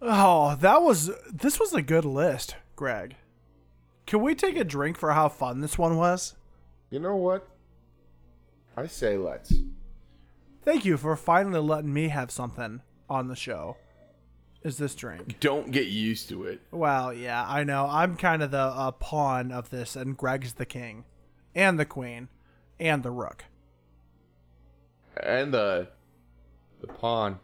Oh, 0.00 0.56
that 0.56 0.80
was 0.82 1.10
this 1.30 1.60
was 1.60 1.74
a 1.74 1.82
good 1.82 2.04
list, 2.04 2.56
Greg. 2.76 3.16
Can 4.06 4.22
we 4.22 4.34
take 4.34 4.56
a 4.56 4.64
drink 4.64 4.96
for 4.96 5.12
how 5.12 5.28
fun 5.28 5.60
this 5.60 5.76
one 5.76 5.96
was? 5.96 6.34
You 6.88 7.00
know 7.00 7.16
what? 7.16 7.46
I 8.76 8.86
say 8.86 9.18
let's. 9.18 9.52
Thank 10.64 10.84
you 10.84 10.96
for 10.96 11.16
finally 11.16 11.60
letting 11.60 11.92
me 11.92 12.08
have 12.08 12.30
something 12.30 12.80
on 13.08 13.28
the 13.28 13.36
show. 13.36 13.76
Is 14.62 14.76
this 14.76 14.94
drink? 14.94 15.40
Don't 15.40 15.70
get 15.70 15.86
used 15.86 16.28
to 16.28 16.44
it. 16.44 16.60
Well, 16.70 17.14
yeah, 17.14 17.44
I 17.48 17.64
know. 17.64 17.86
I'm 17.88 18.16
kind 18.16 18.42
of 18.42 18.50
the 18.50 18.58
uh, 18.58 18.90
pawn 18.90 19.52
of 19.52 19.70
this, 19.70 19.96
and 19.96 20.16
Greg's 20.16 20.54
the 20.54 20.66
king, 20.66 21.04
and 21.54 21.78
the 21.78 21.86
queen, 21.86 22.28
and 22.78 23.02
the 23.02 23.10
rook. 23.10 23.44
And 25.16 25.52
the 25.54 25.88
the 26.80 26.88
pawn. 26.88 27.40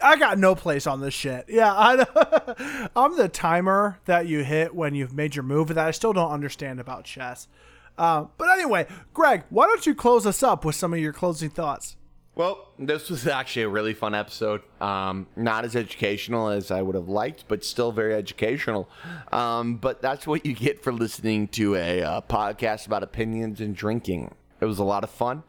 I 0.00 0.16
got 0.16 0.38
no 0.38 0.54
place 0.54 0.86
on 0.86 1.00
this 1.00 1.14
shit. 1.14 1.46
Yeah, 1.48 1.72
I, 1.72 2.88
I'm 2.96 3.16
the 3.16 3.28
timer 3.28 3.98
that 4.04 4.26
you 4.26 4.44
hit 4.44 4.74
when 4.74 4.94
you've 4.94 5.12
made 5.12 5.34
your 5.34 5.42
move 5.42 5.68
that 5.68 5.78
I 5.78 5.90
still 5.90 6.12
don't 6.12 6.30
understand 6.30 6.78
about 6.78 7.04
chess. 7.04 7.48
Uh, 7.96 8.26
but 8.36 8.48
anyway, 8.50 8.86
Greg, 9.12 9.42
why 9.50 9.66
don't 9.66 9.84
you 9.84 9.94
close 9.94 10.24
us 10.24 10.42
up 10.42 10.64
with 10.64 10.76
some 10.76 10.92
of 10.92 11.00
your 11.00 11.12
closing 11.12 11.50
thoughts? 11.50 11.96
Well, 12.38 12.68
this 12.78 13.10
was 13.10 13.26
actually 13.26 13.62
a 13.62 13.68
really 13.68 13.94
fun 13.94 14.14
episode. 14.14 14.62
Um, 14.80 15.26
not 15.34 15.64
as 15.64 15.74
educational 15.74 16.50
as 16.50 16.70
I 16.70 16.82
would 16.82 16.94
have 16.94 17.08
liked, 17.08 17.46
but 17.48 17.64
still 17.64 17.90
very 17.90 18.14
educational. 18.14 18.88
Um, 19.32 19.74
but 19.74 20.00
that's 20.00 20.24
what 20.24 20.46
you 20.46 20.54
get 20.54 20.80
for 20.80 20.92
listening 20.92 21.48
to 21.48 21.74
a 21.74 22.00
uh, 22.00 22.20
podcast 22.20 22.86
about 22.86 23.02
opinions 23.02 23.60
and 23.60 23.74
drinking. 23.74 24.36
It 24.60 24.66
was 24.66 24.78
a 24.78 24.84
lot 24.84 25.02
of 25.02 25.10
fun. 25.10 25.42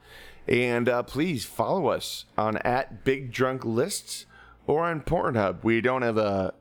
And 0.47 0.89
uh, 0.89 1.03
please 1.03 1.45
follow 1.45 1.89
us 1.89 2.25
on 2.35 2.57
at 2.57 3.03
Big 3.03 3.31
Drunk 3.31 3.63
Lists 3.63 4.25
or 4.65 4.85
on 4.85 5.01
Pornhub. 5.01 5.63
We 5.63 5.81
don't 5.81 6.01
have 6.01 6.17
a 6.17 6.55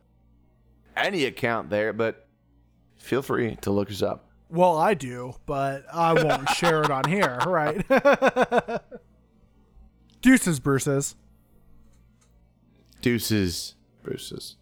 any 0.95 1.25
account 1.25 1.71
there, 1.71 1.95
but 1.95 2.29
feel 2.99 3.23
free 3.23 3.57
to 3.63 3.71
look 3.71 3.91
us 3.91 4.03
up. 4.03 4.27
Well, 4.51 4.77
I 4.77 4.93
do, 4.93 5.37
but 5.47 5.87
I 5.91 6.13
won't 6.13 6.51
share 6.51 6.83
it 6.83 6.91
on 6.91 7.05
here, 7.05 7.39
right? 7.47 7.83
Deuces, 10.21 10.59
Bruces. 10.61 11.15
Deuces, 13.01 13.75
Bruces. 14.03 14.57